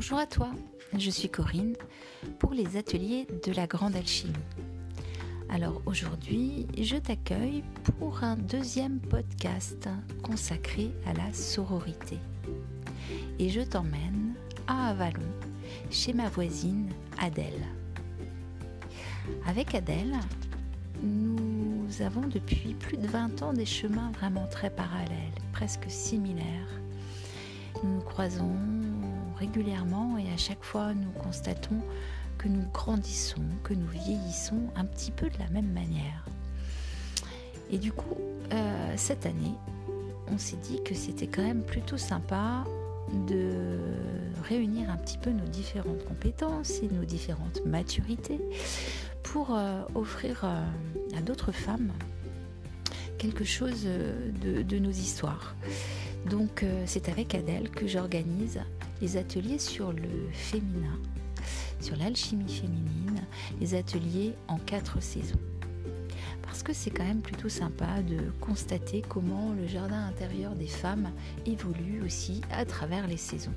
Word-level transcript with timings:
Bonjour 0.00 0.18
à 0.20 0.26
toi, 0.26 0.50
je 0.96 1.10
suis 1.10 1.28
Corinne 1.28 1.74
pour 2.38 2.54
les 2.54 2.76
ateliers 2.76 3.26
de 3.44 3.50
la 3.50 3.66
grande 3.66 3.96
alchimie. 3.96 4.32
Alors 5.48 5.82
aujourd'hui, 5.86 6.68
je 6.80 6.94
t'accueille 6.94 7.64
pour 7.98 8.22
un 8.22 8.36
deuxième 8.36 9.00
podcast 9.00 9.88
consacré 10.22 10.92
à 11.04 11.14
la 11.14 11.32
sororité. 11.32 12.16
Et 13.40 13.48
je 13.48 13.60
t'emmène 13.60 14.34
à 14.68 14.90
Avalon, 14.90 15.32
chez 15.90 16.12
ma 16.12 16.28
voisine 16.28 16.90
Adèle. 17.20 17.66
Avec 19.46 19.74
Adèle, 19.74 20.14
nous 21.02 21.88
avons 22.02 22.28
depuis 22.28 22.74
plus 22.74 22.98
de 22.98 23.08
20 23.08 23.42
ans 23.42 23.52
des 23.52 23.66
chemins 23.66 24.12
vraiment 24.12 24.46
très 24.46 24.70
parallèles, 24.70 25.34
presque 25.52 25.86
similaires. 25.88 26.70
Nous 27.82 27.96
nous 27.96 28.00
croisons 28.02 28.77
régulièrement 29.38 30.18
et 30.18 30.32
à 30.32 30.36
chaque 30.36 30.62
fois 30.62 30.94
nous 30.94 31.10
constatons 31.10 31.80
que 32.38 32.48
nous 32.48 32.64
grandissons, 32.72 33.42
que 33.64 33.74
nous 33.74 33.88
vieillissons 33.88 34.70
un 34.76 34.84
petit 34.84 35.10
peu 35.10 35.28
de 35.28 35.38
la 35.38 35.48
même 35.48 35.72
manière. 35.72 36.24
Et 37.70 37.78
du 37.78 37.92
coup, 37.92 38.16
euh, 38.52 38.92
cette 38.96 39.26
année, 39.26 39.54
on 40.28 40.38
s'est 40.38 40.56
dit 40.56 40.80
que 40.84 40.94
c'était 40.94 41.26
quand 41.26 41.42
même 41.42 41.62
plutôt 41.62 41.98
sympa 41.98 42.64
de 43.26 43.78
réunir 44.44 44.90
un 44.90 44.96
petit 44.96 45.18
peu 45.18 45.30
nos 45.30 45.46
différentes 45.46 46.04
compétences 46.04 46.82
et 46.82 46.88
nos 46.88 47.04
différentes 47.04 47.64
maturités 47.66 48.40
pour 49.22 49.54
euh, 49.54 49.82
offrir 49.94 50.44
euh, 50.44 50.62
à 51.16 51.20
d'autres 51.20 51.52
femmes 51.52 51.90
quelque 53.18 53.44
chose 53.44 53.84
de, 53.84 54.62
de 54.62 54.78
nos 54.78 54.90
histoires. 54.90 55.56
Donc 56.30 56.64
c'est 56.86 57.08
avec 57.08 57.34
Adèle 57.34 57.68
que 57.70 57.88
j'organise 57.88 58.60
les 59.00 59.16
ateliers 59.16 59.58
sur 59.58 59.92
le 59.92 60.30
féminin, 60.32 60.98
sur 61.80 61.96
l'alchimie 61.96 62.52
féminine, 62.52 63.26
les 63.60 63.74
ateliers 63.74 64.34
en 64.48 64.58
quatre 64.58 65.02
saisons. 65.02 65.38
Parce 66.42 66.62
que 66.62 66.72
c'est 66.72 66.90
quand 66.90 67.04
même 67.04 67.20
plutôt 67.20 67.50
sympa 67.50 68.02
de 68.02 68.30
constater 68.40 69.02
comment 69.06 69.52
le 69.52 69.66
jardin 69.66 70.06
intérieur 70.06 70.54
des 70.54 70.66
femmes 70.66 71.10
évolue 71.46 72.02
aussi 72.04 72.40
à 72.50 72.64
travers 72.64 73.06
les 73.06 73.18
saisons. 73.18 73.52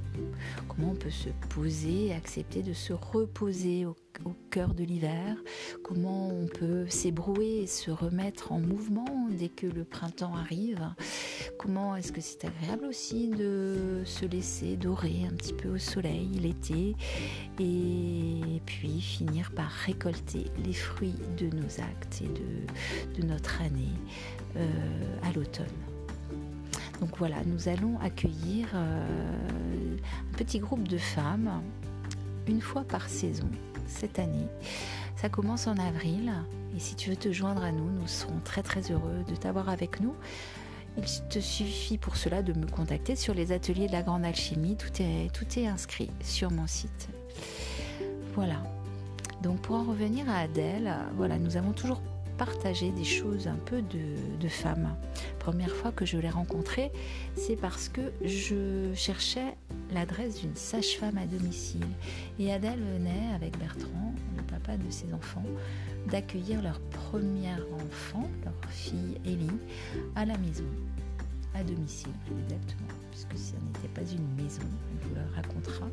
Comment 0.67 0.91
on 0.91 0.95
peut 0.95 1.09
se 1.09 1.29
poser, 1.49 2.13
accepter 2.13 2.61
de 2.61 2.73
se 2.73 2.91
reposer 2.91 3.85
au, 3.85 3.95
au 4.25 4.33
cœur 4.49 4.73
de 4.73 4.83
l'hiver, 4.83 5.37
comment 5.83 6.29
on 6.29 6.45
peut 6.45 6.87
s'ébrouer 6.89 7.61
et 7.63 7.67
se 7.67 7.91
remettre 7.91 8.51
en 8.51 8.59
mouvement 8.59 9.27
dès 9.29 9.49
que 9.49 9.67
le 9.67 9.83
printemps 9.83 10.35
arrive, 10.35 10.81
comment 11.57 11.95
est-ce 11.95 12.11
que 12.11 12.21
c'est 12.21 12.45
agréable 12.45 12.85
aussi 12.85 13.29
de 13.29 14.01
se 14.05 14.25
laisser 14.25 14.75
dorer 14.77 15.25
un 15.29 15.33
petit 15.33 15.53
peu 15.53 15.69
au 15.69 15.77
soleil 15.77 16.27
l'été 16.41 16.95
et 17.59 18.61
puis 18.65 19.01
finir 19.01 19.51
par 19.51 19.69
récolter 19.69 20.45
les 20.63 20.73
fruits 20.73 21.19
de 21.37 21.47
nos 21.55 21.81
actes 21.81 22.21
et 22.21 23.19
de, 23.19 23.25
notre 23.25 23.61
année 23.61 23.93
euh, 24.57 24.69
à 25.23 25.31
l'automne. 25.33 25.65
Donc 26.99 27.17
voilà, 27.17 27.37
nous 27.45 27.67
allons 27.67 27.99
accueillir 27.99 28.67
euh, 28.73 29.97
un 30.33 30.37
petit 30.37 30.59
groupe 30.59 30.87
de 30.87 30.97
femmes 30.97 31.61
une 32.47 32.61
fois 32.61 32.83
par 32.83 33.09
saison 33.09 33.49
cette 33.91 34.19
année. 34.19 34.47
Ça 35.15 35.29
commence 35.29 35.67
en 35.67 35.77
avril 35.77 36.33
et 36.75 36.79
si 36.79 36.95
tu 36.95 37.09
veux 37.09 37.15
te 37.15 37.31
joindre 37.31 37.63
à 37.63 37.71
nous, 37.71 37.89
nous 37.89 38.07
serons 38.07 38.39
très 38.43 38.63
très 38.63 38.91
heureux 38.91 39.23
de 39.29 39.35
t'avoir 39.35 39.69
avec 39.69 39.99
nous. 39.99 40.15
Il 40.97 41.03
te 41.29 41.39
suffit 41.39 41.97
pour 41.97 42.15
cela 42.17 42.41
de 42.41 42.53
me 42.53 42.65
contacter 42.65 43.15
sur 43.15 43.33
les 43.33 43.51
ateliers 43.51 43.87
de 43.87 43.93
la 43.93 44.01
grande 44.01 44.25
alchimie. 44.25 44.75
Tout 44.75 45.01
est, 45.59 45.67
inscrit 45.67 46.09
sur 46.21 46.51
mon 46.51 46.67
site. 46.67 47.09
Voilà. 48.35 48.61
Donc 49.41 49.61
pour 49.61 49.75
en 49.75 49.83
revenir 49.83 50.29
à 50.29 50.39
Adèle, 50.39 50.93
voilà, 51.15 51.37
nous 51.37 51.55
avons 51.55 51.71
toujours 51.71 52.01
partagé 52.37 52.91
des 52.91 53.03
choses 53.03 53.47
un 53.47 53.55
peu 53.55 53.81
de, 53.81 54.39
de 54.39 54.47
femmes. 54.47 54.95
Première 55.39 55.71
fois 55.71 55.91
que 55.91 56.05
je 56.05 56.17
l'ai 56.17 56.29
rencontrée, 56.29 56.91
c'est 57.35 57.55
parce 57.55 57.87
que 57.87 58.01
je 58.23 58.91
cherchais 58.95 59.55
l'adresse 59.93 60.41
d'une 60.41 60.55
sage-femme 60.55 61.17
à 61.17 61.25
domicile. 61.25 61.85
Et 62.39 62.51
Adèle 62.51 62.79
venait 62.79 63.33
avec 63.35 63.57
Bertrand, 63.57 64.13
le 64.37 64.43
papa 64.43 64.77
de 64.77 64.89
ses 64.89 65.13
enfants, 65.13 65.45
d'accueillir 66.09 66.61
leur 66.61 66.79
premier 66.79 67.53
enfant, 67.73 68.29
leur 68.43 68.71
fille 68.71 69.17
Ellie, 69.25 69.47
à 70.15 70.25
la 70.25 70.37
maison, 70.37 70.65
à 71.53 71.63
domicile 71.63 72.11
exactement, 72.43 72.87
puisque 73.11 73.37
ça 73.37 73.55
n'était 73.65 73.93
pas 73.93 74.09
une 74.09 74.43
maison, 74.43 74.61
on 74.63 75.07
vous 75.07 75.15
le 75.15 75.35
racontera. 75.35 75.87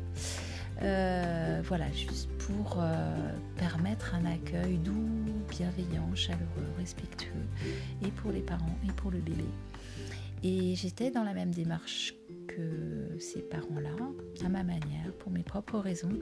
Euh, 0.81 1.61
voilà, 1.65 1.91
juste 1.91 2.29
pour 2.37 2.77
euh, 2.79 3.33
permettre 3.57 4.15
un 4.15 4.25
accueil 4.25 4.77
doux, 4.77 5.09
bienveillant, 5.49 6.15
chaleureux, 6.15 6.69
respectueux, 6.77 7.45
et 8.01 8.09
pour 8.11 8.31
les 8.31 8.41
parents 8.41 8.77
et 8.87 8.91
pour 8.93 9.11
le 9.11 9.19
bébé. 9.19 9.45
Et 10.41 10.75
j'étais 10.75 11.11
dans 11.11 11.23
la 11.23 11.33
même 11.33 11.53
démarche 11.53 12.13
ces 13.19 13.41
parents-là, 13.41 13.89
à 14.45 14.49
ma 14.49 14.63
manière, 14.63 15.13
pour 15.19 15.31
mes 15.31 15.43
propres 15.43 15.79
raisons. 15.79 16.19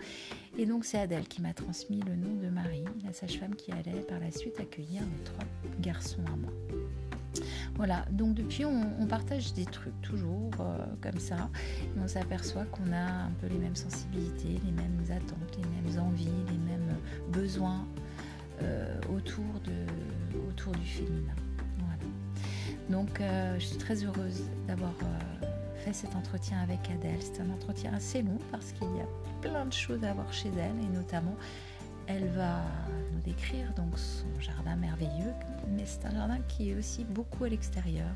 Et 0.58 0.66
donc 0.66 0.86
c'est 0.86 1.00
Adèle 1.00 1.28
qui 1.28 1.42
m'a 1.42 1.54
transmis 1.54 2.02
le 2.02 2.16
nom 2.16 2.36
de 2.36 2.48
Marie, 2.50 2.86
la 3.06 3.14
sage-femme 3.14 3.56
qui 3.56 3.72
allait 3.72 4.02
par 4.02 4.20
la 4.20 4.32
suite 4.32 4.60
accueillir 4.60 5.02
mes 5.02 5.24
trois 5.24 5.46
garçons 5.80 6.24
à 6.26 6.36
moi. 6.36 6.52
Voilà, 7.76 8.06
donc 8.12 8.34
depuis 8.34 8.66
on, 8.66 9.06
partage 9.08 9.54
des 9.54 9.66
trucs 9.66 10.00
toujours 10.02 10.50
euh, 10.60 10.78
comme 11.02 11.20
ça, 11.20 11.50
on 12.02 12.08
s'aperçoit 12.08 12.66
qu'on 12.66 12.92
a 12.92 13.26
un 13.26 13.32
peu 13.40 13.48
les 13.48 13.60
mêmes 13.60 13.76
sensibilités, 13.76 14.60
les 14.66 14.72
mêmes 14.72 15.04
attentes, 15.12 15.58
les 15.58 15.92
mêmes 15.92 16.04
envies, 16.04 16.26
les 16.26 16.58
mêmes 16.58 16.96
besoins 17.30 17.86
euh, 18.64 19.00
autour, 19.16 19.46
de, 19.64 20.40
autour 20.50 20.74
du 20.74 20.86
féminin. 20.86 21.36
Donc 22.90 23.20
euh, 23.20 23.56
je 23.60 23.66
suis 23.66 23.78
très 23.78 24.04
heureuse 24.04 24.44
d'avoir 24.68 24.94
cet 25.94 26.16
entretien 26.16 26.60
avec 26.60 26.80
Adèle. 26.90 27.20
C'est 27.22 27.42
un 27.42 27.50
entretien 27.50 27.94
assez 27.94 28.22
long 28.22 28.38
parce 28.52 28.72
qu'il 28.72 28.88
y 28.96 29.02
a 29.02 29.08
plein 29.42 29.66
de 29.66 29.74
choses 29.74 30.04
à 30.04 30.14
voir 30.14 30.32
chez 30.34 30.50
elle 30.50 30.84
et 30.84 30.96
notamment 30.96 31.36
elle 32.08 32.28
va 32.30 32.62
nous 33.14 33.20
décrire 33.20 33.74
donc 33.76 33.98
son 34.00 34.28
jardin 34.40 34.78
merveilleux, 34.78 35.34
mais 35.76 35.84
c'est 35.86 36.06
un 36.06 36.12
jardin 36.12 36.40
qui 36.48 36.72
est 36.72 36.76
aussi 36.76 37.04
beaucoup 37.04 37.44
à 37.44 37.50
l'extérieur. 37.50 38.16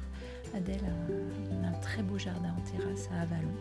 Adèle 0.56 0.80
a 0.86 1.68
un, 1.68 1.74
très 1.82 2.02
beau 2.02 2.18
jardin 2.18 2.56
en 2.58 2.62
terrasse 2.72 3.10
à 3.14 3.22
Avalon 3.22 3.52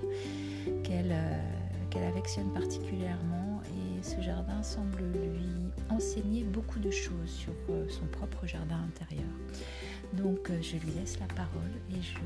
qu'elle 0.84 1.12
euh, 1.12 2.08
affectionne 2.08 2.52
particulièrement 2.52 3.60
et 3.66 4.02
ce 4.02 4.20
jardin 4.20 4.62
semble 4.62 5.02
lui 5.02 5.72
enseigner 5.88 6.44
beaucoup 6.44 6.78
de 6.78 6.90
choses 6.90 7.28
sur 7.28 7.52
euh, 7.70 7.88
son 7.88 8.06
propre 8.06 8.46
jardin 8.46 8.78
intérieur. 8.86 9.28
Donc 10.14 10.50
euh, 10.50 10.62
je 10.62 10.76
lui 10.76 10.92
laisse 10.92 11.18
la 11.18 11.26
parole 11.26 11.72
et 11.90 12.00
je 12.00 12.18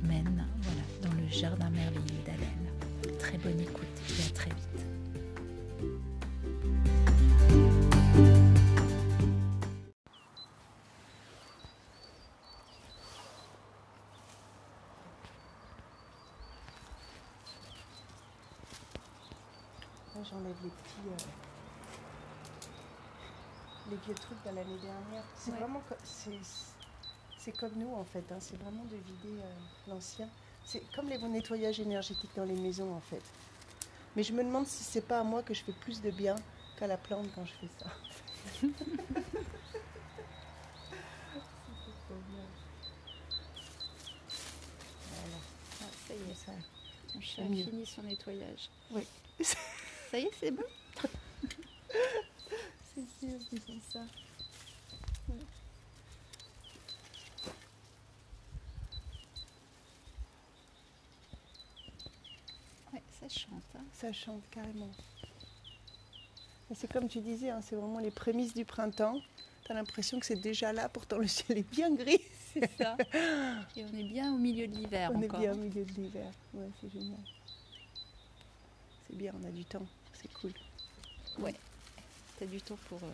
t'emmène 0.00 0.46
voilà, 0.62 0.82
dans 1.02 1.20
le 1.20 1.28
jardin 1.28 1.70
merveilleux 1.70 2.22
d'Adèle. 2.24 3.18
Très 3.18 3.38
bonne 3.38 3.60
écoute 3.60 3.84
et 4.18 4.28
à 4.28 4.34
très 4.34 4.50
vite. 4.50 4.86
j'enlève 20.30 20.56
les 20.62 20.68
petits. 20.68 21.08
Euh, 21.08 21.30
les 23.90 23.96
vieux 23.96 24.14
trucs 24.14 24.42
de 24.44 24.54
l'année 24.54 24.78
dernière. 24.78 25.24
C'est 25.34 25.50
vraiment. 25.52 25.82
C'est 26.04 26.38
comme 27.48 27.72
nous 27.76 27.92
en 27.94 28.04
fait. 28.04 28.24
Hein. 28.30 28.38
C'est 28.38 28.56
vraiment 28.56 28.84
de 28.84 28.96
vider 28.96 29.40
euh, 29.40 29.54
l'ancien. 29.88 30.28
C'est 30.64 30.82
comme 30.94 31.08
les 31.08 31.18
bons 31.18 31.30
nettoyages 31.30 31.80
énergétiques 31.80 32.30
dans 32.36 32.44
les 32.44 32.54
maisons 32.54 32.94
en 32.94 33.00
fait. 33.00 33.22
Mais 34.14 34.22
je 34.22 34.32
me 34.32 34.44
demande 34.44 34.66
si 34.66 34.82
c'est 34.82 35.06
pas 35.06 35.20
à 35.20 35.24
moi 35.24 35.42
que 35.42 35.54
je 35.54 35.62
fais 35.62 35.72
plus 35.72 36.02
de 36.02 36.10
bien 36.10 36.36
qu'à 36.78 36.86
la 36.86 36.96
plante 36.96 37.26
quand 37.34 37.44
je 37.44 37.52
fais 37.52 37.68
ça. 37.78 37.86
Voilà. 45.12 45.36
Ah, 45.82 45.84
ça 46.08 46.14
y 46.14 46.30
est, 46.30 46.34
ça. 46.34 46.52
Mon 47.14 47.20
chat 47.20 47.42
a 47.42 47.46
fini 47.46 47.86
son 47.86 48.02
nettoyage. 48.02 48.68
Oui. 48.90 49.06
Ça 49.40 50.18
y 50.18 50.22
est, 50.22 50.30
c'est 50.38 50.50
bon 50.50 50.64
C'est 52.94 53.08
sûr 53.20 53.38
qu'ils 53.48 53.60
font 53.60 53.80
ça 53.92 54.00
chante. 63.30 63.62
Hein. 63.76 63.84
Ça 64.00 64.12
chante 64.12 64.42
carrément. 64.50 64.90
C'est 66.74 66.90
comme 66.92 67.08
tu 67.08 67.20
disais, 67.20 67.50
hein, 67.50 67.60
c'est 67.68 67.74
vraiment 67.76 67.98
les 67.98 68.10
prémices 68.12 68.54
du 68.54 68.64
printemps. 68.64 69.20
Tu 69.64 69.72
as 69.72 69.74
l'impression 69.74 70.20
que 70.20 70.26
c'est 70.26 70.36
déjà 70.40 70.72
là, 70.72 70.88
pourtant 70.88 71.18
le 71.18 71.26
ciel 71.26 71.58
est 71.58 71.70
bien 71.70 71.92
gris. 71.94 72.20
C'est 72.52 72.70
ça. 72.78 72.96
Et 73.76 73.84
on 73.84 73.98
est 73.98 74.04
bien 74.04 74.32
au 74.32 74.38
milieu 74.38 74.66
de 74.68 74.74
l'hiver 74.76 75.10
encore. 75.10 75.20
On 75.20 75.22
est 75.22 75.38
bien 75.40 75.52
au 75.52 75.56
milieu 75.56 75.84
de 75.84 75.92
l'hiver. 75.92 76.30
Ouais, 76.54 76.68
c'est 76.80 76.90
génial. 76.92 77.18
C'est 79.08 79.16
bien, 79.16 79.32
on 79.40 79.46
a 79.46 79.50
du 79.50 79.64
temps, 79.64 79.86
c'est 80.20 80.32
cool. 80.34 80.52
Ouais. 81.40 81.54
Tu 82.38 82.44
as 82.44 82.46
du 82.46 82.60
temps 82.62 82.78
pour 82.88 82.98
euh, 83.02 83.10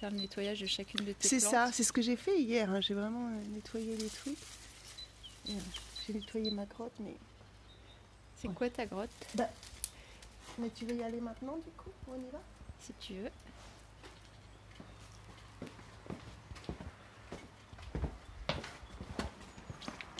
faire 0.00 0.10
le 0.10 0.16
nettoyage 0.18 0.60
de 0.60 0.66
chacune 0.66 1.04
de 1.04 1.12
tes 1.12 1.28
C'est 1.28 1.38
plantes. 1.38 1.50
ça, 1.52 1.70
c'est 1.72 1.84
ce 1.84 1.92
que 1.92 2.02
j'ai 2.02 2.16
fait 2.16 2.40
hier. 2.40 2.70
hein. 2.70 2.80
J'ai 2.80 2.94
vraiment 2.94 3.28
euh, 3.28 3.54
nettoyé 3.54 3.96
les 3.96 4.08
trucs. 4.08 4.38
Euh, 5.50 5.52
J'ai 6.06 6.14
nettoyé 6.14 6.50
ma 6.50 6.64
grotte, 6.64 6.92
mais... 7.00 7.14
C'est 8.40 8.48
quoi 8.54 8.68
ta 8.70 8.86
grotte? 8.86 9.10
Mais 10.58 10.70
tu 10.70 10.84
veux 10.86 10.94
y 10.96 11.02
aller 11.02 11.20
maintenant 11.20 11.56
du 11.56 11.70
coup? 11.72 11.90
On 12.10 12.14
y 12.16 12.28
va? 12.30 12.40
Si 12.80 12.92
tu 13.00 13.14
veux. 13.14 13.30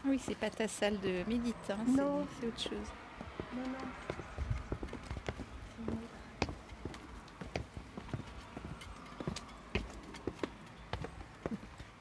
Oui, 0.07 0.19
c'est 0.25 0.37
pas 0.37 0.51
ta 0.51 0.69
salle 0.69 0.99
de 1.01 1.25
médite, 1.29 1.57
hein, 1.71 1.77
c'est- 1.87 1.93
Non. 2.03 2.27
c'est 2.41 2.47
autre 2.47 2.61
chose. 2.61 2.89
Non, 3.55 3.63
non. 3.63 3.89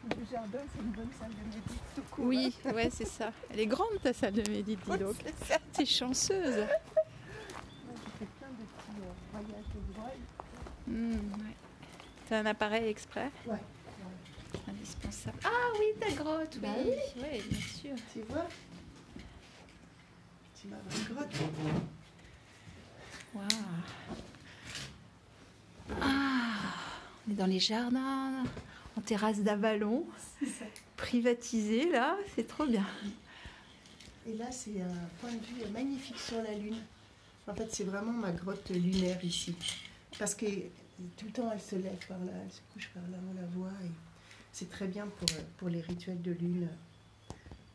Le 0.09 0.25
jardin, 0.31 0.59
c'est 0.73 0.79
une 0.81 0.91
bonne 0.91 1.09
salle 1.19 1.31
de 1.31 1.43
médite 1.43 1.63
tout 1.95 2.01
court. 2.11 2.25
Oui, 2.25 2.55
ouais, 2.73 2.89
c'est 2.91 3.07
ça. 3.07 3.31
Elle 3.51 3.59
est 3.61 3.67
grande 3.67 4.01
ta 4.01 4.13
salle 4.13 4.33
de 4.33 4.49
médite, 4.49 4.79
dis 4.85 4.91
hein. 4.91 4.97
donc. 4.97 5.15
T'es 5.73 5.85
chanceuse. 5.85 6.55
Moi, 6.57 6.65
J'ai 8.19 8.25
fait 8.25 8.31
plein 8.39 8.47
de 8.49 8.63
petits 8.63 9.01
euh, 9.01 9.11
voyages 9.33 9.65
de 9.73 9.95
voile. 9.95 10.17
Hmm, 10.87 11.11
ouais. 11.45 11.55
T'as 12.29 12.39
un 12.39 12.45
appareil 12.45 12.87
exprès 12.89 13.31
Ouais. 13.45 13.57
Indispensable. 14.67 15.37
Ah 15.45 15.49
oui, 15.79 15.85
ta 15.99 16.11
grotte, 16.11 16.57
Bah 16.59 16.69
oui. 16.85 16.91
Oui, 17.17 17.41
bien 17.49 17.59
sûr. 17.59 17.95
Tu 18.13 18.19
vois 18.29 18.47
C'est 20.53 20.67
ma 20.69 20.77
vraie 20.77 21.13
grotte. 21.13 21.35
Waouh. 23.33 23.47
Ah, 26.01 26.73
on 27.27 27.31
est 27.31 27.35
dans 27.35 27.45
les 27.45 27.59
jardins, 27.59 28.43
en 28.97 29.01
terrasse 29.01 29.39
d'Avalon, 29.39 30.05
privatisé 30.97 31.89
là, 31.89 32.17
c'est 32.35 32.47
trop 32.47 32.65
bien. 32.65 32.85
Et 34.27 34.33
là, 34.33 34.51
c'est 34.51 34.81
un 34.81 35.07
point 35.21 35.31
de 35.31 35.45
vue 35.45 35.65
magnifique 35.71 36.19
sur 36.19 36.41
la 36.41 36.53
Lune. 36.55 36.81
En 37.47 37.55
fait, 37.55 37.73
c'est 37.73 37.85
vraiment 37.85 38.11
ma 38.11 38.31
grotte 38.31 38.69
lunaire 38.71 39.23
ici. 39.23 39.55
Parce 40.19 40.35
que 40.35 40.45
tout 41.15 41.25
le 41.25 41.31
temps, 41.31 41.51
elle 41.51 41.61
se 41.61 41.75
lève 41.75 42.05
par 42.07 42.19
là, 42.19 42.31
elle 42.43 42.51
se 42.51 42.61
couche 42.73 42.89
par 42.93 43.03
là, 43.03 43.17
on 43.29 43.33
la 43.39 43.45
voit. 43.47 43.71
C'est 44.51 44.69
très 44.69 44.87
bien 44.87 45.05
pour, 45.07 45.29
euh, 45.37 45.41
pour 45.57 45.69
les 45.69 45.81
rituels 45.81 46.21
de 46.21 46.31
Lune. 46.31 46.67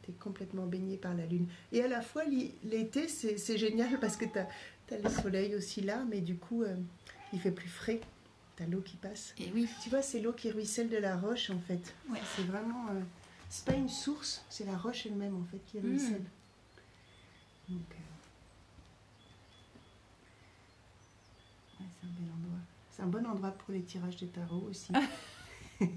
Tu 0.02 0.10
es 0.10 0.14
complètement 0.14 0.66
baigné 0.66 0.96
par 0.96 1.14
la 1.14 1.26
Lune. 1.26 1.46
Et 1.70 1.82
à 1.82 1.88
la 1.88 2.02
fois, 2.02 2.24
l'été, 2.64 3.06
c'est 3.08 3.36
c'est 3.38 3.56
génial 3.58 4.00
parce 4.00 4.16
que 4.16 4.24
tu 4.24 4.38
as, 4.38 4.48
le 4.98 5.08
soleil 5.08 5.54
aussi 5.54 5.80
là, 5.80 6.04
mais 6.10 6.20
du 6.20 6.34
coup, 6.36 6.64
euh, 6.64 6.74
il 7.32 7.40
fait 7.40 7.52
plus 7.52 7.68
frais. 7.68 8.00
Tu 8.56 8.62
as 8.64 8.66
l'eau 8.66 8.80
qui 8.80 8.96
passe. 8.96 9.32
Et 9.38 9.50
oui, 9.54 9.68
Tu 9.82 9.88
vois, 9.90 10.02
c'est 10.02 10.20
l'eau 10.20 10.32
qui 10.32 10.50
ruisselle 10.50 10.88
de 10.90 10.96
la 10.98 11.16
roche 11.16 11.50
en 11.50 11.60
fait. 11.60 11.94
Ouais. 12.10 12.18
C'est 12.36 12.42
vraiment. 12.42 12.88
euh, 12.90 13.00
c'est 13.48 13.64
pas 13.64 13.74
une 13.74 13.88
source, 13.88 14.44
c'est 14.50 14.64
la 14.64 14.76
roche 14.76 15.06
elle-même 15.06 15.36
en 15.36 15.44
fait 15.44 15.58
qui 15.66 15.78
Mm. 15.78 15.88
ruisselle. 15.90 16.24
Donc. 17.68 17.80
euh, 17.92 17.94
ouais, 21.80 21.86
c'est 22.00 22.06
un 22.06 22.10
bel 22.10 22.28
endroit. 22.32 22.58
C'est 22.92 23.02
un 23.02 23.06
bon 23.06 23.24
endroit 23.26 23.50
pour 23.52 23.72
les 23.72 23.82
tirages 23.82 24.16
de 24.18 24.26
tarot 24.26 24.68
aussi. 24.70 24.92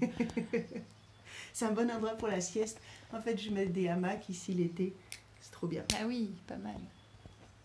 c'est 1.52 1.64
un 1.66 1.72
bon 1.72 1.90
endroit 1.90 2.14
pour 2.14 2.28
la 2.28 2.40
sieste. 2.40 2.80
En 3.12 3.20
fait, 3.20 3.36
je 3.36 3.50
mets 3.50 3.66
des 3.66 3.88
hamacs 3.88 4.28
ici 4.28 4.54
l'été. 4.54 4.94
C'est 5.40 5.52
trop 5.52 5.66
bien. 5.66 5.84
ah 6.00 6.06
oui, 6.06 6.30
pas 6.46 6.56
mal. 6.56 6.80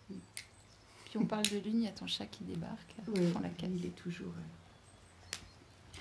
Puis 0.08 1.18
on 1.18 1.26
parle 1.26 1.46
de 1.48 1.58
lune, 1.58 1.80
il 1.80 1.84
y 1.84 1.88
a 1.88 1.92
ton 1.92 2.06
chat 2.06 2.26
qui 2.26 2.44
débarque. 2.44 2.94
Oui, 3.08 3.14
Ils 3.22 3.32
font 3.32 3.40
la 3.40 3.48
il 3.68 3.86
est 3.86 3.96
toujours. 3.96 4.32
euh, 4.32 6.00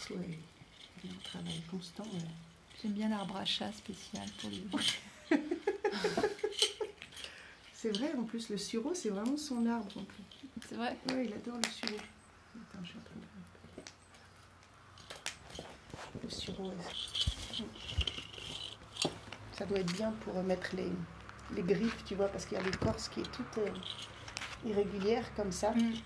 soit 0.00 0.16
il 1.04 1.10
est 1.10 1.12
en 1.14 1.20
travail 1.22 1.62
constant. 1.70 2.02
ouais. 2.04 2.18
J'aime 2.82 2.92
bien 2.92 3.08
l'arbre 3.08 3.36
à 3.36 3.44
chat 3.44 3.72
spécial 3.72 4.26
pour 4.40 4.50
lui. 4.50 4.66
C'est 7.74 7.96
vrai, 7.96 8.12
en 8.14 8.24
plus, 8.24 8.50
le 8.50 8.58
sureau, 8.58 8.92
c'est 8.92 9.08
vraiment 9.08 9.38
son 9.38 9.66
arbre. 9.66 9.90
En 9.96 10.04
plus. 10.04 10.22
C'est 10.68 10.74
vrai? 10.74 10.94
Ouais, 11.08 11.24
il 11.24 11.32
adore 11.32 11.56
le 11.56 11.70
sureau. 11.70 11.98
Attends, 12.60 12.84
je 12.84 12.88
suis 12.88 12.98
en 12.98 13.02
train 13.02 13.16
de... 13.16 13.26
Le 16.22 16.28
ça 19.52 19.66
doit 19.66 19.78
être 19.78 19.92
bien 19.92 20.12
pour 20.24 20.42
mettre 20.42 20.74
les, 20.74 20.90
les 21.54 21.62
griffes, 21.62 22.04
tu 22.04 22.14
vois, 22.14 22.28
parce 22.28 22.46
qu'il 22.46 22.56
y 22.56 22.60
a 22.60 22.64
l'écorce 22.64 23.08
qui 23.08 23.20
est 23.20 23.30
toute 23.30 23.58
euh, 23.58 23.70
irrégulière 24.64 25.24
comme 25.34 25.52
ça. 25.52 25.72
Oui. 25.76 26.02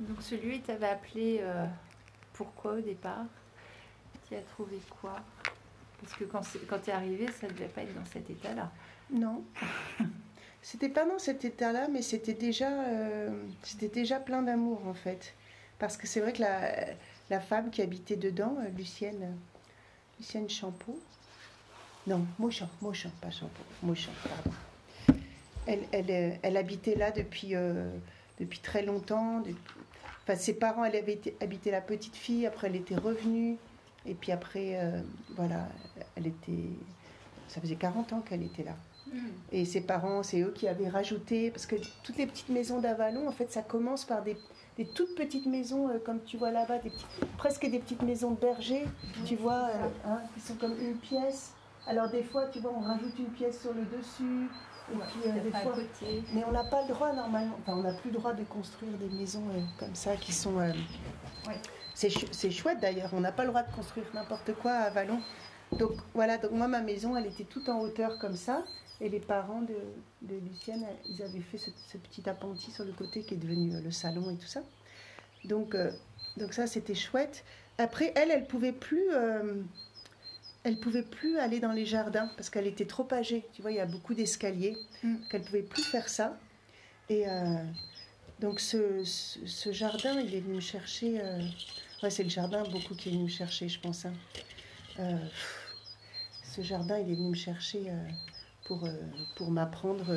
Donc 0.00 0.20
celui, 0.20 0.60
t'avait 0.62 0.88
appelé 0.88 1.38
euh, 1.42 1.66
pourquoi 2.32 2.72
au 2.72 2.80
départ? 2.80 3.26
Tu 4.28 4.34
as 4.34 4.42
trouvé 4.42 4.80
quoi? 5.00 5.16
Parce 6.04 6.16
que 6.16 6.24
quand, 6.24 6.78
tu 6.78 6.90
es 6.90 6.92
arrivé, 6.92 7.26
ça 7.32 7.46
ne 7.46 7.52
devait 7.52 7.68
pas 7.68 7.82
être 7.82 7.94
dans 7.94 8.04
cet 8.04 8.28
état-là. 8.28 8.70
Non. 9.10 9.44
C'était 10.62 10.88
pas 10.88 11.04
dans 11.04 11.18
cet 11.18 11.44
état-là, 11.44 11.88
mais 11.92 12.00
c'était 12.00 12.32
déjà, 12.32 12.70
euh, 12.70 13.30
déjà 13.92 14.18
plein 14.18 14.40
d'amour 14.40 14.80
en 14.86 14.94
fait. 14.94 15.34
Parce 15.78 15.98
que 15.98 16.06
c'est 16.06 16.20
vrai 16.20 16.32
que 16.32 16.40
la, 16.40 17.40
femme 17.40 17.70
qui 17.70 17.82
habitait 17.82 18.16
dedans, 18.16 18.56
euh, 18.60 18.70
Lucienne, 18.70 19.22
euh, 19.22 19.32
Lucienne 20.18 20.48
Champeau, 20.48 20.98
non, 22.06 22.26
Mauchamp, 22.38 22.70
pas 22.80 23.30
Champeau, 23.30 23.62
Mauchamp, 23.82 24.12
pardon. 24.22 24.56
Elle, 25.66 25.82
elle, 25.92 26.38
elle 26.42 26.56
habitait 26.56 26.94
là 26.94 27.10
depuis, 27.10 27.52
depuis 28.40 28.60
très 28.60 28.82
longtemps. 28.82 29.42
Enfin, 30.22 30.36
ses 30.36 30.54
parents, 30.54 30.84
elle 30.86 30.96
avait 30.96 31.20
habité 31.42 31.70
la 31.70 31.82
petite 31.82 32.16
fille, 32.16 32.46
après 32.46 32.68
elle 32.68 32.76
était 32.76 32.96
revenue. 32.96 33.58
Et 34.06 34.14
puis 34.14 34.32
après, 34.32 34.78
euh, 34.80 35.00
voilà, 35.36 35.66
elle 36.16 36.26
était. 36.26 36.68
Ça 37.48 37.60
faisait 37.60 37.76
40 37.76 38.12
ans 38.12 38.20
qu'elle 38.20 38.42
était 38.42 38.64
là. 38.64 38.74
Et 39.52 39.64
ses 39.64 39.82
parents, 39.82 40.24
c'est 40.24 40.40
eux 40.40 40.50
qui 40.52 40.66
avaient 40.66 40.88
rajouté, 40.88 41.50
parce 41.52 41.66
que 41.66 41.76
toutes 42.02 42.16
les 42.16 42.26
petites 42.26 42.48
maisons 42.48 42.80
d'Avalon, 42.80 43.28
en 43.28 43.32
fait, 43.32 43.52
ça 43.52 43.62
commence 43.62 44.04
par 44.04 44.22
des, 44.24 44.36
des 44.76 44.86
toutes 44.86 45.14
petites 45.14 45.46
maisons, 45.46 45.88
euh, 45.88 45.98
comme 46.04 46.20
tu 46.24 46.36
vois 46.36 46.50
là-bas, 46.50 46.78
des 46.78 46.90
presque 47.38 47.64
des 47.70 47.78
petites 47.78 48.02
maisons 48.02 48.32
de 48.32 48.40
berger, 48.40 48.84
tu 49.24 49.36
vois, 49.36 49.68
euh, 49.68 49.88
hein, 50.06 50.18
qui 50.34 50.40
sont 50.40 50.54
comme 50.54 50.74
une 50.80 50.96
pièce. 50.96 51.52
Alors 51.86 52.08
des 52.08 52.24
fois, 52.24 52.46
tu 52.46 52.58
vois, 52.58 52.72
on 52.76 52.80
rajoute 52.80 53.16
une 53.18 53.26
pièce 53.26 53.60
sur 53.60 53.72
le 53.72 53.82
dessus, 53.84 54.48
et 54.92 54.96
puis 54.96 55.30
euh, 55.30 55.40
des 55.44 55.50
fois... 55.50 55.72
côté. 55.74 56.22
Mais 56.32 56.42
on 56.48 56.52
n'a 56.52 56.64
pas 56.64 56.82
le 56.82 56.88
droit 56.88 57.12
normalement, 57.12 57.54
enfin 57.60 57.78
on 57.78 57.82
n'a 57.82 57.92
plus 57.92 58.10
le 58.10 58.18
droit 58.18 58.32
de 58.32 58.42
construire 58.44 58.96
des 58.98 59.10
maisons 59.16 59.44
euh, 59.54 59.60
comme 59.78 59.94
ça 59.94 60.16
qui 60.16 60.32
sont... 60.32 60.58
euh, 60.58 60.72
Ouais. 61.46 61.60
C'est 61.94 62.10
c'est 62.32 62.50
chouette 62.50 62.80
d'ailleurs, 62.80 63.10
on 63.12 63.20
n'a 63.20 63.32
pas 63.32 63.42
le 63.44 63.48
droit 63.50 63.62
de 63.62 63.72
construire 63.72 64.06
n'importe 64.14 64.52
quoi 64.54 64.72
à 64.72 64.90
Vallon. 64.90 65.20
Donc 65.78 65.92
voilà, 66.12 66.38
donc 66.38 66.52
moi 66.52 66.68
ma 66.68 66.80
maison 66.80 67.16
elle 67.16 67.26
était 67.26 67.44
toute 67.44 67.68
en 67.68 67.80
hauteur 67.80 68.18
comme 68.18 68.36
ça. 68.36 68.64
Et 69.00 69.08
les 69.08 69.20
parents 69.20 69.62
de, 69.62 69.74
de 70.22 70.36
Lucienne, 70.48 70.84
ils 71.08 71.20
avaient 71.22 71.40
fait 71.40 71.58
ce, 71.58 71.70
ce 71.92 71.98
petit 71.98 72.28
appentis 72.28 72.70
sur 72.70 72.84
le 72.84 72.92
côté 72.92 73.22
qui 73.22 73.34
est 73.34 73.38
devenu 73.38 73.74
euh, 73.74 73.80
le 73.80 73.90
salon 73.90 74.30
et 74.30 74.36
tout 74.36 74.46
ça. 74.46 74.62
Donc, 75.44 75.74
euh, 75.74 75.90
donc 76.36 76.52
ça 76.54 76.66
c'était 76.68 76.94
chouette. 76.94 77.44
Après 77.78 78.12
elle, 78.16 78.30
elle 78.30 78.46
pouvait 78.46 78.72
plus... 78.72 79.10
euh, 79.12 79.54
elle 80.62 80.78
pouvait 80.78 81.02
plus 81.02 81.38
aller 81.38 81.58
dans 81.60 81.72
les 81.72 81.84
jardins 81.86 82.30
parce 82.36 82.50
qu'elle 82.50 82.66
était 82.68 82.86
trop 82.86 83.06
âgée. 83.12 83.44
Tu 83.52 83.62
vois, 83.62 83.70
il 83.72 83.76
y 83.76 83.80
a 83.80 83.86
beaucoup 83.86 84.14
d'escaliers 84.14 84.76
Mm. 85.02 85.16
qu'elle 85.30 85.42
pouvait 85.42 85.62
plus 85.62 85.82
faire 85.82 86.08
ça. 86.08 86.38
Et 87.10 87.28
euh, 87.28 87.56
donc 88.40 88.60
ce, 88.60 89.02
ce- 89.04 89.44
ce 89.44 89.72
jardin, 89.72 90.18
il 90.20 90.34
est 90.34 90.40
venu 90.40 90.54
me 90.54 90.60
chercher. 90.60 91.20
Ouais, 92.02 92.10
c'est 92.10 92.22
le 92.22 92.28
jardin 92.28 92.62
beaucoup 92.64 92.94
qui 92.94 93.08
est 93.08 93.12
venu 93.12 93.24
me 93.24 93.28
chercher, 93.28 93.68
je 93.68 93.80
pense. 93.80 94.04
hein. 94.06 94.12
Euh, 94.98 95.16
ce 96.42 96.62
jardin, 96.62 96.98
il 96.98 97.10
est 97.10 97.14
venu 97.14 97.30
me 97.30 97.34
chercher 97.34 97.90
euh, 97.90 98.08
pour, 98.64 98.84
euh, 98.84 98.92
pour 99.36 99.50
m'apprendre 99.50 100.14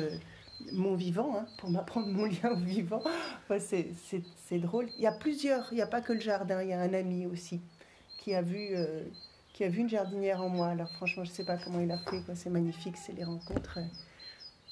mon 0.72 0.94
vivant, 0.94 1.36
hein, 1.36 1.46
pour 1.58 1.70
m'apprendre 1.70 2.08
mon 2.08 2.24
lien 2.26 2.50
au 2.52 2.56
vivant. 2.56 3.02
Ouais, 3.50 3.60
c'est, 3.60 3.88
c'est- 4.08 4.22
c'est 4.46 4.58
drôle. 4.58 4.88
Il 4.98 5.02
y 5.02 5.06
a 5.06 5.12
plusieurs, 5.12 5.68
il 5.72 5.76
n'y 5.76 5.82
a 5.82 5.86
pas 5.86 6.00
que 6.00 6.12
le 6.12 6.20
jardin, 6.20 6.62
il 6.62 6.68
y 6.68 6.72
a 6.72 6.80
un 6.80 6.94
ami 6.94 7.26
aussi 7.26 7.60
qui 8.18 8.34
a 8.34 8.42
vu, 8.42 8.70
qui 9.52 9.64
a 9.64 9.68
vu 9.68 9.80
une 9.80 9.88
jardinière 9.88 10.42
en 10.42 10.48
moi. 10.48 10.68
Alors 10.68 10.90
franchement, 10.90 11.24
je 11.24 11.30
ne 11.30 11.34
sais 11.34 11.44
pas 11.44 11.56
comment 11.56 11.80
il 11.80 11.90
a 11.90 11.98
fait, 11.98 12.20
quoi. 12.22 12.34
c'est 12.34 12.50
magnifique, 12.50 12.96
c'est 12.96 13.12
les 13.12 13.24
rencontres. 13.24 13.78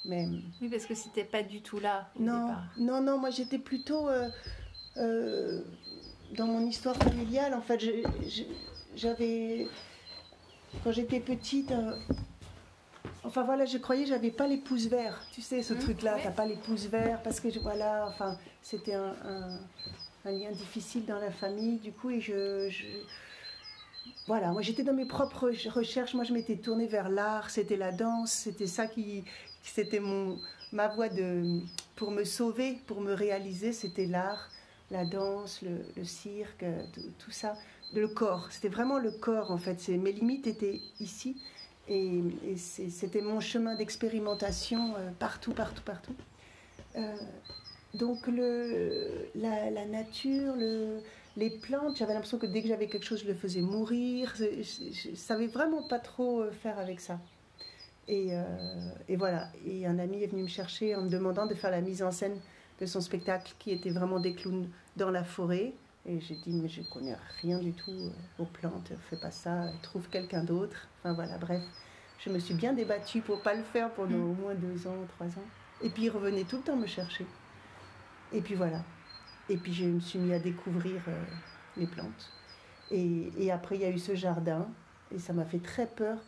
Mais 0.05 0.29
Oui, 0.61 0.69
parce 0.69 0.87
que 0.87 0.95
c'était 0.95 1.25
pas 1.25 1.43
du 1.43 1.63
tout 1.63 1.81
là 1.81 2.09
au 2.19 2.23
non, 2.23 2.47
départ. 2.49 2.65
non, 2.79 3.01
non, 3.03 3.19
moi 3.19 3.31
j'étais 3.31 3.59
plutôt 3.59 4.09
euh, 4.09 5.63
dans 6.33 6.47
mon 6.47 6.67
histoire 6.67 6.97
familiale. 6.97 7.55
En 7.55 7.61
fait, 7.63 7.81
j'avais. 8.95 9.67
Quand 10.85 10.93
j'étais 10.93 11.21
petite. 11.21 11.73
euh, 11.73 11.97
enfin 13.25 13.43
voilà, 13.45 13.65
je 13.65 13.79
croyais 13.79 14.05
que 14.05 14.11
j'avais 14.11 14.31
pas 14.31 14.47
les 14.47 14.59
pouces 14.59 14.87
verts. 14.87 15.23
Tu 15.33 15.43
sais, 15.43 15.63
ce 15.63 15.75
Mhm, 15.75 15.81
truc-là, 15.81 16.17
ouais. 16.17 16.23
t'as 16.23 16.31
pas 16.31 16.47
les 16.47 16.57
pouces 16.57 16.87
verts 16.87 17.23
parce 17.23 17.41
que 17.41 17.49
voilà, 17.61 18.07
enfin, 18.09 18.37
c'était 18.63 18.95
un, 18.95 19.15
un- 19.25 19.61
un 20.25 20.31
lien 20.33 20.51
difficile 20.53 21.05
dans 21.07 21.19
la 21.19 21.31
famille. 21.31 21.79
Du 21.79 21.93
coup, 21.93 22.11
et 22.11 22.21
je. 22.21 22.69
je 22.69 22.85
voilà, 24.29 24.51
moi 24.53 24.61
j'étais 24.63 24.83
dans 24.83 24.93
mes 24.93 25.05
propres 25.07 25.51
recherches. 25.71 26.15
Moi 26.15 26.25
je 26.25 26.33
m'étais 26.33 26.57
tournée 26.57 26.87
vers 26.87 27.09
l'art, 27.09 27.49
c'était 27.51 27.77
la 27.77 27.93
danse, 27.93 28.33
c'était 28.33 28.67
ça 28.67 28.87
qui, 28.87 29.25
c'était 29.63 30.01
mon 30.01 30.39
ma 30.73 30.89
voie 30.89 31.09
de 31.09 31.61
pour 31.95 32.11
me 32.11 32.25
sauver, 32.25 32.79
pour 32.87 33.01
me 33.01 33.13
réaliser, 33.13 33.73
c'était 33.73 34.07
l'art, 34.07 34.51
la 34.91 35.05
danse, 35.05 35.63
le, 35.63 36.05
cirque, 36.05 36.65
tout, 37.19 37.31
ça, 37.31 37.57
le 37.95 38.09
corps. 38.09 38.49
C'était 38.51 38.69
vraiment 38.69 38.99
le 38.99 39.11
corps 39.11 39.51
en 39.51 39.59
fait. 39.59 39.89
Mes 39.89 40.13
limites 40.13 40.47
étaient 40.47 40.81
ici 41.01 41.43
et, 41.89 42.23
c'était 42.57 43.21
mon 43.21 43.41
chemin 43.41 43.75
d'expérimentation 43.75 44.95
euh, 44.97 45.11
partout, 45.19 45.53
partout, 45.53 45.83
partout. 45.83 46.15
Euh, 46.97 47.15
donc 47.95 48.27
la, 48.27 49.87
nature, 49.87 50.55
le, 50.57 51.01
les 51.37 51.51
plantes, 51.51 51.97
j'avais 51.97 52.15
l'impression 52.15 52.39
que 52.39 52.47
dès 52.47 52.63
que 52.63 52.69
j'avais 52.69 52.87
quelque 52.87 53.05
chose, 53.05 53.23
je 53.23 53.29
le 53.29 53.35
faisais 53.35 53.61
mourir. 53.61 54.35
Je, 54.37 55.11
ne 55.11 55.17
savais 55.17 55.47
vraiment 55.47 55.87
pas 55.87 55.99
trop 55.99 56.41
euh, 56.41 56.51
faire 56.51 56.79
avec 56.79 57.01
ça. 57.01 57.19
Euh, 58.09 58.45
et, 59.09 59.17
voilà. 59.17 59.49
Et 59.67 59.87
un 59.87 59.99
ami 59.99 60.23
est 60.23 60.29
venu 60.29 60.43
me 60.43 60.49
chercher 60.49 60.95
en 60.95 61.03
me 61.03 61.11
demandant 61.11 61.47
de 61.47 61.55
faire 61.55 61.71
la 61.71 61.81
mise 61.81 62.03
en 62.03 62.11
scène 62.11 62.39
de 62.81 62.87
son 62.87 63.01
spectacle 63.01 63.55
qui 63.59 63.71
était 63.71 63.91
vraiment 63.91 64.21
des 64.21 64.35
clowns 64.35 64.69
dans 64.97 65.11
la 65.11 65.25
forêt. 65.25 65.73
Et 66.09 66.21
j'ai 66.21 66.37
dit, 66.37 66.53
mais 66.53 66.69
je 66.69 66.83
connais 66.83 67.17
rien 67.43 67.59
du 67.59 67.73
tout 67.73 67.91
euh, 67.91 68.11
aux 68.39 68.47
plantes, 68.47 68.93
fais 69.11 69.17
pas 69.17 69.33
ça, 69.33 69.65
trouve 69.83 70.09
quelqu'un 70.09 70.45
d'autre. 70.45 70.89
Enfin 71.01 71.15
voilà, 71.15 71.37
bref. 71.39 71.63
Je 72.25 72.31
me 72.31 72.39
suis 72.39 72.55
bien 72.55 72.73
débattue 72.73 73.21
pour 73.21 73.43
pas 73.43 73.55
le 73.55 73.63
faire 73.63 73.91
pendant 73.93 74.17
mm. 74.17 74.31
au 74.31 74.35
moins 74.35 74.55
deux 74.55 74.87
ans, 74.87 75.05
trois 75.17 75.27
ans. 75.27 75.47
Et 75.83 75.91
puis 75.91 76.05
il 76.05 76.11
revenait 76.11 76.45
tout 76.45 76.57
le 76.57 76.63
temps 76.63 76.77
me 76.77 76.87
chercher. 76.87 77.27
Et 78.33 78.41
puis 78.41 78.55
voilà. 78.55 78.83
Et 79.49 79.57
puis 79.57 79.73
je 79.73 79.85
me 79.85 80.01
suis 80.01 80.19
mis 80.19 80.33
à 80.33 80.39
découvrir 80.39 81.01
euh, 81.09 81.25
les 81.77 81.87
plantes. 81.87 82.31
Et, 82.91 83.51
après, 83.51 83.77
il 83.77 83.83
y 83.83 83.85
a 83.85 83.91
eu 83.91 83.99
ce 83.99 84.15
jardin. 84.15 84.69
Et 85.15 85.19
ça 85.19 85.33
m'a 85.33 85.45
fait 85.45 85.59
très 85.59 85.87
peur. 85.87 86.19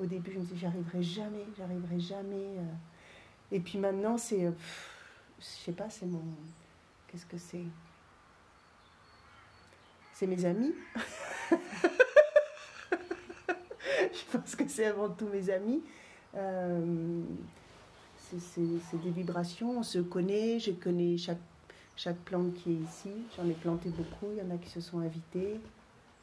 Au 0.00 0.06
début, 0.06 0.32
je 0.32 0.38
me 0.38 0.44
disais, 0.44 0.56
j'arriverai 0.60 1.02
jamais, 1.02 1.44
j'arriverai 1.56 2.00
jamais. 2.00 2.58
Euh. 2.58 2.72
Et 3.52 3.60
puis 3.60 3.78
maintenant, 3.78 4.18
c'est. 4.18 4.46
Euh, 4.46 4.52
je 5.38 5.44
sais 5.44 5.72
pas, 5.72 5.90
c'est 5.90 6.06
mon. 6.06 6.22
Qu'est-ce 7.08 7.26
que 7.26 7.38
c'est? 7.38 7.64
C'est 10.12 10.26
mes 10.26 10.44
amis. 10.44 10.74
je 13.90 14.24
pense 14.32 14.56
que 14.56 14.66
c'est 14.68 14.86
avant 14.86 15.10
tout 15.10 15.28
mes 15.28 15.50
amis. 15.50 15.82
c'est 18.38 19.02
des 19.02 19.10
vibrations, 19.10 19.78
on 19.78 19.82
se 19.82 19.98
connaît, 19.98 20.58
je 20.58 20.72
connais 20.72 21.16
chaque 21.18 21.38
chaque 21.96 22.18
plante 22.18 22.54
qui 22.54 22.72
est 22.72 22.74
ici. 22.74 23.10
J'en 23.36 23.48
ai 23.48 23.54
planté 23.54 23.88
beaucoup, 23.88 24.30
il 24.32 24.38
y 24.38 24.42
en 24.42 24.54
a 24.54 24.58
qui 24.58 24.68
se 24.68 24.80
sont 24.80 25.00
invités. 25.00 25.58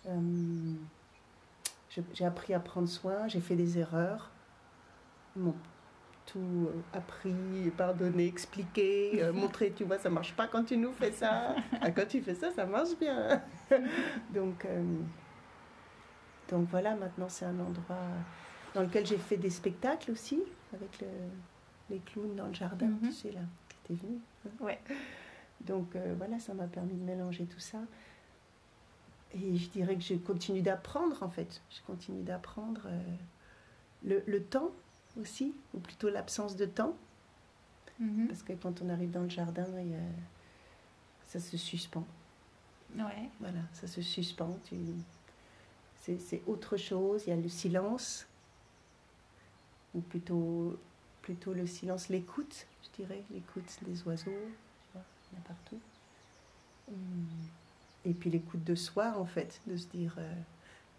Euh, 0.06 0.74
j'ai 2.14 2.26
appris 2.26 2.54
à 2.54 2.60
prendre 2.60 2.88
soin, 2.88 3.28
j'ai 3.28 3.42
fait 3.42 3.56
des 3.56 3.78
erreurs. 3.80 4.30
Bon, 5.36 5.56
tout 6.26 6.40
euh, 6.40 6.98
appris, 6.98 7.72
pardonné, 7.78 8.28
expliqué, 8.28 9.24
euh, 9.24 9.34
montré, 9.34 9.72
tu 9.72 9.84
vois, 9.84 10.00
ça 10.00 10.10
marche 10.10 10.34
pas 10.34 10.48
quand 10.48 10.64
tu 10.64 10.78
nous 10.78 10.92
fais 10.94 11.12
ça. 11.12 11.56
Ah, 11.82 11.92
quand 11.92 12.08
tu 12.08 12.22
fais 12.22 12.36
ça, 12.36 12.52
ça 12.52 12.66
marche 12.66 12.98
bien. 13.00 13.42
donc, 14.34 14.68
donc 16.50 16.68
voilà, 16.70 16.96
maintenant 16.96 17.30
c'est 17.30 17.46
un 17.46 17.60
endroit 17.60 18.08
dans 18.74 18.82
lequel 18.82 19.06
j'ai 19.06 19.18
fait 19.18 19.38
des 19.38 19.50
spectacles 19.50 20.12
aussi, 20.12 20.42
avec 20.74 21.04
les 21.90 22.00
clowns 22.00 22.36
dans 22.36 22.48
le 22.48 22.54
jardin, 22.54 22.88
mm-hmm. 22.88 23.08
tu 23.08 23.12
sais, 23.12 23.32
là, 23.32 23.42
qui 23.70 23.94
était 23.94 24.02
venu. 24.02 24.20
Ouais. 24.60 24.80
Donc 25.66 25.96
euh, 25.96 26.14
voilà, 26.18 26.40
ça 26.40 26.54
m'a 26.54 26.68
permis 26.68 26.94
de 26.94 27.04
mélanger 27.04 27.46
tout 27.46 27.60
ça. 27.60 27.80
Et 29.34 29.56
je 29.56 29.70
dirais 29.70 29.96
que 29.96 30.02
je 30.02 30.16
continue 30.16 30.62
d'apprendre 30.62 31.24
en 31.24 31.30
fait. 31.30 31.62
Je 31.70 31.82
continue 31.86 32.24
d'apprendre 32.24 32.82
euh, 32.86 34.20
le, 34.28 34.44
temps 34.44 34.72
aussi, 35.20 35.54
ou 35.74 35.80
plutôt 35.80 36.10
l'absence 36.10 36.56
de 36.56 36.66
temps. 36.66 36.96
Mhm. 38.00 38.28
Parce 38.28 38.44
que 38.44 38.54
quand 38.54 38.82
on 38.82 38.90
arrive 38.90 39.12
dans 39.12 39.22
le 39.22 39.30
jardin, 39.30 39.66
ça 41.28 41.40
se 41.40 41.58
suspend. 41.58 42.06
Ouais. 42.96 43.30
Voilà, 43.40 43.60
ça 43.74 43.88
se 43.88 44.02
suspend. 44.02 44.58
C'est 46.02 46.42
autre 46.48 46.78
chose. 46.78 47.24
Il 47.26 47.30
y 47.30 47.34
a 47.34 47.36
le 47.36 47.50
silence, 47.50 48.28
ou 49.94 50.02
plutôt, 50.02 50.78
plutôt 51.22 51.54
le 51.54 51.68
silence, 51.68 52.10
l'écoute, 52.10 52.66
je 52.84 53.04
dirais, 53.04 53.24
l'écoute 53.32 53.78
des 53.84 54.04
oiseaux, 54.04 54.32
partout. 55.48 55.80
Et 58.06 58.14
puis 58.14 58.30
l'écoute 58.30 58.64
de 58.64 58.76
soi, 58.76 59.18
en 59.18 59.26
fait, 59.26 59.62
de 59.68 59.78
se 59.78 59.88
dire, 59.88 60.16
euh, 60.18 60.34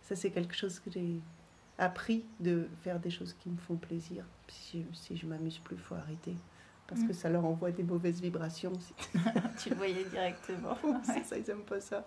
ça 0.02 0.16
c'est 0.16 0.30
quelque 0.30 0.54
chose 0.54 0.80
que 0.80 0.90
j'ai 0.90 1.21
appris 1.78 2.24
de 2.40 2.68
faire 2.82 3.00
des 3.00 3.10
choses 3.10 3.34
qui 3.34 3.48
me 3.48 3.56
font 3.56 3.76
plaisir. 3.76 4.24
Si, 4.48 4.86
si 4.92 5.16
je 5.16 5.26
m'amuse 5.26 5.58
plus, 5.58 5.76
il 5.76 5.82
faut 5.82 5.94
arrêter. 5.94 6.36
Parce 6.86 7.02
que 7.02 7.10
mm. 7.10 7.14
ça 7.14 7.28
leur 7.30 7.44
envoie 7.44 7.70
des 7.70 7.82
mauvaises 7.82 8.20
vibrations. 8.20 8.72
tu 9.58 9.70
le 9.70 9.76
voyais 9.76 10.04
directement. 10.04 10.76
c'est 11.02 11.24
ça, 11.24 11.36
ils 11.38 11.46
n'aiment 11.46 11.64
pas 11.64 11.80
ça. 11.80 12.04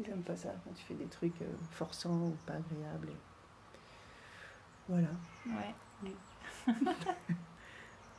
Ils 0.00 0.08
n'aiment 0.08 0.22
pas 0.22 0.36
ça 0.36 0.54
quand 0.64 0.72
tu 0.72 0.84
fais 0.84 0.94
des 0.94 1.06
trucs 1.06 1.40
euh, 1.42 1.46
forçants 1.70 2.28
ou 2.28 2.36
pas 2.46 2.54
agréables. 2.54 3.12
Voilà. 4.88 5.08
Ouais. 5.46 6.14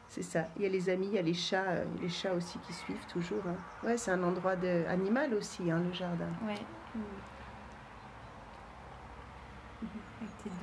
C'est 0.09 0.23
ça. 0.23 0.45
Il 0.55 0.63
y 0.63 0.65
a 0.65 0.69
les 0.69 0.89
amis, 0.89 1.07
il 1.07 1.13
y 1.13 1.17
a 1.17 1.21
les 1.21 1.33
chats, 1.33 1.71
euh, 1.71 1.85
les 2.01 2.07
chats 2.07 2.33
aussi 2.33 2.57
qui 2.59 2.71
suivent 2.71 3.05
toujours. 3.11 3.43
Hein. 3.47 3.57
Ouais, 3.83 3.97
c'est 3.97 4.11
un 4.11 4.23
endroit 4.23 4.55
de, 4.55 4.85
animal 4.87 5.33
aussi, 5.33 5.69
hein, 5.69 5.81
le 5.85 5.91
jardin. 5.91 6.29
Ouais. 6.45 6.53
Avec 6.53 6.63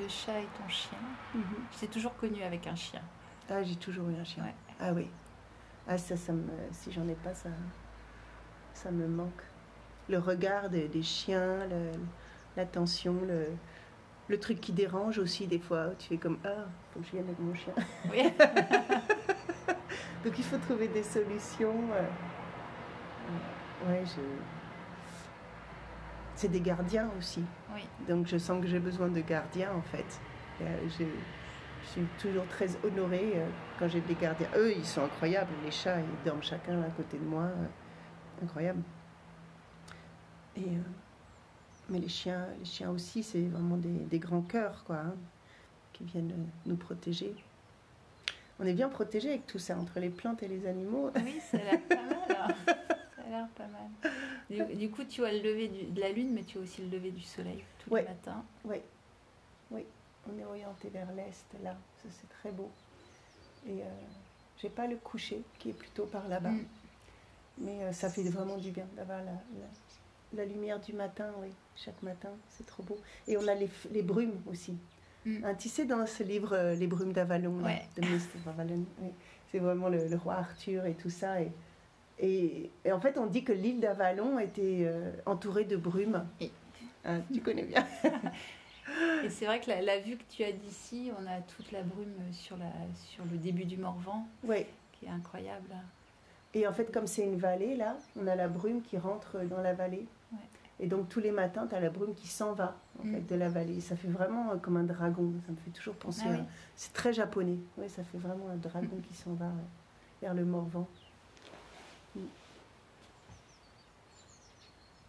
chats 0.09 0.41
et 0.41 0.49
ton 0.59 0.69
chien. 0.69 0.99
Mm 1.35 1.87
toujours 1.91 2.17
connu 2.17 2.43
avec 2.43 2.67
un 2.67 2.75
chien. 2.75 3.03
Ah, 3.51 3.63
j'ai 3.63 3.77
toujours 3.77 4.09
eu 4.09 4.15
un 4.17 4.25
chien. 4.25 4.45
Ah 4.81 4.93
oui. 4.93 5.09
Ah 5.87 5.99
ça, 5.99 6.17
ça 6.17 6.33
me, 6.33 6.49
si 6.71 6.93
j'en 6.93 7.07
ai 7.09 7.15
pas, 7.15 7.35
ça, 7.35 7.51
ça 8.73 8.91
me 8.91 9.07
manque. 9.07 9.43
Le 10.09 10.19
regard 10.19 10.71
des, 10.71 11.03
chiens, 11.03 11.59
l'attention, 12.57 13.17
le, 13.27 13.47
le 14.29 14.39
truc 14.39 14.61
qui 14.61 14.73
dérange 14.73 15.19
aussi 15.19 15.47
des 15.47 15.59
fois. 15.59 15.91
Tu 15.99 16.09
fais 16.09 16.17
comme 16.17 16.39
ah, 16.45 16.67
faut 16.93 17.01
que 17.01 17.07
je 17.07 17.13
vienne 17.13 17.27
avec 17.27 17.39
mon 17.39 17.55
chien. 17.55 17.75
Oui. 18.11 18.23
Donc 20.25 20.39
il 20.39 20.45
faut 20.45 20.59
trouver 20.59 20.89
des 20.89 21.03
solutions. 21.03 21.75
Euh, 21.93 23.89
ouais, 23.89 24.03
je... 24.05 24.21
C'est 26.43 26.49
des 26.49 26.61
gardiens 26.61 27.09
aussi. 27.17 27.41
Oui. 27.73 27.83
Donc 28.09 28.27
je 28.27 28.37
sens 28.37 28.61
que 28.61 28.67
j'ai 28.67 28.81
besoin 28.81 29.07
de 29.07 29.21
gardiens 29.21 29.71
en 29.77 29.83
fait. 29.83 30.21
Euh, 30.61 30.77
je, 30.89 31.05
suis 31.89 32.03
toujours 32.19 32.45
très 32.49 32.67
honorée 32.85 33.35
euh, 33.37 33.47
quand 33.79 33.87
j'ai 33.87 34.01
des 34.01 34.17
gardiens. 34.17 34.49
Eux, 34.57 34.73
ils 34.77 34.85
sont 34.85 35.05
incroyables. 35.05 35.53
Les 35.65 35.71
chats, 35.71 36.01
ils 36.01 36.25
dorment 36.27 36.43
chacun 36.43 36.83
à 36.83 36.91
côté 36.97 37.17
de 37.17 37.25
moi. 37.25 37.45
Incroyable. 38.43 38.83
Et, 40.57 40.67
mais 41.89 42.01
les 42.01 42.09
chiens, 42.09 42.49
les 42.59 42.65
chiens 42.65 42.91
aussi, 42.91 43.23
c'est 43.23 43.43
vraiment 43.43 43.77
des, 43.77 44.19
grands 44.19 44.43
cœurs, 44.43 44.83
quoi, 44.85 44.97
hein, 44.97 45.15
qui 45.93 46.03
viennent 46.03 46.49
nous 46.67 46.77
protéger 46.77 47.37
on 48.61 48.67
est 48.67 48.75
bien 48.75 48.89
protégé 48.89 49.31
avec 49.31 49.47
tout 49.47 49.59
ça, 49.59 49.77
entre 49.77 49.99
les 49.99 50.11
plantes 50.11 50.43
et 50.43 50.49
les 50.49 50.67
animaux. 50.67 51.11
Oui, 51.17 51.41
ça 51.51 51.57
a 51.57 51.61
l'air 51.63 51.81
pas 51.89 51.97
mal. 51.97 52.99
Hein. 53.27 53.31
Ça 53.31 53.37
a 53.37 53.39
l'air 53.39 53.49
pas 53.49 53.67
mal. 53.67 54.13
Du, 54.77 54.91
coup, 54.91 55.05
tu 55.05 55.25
as 55.25 55.33
le 55.33 55.39
lever 55.39 55.69
de 55.69 56.01
la 56.01 56.11
lune, 56.11 56.33
mais 56.33 56.43
tu 56.43 56.59
as 56.59 56.61
aussi 56.61 56.83
le 56.83 56.89
lever 56.89 57.11
du 57.11 57.23
soleil 57.23 57.65
tous 57.79 57.95
les 57.95 58.03
matins. 58.03 58.45
Oui, 58.65 58.77
oui. 59.71 59.85
On 60.29 60.39
est 60.39 60.45
orienté 60.45 60.89
vers 60.89 61.11
l'est, 61.13 61.63
là. 61.63 61.75
Ça, 62.03 62.09
c'est 62.11 62.29
très 62.29 62.53
beau. 62.53 62.71
Et 63.67 63.81
euh, 63.83 63.85
j'ai 64.59 64.69
pas 64.69 64.87
le 64.87 64.97
coucher, 64.97 65.43
qui 65.59 65.71
est 65.71 65.75
plutôt 65.75 66.07
par 66.07 66.29
là-bas. 66.29 66.51
Mm. 66.51 66.65
Mais 67.59 67.83
euh, 67.83 67.93
ça 67.93 68.09
fait 68.09 68.23
vraiment 68.25 68.57
du 68.57 68.71
bien 68.71 68.87
d'avoir 68.97 69.21
la, 69.25 69.33
la, 70.35 70.45
lumière 70.45 70.81
du 70.81 70.93
matin, 70.93 71.31
oui. 71.41 71.49
Chaque 71.77 72.03
matin, 72.03 72.31
c'est 72.51 72.67
trop 72.67 72.83
beau. 72.83 72.99
Et 73.27 73.37
on 73.37 73.47
a 73.49 73.55
les, 73.55 73.69
les 73.91 74.03
brumes 74.03 74.41
aussi. 74.47 74.77
Mm. 75.25 75.45
Un 75.45 75.55
tissé 75.55 75.85
dans 75.85 76.07
ce 76.07 76.23
livre 76.23 76.53
euh, 76.53 76.75
Les 76.75 76.87
brumes 76.87 77.13
d'Avalon, 77.13 77.59
de 77.59 78.03
C'est 79.51 79.59
vraiment 79.59 79.89
le, 79.89 80.17
roi 80.17 80.35
Arthur 80.35 80.87
et 80.87 80.95
tout 80.95 81.11
ça. 81.11 81.41
Et, 81.43 81.51
et, 82.19 82.71
en 82.91 83.01
fait, 83.01 83.19
on 83.19 83.27
dit 83.27 83.45
que 83.45 83.53
l'île 83.53 83.81
d'Avalon 83.81 84.39
était 84.39 84.83
euh, 84.83 85.13
entourée 85.27 85.65
de 85.65 85.77
brumes. 85.77 86.25
Ah, 87.05 87.17
tu 87.33 87.41
connais 87.41 87.65
bien. 87.65 87.85
et 89.25 89.31
c'est 89.31 89.47
vrai 89.47 89.61
que 89.61 89.71
la, 89.71 89.99
vue 89.99 90.17
que 90.17 90.25
tu 90.29 90.45
as 90.45 90.53
d'ici, 90.53 91.11
on 91.19 91.27
a 91.27 91.41
toute 91.57 91.73
la 91.73 91.83
brume 91.83 92.15
sur, 92.33 92.57
la, 92.57 92.71
sur 92.95 93.25
le 93.25 93.37
début 93.39 93.65
du 93.65 93.77
Morvan, 93.77 94.27
qui 94.93 95.07
est 95.07 95.11
incroyable. 95.11 95.75
Et 96.55 96.67
en 96.67 96.73
fait, 96.73 96.93
comme 96.93 97.07
c'est 97.07 97.25
une 97.25 97.39
vallée, 97.39 97.77
là, 97.77 97.97
on 98.21 98.27
a 98.27 98.35
la 98.35 98.49
brume 98.49 98.83
qui 98.83 98.99
rentre 98.99 99.39
dans 99.45 99.61
la 99.61 99.73
vallée. 99.73 100.07
Et 100.81 100.87
donc 100.87 101.09
tous 101.09 101.21
les 101.21 101.31
matins, 101.31 101.67
tu 101.69 101.75
as 101.77 101.81
la 101.81 101.91
brume 101.91 102.13
qui 102.13 102.27
s'en 102.27 102.55
va 102.55 102.77
en 102.99 103.05
mm. 103.05 103.13
fait, 103.13 103.21
de 103.21 103.35
la 103.37 103.49
vallée. 103.49 103.81
Ça 103.81 103.97
fait 103.97 104.09
vraiment 104.09 104.51
euh, 104.51 104.57
comme 104.57 104.77
un 104.77 104.83
dragon. 104.83 105.33
Ça 105.47 105.53
me 105.53 105.57
fait 105.57 105.71
toujours 105.71 105.95
penser 105.95 106.25
ah 106.27 106.35
à... 106.35 106.47
C'est 106.75 106.93
très 106.93 107.13
japonais. 107.13 107.59
Oui, 107.79 107.89
ça 107.89 108.03
fait 108.03 108.19
vraiment 108.19 108.49
un 108.49 108.57
dragon 108.57 108.99
qui 109.09 109.15
s'en 109.15 109.35
va 109.35 109.51
vers 110.21 110.35
le 110.35 110.45
Morvan. 110.45 110.87
Mm. 112.17 112.21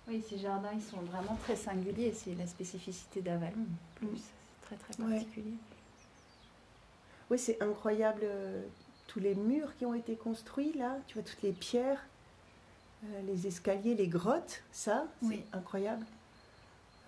Oui, 0.08 0.24
ces 0.30 0.38
jardins, 0.38 0.72
ils 0.74 0.82
sont 0.82 0.98
vraiment 1.02 1.36
très 1.44 1.56
singuliers. 1.56 2.14
C'est 2.14 2.36
la 2.36 2.46
spécificité 2.48 3.22
d'Avalon. 3.22 3.66
Plus, 3.96 4.08
Mm. 4.08 4.18
c'est 4.18 4.66
très 4.68 4.76
très 4.94 5.04
Ouais. 5.04 5.14
particulier. 5.20 5.54
Oui, 7.30 7.40
c'est 7.40 7.62
incroyable, 7.62 8.22
euh, 8.24 8.62
tous 9.08 9.20
les 9.20 9.34
murs 9.36 9.76
qui 9.78 9.86
ont 9.86 9.94
été 9.94 10.16
construits 10.16 10.74
là, 10.74 10.98
tu 11.08 11.14
vois, 11.16 11.24
toutes 11.24 11.42
les 11.42 11.54
pierres, 11.54 12.04
euh, 13.06 13.22
les 13.28 13.48
escaliers, 13.48 13.96
les 13.96 14.08
grottes, 14.08 14.62
ça, 14.72 15.06
c'est 15.22 15.28
Oui. 15.28 15.44
incroyable. 15.54 16.06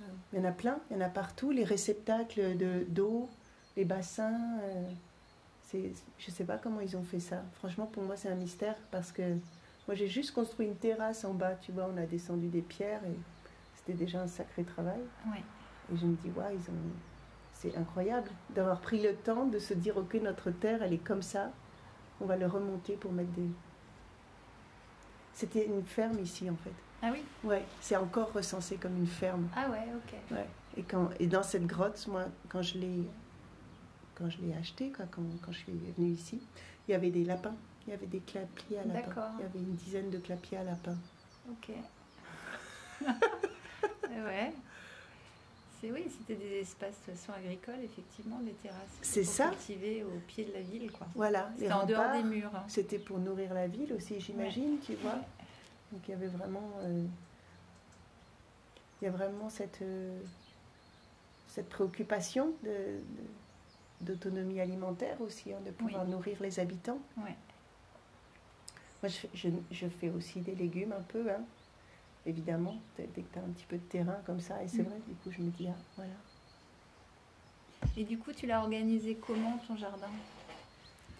Euh, 0.01 0.05
Il 0.33 0.39
y 0.39 0.41
en 0.41 0.45
a 0.45 0.51
plein, 0.51 0.77
il 0.89 0.97
y 0.97 0.99
en 0.99 1.05
a 1.05 1.09
partout, 1.09 1.51
les 1.51 1.63
réceptacles 1.63 2.57
de- 2.57 2.85
d'eau, 2.87 3.29
les 3.77 3.85
bassins. 3.85 4.39
c'est, 5.67 5.91
je 6.19 6.29
ne 6.29 6.35
sais 6.35 6.43
pas 6.45 6.57
comment 6.57 6.79
ils 6.79 6.95
ont 6.95 7.03
fait 7.03 7.19
ça. 7.19 7.43
Franchement, 7.57 7.87
pour 7.87 8.03
moi, 8.03 8.15
c'est 8.15 8.29
un 8.29 8.35
mystère 8.35 8.75
parce 8.91 9.11
que 9.11 9.35
moi, 9.87 9.95
j'ai 9.95 10.07
juste 10.07 10.31
construit 10.31 10.67
une 10.67 10.75
terrasse 10.75 11.25
en 11.25 11.33
bas, 11.33 11.55
tu 11.55 11.71
vois, 11.71 11.87
on 11.93 11.97
a 11.97 12.05
descendu 12.05 12.47
des 12.47 12.61
pierres 12.61 13.03
et 13.05 13.15
c'était 13.75 13.93
déjà 13.93 14.21
un 14.21 14.27
sacré 14.27 14.63
travail. 14.63 15.01
Ouais. 15.27 15.43
Et 15.93 15.97
je 15.97 16.05
me 16.05 16.15
dis, 16.15 16.29
ouais, 16.29 16.55
ils 16.55 16.71
ont... 16.71 16.91
c'est 17.53 17.75
incroyable 17.77 18.29
d'avoir 18.55 18.81
pris 18.81 19.01
le 19.01 19.15
temps 19.15 19.45
de 19.45 19.59
se 19.59 19.73
dire, 19.75 19.97
ok, 19.97 20.15
notre 20.15 20.49
terre, 20.49 20.81
elle 20.81 20.93
est 20.93 21.05
comme 21.05 21.21
ça, 21.21 21.51
on 22.19 22.25
va 22.25 22.35
le 22.35 22.47
remonter 22.47 22.95
pour 22.95 23.11
mettre 23.11 23.31
des... 23.31 23.49
C'était 25.33 25.65
une 25.65 25.83
ferme 25.83 26.17
ici, 26.19 26.49
en 26.49 26.55
fait. 26.55 26.73
Ah 27.01 27.09
oui? 27.11 27.23
Ouais, 27.43 27.65
c'est 27.81 27.97
encore 27.97 28.31
recensé 28.33 28.77
comme 28.77 28.97
une 28.97 29.05
ferme. 29.05 29.47
Ah 29.55 29.69
ouais, 29.69 29.85
ok. 29.95 30.15
Ouais. 30.31 30.47
Et, 30.77 30.83
quand... 30.83 31.09
et 31.19 31.27
dans 31.27 31.43
cette 31.43 31.67
grotte, 31.67 32.07
moi, 32.07 32.25
quand 32.49 32.61
je 32.61 32.79
l'ai, 32.79 33.03
quand 34.15 34.29
je 34.29 34.39
l'ai 34.41 34.55
acheté, 34.55 34.91
quoi, 34.91 35.05
quand, 35.11 35.21
quand 35.41 35.51
je 35.51 35.59
suis 35.59 35.73
venue 35.97 36.09
ici, 36.09 36.41
il 36.87 36.91
y 36.91 36.95
avait 36.95 37.11
des 37.11 37.25
lapins. 37.25 37.55
Il 37.87 37.91
y 37.91 37.93
avait 37.93 38.07
des 38.07 38.19
clapiers 38.19 38.79
à 38.79 38.83
lapins. 38.85 38.99
D'accord. 39.07 39.31
Il 39.37 39.41
y 39.41 39.45
avait 39.45 39.59
une 39.59 39.75
dizaine 39.75 40.09
de 40.09 40.17
clapiers 40.17 40.57
à 40.57 40.63
lapins. 40.63 40.97
Ok. 41.51 41.69
ouais. 44.09 44.53
C'est 45.81 45.91
oui, 45.91 46.05
c'était 46.09 46.35
des 46.35 46.61
espaces 46.61 46.95
de 47.07 47.11
façon 47.13 47.33
agricoles, 47.33 47.83
effectivement, 47.83 48.39
les 48.43 48.53
terrasses. 48.53 48.79
C'est 49.01 49.23
ça. 49.23 49.49
Cultiver 49.49 50.03
au 50.03 50.19
pied 50.27 50.45
de 50.45 50.53
la 50.53 50.61
ville, 50.61 50.91
quoi. 50.91 51.05
Voilà, 51.15 51.51
C'était 51.57 51.71
en 51.73 51.85
dehors 51.85 52.11
des 52.13 52.23
murs. 52.23 52.51
hein. 52.55 52.63
C'était 52.67 52.97
pour 52.99 53.19
nourrir 53.19 53.53
la 53.53 53.67
ville 53.67 53.93
aussi, 53.93 54.19
j'imagine, 54.19 54.79
tu 54.79 54.95
vois. 54.95 55.11
Ouais. 55.11 55.19
Donc 55.91 56.01
il 56.07 56.11
y 56.11 56.13
avait 56.15 56.27
vraiment, 56.27 56.71
euh, 56.79 57.03
il 59.01 59.05
y 59.05 59.07
a 59.07 59.11
vraiment 59.11 59.49
cette, 59.49 59.81
euh, 59.81 60.19
cette 61.49 61.69
préoccupation 61.69 62.53
de- 62.63 62.69
de- 62.69 64.05
d'autonomie 64.13 64.59
alimentaire 64.61 65.19
aussi, 65.21 65.53
hein, 65.53 65.59
de 65.65 65.71
pouvoir 65.71 66.05
nourrir 66.05 66.37
les 66.41 66.59
habitants. 66.59 66.99
Ouais. 67.17 67.35
Moi, 69.01 69.09
je, 69.09 69.17
fais- 69.17 69.29
je, 69.33 69.49
je 69.71 69.87
fais 69.87 70.09
aussi 70.09 70.41
des 70.41 70.55
légumes 70.55 70.93
un 70.93 71.01
peu, 71.03 71.29
hein, 71.31 71.43
évidemment, 72.25 72.75
dès 72.97 73.05
que 73.07 73.19
tu 73.33 73.39
as 73.39 73.43
un 73.43 73.49
petit 73.49 73.65
peu 73.65 73.77
de 73.77 73.83
terrain 73.83 74.17
comme 74.25 74.39
ça. 74.39 74.63
Et 74.63 74.67
c'est 74.67 74.83
Mm. 74.83 74.85
vrai, 74.87 74.99
du 75.07 75.15
coup, 75.15 75.31
je 75.31 75.41
me 75.41 75.51
dis, 75.51 75.67
ah, 75.67 75.77
voilà. 75.95 76.13
Et 77.97 78.03
du 78.03 78.17
coup, 78.17 78.31
tu 78.33 78.45
l'as 78.45 78.59
organisé 78.59 79.15
comment 79.15 79.57
ton 79.59 79.75
jardin? 79.77 80.09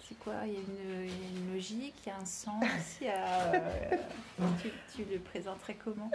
C'est 0.02 0.16
quoi? 0.16 0.34
Il 0.46 0.54
y, 0.54 0.58
a 0.58 0.60
une, 0.60 1.06
il 1.06 1.22
y 1.22 1.24
a 1.26 1.28
une 1.30 1.54
logique, 1.54 1.96
il 2.06 2.10
y 2.10 2.12
a 2.12 2.18
un 2.18 2.26
sens, 2.26 3.00
il 3.02 3.08
y 3.08 3.10
a, 3.10 3.54
euh, 3.54 3.98
tu, 4.62 4.70
tu 4.94 5.06
le 5.06 5.20
présenterais 5.20 5.76
comment? 5.76 6.12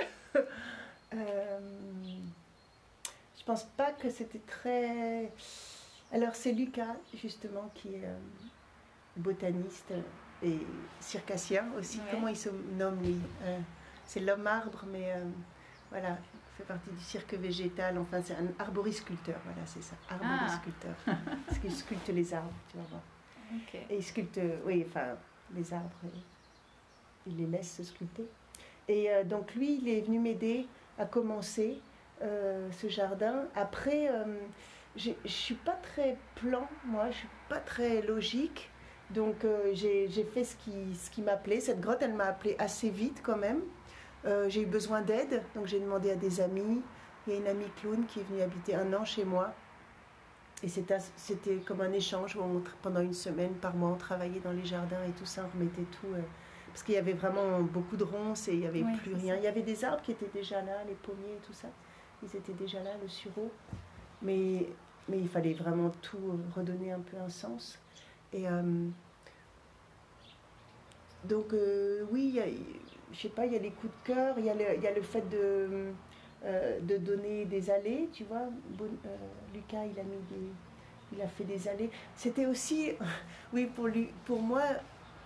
Euh, 1.14 1.58
je 3.38 3.44
pense 3.44 3.64
pas 3.64 3.92
que 3.92 4.10
c'était 4.10 4.38
très. 4.38 5.32
Alors 6.12 6.34
c'est 6.34 6.52
Lucas 6.52 6.96
justement 7.14 7.68
qui 7.74 7.88
est 7.94 8.04
euh, 8.04 8.18
botaniste 9.16 9.92
et 10.42 10.58
circassien 11.00 11.66
aussi. 11.78 11.98
Ouais. 11.98 12.04
Comment 12.10 12.28
il 12.28 12.36
se 12.36 12.48
nomme 12.78 13.02
lui 13.02 13.16
Euh, 13.44 13.58
C'est 14.06 14.20
l'homme 14.20 14.46
arbre, 14.46 14.84
mais 14.90 15.12
euh, 15.12 15.24
voilà, 15.90 16.10
il 16.10 16.56
fait 16.56 16.64
partie 16.64 16.90
du 16.90 17.02
cirque 17.02 17.34
végétal. 17.34 17.98
Enfin, 17.98 18.20
c'est 18.24 18.34
un 18.34 18.48
arboriculteur. 18.58 19.38
Voilà, 19.44 19.66
c'est 19.66 19.82
ça, 19.82 19.94
arboriculteur. 20.08 20.94
Parce 21.46 21.58
qu'il 21.58 21.72
sculpte 21.72 22.08
les 22.08 22.34
arbres, 22.34 22.52
tu 22.70 22.76
vas 22.78 22.84
voir. 22.84 23.02
Et 23.90 23.96
il 23.96 24.04
sculpte, 24.04 24.40
oui, 24.64 24.84
enfin, 24.88 25.16
les 25.54 25.72
arbres, 25.72 25.90
euh, 26.04 26.08
il 27.26 27.36
les 27.36 27.46
laisse 27.46 27.76
se 27.76 27.84
sculpter. 27.84 28.26
Et 28.88 29.10
euh, 29.10 29.24
donc 29.24 29.54
lui, 29.54 29.78
il 29.80 29.88
est 29.88 30.00
venu 30.02 30.18
m'aider 30.18 30.66
à 30.98 31.06
commencer 31.06 31.80
ce 32.20 32.88
jardin. 32.88 33.44
Après, 33.54 34.10
je 34.94 35.12
suis 35.24 35.54
pas 35.54 35.78
très 35.82 36.18
plan, 36.34 36.68
moi, 36.84 37.10
je 37.10 37.16
suis 37.16 37.28
pas 37.48 37.60
très 37.60 38.02
logique. 38.02 38.68
Donc 39.14 39.44
euh, 39.44 39.70
j'ai 39.74 40.08
fait 40.32 40.44
ce 40.44 40.56
qui, 40.56 40.94
ce 40.94 41.10
qui 41.10 41.22
m'appelait. 41.22 41.60
Cette 41.60 41.80
grotte, 41.80 41.98
elle 42.00 42.14
m'a 42.14 42.26
appelé 42.26 42.54
assez 42.58 42.90
vite 42.90 43.20
quand 43.22 43.36
même. 43.36 43.60
Euh, 44.24 44.48
j'ai 44.48 44.62
eu 44.62 44.66
besoin 44.66 45.00
d'aide, 45.00 45.42
donc 45.54 45.66
j'ai 45.66 45.80
demandé 45.80 46.10
à 46.10 46.16
des 46.16 46.40
amis. 46.40 46.82
Il 47.26 47.32
y 47.32 47.36
a 47.36 47.38
une 47.40 47.46
amie 47.46 47.70
clown 47.80 48.04
qui 48.06 48.20
est 48.20 48.22
venue 48.24 48.42
habiter 48.42 48.74
un 48.74 48.92
an 48.92 49.04
chez 49.04 49.24
moi. 49.24 49.52
Et 50.62 50.68
c'était 50.68 51.56
comme 51.64 51.80
un 51.80 51.92
échange 51.92 52.36
où 52.36 52.40
on 52.40 52.62
pendant 52.82 53.00
une 53.00 53.14
semaine 53.14 53.54
par 53.54 53.74
mois, 53.74 53.90
on 53.90 53.96
travaillait 53.96 54.40
dans 54.40 54.52
les 54.52 54.64
jardins 54.64 55.02
et 55.08 55.12
tout 55.12 55.24
ça, 55.24 55.46
on 55.46 55.58
remettait 55.58 55.86
tout. 55.90 56.14
euh, 56.14 56.20
parce 56.68 56.82
qu'il 56.84 56.94
y 56.94 56.98
avait 56.98 57.14
vraiment 57.14 57.60
beaucoup 57.62 57.96
de 57.96 58.04
ronces 58.04 58.46
et 58.48 58.52
il 58.52 58.60
n'y 58.60 58.66
avait 58.66 58.84
plus 59.02 59.14
rien. 59.14 59.34
ça. 59.34 59.40
Il 59.40 59.44
y 59.44 59.48
avait 59.48 59.62
des 59.62 59.84
arbres 59.84 60.02
qui 60.02 60.12
étaient 60.12 60.30
déjà 60.32 60.62
là, 60.62 60.84
les 60.86 60.94
pommiers 60.94 61.32
et 61.36 61.46
tout 61.46 61.52
ça. 61.52 61.68
Ils 62.22 62.36
étaient 62.36 62.52
déjà 62.52 62.80
là, 62.82 62.90
le 63.02 63.08
sureau. 63.08 63.50
Mais, 64.22 64.68
mais 65.08 65.18
il 65.18 65.28
fallait 65.28 65.54
vraiment 65.54 65.90
tout 66.02 66.38
redonner 66.54 66.92
un 66.92 67.00
peu 67.00 67.16
un 67.16 67.28
sens. 67.28 67.78
Et 68.32 68.46
euh, 68.48 68.62
donc, 71.24 71.52
euh, 71.52 72.04
oui, 72.10 72.30
y 72.34 72.40
a- 72.40 72.44
je 73.12 73.18
sais 73.18 73.28
pas, 73.28 73.46
il 73.46 73.52
y 73.52 73.56
a 73.56 73.58
les 73.58 73.70
coups 73.72 73.92
de 74.04 74.12
cœur, 74.14 74.34
il 74.38 74.44
y 74.44 74.50
a 74.50 74.54
le, 74.54 74.64
il 74.76 74.82
y 74.82 74.86
a 74.86 74.94
le 74.94 75.02
fait 75.02 75.28
de, 75.28 75.92
euh, 76.44 76.80
de 76.80 76.96
donner 76.96 77.44
des 77.44 77.70
allées, 77.70 78.08
tu 78.12 78.24
vois. 78.24 78.44
Bon- 78.78 78.86
euh, 79.06 79.16
Lucas, 79.54 79.84
il 79.84 79.98
a 79.98 80.04
mis 80.04 80.16
des, 80.30 80.52
il 81.12 81.20
a 81.22 81.26
fait 81.28 81.44
des 81.44 81.68
allées. 81.68 81.90
C'était 82.14 82.46
aussi, 82.46 82.92
oui, 83.52 83.66
pour 83.66 83.88
lui, 83.88 84.08
pour 84.24 84.40
moi, 84.40 84.62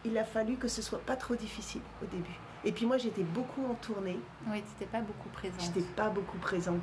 il 0.05 0.17
a 0.19 0.25
fallu 0.25 0.57
que 0.57 0.69
ce 0.69 0.83
soit 0.83 1.01
pas 1.01 1.17
trop 1.17 1.37
difficile 1.37 1.83
au 2.03 2.07
début. 2.07 2.39
Et 2.65 2.73
puis 2.73 2.87
moi, 2.87 2.97
j'étais 2.97 3.23
beaucoup 3.23 3.65
en 3.67 3.75
tournée, 3.75 4.19
Oui, 4.49 4.63
tu 4.63 4.71
n'étais 4.73 4.87
pas 4.87 5.01
beaucoup 5.03 5.29
présente. 5.29 5.61
j'étais 5.61 5.87
pas 5.95 6.09
beaucoup 6.09 6.39
présente. 6.39 6.83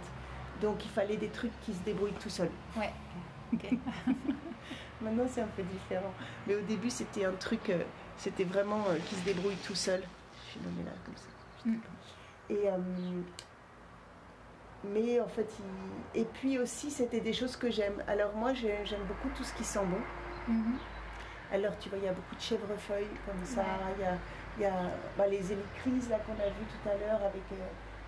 Donc 0.62 0.86
il 0.86 0.92
fallait 0.92 1.18
des 1.18 1.30
trucs 1.30 1.52
qui 1.62 1.74
se 1.74 1.80
débrouillent 1.80 2.14
tout 2.20 2.30
seuls. 2.30 2.52
Ouais. 2.78 2.92
Ok. 3.54 3.66
Maintenant, 5.02 5.24
c'est 5.28 5.42
un 5.42 5.48
peu 5.48 5.64
différent. 5.64 6.14
Mais 6.48 6.56
au 6.56 6.62
début, 6.62 6.90
c'était 6.90 7.26
un 7.26 7.32
truc, 7.34 7.70
euh, 7.70 7.84
c'était 8.18 8.44
vraiment 8.44 8.84
euh, 8.90 8.98
qui 9.08 9.16
se 9.16 9.24
débrouille 9.26 9.56
tout 9.66 9.76
seul. 9.76 10.02
Je 10.46 10.52
suis 10.52 10.60
nommée 10.62 10.84
là 10.84 10.92
comme 11.06 11.16
ça. 11.16 11.30
Mm. 11.66 11.80
Et, 12.50 12.68
euh, 12.70 12.78
mais 14.84 15.20
en 15.20 15.28
fait, 15.28 15.48
il- 16.16 16.22
et 16.22 16.26
puis 16.26 16.58
aussi, 16.60 16.90
c'était 16.92 17.20
des 17.22 17.34
choses 17.34 17.56
que 17.56 17.70
j'aime. 17.70 18.04
Alors 18.08 18.34
moi, 18.36 18.54
j'ai- 18.54 18.84
j'aime 18.86 19.04
beaucoup 19.08 19.30
tout 19.36 19.44
ce 19.44 19.54
qui 19.54 19.64
sent 19.64 19.80
bon. 19.86 20.52
Mhm. 20.54 20.78
Alors, 21.54 21.78
tu 21.80 21.90
vois, 21.90 21.98
il 22.00 22.06
y 22.06 22.08
a 22.08 22.14
beaucoup 22.14 22.36
de 22.36 22.42
chèvrefeuilles 22.42 23.08
comme 23.26 23.46
ça. 23.46 23.62
Ouais. 23.62 23.94
Il 24.60 24.64
y 24.64 24.66
a, 24.66 24.70
y 24.70 24.72
a 24.72 24.82
bah, 25.18 25.28
les 25.28 25.52
hélicrises 25.52 26.10
là 26.10 26.18
qu'on 26.20 26.34
a 26.42 26.48
vu 26.48 26.66
tout 26.70 26.90
à 26.90 26.94
l'heure 26.96 27.22
avec 27.22 27.44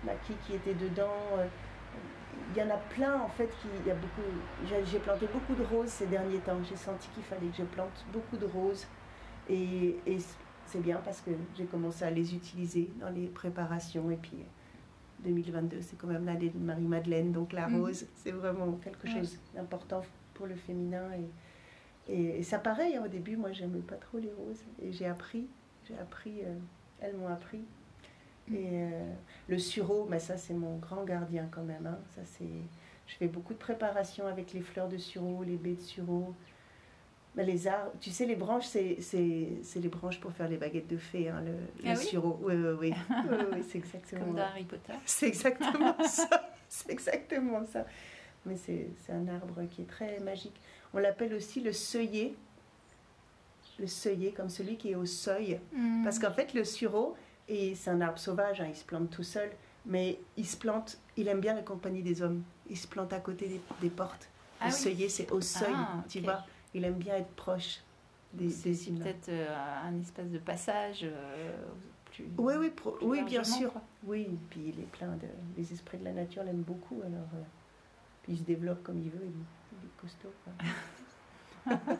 Maki 0.04 0.34
qui 0.46 0.54
était 0.54 0.74
dedans. 0.74 1.12
Il 2.50 2.58
y 2.58 2.62
en 2.62 2.70
a 2.70 2.76
plein 2.76 3.20
en 3.20 3.28
fait. 3.28 3.48
Qui, 3.60 3.68
il 3.82 3.88
y 3.88 3.90
a 3.90 3.94
beaucoup. 3.94 4.22
J'ai, 4.86 4.98
planté 4.98 5.26
beaucoup 5.32 5.54
de 5.54 5.62
roses 5.62 5.88
ces 5.90 6.06
derniers 6.06 6.38
temps. 6.38 6.62
J'ai 6.68 6.76
senti 6.76 7.08
qu'il 7.14 7.22
fallait 7.24 7.48
que 7.48 7.56
je 7.56 7.62
plante 7.64 8.04
beaucoup 8.12 8.36
de 8.36 8.46
roses. 8.46 8.86
Et, 9.48 9.96
et 10.06 10.18
c'est 10.66 10.80
bien 10.80 11.00
parce 11.04 11.20
que 11.20 11.30
j'ai 11.56 11.64
commencé 11.66 12.04
à 12.04 12.10
les 12.10 12.34
utiliser 12.34 12.90
dans 13.00 13.10
les 13.10 13.26
préparations. 13.26 14.10
Et 14.10 14.16
puis 14.16 14.38
2022, 15.24 15.80
c'est 15.80 15.96
quand 15.96 16.06
même 16.06 16.24
l'année 16.26 16.50
de 16.50 16.58
Marie-Madeleine. 16.58 17.32
Donc 17.32 17.52
la 17.52 17.66
Mhm. 17.68 17.80
rose, 17.80 18.06
c'est 18.16 18.32
vraiment 18.32 18.72
quelque 18.82 19.06
Ouais. 19.06 19.14
chose 19.20 19.38
d'important 19.54 20.02
pour 20.34 20.46
le 20.46 20.54
féminin. 20.54 21.10
Et, 22.08 22.12
et, 22.12 22.38
et 22.38 22.42
ça 22.42 22.58
pareil, 22.58 22.96
hein, 22.96 23.02
au 23.04 23.08
début, 23.08 23.36
moi 23.36 23.52
j'aimais 23.52 23.80
pas 23.80 23.96
trop 23.96 24.18
les 24.18 24.32
roses. 24.32 24.62
Et 24.82 24.92
j'ai 24.92 25.06
appris, 25.06 25.46
j'ai 25.88 25.96
appris, 25.98 26.42
euh, 26.42 26.54
elles 27.00 27.16
m'ont 27.16 27.28
appris. 27.28 27.64
Et 28.52 28.66
euh, 28.72 29.12
le 29.48 29.58
sureau, 29.58 30.06
mais 30.10 30.18
ça 30.18 30.36
c'est 30.36 30.54
mon 30.54 30.76
grand 30.76 31.04
gardien 31.04 31.48
quand 31.50 31.62
même. 31.62 31.86
hein. 31.86 31.98
Ça, 32.14 32.20
c'est... 32.24 32.44
Je 33.06 33.14
fais 33.16 33.26
beaucoup 33.28 33.52
de 33.52 33.58
préparation 33.58 34.26
avec 34.26 34.52
les 34.54 34.60
fleurs 34.62 34.88
de 34.88 34.96
sureau, 34.96 35.42
les 35.44 35.56
baies 35.56 35.74
de 35.74 35.80
sureau. 35.82 36.34
Mais 37.36 37.44
les 37.44 37.66
arbres, 37.66 37.90
tu 38.00 38.10
sais, 38.10 38.24
les 38.26 38.36
branches, 38.36 38.66
c'est, 38.66 38.96
c'est, 39.00 39.48
c'est 39.62 39.80
les 39.80 39.88
branches 39.88 40.20
pour 40.20 40.32
faire 40.32 40.48
les 40.48 40.56
baguettes 40.56 40.86
de 40.88 40.96
fée, 40.96 41.28
hein, 41.28 41.42
le, 41.44 41.52
le 41.82 41.90
Ah 41.90 41.94
oui? 41.98 42.04
sureau. 42.04 42.38
Oui, 42.42 42.54
oui, 42.54 42.72
oui. 42.80 42.94
Oui, 43.30 43.36
oui, 43.52 43.64
c'est 43.68 43.78
exactement 43.78 44.24
Comme 44.26 44.36
dans 44.36 44.42
Harry 44.42 44.64
Potter. 44.64 44.92
c'est 45.04 45.26
exactement 45.26 45.96
ça. 46.06 46.50
C'est 46.68 46.90
exactement 46.90 47.64
ça. 47.66 47.84
Mais 48.46 48.56
c'est 48.56 48.88
c'est 49.04 49.12
un 49.12 49.26
arbre 49.28 49.62
qui 49.70 49.82
est 49.82 49.88
très 49.88 50.18
magique. 50.20 50.58
On 50.94 50.98
l'appelle 50.98 51.34
aussi 51.34 51.60
le 51.60 51.72
seuillet. 51.72 52.34
Le 53.80 53.86
seuillet, 53.88 54.30
comme 54.30 54.48
celui 54.48 54.76
qui 54.76 54.90
est 54.92 54.94
au 54.94 55.04
seuil. 55.06 55.58
Mhm. 55.72 56.04
Parce 56.04 56.18
qu'en 56.20 56.30
fait, 56.32 56.54
le 56.54 56.62
sureau, 56.64 57.16
et 57.48 57.74
c'est 57.74 57.90
un 57.90 58.00
arbre 58.00 58.18
sauvage, 58.18 58.60
hein, 58.60 58.66
il 58.68 58.76
se 58.76 58.84
plante 58.84 59.10
tout 59.10 59.22
seul, 59.22 59.50
mais 59.86 60.18
il 60.36 60.46
se 60.46 60.56
plante, 60.56 60.98
il 61.16 61.28
aime 61.28 61.40
bien 61.40 61.54
la 61.54 61.62
compagnie 61.62 62.02
des 62.02 62.22
hommes. 62.22 62.42
Il 62.70 62.76
se 62.78 62.86
plante 62.88 63.12
à 63.12 63.20
côté 63.20 63.46
des, 63.48 63.60
des 63.80 63.90
portes. 63.90 64.28
Ah 64.60 64.66
le 64.68 64.72
oui. 64.72 64.78
seuillet, 64.78 65.08
c'est 65.08 65.30
au 65.30 65.40
seuil, 65.40 65.74
Ah, 65.76 66.02
tu 66.08 66.20
vois. 66.20 66.44
Il 66.72 66.84
aime 66.84 66.94
bien 66.94 67.16
être 67.16 67.30
proche 67.36 67.80
des, 68.32 68.48
C'est 68.50 68.70
des 68.70 68.88
humains. 68.88 69.00
peut-être 69.04 69.28
euh, 69.28 69.54
un 69.84 70.00
espace 70.00 70.30
de 70.30 70.38
passage 70.38 71.00
euh, 71.04 71.56
plus. 72.06 72.24
Oui, 72.38 72.54
oui, 72.58 72.70
pro- 72.70 72.92
plus 72.92 73.06
oui 73.06 73.22
bien 73.24 73.44
sûr. 73.44 73.72
quoi. 73.72 73.82
Oui, 74.04 74.28
puis 74.50 74.60
il 74.74 74.80
est 74.80 74.90
plein 74.90 75.12
de. 75.16 75.26
Les 75.56 75.72
esprits 75.72 75.98
de 75.98 76.04
la 76.04 76.12
nature 76.12 76.42
l'aiment 76.44 76.62
beaucoup, 76.62 77.00
alors. 77.04 77.28
euh, 77.34 77.42
puis 78.22 78.32
il 78.32 78.38
se 78.38 78.44
développe 78.44 78.82
comme 78.82 78.98
il 78.98 79.10
veut, 79.10 79.20
il 79.22 79.28
est, 79.28 79.80
il 79.82 79.86
est 79.86 79.96
costaud. 80.00 80.32
quoi. 80.44 81.76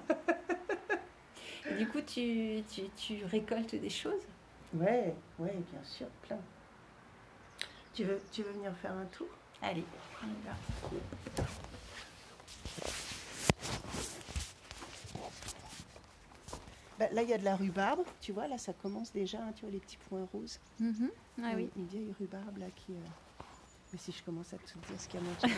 Et 1.71 1.75
du 1.75 1.87
coup, 1.89 2.01
tu, 2.01 2.63
tu, 2.71 2.83
tu 2.97 3.25
récoltes 3.27 3.75
des 3.75 3.91
choses? 3.91 4.23
Ouais, 4.75 5.15
ouais, 5.39 5.55
bien 5.71 5.85
sûr, 5.85 6.09
plein. 6.23 6.39
Tu 7.95 8.05
veux, 8.05 8.21
tu 8.33 8.43
veux 8.43 8.53
venir 8.53 8.75
faire 8.77 8.93
un 8.93 9.05
tour? 9.07 9.29
Allez, 9.63 9.85
on 10.23 10.27
y 10.27 10.43
va. 10.45 10.53
Bah, 16.99 17.07
Là, 17.13 17.23
il 17.23 17.29
y 17.29 17.33
a 17.35 17.39
de 17.39 17.45
la 17.45 17.57
rhubarbe, 17.57 18.05
tu 18.21 18.33
vois, 18.33 18.47
là, 18.49 18.59
ça 18.59 18.73
commence 18.73 19.13
déjà, 19.13 19.39
hein, 19.39 19.53
tu 19.55 19.63
vois, 19.63 19.71
les 19.71 19.81
petits 19.81 19.97
points 19.97 20.27
roses. 20.33 20.59
Mhm. 20.79 21.11
Ah 21.43 21.53
oui. 21.57 21.69
Une, 21.77 21.87
vieille 21.87 22.13
rhubarbe, 22.19 22.59
là, 22.59 22.67
qui. 22.75 22.93
euh, 22.93 22.97
Mais 23.93 23.99
si 23.99 24.13
je 24.13 24.23
commence 24.23 24.53
à 24.53 24.59
te 24.59 24.67
dire 24.67 25.01
ce 25.01 25.09
qu'il 25.09 25.21
y 25.21 25.23
a 25.23 25.27
manger. 25.27 25.49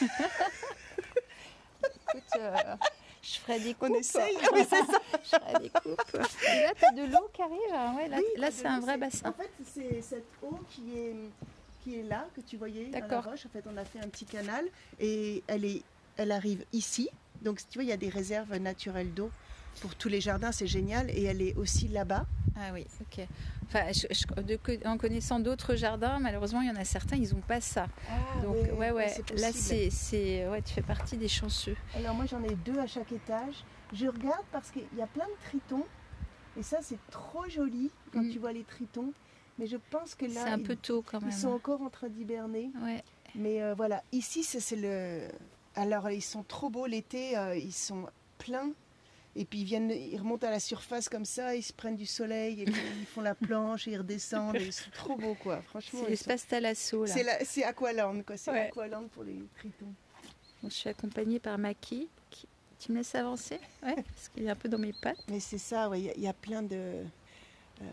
Écoute, 1.84 2.22
euh, 2.38 2.76
je 3.22 3.38
ferai 3.38 3.60
des 3.60 3.74
coupes. 3.74 3.90
On 3.90 3.94
essaye 3.98 4.36
Oui, 4.54 4.60
c'est 4.68 4.76
ça. 4.84 5.00
je 5.22 5.28
ferai 5.28 5.62
des 5.62 5.70
coupes. 5.70 6.00
Et 6.14 6.62
là, 6.62 6.72
tu 6.78 6.84
as 6.84 6.92
de 6.92 7.12
l'eau 7.12 7.28
qui 7.32 7.42
arrive. 7.42 7.72
hein, 7.74 7.94
Ouais, 7.96 8.08
là, 8.08 8.16
Oui, 8.18 8.40
là 8.40 8.50
c'est 8.50 8.66
un 8.66 8.80
vrai 8.80 8.96
bassin. 8.98 9.28
En 9.28 9.32
fait, 9.32 9.50
c'est 9.64 10.00
cette 10.02 10.26
eau 10.42 10.58
qui 10.70 10.98
est, 10.98 11.16
qui 11.82 11.98
est 11.98 12.02
là, 12.02 12.26
que 12.34 12.40
tu 12.40 12.56
voyais 12.56 12.86
dans 12.86 13.06
la 13.06 13.20
roche. 13.20 13.46
En 13.46 13.48
fait, 13.50 13.64
on 13.72 13.76
a 13.76 13.84
fait 13.84 14.00
un 14.00 14.08
petit 14.08 14.24
canal 14.24 14.64
et 15.00 15.42
elle, 15.46 15.64
est, 15.64 15.82
elle 16.16 16.32
arrive 16.32 16.64
ici. 16.72 17.08
Donc, 17.42 17.60
tu 17.68 17.78
vois, 17.78 17.84
il 17.84 17.88
y 17.88 17.92
a 17.92 17.96
des 17.96 18.08
réserves 18.08 18.56
naturelles 18.56 19.12
d'eau 19.14 19.30
pour 19.80 19.94
tous 19.94 20.08
les 20.08 20.20
jardins, 20.20 20.50
c'est 20.52 20.66
génial. 20.66 21.08
Et 21.10 21.24
elle 21.24 21.40
est 21.42 21.54
aussi 21.56 21.88
là-bas. 21.88 22.26
Ah 22.60 22.70
oui, 22.72 22.86
ok. 23.00 23.26
Enfin, 23.66 23.92
je- 23.92 24.06
je- 24.10 24.42
de 24.42 24.56
co- 24.56 24.72
en 24.86 24.98
connaissant 24.98 25.38
d'autres 25.38 25.76
jardins, 25.76 26.18
malheureusement, 26.18 26.60
il 26.60 26.68
y 26.68 26.70
en 26.70 26.76
a 26.76 26.84
certains, 26.84 27.16
ils 27.16 27.32
n'ont 27.34 27.40
pas 27.40 27.60
ça. 27.60 27.86
Donc, 28.42 28.56
ouais, 28.78 28.90
ouais. 28.90 29.14
Là, 29.36 29.50
c'est, 29.52 30.48
ouais, 30.48 30.62
tu 30.62 30.74
fais 30.74 30.82
partie 30.82 31.16
des 31.16 31.28
chanceux. 31.28 31.76
Alors, 31.94 32.14
moi, 32.14 32.26
j'en 32.26 32.42
ai 32.42 32.54
deux 32.56 32.78
à 32.78 32.86
chaque 32.86 33.12
étage. 33.12 33.64
Je 33.92 34.06
regarde 34.06 34.44
parce 34.52 34.70
qu'il 34.70 34.84
y 34.96 35.02
a 35.02 35.06
plein 35.06 35.26
de 35.26 35.44
tritons. 35.48 35.84
Et 36.58 36.62
ça, 36.62 36.78
c'est 36.82 36.98
trop 37.10 37.48
joli 37.48 37.90
quand 38.12 38.22
Mm. 38.22 38.30
tu 38.30 38.38
vois 38.38 38.52
les 38.52 38.64
tritons. 38.64 39.12
Mais 39.58 39.66
je 39.66 39.76
pense 39.90 40.14
que 40.14 40.24
là, 40.24 40.42
c'est 40.44 40.50
un 40.50 40.58
ils, 40.58 40.62
peu 40.64 40.76
tôt 40.76 41.02
quand 41.06 41.20
même. 41.20 41.30
ils 41.30 41.36
sont 41.36 41.48
encore 41.50 41.80
en 41.82 41.90
train 41.90 42.08
d'hiberner. 42.08 42.70
Ouais. 42.82 43.02
Mais 43.34 43.62
euh, 43.62 43.74
voilà, 43.76 44.02
ici, 44.12 44.42
c'est 44.42 44.76
le. 44.76 45.28
Alors, 45.76 46.10
ils 46.10 46.22
sont 46.22 46.42
trop 46.42 46.70
beaux 46.70 46.86
l'été, 46.86 47.36
euh, 47.38 47.56
ils 47.56 47.72
sont 47.72 48.06
pleins. 48.38 48.70
Et 49.40 49.44
puis, 49.44 49.60
ils, 49.60 49.64
viennent, 49.64 49.90
ils 49.90 50.18
remontent 50.18 50.46
à 50.46 50.50
la 50.50 50.58
surface 50.58 51.08
comme 51.08 51.24
ça, 51.24 51.54
ils 51.54 51.62
se 51.62 51.72
prennent 51.72 51.94
du 51.96 52.06
soleil, 52.06 52.62
et 52.62 52.64
puis 52.64 52.74
ils 53.00 53.06
font 53.06 53.20
la 53.20 53.34
planche, 53.36 53.86
et 53.86 53.92
ils 53.92 53.98
redescendent. 53.98 54.58
c'est 54.70 54.90
trop 54.90 55.16
beau, 55.16 55.34
quoi. 55.34 55.62
Franchement, 55.62 56.00
C'est 56.04 56.12
ils 56.12 56.16
sont- 56.16 56.28
l'espace 56.30 56.46
Talasso, 56.48 57.04
là. 57.04 57.12
c'est 57.12 57.22
la- 57.22 57.44
c'est 57.44 57.62
Aqualand, 57.62 58.22
quoi. 58.22 58.36
C'est 58.36 58.50
Ouais. 58.50 58.66
Aqualand 58.66 59.06
pour 59.08 59.22
les 59.22 59.38
tritons. 59.58 59.94
Donc, 60.62 60.72
je 60.72 60.76
suis 60.76 60.88
accompagnée 60.88 61.38
par 61.38 61.56
Maki. 61.56 62.08
qui- 62.30 62.48
Tu 62.80 62.92
me 62.92 62.98
laisses 62.98 63.14
avancer 63.14 63.58
Ouais, 63.82 63.94
parce 64.14 64.28
qu'il 64.28 64.44
est 64.44 64.50
un 64.50 64.54
peu 64.56 64.68
dans 64.68 64.78
mes 64.78 64.92
pattes. 64.92 65.22
Mais 65.28 65.40
c'est 65.40 65.58
ça, 65.58 65.88
ouais, 65.88 66.00
il 66.00 66.06
y 66.06 66.10
a- 66.10 66.14
il 66.16 66.22
y, 66.22 66.28
a 66.28 66.32
plein 66.32 66.62
de. 66.62 66.76
euh, 66.76 67.84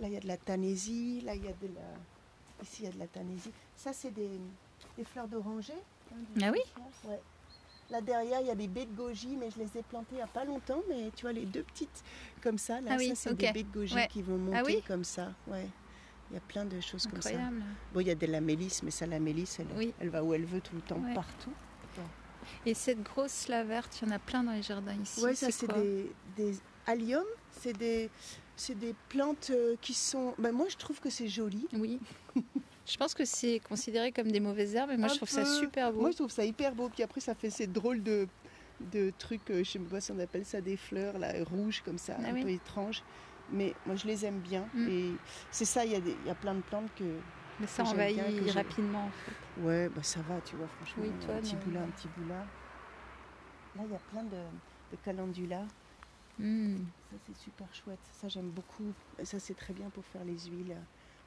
là, 0.00 0.06
il 0.08 0.12
y 0.12 0.16
a 0.16 0.20
de 0.20 0.26
la 0.28 0.36
tanésie, 0.36 1.20
là, 1.22 1.34
il 1.34 1.44
y 1.44 1.48
a 1.48 1.52
de 1.52 1.66
la. 1.74 2.62
Ici, 2.62 2.82
il 2.82 2.84
y 2.86 2.88
a 2.88 2.92
de 2.92 2.98
la 2.98 3.06
tanésie. 3.06 3.50
Ça, 3.76 3.92
c'est 3.92 4.10
des, 4.10 4.30
des 4.96 5.04
fleurs 5.04 5.28
d'oranger. 5.28 5.74
hein, 6.12 6.16
Ah 6.42 6.50
oui 6.52 6.60
ouais. 7.08 7.20
Là, 7.90 8.00
derrière, 8.02 8.40
il 8.42 8.46
y 8.46 8.50
a 8.50 8.54
des 8.54 8.68
baies 8.68 8.84
de 8.86 8.94
goji, 8.94 9.36
mais 9.36 9.50
je 9.50 9.58
les 9.58 9.78
ai 9.78 9.82
plantées 9.82 10.12
il 10.12 10.16
n'y 10.16 10.22
a 10.22 10.26
pas 10.26 10.44
longtemps. 10.44 10.82
Mais 10.88 11.10
tu 11.16 11.22
vois, 11.22 11.32
les 11.32 11.46
deux 11.46 11.62
petites 11.62 12.04
comme 12.42 12.58
ça, 12.58 12.80
là, 12.80 12.90
Ah 12.92 12.96
oui, 12.98 13.08
ça, 13.08 13.14
c'est 13.30 13.34
des 13.34 13.50
baies 13.52 13.62
de 13.62 13.72
goji 13.72 13.94
Ouais. 13.94 14.08
qui 14.08 14.22
vont 14.22 14.36
monter 14.36 14.58
Ah 14.58 14.62
oui 14.66 14.82
comme 14.86 15.04
ça. 15.04 15.32
Ouais. 15.46 15.66
Il 16.30 16.34
y 16.34 16.36
a 16.36 16.40
plein 16.40 16.66
de 16.66 16.78
choses 16.80 17.06
comme 17.06 17.22
ça. 17.22 17.30
Incroyable. 17.30 17.62
Bon, 17.94 18.00
il 18.00 18.06
y 18.08 18.10
a 18.10 18.14
de 18.14 18.26
la 18.26 18.42
mélisse, 18.42 18.82
mais 18.82 18.90
ça, 18.90 19.06
la 19.06 19.18
mélisse, 19.18 19.58
elle, 19.60 19.66
Oui. 19.76 19.94
elle 19.98 20.10
va 20.10 20.22
où 20.22 20.34
elle 20.34 20.44
veut 20.44 20.60
tout 20.60 20.74
le 20.76 20.82
temps, 20.82 21.00
Ouais. 21.00 21.14
partout. 21.14 21.52
Et 22.64 22.72
cette 22.72 23.02
grosse 23.02 23.48
la 23.48 23.62
verte, 23.64 23.98
il 24.00 24.08
y 24.08 24.10
en 24.10 24.14
a 24.14 24.18
plein 24.18 24.42
dans 24.42 24.52
les 24.52 24.62
jardins 24.62 24.94
ici. 25.02 25.20
Oui, 25.22 25.36
ça 25.36 25.50
c'est 25.50 25.66
des 26.36 26.58
alliums, 26.86 27.22
c'est 27.50 27.76
des, 27.76 28.08
c'est 28.56 28.74
des 28.78 28.94
plantes 29.10 29.48
euh, 29.50 29.76
qui 29.82 29.92
sont. 29.92 30.34
Ben, 30.38 30.52
moi 30.52 30.66
je 30.70 30.76
trouve 30.76 30.98
que 30.98 31.10
c'est 31.10 31.28
joli. 31.28 31.66
Oui. 31.74 31.98
je 32.88 32.96
pense 32.96 33.14
que 33.14 33.24
c'est 33.24 33.60
considéré 33.60 34.12
comme 34.12 34.30
des 34.30 34.40
mauvaises 34.40 34.74
herbes, 34.74 34.90
et 34.90 34.96
moi 34.96 35.06
Un 35.06 35.12
je 35.12 35.16
trouve 35.16 35.28
ça 35.28 35.44
super 35.44 35.92
beau. 35.92 36.00
Moi 36.00 36.10
je 36.12 36.16
trouve 36.16 36.30
ça 36.30 36.44
hyper 36.44 36.74
beau. 36.74 36.88
Puis 36.88 37.02
après 37.02 37.20
ça 37.20 37.34
fait 37.34 37.50
ces 37.50 37.66
drôles 37.66 38.02
de, 38.02 38.26
de 38.92 39.12
trucs, 39.18 39.50
euh, 39.50 39.62
je 39.64 39.70
sais 39.72 39.78
pas 39.78 40.00
si 40.00 40.12
on 40.12 40.18
appelle 40.18 40.44
ça 40.44 40.60
des 40.60 40.76
fleurs 40.76 41.18
là, 41.18 41.32
rouges 41.44 41.82
comme 41.84 41.98
ça, 41.98 42.16
Ah 42.18 42.28
un 42.28 42.32
oui. 42.34 42.42
peu 42.42 42.50
étranges. 42.50 43.02
Mais 43.50 43.74
moi 43.86 43.96
je 43.96 44.06
les 44.06 44.24
aime 44.26 44.40
bien. 44.40 44.66
Mm. 44.74 44.88
Et 44.88 45.12
c'est 45.50 45.64
ça, 45.64 45.84
il 45.84 45.92
y, 45.92 45.94
a 45.94 46.00
des- 46.00 46.16
il 46.22 46.26
y 46.26 46.30
a 46.30 46.34
plein 46.34 46.54
de 46.54 46.60
plantes 46.62 46.90
que. 46.96 47.04
Mais 47.60 47.66
ça 47.66 47.82
que 47.82 47.88
envahit 47.88 48.16
bien, 48.16 48.52
rapidement 48.52 49.04
en 49.06 49.10
fait. 49.10 49.62
Ouais, 49.62 49.88
bah 49.88 50.02
ça 50.02 50.20
va, 50.28 50.40
tu 50.42 50.54
vois, 50.56 50.68
franchement. 50.68 51.02
Oui, 51.04 51.10
toi, 51.24 51.34
un 51.34 51.40
petit 51.40 51.56
là, 51.72 51.80
un 51.82 51.86
petit 51.88 52.08
bout 52.16 52.28
là. 52.28 52.44
Là 53.76 53.82
il 53.84 53.90
y 53.92 53.96
a 53.96 54.00
plein 54.12 54.22
de, 54.22 54.30
de 54.92 54.96
calendula. 55.04 55.62
Hmm. 56.38 56.76
Ça, 57.10 57.16
c'est 57.26 57.36
super 57.36 57.66
chouette. 57.74 57.98
Ça, 58.20 58.28
j'aime 58.28 58.50
beaucoup. 58.50 58.92
Ça, 59.24 59.40
c'est 59.40 59.54
très 59.56 59.72
bien 59.72 59.90
pour 59.90 60.04
faire 60.04 60.22
les 60.24 60.38
huiles, 60.38 60.76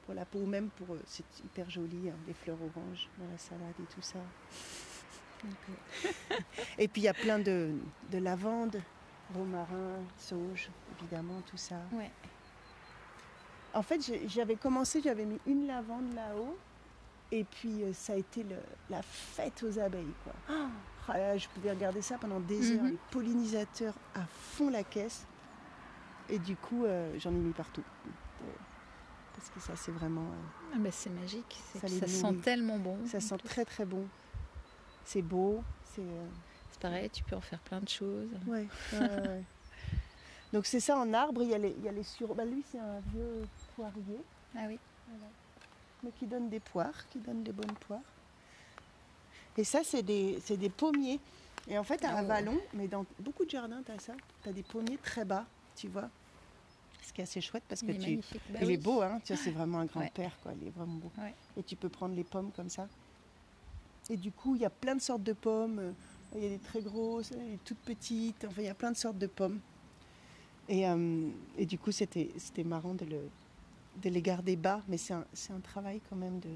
pour 0.04 0.14
la 0.14 0.24
peau, 0.24 0.38
ou 0.40 0.46
même 0.46 0.68
pour. 0.70 0.94
euh, 0.94 1.00
C'est 1.06 1.24
hyper 1.44 1.68
joli, 1.70 2.08
hein, 2.10 2.16
les 2.26 2.34
fleurs 2.34 2.58
oranges 2.60 3.08
dans 3.18 3.30
la 3.30 3.38
salade 3.38 3.74
et 3.80 3.94
tout 3.94 4.02
ça. 4.02 4.18
Donc, 5.44 5.54
euh, 5.70 6.36
et 6.78 6.88
puis, 6.88 7.02
il 7.02 7.04
y 7.04 7.08
a 7.08 7.14
plein 7.14 7.38
de, 7.38 7.74
de 8.10 8.18
lavande, 8.18 8.80
romarin, 9.34 9.98
sauge, 10.18 10.68
évidemment, 10.98 11.40
tout 11.46 11.56
ça. 11.56 11.76
Ouais. 11.92 12.10
En 13.74 13.82
fait, 13.82 14.00
j'avais 14.28 14.56
commencé, 14.56 15.00
j'avais 15.02 15.24
mis 15.24 15.40
une 15.46 15.66
lavande 15.66 16.12
là-haut. 16.14 16.56
Et 17.30 17.44
puis, 17.44 17.82
euh, 17.82 17.94
ça 17.94 18.12
a 18.12 18.16
été 18.16 18.42
le- 18.42 18.56
la 18.90 19.00
fête 19.00 19.62
aux 19.62 19.78
abeilles, 19.78 20.12
quoi. 20.22 20.34
Ah 21.08 21.16
là, 21.18 21.36
je 21.38 21.48
pouvais 21.48 21.70
regarder 21.70 22.02
ça 22.02 22.18
pendant 22.18 22.38
des 22.40 22.72
heures, 22.72 22.82
Mhm. 22.82 22.90
les 22.90 22.98
pollinisateurs 23.10 23.94
à 24.14 24.20
fond 24.26 24.68
la 24.68 24.84
caisse. 24.84 25.26
Et 26.28 26.38
du 26.38 26.54
coup, 26.56 26.84
euh, 26.84 27.18
j'en 27.18 27.30
ai 27.30 27.38
mis 27.38 27.52
partout. 27.54 27.82
Parce 29.36 29.50
que 29.50 29.60
ça, 29.60 29.74
c'est 29.76 29.92
vraiment. 29.92 30.22
euh, 30.22 30.72
Ah 30.74 30.78
bah, 30.78 30.90
c'est 30.92 31.10
magique, 31.10 31.58
Ça 31.80 31.88
sent 31.88 32.34
tellement 32.42 32.78
bon. 32.78 32.98
ça 33.06 33.18
en 33.18 33.20
sent 33.20 33.38
très 33.44 33.64
très 33.64 33.84
bon. 33.84 34.06
C'est 35.04 35.22
beau. 35.22 35.62
C'est. 35.94 36.02
euh, 36.02 36.26
C'est 36.70 36.80
pareil, 36.80 37.10
tu 37.10 37.24
peux 37.24 37.36
en 37.36 37.40
faire 37.40 37.60
plein 37.60 37.80
de 37.80 37.88
choses. 37.88 38.30
ouais. 38.46 38.66
Donc, 40.52 40.66
c'est 40.66 40.80
ça 40.80 40.98
en 40.98 41.12
arbre. 41.14 41.42
Il 41.42 41.48
y 41.48 41.54
a 41.54 41.58
les, 41.58 41.74
il 41.78 41.84
y 41.84 41.88
a 41.88 41.92
les 41.92 42.02
sur... 42.02 42.34
bah, 42.34 42.44
lui, 42.44 42.62
c'est 42.70 42.78
un 42.78 43.00
vieux 43.12 43.42
poirier. 43.74 44.20
Ah 44.54 44.64
oui. 44.68 44.78
mais 46.02 46.10
qui 46.12 46.26
donne 46.26 46.50
des 46.50 46.60
poires, 46.60 47.08
qui 47.08 47.18
donne 47.20 47.42
des 47.42 47.52
bonnes 47.52 47.72
poires. 47.86 48.00
Et 49.56 49.64
ça, 49.64 49.80
c'est 49.82 50.02
des, 50.02 50.38
des 50.50 50.68
pommiers. 50.68 51.20
Et 51.68 51.78
en 51.78 51.84
fait, 51.84 52.04
à 52.04 52.10
Oh. 52.14 52.18
Avalon, 52.18 52.58
mais 52.74 52.86
dans 52.86 53.06
beaucoup 53.20 53.44
de 53.46 53.50
jardins, 53.50 53.82
tu 53.84 53.92
as 53.92 53.98
ça. 53.98 54.12
Tu 54.42 54.48
as 54.48 54.52
des 54.52 54.62
pommiers 54.62 54.98
très 54.98 55.24
bas, 55.24 55.46
tu 55.74 55.88
vois. 55.88 56.10
Ce 57.02 57.12
qui 57.12 57.20
est 57.20 57.24
assez 57.24 57.40
chouette 57.40 57.64
parce 57.68 57.82
que 57.82 57.90
Il 57.92 57.96
est 57.96 58.22
tu. 58.22 58.38
Bah 58.50 58.60
il 58.62 58.66
oui. 58.68 58.74
est 58.74 58.76
beau, 58.76 59.02
hein. 59.02 59.20
Tu 59.24 59.32
vois, 59.34 59.42
c'est 59.42 59.50
vraiment 59.50 59.78
un 59.80 59.86
grand-père, 59.86 60.38
quoi. 60.42 60.52
Il 60.60 60.68
est 60.68 60.70
vraiment 60.70 60.94
beau. 60.94 61.10
Ouais. 61.18 61.34
Et 61.56 61.62
tu 61.62 61.76
peux 61.76 61.88
prendre 61.88 62.14
les 62.14 62.24
pommes 62.24 62.50
comme 62.54 62.68
ça. 62.68 62.88
Et 64.08 64.16
du 64.16 64.30
coup, 64.32 64.54
il 64.54 64.62
y 64.62 64.64
a 64.64 64.70
plein 64.70 64.94
de 64.96 65.00
sortes 65.00 65.22
de 65.22 65.32
pommes. 65.32 65.78
Euh, 65.78 65.92
Il 66.36 66.42
y 66.42 66.46
a 66.46 66.50
des 66.50 66.58
très 66.58 66.80
grosses, 66.80 67.30
des 67.30 67.58
toutes 67.64 67.78
petites. 67.80 68.44
Enfin, 68.48 68.62
il 68.62 68.66
y 68.66 68.70
a 68.70 68.74
plein 68.74 68.92
de 68.92 68.96
sortes 68.96 69.18
de 69.18 69.26
pommes. 69.26 69.60
Et, 70.68 70.88
euh, 70.88 71.28
et 71.58 71.66
du 71.66 71.78
coup, 71.78 71.92
c'était 71.92 72.30
c'était 72.38 72.64
marrant 72.64 72.94
de, 72.94 73.04
le, 73.04 73.28
de 74.02 74.08
les 74.08 74.22
garder 74.22 74.56
bas. 74.56 74.80
Mais 74.88 74.96
c'est 74.96 75.12
un, 75.14 75.24
c'est 75.32 75.52
un 75.52 75.60
travail 75.60 76.00
quand 76.08 76.16
même 76.16 76.38
de, 76.40 76.48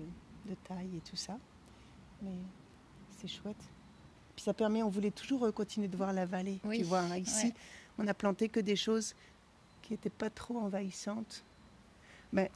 de 0.51 0.55
taille 0.65 0.97
et 0.97 1.01
tout 1.11 1.17
ça. 1.17 1.39
Mais 2.23 2.31
c'est 3.19 3.29
chouette. 3.29 3.63
Puis 4.37 4.45
ça 4.45 4.55
permet, 4.55 4.83
on 4.83 4.91
voulait 4.91 5.11
toujours 5.11 5.45
euh, 5.45 5.51
continuer 5.53 5.89
de 5.89 5.97
voir 5.97 6.13
la 6.13 6.25
vallée. 6.27 6.61
Oui, 6.65 6.79
Tu 6.79 6.85
vois, 6.85 7.01
hein, 7.01 7.17
ici, 7.17 7.47
ouais. 7.47 7.55
on 7.99 8.07
a 8.07 8.15
planté 8.15 8.49
que 8.49 8.61
des 8.61 8.77
choses 8.77 9.15
qui 9.87 9.92
n'étaient 9.92 10.11
pas 10.11 10.31
trop 10.31 10.59
envahissantes. 10.59 11.44
Mais 12.33 12.51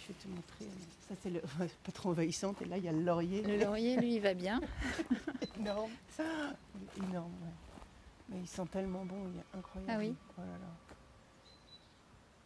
je 0.00 0.08
vais 0.08 0.14
te 0.18 0.26
montrer. 0.28 0.64
Ça, 1.08 1.14
c'est 1.22 1.30
le 1.30 1.40
pas 1.84 1.92
trop 1.92 2.10
envahissante. 2.10 2.60
Et 2.62 2.64
là, 2.64 2.76
il 2.76 2.84
y 2.84 2.88
a 2.88 2.92
le 2.92 3.02
laurier. 3.02 3.42
Le 3.42 3.56
laurier, 3.56 3.96
lui, 3.96 4.16
il 4.16 4.20
va 4.20 4.34
bien. 4.34 4.60
énorme. 5.58 5.90
Il 6.18 6.24
est 7.04 7.08
énorme, 7.08 7.30
ouais. 7.42 7.52
Mais 8.30 8.38
ils 8.40 8.48
sont 8.48 8.66
tellement 8.66 9.04
bons, 9.04 9.28
il 9.32 9.38
est 9.38 9.58
incroyable. 9.58 9.92
Ah 9.92 9.98
oui 9.98 10.14
Oh 10.38 10.40
là 10.40 10.46
là. 10.46 10.74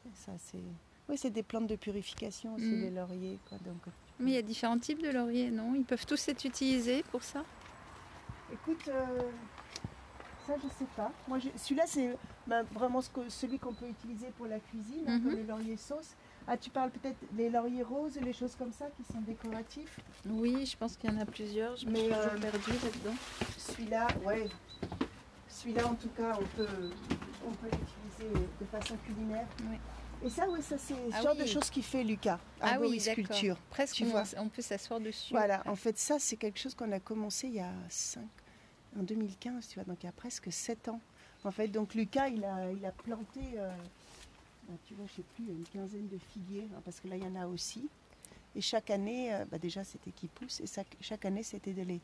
Et 0.07 0.15
ça, 0.15 0.33
c'est. 0.39 0.59
Oui, 1.09 1.17
c'est 1.17 1.31
des 1.31 1.43
plantes 1.45 1.69
de 1.69 1.77
purification 1.77 2.55
aussi, 2.57 2.67
Mm. 2.67 2.81
les 2.83 2.91
lauriers. 2.91 3.39
Quoi. 3.49 3.59
Donc, 3.59 3.77
Mais 4.19 4.33
il 4.33 4.35
y 4.35 4.39
a 4.39 4.43
différents 4.43 4.79
types 4.79 5.01
de 5.03 5.11
lauriers, 5.11 5.51
non? 5.51 5.75
Ils 5.75 5.85
peuvent 5.85 6.05
tous 6.05 6.29
être 6.29 6.45
utilisés 6.45 7.05
pour 7.11 7.23
ça? 7.23 7.45
Écoute, 8.53 8.89
euh, 8.89 9.21
ça, 10.47 10.55
je 10.63 10.69
sais 10.69 10.91
pas. 10.97 11.11
Moi, 11.29 11.39
je- 11.39 11.49
celui-là, 11.57 11.85
c'est 11.87 12.17
bah, 12.47 12.63
vraiment 12.73 13.01
ce 13.01 13.11
que- 13.11 13.29
celui 13.29 13.59
qu'on 13.59 13.75
peut 13.75 13.89
utiliser 13.89 14.29
pour 14.37 14.47
la 14.47 14.59
cuisine, 14.61 15.05
peu 15.05 15.31
Mhm. 15.31 15.37
le 15.37 15.43
laurier 15.45 15.77
sauce. 15.77 16.15
Ah, 16.49 16.57
tu 16.57 16.71
parles 16.71 16.91
peut-être 16.91 17.17
des 17.33 17.51
lauriers 17.51 17.83
roses, 17.83 18.17
les 18.21 18.33
choses 18.33 18.55
comme 18.55 18.73
ça 18.73 18.87
qui 18.97 19.03
sont 19.13 19.21
décoratifs. 19.21 19.99
Oui, 20.27 20.65
je 20.65 20.77
pense 20.77 20.97
qu'il 20.97 21.11
y 21.11 21.13
en 21.13 21.19
a 21.21 21.25
plusieurs. 21.27 21.77
Je 21.77 21.87
Mais, 21.87 22.03
toujours 22.05 22.17
euh, 22.19 22.39
perdue 22.39 22.71
là-dedans. 22.71 23.17
Celui-là, 23.59 24.07
ouais. 24.25 24.47
Celui-là, 25.49 25.87
en 25.89 25.95
tout 25.95 26.09
cas, 26.11 26.39
on 26.41 26.45
peut, 26.57 26.69
on 27.47 27.51
peut 27.51 27.67
l'utiliser 27.67 28.47
de 28.61 28.65
façon 28.67 28.97
culinaire. 29.05 29.47
Oui. 29.69 29.77
Et 30.25 30.31
ça, 30.31 30.47
oui, 30.49 30.63
ça 30.63 30.79
c'est 30.79 30.95
Ah 31.13 31.17
le 31.19 31.23
genre 31.25 31.35
oui. 31.37 31.43
de 31.43 31.47
choses 31.47 31.69
qu'il 31.71 31.83
fait 31.83 32.03
Lucas. 32.05 32.39
Ah 32.61 32.79
oui, 32.81 33.03
d'accord. 33.05 33.59
Presque, 33.71 33.97
tu 33.97 34.05
on, 34.05 34.11
vois. 34.11 34.23
on 34.39 34.49
peut 34.49 34.63
s'asseoir 34.63 35.01
dessus. 35.01 35.33
Voilà, 35.35 35.63
en 35.67 35.77
fait, 35.77 35.99
ça, 35.99 36.19
c'est 36.19 36.37
quelque 36.37 36.59
chose 36.59 36.75
qu'on 36.75 36.93
a 36.93 37.01
commencé 37.01 37.49
il 37.49 37.55
y 37.55 37.61
a 37.61 37.73
5, 37.89 38.23
en 38.99 39.03
2015, 39.03 39.69
tu 39.69 39.75
vois, 39.75 39.85
donc 39.85 40.03
il 40.03 40.07
y 40.07 40.09
a 40.09 40.13
presque 40.13 40.51
7 40.53 40.89
ans. 40.89 41.01
En 41.47 41.53
fait, 41.53 41.69
donc 41.69 41.95
Lucas, 41.95 42.27
il 42.29 42.45
a, 42.45 42.73
il 42.73 42.85
a 42.85 42.91
planté, 42.91 43.41
euh, 43.57 43.71
bah, 44.69 44.75
tu 44.89 44.95
vois, 44.95 45.07
je 45.09 45.15
sais 45.15 45.23
plus, 45.37 45.45
une 45.45 45.65
quinzaine 45.73 46.09
de 46.09 46.19
figuiers, 46.19 46.67
hein, 46.75 46.81
parce 46.85 46.99
que 46.99 47.07
là, 47.07 47.17
il 47.17 47.23
y 47.23 47.27
en 47.27 47.41
a 47.41 47.47
aussi. 47.47 47.89
Et 48.57 48.61
chaque 48.61 48.91
année, 48.91 49.33
euh, 49.33 49.45
bah, 49.51 49.59
déjà, 49.59 49.85
c'était 49.85 50.11
qu'ils 50.11 50.29
poussent, 50.29 50.61
et 50.61 50.67
chaque, 50.67 50.97
chaque 51.01 51.25
année, 51.25 51.45
c'était 51.45 51.73
de 51.73 51.83
les, 51.83 52.01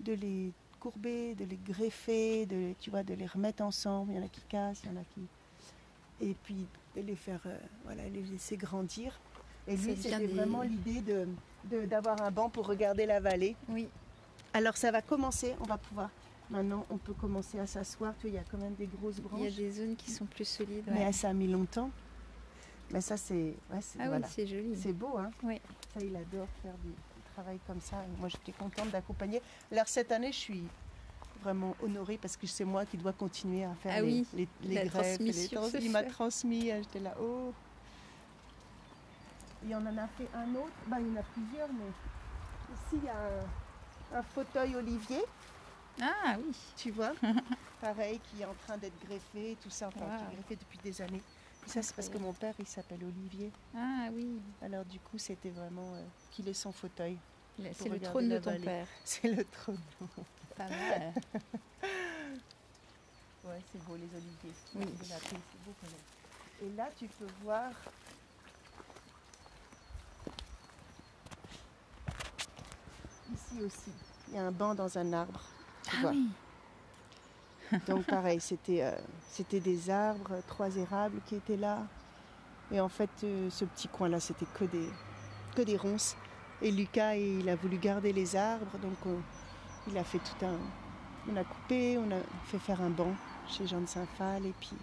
de 0.00 0.14
les 0.14 0.52
courber, 0.80 1.34
de 1.34 1.44
les 1.44 1.58
greffer, 1.66 2.46
de, 2.46 2.72
tu 2.80 2.88
vois, 2.88 3.02
de 3.02 3.12
les 3.12 3.26
remettre 3.26 3.62
ensemble. 3.62 4.12
Il 4.12 4.16
y 4.16 4.20
en 4.20 4.24
a 4.24 4.28
qui 4.28 4.40
cassent, 4.48 4.80
il 4.84 4.90
y 4.90 4.96
en 4.96 5.00
a 5.00 5.04
qui... 5.14 5.20
Et 6.20 6.34
puis, 6.44 6.66
de 6.96 7.02
les 7.02 7.14
faire, 7.16 7.40
euh, 7.44 7.58
voilà, 7.84 8.04
les 8.08 8.22
laisser 8.22 8.56
grandir. 8.56 9.20
Et 9.66 9.76
lui, 9.76 9.96
c'était 9.96 10.18
des- 10.18 10.26
vraiment 10.28 10.62
l'idée 10.62 11.02
de- 11.02 11.84
d'avoir 11.84 12.22
un 12.22 12.30
banc 12.30 12.48
pour 12.48 12.66
regarder 12.66 13.04
la 13.04 13.20
vallée. 13.20 13.54
Oui. 13.68 13.86
Alors 14.54 14.78
ça 14.78 14.90
va 14.90 15.02
commencer, 15.02 15.54
on 15.60 15.64
va 15.64 15.76
pouvoir. 15.76 16.10
Maintenant, 16.50 16.86
on 16.90 16.96
peut 16.96 17.12
commencer 17.12 17.58
à 17.58 17.66
s'asseoir. 17.66 18.14
Tu 18.16 18.22
vois, 18.22 18.30
il 18.30 18.34
y 18.36 18.38
a 18.38 18.44
quand 18.50 18.58
même 18.58 18.74
des 18.74 18.86
grosses 18.86 19.16
Il 19.18 19.22
y 19.22 19.26
a 19.26 19.28
branches. 19.28 19.54
des 19.54 19.70
zones 19.70 19.96
qui 19.96 20.10
sont 20.10 20.24
plus 20.24 20.46
solides. 20.46 20.84
Mais 20.90 21.12
ça 21.12 21.28
a 21.28 21.32
mis 21.34 21.46
longtemps. 21.46 21.90
Mais 22.90 23.02
ça, 23.02 23.16
c'est. 23.18 23.54
Ouais, 23.70 23.80
Ah 23.98 24.08
voilà. 24.08 24.26
oui, 24.26 24.32
c'est 24.34 24.46
joli. 24.46 24.74
C'est 24.74 24.94
beau, 24.94 25.18
hein 25.18 25.30
Oui. 25.42 25.60
Ça, 25.92 26.00
il 26.00 26.16
adore 26.16 26.48
faire 26.62 26.72
du, 26.84 26.90
travail 27.34 27.58
comme 27.66 27.80
ça. 27.82 27.96
Et 28.02 28.18
moi, 28.20 28.28
j'étais 28.30 28.52
contente 28.52 28.90
d'accompagner. 28.90 29.42
Alors 29.70 29.86
cette 29.88 30.10
année, 30.10 30.32
je 30.32 30.38
suis 30.38 30.64
vraiment 31.42 31.76
honorée 31.82 32.16
parce 32.18 32.36
que 32.36 32.46
c'est 32.48 32.64
moi 32.64 32.84
qui 32.86 32.96
dois 32.96 33.12
continuer 33.12 33.62
à 33.64 33.74
faire 33.74 33.92
Ah 33.96 34.00
les, 34.00 34.06
oui, 34.06 34.26
les, 34.34 34.48
les 34.62 34.74
la 34.74 34.84
greffes. 34.86 35.20
et 35.20 35.24
les 35.24 35.32
transmission 35.32 35.60
trans- 35.60 35.70
se 35.70 35.76
il 35.76 35.90
m'a 35.92 36.02
transmis. 36.02 36.72
hein, 36.72 36.80
J'étais 36.82 36.98
là, 37.00 37.14
oh. 37.20 37.52
Et 39.68 39.74
on 39.74 39.78
en 39.78 39.98
a 39.98 40.06
fait 40.16 40.28
un 40.34 40.50
autre. 40.54 40.72
Bah, 40.86 40.96
il 40.98 41.08
y 41.08 41.10
en 41.12 41.20
a 41.20 41.22
plusieurs, 41.22 41.68
mais 41.68 42.74
ici, 42.74 42.94
il 43.02 43.04
y 43.04 43.08
a 43.08 44.16
un, 44.16 44.18
un 44.18 44.22
fauteuil 44.22 44.74
olivier. 44.76 45.20
Ah 46.00 46.36
oui. 46.38 46.54
tu 46.76 46.90
vois, 46.90 47.12
pareil, 47.80 48.20
qui 48.20 48.42
est 48.42 48.44
en 48.44 48.54
train 48.66 48.76
d'être 48.78 48.98
greffé, 49.06 49.56
tout 49.62 49.70
ça, 49.70 49.88
enfin, 49.88 50.00
qui 50.18 50.24
Wow. 50.24 50.30
est 50.30 50.34
greffé 50.34 50.56
depuis 50.56 50.78
des 50.78 51.00
années. 51.02 51.22
Et 51.66 51.70
ça, 51.70 51.82
c'est 51.82 51.94
parce 51.94 52.08
que 52.08 52.18
mon 52.18 52.32
père, 52.32 52.54
il 52.58 52.66
s'appelle 52.66 53.02
Olivier. 53.04 53.50
Ah 53.76 54.08
oui. 54.12 54.40
Alors, 54.62 54.84
du 54.84 54.98
coup, 55.00 55.18
c'était 55.18 55.50
vraiment 55.50 55.94
euh, 55.94 56.02
qu'il 56.30 56.48
ait 56.48 56.54
son 56.54 56.72
fauteuil. 56.72 57.18
C'est 57.72 57.88
le 57.88 57.98
trône 58.00 58.28
de 58.28 58.38
ton 58.38 58.50
vallée. 58.52 58.64
père. 58.64 58.86
C'est 59.04 59.28
le 59.28 59.44
trône. 59.44 59.80
Pas 60.56 60.68
mal. 60.68 61.12
Ouais, 63.44 63.62
c'est 63.72 63.82
beau, 63.84 63.94
les 63.94 64.02
oliviers. 64.02 64.52
Oui. 64.74 64.84
De 64.84 65.04
c'est 65.04 65.32
beau 65.64 65.72
quand 65.80 65.86
même. 65.86 66.70
Et 66.70 66.76
là, 66.76 66.88
tu 66.98 67.06
peux 67.06 67.26
voir. 67.42 67.70
Ici 73.32 73.62
aussi, 73.62 73.92
il 74.28 74.34
y 74.34 74.38
a 74.38 74.42
un 74.44 74.50
banc 74.50 74.74
dans 74.74 74.98
un 74.98 75.12
arbre. 75.12 75.40
Tu 75.90 75.96
Ah 75.96 76.00
vois. 76.00 76.10
oui. 76.12 76.28
Donc 77.88 78.04
pareil, 78.06 78.40
c'était 78.40 78.82
euh, 78.82 78.92
c'était 79.30 79.60
des 79.60 79.90
arbres, 79.90 80.40
trois 80.46 80.74
érables 80.76 81.20
qui 81.26 81.36
étaient 81.36 81.56
là. 81.56 81.86
Et 82.70 82.80
en 82.80 82.88
fait, 82.88 83.10
euh, 83.24 83.48
ce 83.50 83.64
petit 83.64 83.88
coin-là, 83.88 84.20
c'était 84.20 84.46
que 84.54 84.64
des, 84.64 84.88
que 85.56 85.62
des 85.62 85.76
ronces. 85.76 86.16
Et 86.60 86.70
Lucas, 86.70 87.14
il 87.16 87.48
a 87.48 87.56
voulu 87.56 87.78
garder 87.78 88.12
les 88.12 88.36
arbres, 88.36 88.78
donc 88.78 88.96
on- 89.06 89.22
il 89.90 89.96
a 89.96 90.04
fait 90.04 90.18
tout 90.18 90.44
un... 90.44 90.56
On 91.30 91.36
a 91.36 91.44
coupé, 91.44 91.98
on 91.98 92.10
a 92.10 92.20
fait 92.46 92.58
faire 92.58 92.80
un 92.82 92.90
banc 92.90 93.12
chez 93.48 93.66
Jean 93.66 93.80
de 93.80 93.86
Saint-Phal, 93.86 94.44
et 94.46 94.54
puis 94.60 94.76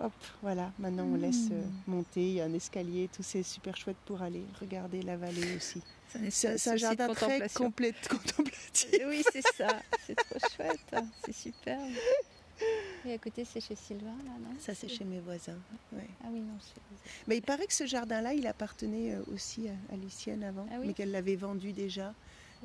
hop, 0.00 0.12
voilà, 0.42 0.72
maintenant 0.78 1.04
on 1.06 1.14
laisse 1.16 1.48
euh, 1.50 1.64
Mm. 1.64 1.90
monter, 1.90 2.20
il 2.28 2.34
y 2.34 2.40
a 2.40 2.44
un 2.44 2.52
escalier, 2.54 3.08
tout 3.14 3.22
c'est 3.22 3.42
super 3.42 3.76
chouette 3.76 3.96
pour 4.04 4.22
aller 4.22 4.44
regarder 4.60 5.02
la 5.02 5.16
vallée 5.16 5.56
aussi. 5.56 5.82
C'est 6.30 6.68
un, 6.68 6.76
jardin 6.76 7.08
très 7.12 7.48
complet, 7.48 7.92
contemplatif. 8.08 8.90
Oui, 9.08 9.22
c'est 9.32 9.42
ça. 9.56 9.80
C'est 10.06 10.14
trop 10.14 10.38
chouette. 10.54 10.94
C'est 11.24 11.32
superbe. 11.34 11.90
Et 13.04 13.12
à 13.14 13.18
côté, 13.18 13.44
c'est 13.44 13.60
chez 13.60 13.74
Sylvain, 13.74 14.16
là, 14.24 14.30
non? 14.40 14.54
Ça, 14.60 14.74
c'est 14.76 14.88
chez 14.88 15.04
mes 15.04 15.18
voisins. 15.18 15.58
ouais. 15.92 16.08
Ah 16.22 16.28
oui, 16.30 16.38
non. 16.40 16.56
Mais 17.26 17.36
il 17.38 17.42
paraît 17.42 17.66
que 17.66 17.74
ce 17.74 17.84
jardin-là, 17.84 18.32
il 18.32 18.46
appartenait 18.46 19.14
euh, 19.14 19.22
aussi 19.34 19.68
à, 19.68 19.72
à 19.92 19.96
Lucienne 19.96 20.44
avant, 20.44 20.66
Ah 20.70 20.76
oui? 20.80 20.86
mais 20.86 20.94
qu'elle 20.94 21.10
l'avait 21.10 21.34
vendu 21.34 21.72
déjà. 21.72 22.14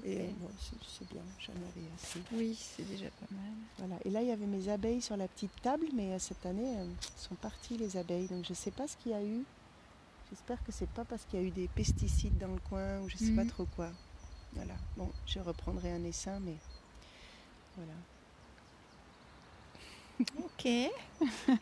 Et 0.04 0.28
bon, 0.40 0.50
c'est- 0.60 1.12
bien, 1.14 1.22
j'en 1.40 1.54
avais 1.54 1.88
assez. 1.96 2.20
Oui, 2.34 2.58
c'est 2.60 2.88
déjà 2.88 3.08
pas 3.10 3.28
mal. 3.32 3.52
Voilà. 3.78 3.96
Et 4.06 4.10
là, 4.10 4.22
il 4.22 4.28
y 4.28 4.32
avait 4.32 4.46
mes 4.46 4.68
abeilles 4.70 5.02
sur 5.02 5.18
la 5.18 5.28
petite 5.28 5.52
table, 5.62 5.86
mais 5.94 6.14
euh, 6.14 6.20
cette 6.20 6.46
année, 6.46 6.78
euh, 6.78 6.86
sont 7.18 7.36
parties 7.36 7.78
les 7.78 7.98
abeilles. 7.98 8.28
Donc 8.28 8.46
je 8.46 8.52
ne 8.52 8.56
sais 8.56 8.72
pas 8.72 8.88
ce 8.88 8.96
qu'il 8.98 9.12
y 9.12 9.16
a 9.16 9.24
eu. 9.24 9.44
J'espère 10.30 10.64
que 10.64 10.72
c'est 10.72 10.90
pas 10.90 11.06
parce 11.06 11.26
qu'il 11.26 11.40
y 11.40 11.44
a 11.44 11.46
eu 11.46 11.52
des 11.52 11.68
pesticides 11.68 12.38
dans 12.38 12.54
le 12.54 12.60
coin 12.70 13.00
ou 13.02 13.10
je 13.10 13.18
sais 13.18 13.32
pas 13.32 13.44
Mhm. 13.44 13.50
trop 13.50 13.66
quoi. 13.76 13.90
Voilà. 14.54 14.76
Bon, 14.98 15.10
je 15.26 15.40
reprendrai 15.40 15.92
un 15.92 16.04
essaim, 16.04 16.40
mais 16.42 16.56
voilà. 17.76 17.94
Ok. 20.38 20.68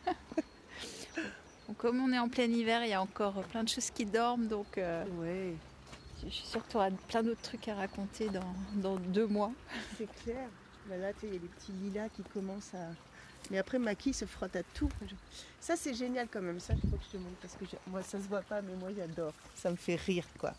Comme 1.76 2.00
on 2.00 2.12
est 2.12 2.18
en 2.18 2.28
plein 2.28 2.44
hiver, 2.50 2.82
il 2.84 2.90
y 2.90 2.94
a 2.94 3.00
encore 3.02 3.42
plein 3.44 3.62
de 3.62 3.68
choses 3.68 3.90
qui 3.90 4.04
dorment, 4.06 4.46
donc 4.48 4.78
euh, 4.78 5.04
Ouais, 5.20 5.54
je 6.24 6.28
suis 6.32 6.46
sûre 6.46 6.64
que 6.64 6.70
tu 6.70 6.76
auras 6.76 6.90
plein 7.08 7.22
d'autres 7.22 7.42
trucs 7.42 7.68
à 7.68 7.74
raconter 7.74 8.28
dans, 8.28 8.54
dans 8.76 8.96
deux 8.96 9.26
mois. 9.26 9.52
c'est 9.96 10.08
clair. 10.24 10.48
Là, 10.88 10.96
là, 10.96 11.12
tu 11.12 11.26
il 11.26 11.34
y 11.34 11.36
a 11.36 11.38
des 11.38 11.48
petits 11.48 11.72
lilas 11.72 12.08
qui 12.10 12.22
commencent 12.22 12.74
à. 12.74 12.88
Mais 13.50 13.58
après, 13.58 13.78
Maki 13.78 14.12
se 14.12 14.24
frotte 14.24 14.56
à 14.56 14.62
tout. 14.74 14.88
Je- 15.06 15.14
Ça, 15.60 15.76
c'est 15.76 15.94
génial 15.94 16.28
quand 16.30 16.40
même. 16.42 16.60
Ça, 16.60 16.74
il 16.74 16.90
faut 16.90 16.96
que 16.96 17.02
je 17.06 17.12
te 17.12 17.16
montre 17.22 17.36
parce 17.40 17.54
que 17.54 17.64
je- 17.66 17.90
moi, 17.90 18.02
ça 18.02 18.18
se 18.18 18.26
voit 18.28 18.42
pas, 18.42 18.60
mais 18.62 18.74
moi, 18.74 18.90
j'adore. 18.96 19.32
Ça 19.54 19.70
me 19.70 19.76
fait 19.76 19.96
rire, 19.96 20.26
quoi. 20.38 20.54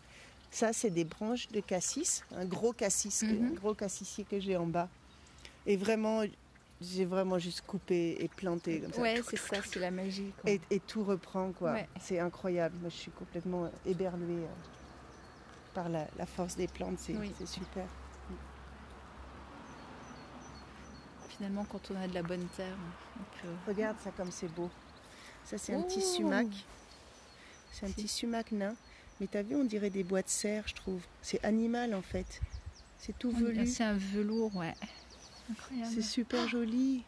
Ça, 0.50 0.72
c'est 0.72 0.90
des 0.90 1.04
branches 1.04 1.48
de 1.48 1.60
cassis, 1.60 2.24
un 2.34 2.44
gros 2.44 2.72
cassis, 2.72 3.22
Mhm. 3.22 3.48
un 3.48 3.54
gros 3.54 3.74
cassissier 3.74 4.24
que 4.24 4.40
j'ai 4.40 4.56
en 4.56 4.66
bas. 4.66 4.88
Et 5.66 5.76
vraiment, 5.76 6.22
j'ai 6.80 7.04
vraiment 7.04 7.38
juste 7.38 7.62
coupé 7.66 8.16
et 8.18 8.28
planté 8.28 8.80
comme 8.80 8.92
ça. 8.92 9.00
Ouais, 9.00 9.20
c'est 9.28 9.36
ça, 9.36 9.56
c'est 9.64 9.78
la 9.78 9.90
magie. 9.90 10.32
quoi. 10.40 10.50
Et, 10.50 10.60
et 10.70 10.80
tout 10.80 11.04
reprend, 11.04 11.52
quoi. 11.52 11.72
Ouais. 11.72 11.88
C'est 12.00 12.18
incroyable. 12.18 12.74
Moi, 12.80 12.88
je 12.90 12.96
suis 12.96 13.10
complètement 13.12 13.70
éberluée 13.86 14.44
euh, 14.44 14.46
par 15.74 15.88
la, 15.88 16.06
la 16.16 16.26
force 16.26 16.56
des 16.56 16.66
plantes. 16.68 16.98
C'est 16.98 17.16
Oui. 17.16 17.32
super. 17.46 17.86
Finalement, 21.28 21.64
quand 21.70 21.90
on 21.90 21.96
a 21.96 22.06
de 22.06 22.14
la 22.14 22.22
bonne 22.22 22.46
terre, 22.56 22.76
on 23.18 23.42
peut. 23.42 23.54
Regarde 23.66 23.96
ça 24.04 24.10
comme 24.10 24.30
c'est 24.30 24.48
beau. 24.48 24.70
Ça 25.44 25.56
c'est 25.58 25.74
un 25.74 25.82
petit 25.82 26.02
sumac. 26.02 26.46
C'est 27.72 27.86
un 27.86 27.90
petit 27.90 28.08
sumac 28.08 28.52
nain. 28.52 28.74
Mais 29.20 29.26
t'as 29.26 29.42
vu, 29.42 29.54
on 29.56 29.64
dirait 29.64 29.90
des 29.90 30.02
bois 30.04 30.22
de 30.22 30.28
serre, 30.28 30.64
je 30.66 30.74
trouve. 30.74 31.02
C'est 31.22 31.42
animal 31.44 31.94
en 31.94 32.02
fait. 32.02 32.40
C'est 32.98 33.18
tout 33.18 33.30
velu. 33.30 33.66
C'est 33.66 33.84
un 33.84 33.94
velours, 33.96 34.54
ouais. 34.56 34.74
Incroyable. 35.50 35.90
C'est 35.94 36.02
super 36.02 36.46
joli. 36.48 37.04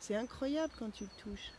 C'est 0.00 0.16
incroyable 0.16 0.72
quand 0.78 0.90
tu 0.90 1.04
le 1.04 1.10
touches. 1.22 1.52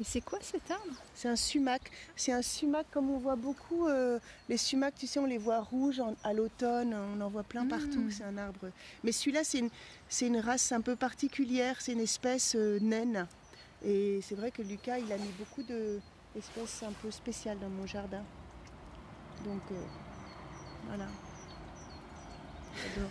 Et 0.00 0.04
c'est 0.04 0.20
quoi 0.20 0.38
cet 0.40 0.70
arbre 0.70 0.94
C'est 1.14 1.28
un 1.28 1.36
sumac. 1.36 1.82
C'est 2.16 2.32
un 2.32 2.42
sumac 2.42 2.86
comme 2.90 3.10
on 3.10 3.18
voit 3.18 3.36
beaucoup. 3.36 3.86
euh, 3.86 4.18
les 4.48 4.56
sumacs, 4.56 4.94
tu 4.96 5.06
sais, 5.06 5.20
on 5.20 5.26
les 5.26 5.38
voit 5.38 5.60
rouges 5.60 6.00
en- 6.00 6.16
à 6.24 6.32
l'automne. 6.32 6.94
On 6.94 7.20
en 7.20 7.28
voit 7.28 7.42
plein 7.44 7.66
partout. 7.66 8.00
Mm. 8.00 8.10
C'est 8.10 8.24
un 8.24 8.38
arbre. 8.38 8.70
Mais 9.04 9.12
celui-là, 9.12 9.42
c'est 9.44 10.26
une, 10.26 10.36
race 10.38 10.72
un 10.72 10.80
peu 10.80 10.96
particulière. 10.96 11.80
C'est 11.80 11.92
une 11.92 12.00
espèce 12.00 12.56
euh, 12.56 12.78
naine. 12.80 13.26
Et 13.84 14.20
c'est 14.22 14.34
vrai 14.34 14.50
que 14.50 14.62
Lucas, 14.62 14.98
il 14.98 15.12
a 15.12 15.18
mis 15.18 15.32
beaucoup 15.38 15.62
d'espèces 15.62 16.82
un 16.82 16.92
peu 16.92 17.10
spéciales 17.10 17.58
dans 17.58 17.68
mon 17.68 17.86
jardin. 17.86 18.24
Donc, 19.44 19.62
euh, 19.70 19.74
voilà. 20.88 21.06
J'adore. 22.76 23.10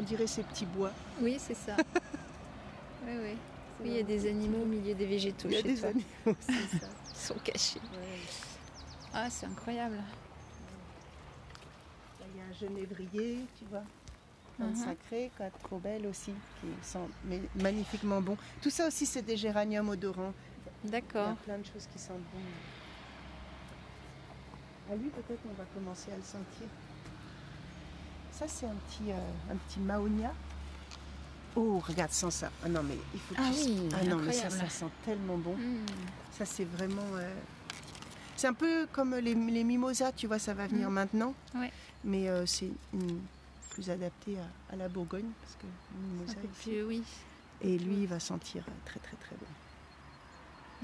On 0.00 0.02
dirait 0.02 0.26
ces 0.26 0.42
petits 0.44 0.66
bois. 0.66 0.92
Oui, 1.20 1.36
c'est 1.38 1.56
ça. 1.56 1.76
oui, 3.06 3.12
oui. 3.22 3.36
Oui, 3.80 3.88
il 3.90 3.96
y 3.96 3.98
a 3.98 4.02
des 4.02 4.28
animaux 4.28 4.62
au 4.62 4.66
milieu 4.66 4.94
des 4.94 5.06
végétaux 5.06 5.48
Il 5.48 5.54
y 5.54 5.56
a 5.56 5.62
chez 5.62 5.74
des 5.74 5.80
toi. 5.80 5.88
animaux, 5.90 6.36
c'est 6.40 6.78
ça. 6.78 6.86
Ils 7.10 7.16
sont 7.16 7.34
cachés. 7.42 7.80
Ouais. 7.80 8.18
Ah, 9.12 9.28
c'est 9.30 9.46
incroyable. 9.46 9.96
Là, 9.96 10.02
Il 12.32 12.38
y 12.38 12.40
a 12.40 12.44
un 12.44 12.52
genévrier, 12.52 13.38
tu 13.58 13.64
vois. 13.70 13.82
Un 14.60 14.66
Mhm. 14.68 14.76
sacré, 14.76 15.30
quoi, 15.36 15.46
trop 15.64 15.78
belle 15.78 16.06
aussi, 16.06 16.30
qui 16.60 16.68
sent 16.82 16.98
mais 17.24 17.40
magnifiquement 17.56 18.20
bon. 18.20 18.36
Tout 18.62 18.70
ça 18.70 18.86
aussi, 18.86 19.04
c'est 19.04 19.22
des 19.22 19.36
géraniums 19.36 19.88
odorants. 19.88 20.32
Il 20.84 20.90
y 20.90 20.94
a 20.94 21.00
D'accord. 21.00 21.34
plein 21.38 21.58
de 21.58 21.64
choses 21.64 21.88
qui 21.92 21.98
sentent 21.98 22.18
bon. 22.32 22.40
À 24.92 24.96
lui, 24.96 25.08
peut-être 25.08 25.40
on 25.50 25.54
va 25.54 25.64
commencer 25.74 26.12
à 26.12 26.16
le 26.16 26.22
sentir. 26.22 26.68
Ça, 28.30 28.46
c'est 28.46 28.66
un 28.66 28.74
petit, 28.88 29.10
euh, 29.10 29.52
un 29.52 29.56
petit 29.56 29.80
maonia. 29.80 30.32
Oh, 31.56 31.80
regarde, 31.86 32.10
sans 32.12 32.30
ça. 32.30 32.50
Ah 32.64 32.68
non, 32.68 32.82
mais 32.82 32.98
il 33.14 33.20
faut 33.20 33.34
que 33.34 33.40
Ah 33.40 33.50
tu- 33.52 33.68
oui, 33.70 33.88
Ah 34.00 34.04
non, 34.04 34.16
mais 34.16 34.32
ça, 34.32 34.50
ça 34.50 34.68
sent 34.68 34.86
tellement 35.04 35.36
bon. 35.38 35.54
Hmm. 35.54 35.86
Ça, 36.32 36.44
c'est 36.44 36.64
vraiment. 36.64 37.02
euh, 37.14 37.32
C'est 38.36 38.48
un 38.48 38.52
peu 38.54 38.86
comme 38.92 39.14
les, 39.14 39.34
les 39.34 39.64
mimosas, 39.64 40.10
tu 40.12 40.26
vois, 40.26 40.38
ça 40.40 40.52
va 40.54 40.66
venir 40.66 40.88
Mhm. 40.88 40.94
maintenant. 40.94 41.34
Ouais. 41.54 41.70
Mais 42.02 42.28
euh, 42.28 42.44
c'est 42.46 42.70
une- 42.92 43.20
plus 43.70 43.88
adapté 43.90 44.36
à, 44.38 44.72
à 44.74 44.76
la 44.76 44.88
Bourgogne, 44.88 45.30
parce 45.40 45.54
que 45.56 45.66
mimosa 45.96 46.34
ici. 46.60 46.82
oui. 46.86 47.02
Et 47.62 47.78
lui, 47.78 47.94
il 48.02 48.06
va 48.08 48.18
sentir 48.20 48.64
euh, 48.68 48.72
très, 48.84 48.98
très, 49.00 49.16
très 49.16 49.36
bon. 49.36 49.46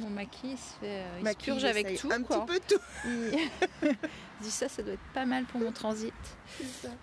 Mon 0.04 0.10
maquis 0.10 0.56
se 0.56 0.78
fait, 0.80 1.04
il 1.20 1.28
se 1.28 1.34
purge 1.34 1.64
avec 1.64 1.98
tout. 2.00 2.10
Un 2.12 2.22
quoi. 2.22 2.46
petit 2.46 2.52
peu 2.54 2.74
tout. 2.76 2.82
Il 3.04 3.38
il 3.82 3.96
dit 4.42 4.50
ça, 4.50 4.68
ça 4.68 4.82
doit 4.82 4.94
être 4.94 5.12
pas 5.12 5.26
mal 5.26 5.44
pour 5.44 5.60
mon 5.60 5.72
transit. 5.72 6.14
C'est 6.56 6.86
ça. 6.86 6.94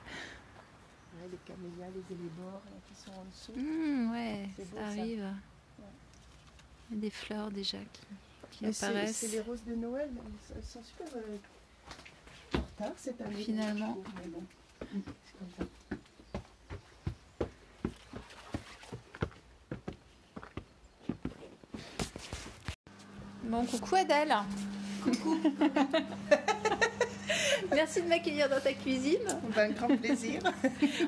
Ouais, 1.28 1.32
les 1.32 1.54
camélias, 1.54 1.88
les 1.94 2.16
élébores 2.16 2.62
là, 2.66 2.78
qui 2.88 2.96
sont 3.02 3.12
en 3.12 3.26
dessous. 3.26 3.52
Hum, 3.58 4.12
ouais, 4.12 4.48
ça 4.56 4.64
beau, 4.64 4.78
ça. 4.78 4.86
arrive. 4.88 5.34
Il 6.90 6.96
y 6.96 6.98
a 6.98 7.02
des 7.02 7.10
fleurs 7.10 7.52
déjà 7.52 7.78
qui, 8.52 8.66
apparaissent. 8.66 9.18
c'est 9.18 9.28
les 9.28 9.42
roses 9.42 9.64
de 9.66 9.76
Noël, 9.76 10.10
elles 10.10 10.48
sont- 10.48 10.54
elles 10.56 10.64
sont 10.64 10.84
super 10.84 11.08
euh, 11.18 11.38
en 12.58 12.62
retard 12.62 12.94
cette 12.98 13.20
année. 13.22 13.36
Finalement. 13.44 13.98
c'est 14.80 15.38
comme 15.38 15.50
ça. 15.58 15.66
Bon, 23.44 23.66
coucou 23.66 23.96
Adèle. 23.96 24.36
Coucou. 25.04 25.38
Merci 27.74 28.02
de 28.02 28.08
m'accueillir 28.08 28.50
dans 28.50 28.60
ta 28.60 28.74
cuisine. 28.74 29.18
Ben, 29.56 29.70
un 29.72 29.74
grand 29.74 29.96
plaisir. 29.96 30.40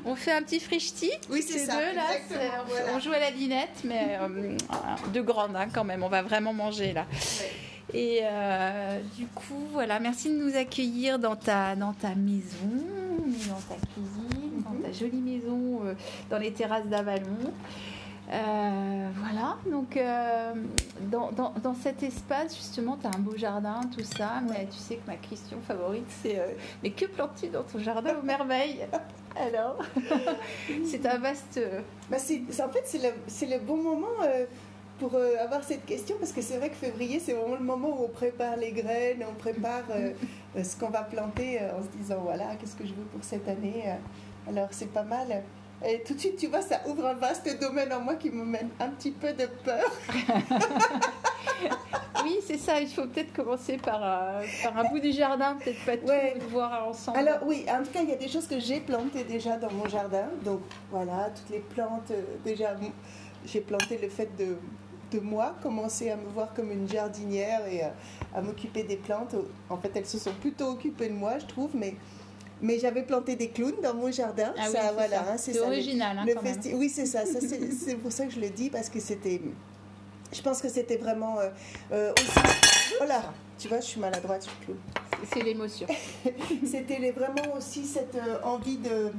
On 0.06 0.16
fait 0.16 0.32
un 0.32 0.42
petit 0.42 0.60
frichti. 0.60 1.12
Oui, 1.30 1.42
c'est 1.48 1.60
ça, 1.60 1.74
deux, 1.76 1.96
là. 1.96 2.04
on- 2.32 2.70
voilà. 2.70 3.00
Joue 3.00 3.12
à 3.12 3.20
la 3.20 3.32
dinette, 3.32 3.82
mais 3.84 4.18
euh, 4.22 4.56
de 5.14 5.22
grande 5.22 5.56
hein, 5.56 5.68
quand 5.74 5.84
même. 5.84 6.04
On 6.04 6.10
va 6.10 6.22
vraiment 6.22 6.54
manger 6.54 6.94
là. 6.94 7.06
Et 7.94 8.20
euh, 8.24 9.00
du 9.18 9.26
coup, 9.28 9.66
voilà, 9.72 10.00
merci 10.00 10.30
de 10.30 10.36
nous 10.36 10.56
accueillir 10.56 11.18
dans 11.18 11.36
ta, 11.36 11.76
dans 11.76 11.94
ta 11.94 12.10
maison, 12.16 12.70
dans 13.48 13.56
ta 13.76 13.76
cuisine, 13.94 14.64
dans 14.64 14.88
ta 14.88 14.92
jolie 14.92 15.18
maison, 15.22 15.82
euh, 15.86 15.94
dans 16.30 16.38
les 16.38 16.52
terrasses 16.52 16.86
d'Avalon. 16.86 17.52
Euh, 18.32 19.10
voilà, 19.16 19.58
donc 19.66 19.98
euh, 19.98 20.54
dans, 21.10 21.32
dans, 21.32 21.52
dans 21.64 21.74
cet 21.74 22.04
espace, 22.04 22.56
justement, 22.56 22.96
tu 23.02 23.08
as 23.08 23.10
un 23.10 23.20
beau 23.20 23.36
jardin, 23.36 23.82
tout 23.96 24.04
ça, 24.04 24.42
mais 24.48 24.68
tu 24.68 24.78
sais 24.78 24.98
que 24.98 25.08
ma 25.08 25.16
question 25.16 25.58
favorite, 25.68 26.06
c'est 26.22 26.38
euh, 26.38 26.50
mais 26.84 26.92
que 26.92 27.06
plantes-tu 27.06 27.48
dans 27.48 27.64
ton 27.64 27.80
jardin 27.80 28.16
aux 28.20 28.26
merveilles? 28.26 28.86
Alors, 29.36 29.78
c'est 30.86 31.06
un 31.08 31.18
vaste. 31.18 31.60
Bah, 32.10 32.18
en 32.18 32.70
fait, 32.70 32.84
c'est 32.86 33.00
le, 33.48 33.56
le 33.56 33.60
bon 33.60 33.78
moment 33.78 34.08
pour 35.00 35.16
avoir 35.16 35.64
cette 35.64 35.86
question 35.86 36.18
parce 36.20 36.34
que 36.34 36.42
c'est 36.42 36.58
vrai 36.58 36.70
que 36.70 36.76
février, 36.76 37.20
c'est 37.20 37.34
vraiment 37.34 37.56
le 37.56 37.64
moment 37.64 37.90
où 37.90 38.06
on 38.06 38.10
prépare 38.10 38.58
les 38.58 38.72
graines, 38.74 39.24
on 39.28 39.36
prépare 39.36 39.84
ce 40.62 40.76
qu'on 40.76 40.90
va 40.90 41.04
planter 41.04 41.60
en 41.60 41.82
se 41.82 41.88
disant 41.98 42.18
voilà, 42.22 42.56
qu'est-ce 42.60 42.76
que 42.76 42.86
je 42.86 42.94
veux 42.94 43.06
pour 43.06 43.24
cette 43.24 43.48
année. 43.48 43.86
alors, 44.48 44.68
c'est 44.72 44.92
pas 44.92 45.04
mal. 45.04 45.44
Et 45.86 46.04
tout 46.04 46.14
de 46.14 46.20
suite, 46.20 46.36
tu 46.38 46.48
vois, 46.48 46.62
ça 46.62 46.82
ouvre 46.88 47.06
un 47.06 47.14
vaste 47.14 47.50
domaine 47.60 47.92
en 47.94 48.02
moi 48.02 48.16
qui 48.16 48.30
me 48.30 48.44
mène 48.44 48.70
un 48.80 48.90
petit 48.90 49.12
peu 49.12 49.32
de 49.34 49.46
peur. 49.64 49.92
Oui, 52.24 52.40
c'est 52.46 52.58
ça, 52.58 52.80
il 52.82 52.88
faut 52.90 53.06
peut-être 53.06 53.32
commencer 53.34 53.78
par, 53.78 54.02
euh, 54.04 54.44
par 54.64 54.78
un 54.78 54.90
bout 54.90 55.00
du 55.00 55.12
jardin, 55.12 55.56
peut-être 55.56 55.86
pas 55.86 55.98
tout 55.98 56.06
Ouais. 56.08 56.36
voir 56.50 56.88
ensemble. 56.90 57.18
Alors 57.18 57.38
oui, 57.46 57.66
en 57.70 57.82
tout 57.84 57.92
cas, 57.92 58.02
il 58.04 58.10
y 58.10 58.14
a 58.14 58.18
des 58.18 58.28
choses 58.28 58.46
que 58.48 58.60
j'ai 58.60 58.82
plantées 58.82 59.24
déjà 59.24 59.56
dans 59.58 59.72
mon 59.72 59.88
jardin. 59.88 60.26
Donc 60.44 60.60
voilà, 60.92 61.30
toutes 61.34 61.50
les 61.50 61.60
plantes, 61.60 62.12
euh, 62.12 62.22
déjà, 62.44 62.76
j'ai 63.46 63.62
planté 63.62 63.98
le 64.02 64.10
fait 64.10 64.30
de, 64.38 64.58
de 65.18 65.20
moi, 65.22 65.56
commencer 65.64 66.12
à 66.12 66.18
me 66.18 66.28
voir 66.34 66.54
comme 66.54 66.72
une 66.72 66.90
jardinière 66.90 67.66
et 67.68 67.84
euh, 67.86 67.90
à 68.36 68.42
m'occuper 68.42 68.84
des 68.84 68.98
plantes. 68.98 69.36
En 69.70 69.78
fait, 69.78 69.92
elles 69.96 70.06
se 70.06 70.20
sont 70.20 70.34
plutôt 70.42 70.68
occupées 70.72 71.08
de 71.10 71.14
moi, 71.16 71.40
je 71.40 71.46
trouve, 71.46 71.70
mais, 71.74 71.96
mais 72.62 72.78
j'avais 72.80 73.04
planté 73.04 73.36
des 73.36 73.50
clowns 73.50 73.80
dans 73.82 73.94
mon 73.94 74.12
jardin. 74.12 74.54
Ah 74.58 74.64
oui, 74.68 74.72
ça, 74.74 74.82
c'est 74.88 74.94
voilà, 74.94 75.32
hein, 75.34 75.38
original, 75.68 76.18
hein, 76.20 76.26
le 76.28 76.34
quand 76.34 76.42
même. 76.42 76.56
festi- 76.56 76.74
Oui, 76.76 76.90
c'est 76.90 77.06
ça. 77.06 77.26
ça 77.26 77.40
c'est 77.42 77.96
pour 77.96 78.12
ça 78.12 78.26
que 78.26 78.32
je 78.34 78.40
le 78.40 78.50
dis, 78.50 78.70
parce 78.70 78.90
que 78.90 79.00
c'était... 79.00 79.42
Je 80.32 80.42
pense 80.42 80.62
que 80.62 80.70
c'était 80.70 80.98
vraiment 80.98 81.40
euh, 81.40 81.50
euh, 81.92 82.14
aussi... 82.14 82.40
Oh 83.02 83.06
là, 83.08 83.34
tu 83.58 83.68
vois, 83.68 83.80
je 83.80 83.86
suis 83.86 84.00
maladroite, 84.00 84.44
suis 84.44 84.52
clown. 84.66 84.78
C'est 85.34 85.42
l'émotion. 85.44 85.88
C'était 86.66 87.12
vraiment 87.12 87.56
aussi 87.58 87.84
cette 87.86 88.16
euh, 88.16 88.38
envie 88.44 88.78
de, 88.78 89.12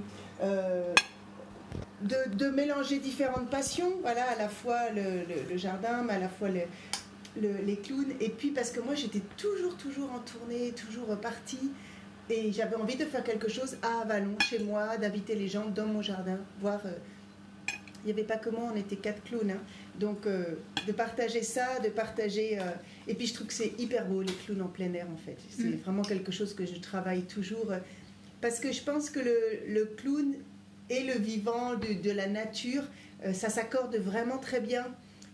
de, 2.02 2.16
de 2.34 2.48
mélanger 2.48 2.98
différentes 2.98 3.50
passions, 3.50 3.92
voilà, 4.02 4.24
à 4.30 4.36
la 4.36 4.48
fois 4.48 4.90
le, 4.94 5.02
le- 5.02 5.50
le 5.50 5.56
jardin, 5.58 6.02
mais 6.02 6.14
à 6.14 6.18
la 6.18 6.28
fois 6.28 6.48
le- 7.40 7.58
les 7.66 7.76
clowns. 7.76 8.12
Et 8.20 8.30
puis 8.30 8.50
parce 8.50 8.70
que 8.70 8.80
moi 8.80 8.94
j'étais 8.94 9.20
toujours, 9.36 9.76
toujours 9.76 10.10
en 10.12 10.20
tournée, 10.20 10.72
toujours 10.72 11.14
partie. 11.16 11.70
Et 12.30 12.52
j'avais 12.52 12.76
envie 12.76 12.96
de 12.96 13.04
faire 13.04 13.24
quelque 13.24 13.48
chose 13.48 13.76
à 13.82 14.02
Avalon, 14.02 14.38
chez 14.48 14.60
moi, 14.60 14.96
d'inviter 14.96 15.34
les 15.34 15.48
gens 15.48 15.66
dans 15.66 15.86
mon 15.86 16.00
jardin, 16.02 16.38
voir. 16.60 16.80
euh, 16.86 16.90
il 18.02 18.06
n'y 18.06 18.12
avait 18.12 18.24
pas 18.24 18.36
que 18.38 18.48
moi, 18.48 18.70
on 18.72 18.76
était 18.76 18.96
quatre 18.96 19.22
clowns. 19.24 19.50
hein. 19.50 19.58
Donc, 19.98 20.26
euh, 20.26 20.54
de 20.86 20.92
partager 20.92 21.42
ça, 21.42 21.80
de 21.80 21.88
partager. 21.90 22.58
euh, 22.58 22.62
et 23.08 23.14
puis, 23.14 23.26
je 23.26 23.34
trouve 23.34 23.48
que 23.48 23.52
c'est 23.52 23.72
hyper 23.78 24.06
beau, 24.06 24.22
les 24.22 24.32
clowns 24.32 24.62
en 24.62 24.68
plein 24.68 24.92
air, 24.94 25.06
en 25.12 25.16
fait. 25.18 25.36
C'est 25.50 25.64
Mm. 25.64 25.76
vraiment 25.84 26.02
quelque 26.02 26.32
chose 26.32 26.54
que 26.54 26.64
je 26.64 26.76
travaille 26.76 27.22
toujours. 27.22 27.72
parce 28.40 28.58
que 28.58 28.72
je 28.72 28.80
pense 28.82 29.10
que 29.10 29.20
le, 29.20 29.36
le 29.68 29.84
clown 29.84 30.32
et 30.88 31.02
le 31.02 31.12
vivant 31.12 31.74
de, 31.74 32.00
de 32.02 32.10
la 32.10 32.26
nature, 32.26 32.84
ça 33.34 33.50
s'accorde 33.50 33.94
vraiment 33.96 34.38
très 34.38 34.60
bien. 34.60 34.86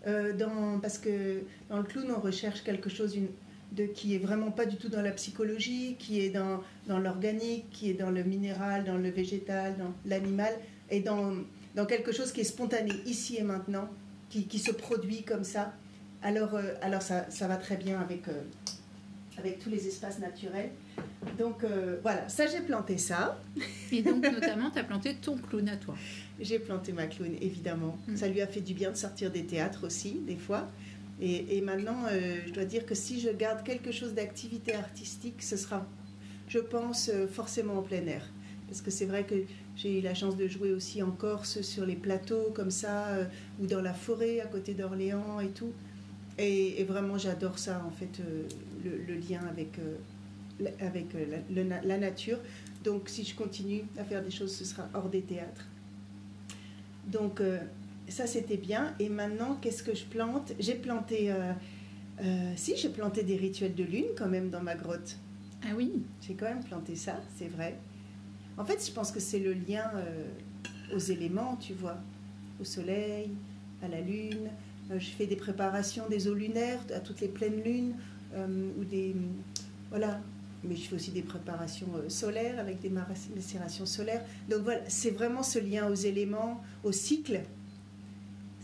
euh, 0.09 0.32
dans, 0.32 0.78
parce 0.80 0.98
que 0.98 1.40
dans 1.68 1.78
le 1.78 1.82
clown, 1.85 2.12
on 2.16 2.20
recherche 2.20 2.62
quelque 2.64 2.88
chose 2.90 3.14
une- 3.16 3.28
de, 3.72 3.87
qui 3.87 4.14
est 4.14 4.18
vraiment 4.18 4.50
pas 4.50 4.66
du 4.66 4.76
tout 4.76 4.88
dans 4.88 5.02
la 5.02 5.12
psychologie, 5.12 5.96
qui 5.98 6.20
est 6.20 6.31
dans, 6.31 6.62
dans 6.87 6.98
l'organique, 6.98 7.68
qui 7.70 7.90
est 7.90 7.94
dans 7.94 8.11
le 8.11 8.22
minéral, 8.22 8.85
dans 8.85 8.96
le 8.96 9.11
végétal, 9.11 9.76
dans 9.76 9.92
l'animal, 10.05 10.55
et 10.90 11.00
dans, 11.00 11.35
dans 11.74 11.87
quelque 11.87 12.12
chose 12.12 12.33
qui 12.33 12.40
est 12.40 12.44
spontané, 12.44 12.92
ici 13.07 13.37
et 13.37 13.42
maintenant, 13.42 13.88
qui, 14.31 14.46
qui 14.46 14.59
se 14.59 14.72
produit 14.72 15.22
comme 15.22 15.44
ça. 15.44 15.72
Alors, 16.22 16.55
euh, 16.55 16.74
alors 16.81 17.02
ça, 17.02 17.26
ça 17.31 17.46
va 17.46 17.57
très 17.57 17.76
bien 17.76 18.00
avec, 18.00 18.29
euh, 18.29 18.42
avec 19.38 19.59
tous 19.59 19.70
les 19.70 19.87
espaces 19.87 20.18
naturels. 20.18 20.70
Donc 21.38 21.64
euh, 21.64 21.98
voilà, 22.02 22.29
ça 22.29 22.46
j'ai 22.46 22.61
planté 22.61 22.98
ça. 22.98 23.40
Et 23.92 24.02
donc, 24.02 24.22
notamment, 24.22 24.70
tu 24.70 24.79
as 24.79 24.85
planté 24.85 25.14
ton 25.16 25.37
clown 25.37 25.68
à 25.68 25.76
toi. 25.76 25.94
J'ai 26.40 26.59
planté 26.59 26.92
ma 26.92 27.07
clown, 27.07 27.35
évidemment. 27.40 27.98
Mm. 28.09 28.16
Ça 28.16 28.29
lui 28.29 28.40
a 28.40 28.46
fait 28.46 28.61
du 28.61 28.74
bien 28.74 28.90
de 28.90 28.96
sortir 28.96 29.31
des 29.31 29.44
théâtres 29.44 29.87
aussi, 29.87 30.20
des 30.26 30.37
fois. 30.37 30.68
Et, 31.20 31.62
maintenant, 31.62 32.05
euh, 32.11 32.40
je 32.46 32.52
dois 32.52 32.66
dire 32.66 32.85
que 32.85 32.94
si 32.94 33.20
je 33.20 33.31
garde 33.31 33.62
quelque 33.62 33.90
chose 33.90 34.12
d'activité 34.12 34.74
artistique, 34.74 35.42
ce 35.42 35.57
sera, 35.57 35.87
je 36.46 36.59
pense, 36.59 37.09
euh, 37.09 37.26
forcément 37.26 37.79
en 37.79 37.83
plein 37.83 38.07
air. 38.07 38.22
Parce 38.68 38.83
que 38.83 38.90
c'est 38.90 39.07
vrai 39.07 39.24
que 39.24 39.35
j'ai 39.76 40.00
eu 40.00 40.02
la 40.02 40.12
chance 40.12 40.37
de 40.37 40.46
jouer 40.46 40.72
aussi 40.72 41.02
en 41.02 41.11
Corse, 41.11 41.62
sur 41.62 41.87
les 41.87 41.96
plateaux 41.96 42.52
comme 42.55 42.70
ça, 42.70 43.07
euh, 43.07 43.24
ou 43.61 43.66
dans 43.66 43.81
la 43.81 43.94
forêt 43.94 44.40
à 44.40 44.46
côté 44.46 44.74
d'Orléans 44.74 45.40
et 45.40 45.48
tout. 45.48 45.72
Et, 46.38 46.85
vraiment, 46.85 47.16
j'adore 47.16 47.59
ça, 47.59 47.83
en 47.87 47.90
fait, 47.90 48.20
le, 48.85 49.14
lien 49.14 49.40
avec, 49.48 49.79
avec 50.81 51.07
la, 51.50 51.96
nature. 51.96 52.38
Donc, 52.85 53.09
si 53.09 53.24
je 53.24 53.35
continue 53.35 53.85
à 53.98 54.05
faire 54.05 54.22
des 54.22 54.31
choses, 54.31 54.55
ce 54.55 54.66
sera 54.66 54.87
hors 54.92 55.09
des 55.09 55.22
théâtres. 55.22 55.66
Donc, 57.07 57.40
ça, 58.09 58.27
c'était 58.27 58.57
bien. 58.57 58.95
Et 58.99 59.09
maintenant, 59.09 59.59
qu'est-ce 59.61 59.83
que 59.83 59.95
je 59.95 60.05
plante? 60.05 60.53
J'ai 60.59 60.75
planté... 60.75 61.31
euh, 61.31 61.53
euh, 62.23 62.53
si, 62.57 62.77
j'ai 62.77 62.88
planté 62.88 63.23
des 63.23 63.37
rituels 63.37 63.75
de 63.75 63.85
lune 63.85 64.07
quand 64.16 64.29
même 64.29 64.51
dans 64.51 64.62
ma 64.62 64.75
grotte. 64.75 65.16
Ah 65.62 65.75
oui? 65.77 66.03
J'ai 66.21 66.35
quand 66.35 66.47
même 66.47 66.64
planté 66.64 66.97
ça, 66.97 67.21
c'est 67.37 67.49
vrai. 67.49 67.79
En 68.57 68.64
fait, 68.64 68.85
je 68.87 68.92
pense 68.92 69.12
que 69.12 69.21
c'est 69.21 69.38
le 69.38 69.53
lien 69.53 69.90
euh, 69.95 70.25
aux 70.95 70.99
éléments, 70.99 71.57
tu 71.57 71.75
vois, 71.75 71.99
au 72.61 72.64
soleil, 72.64 73.31
à 73.83 73.88
la 73.88 74.01
lune. 74.01 74.49
Je 74.90 75.09
fais 75.09 75.27
des 75.27 75.37
préparations 75.37 76.09
des 76.09 76.29
eaux 76.29 76.35
lunaires 76.35 76.79
à 76.95 77.01
toutes 77.01 77.21
les 77.21 77.29
pleines 77.29 77.61
lunes 77.62 77.97
ou 78.79 78.85
des 78.85 79.16
voilà. 79.90 80.21
Mais 80.62 80.75
je 80.75 80.83
fais 80.83 80.95
aussi 80.97 81.11
des 81.11 81.23
préparations 81.23 81.88
solaires 82.09 82.59
avec 82.59 82.81
des 82.81 82.88
macérations 82.88 83.87
solaires. 83.87 84.25
Donc 84.49 84.62
voilà, 84.62 84.81
c'est 84.88 85.11
vraiment 85.11 85.42
ce 85.42 85.59
lien 85.59 85.88
aux 85.88 85.95
éléments, 85.95 86.62
au 86.83 86.92
cycle. 86.92 87.40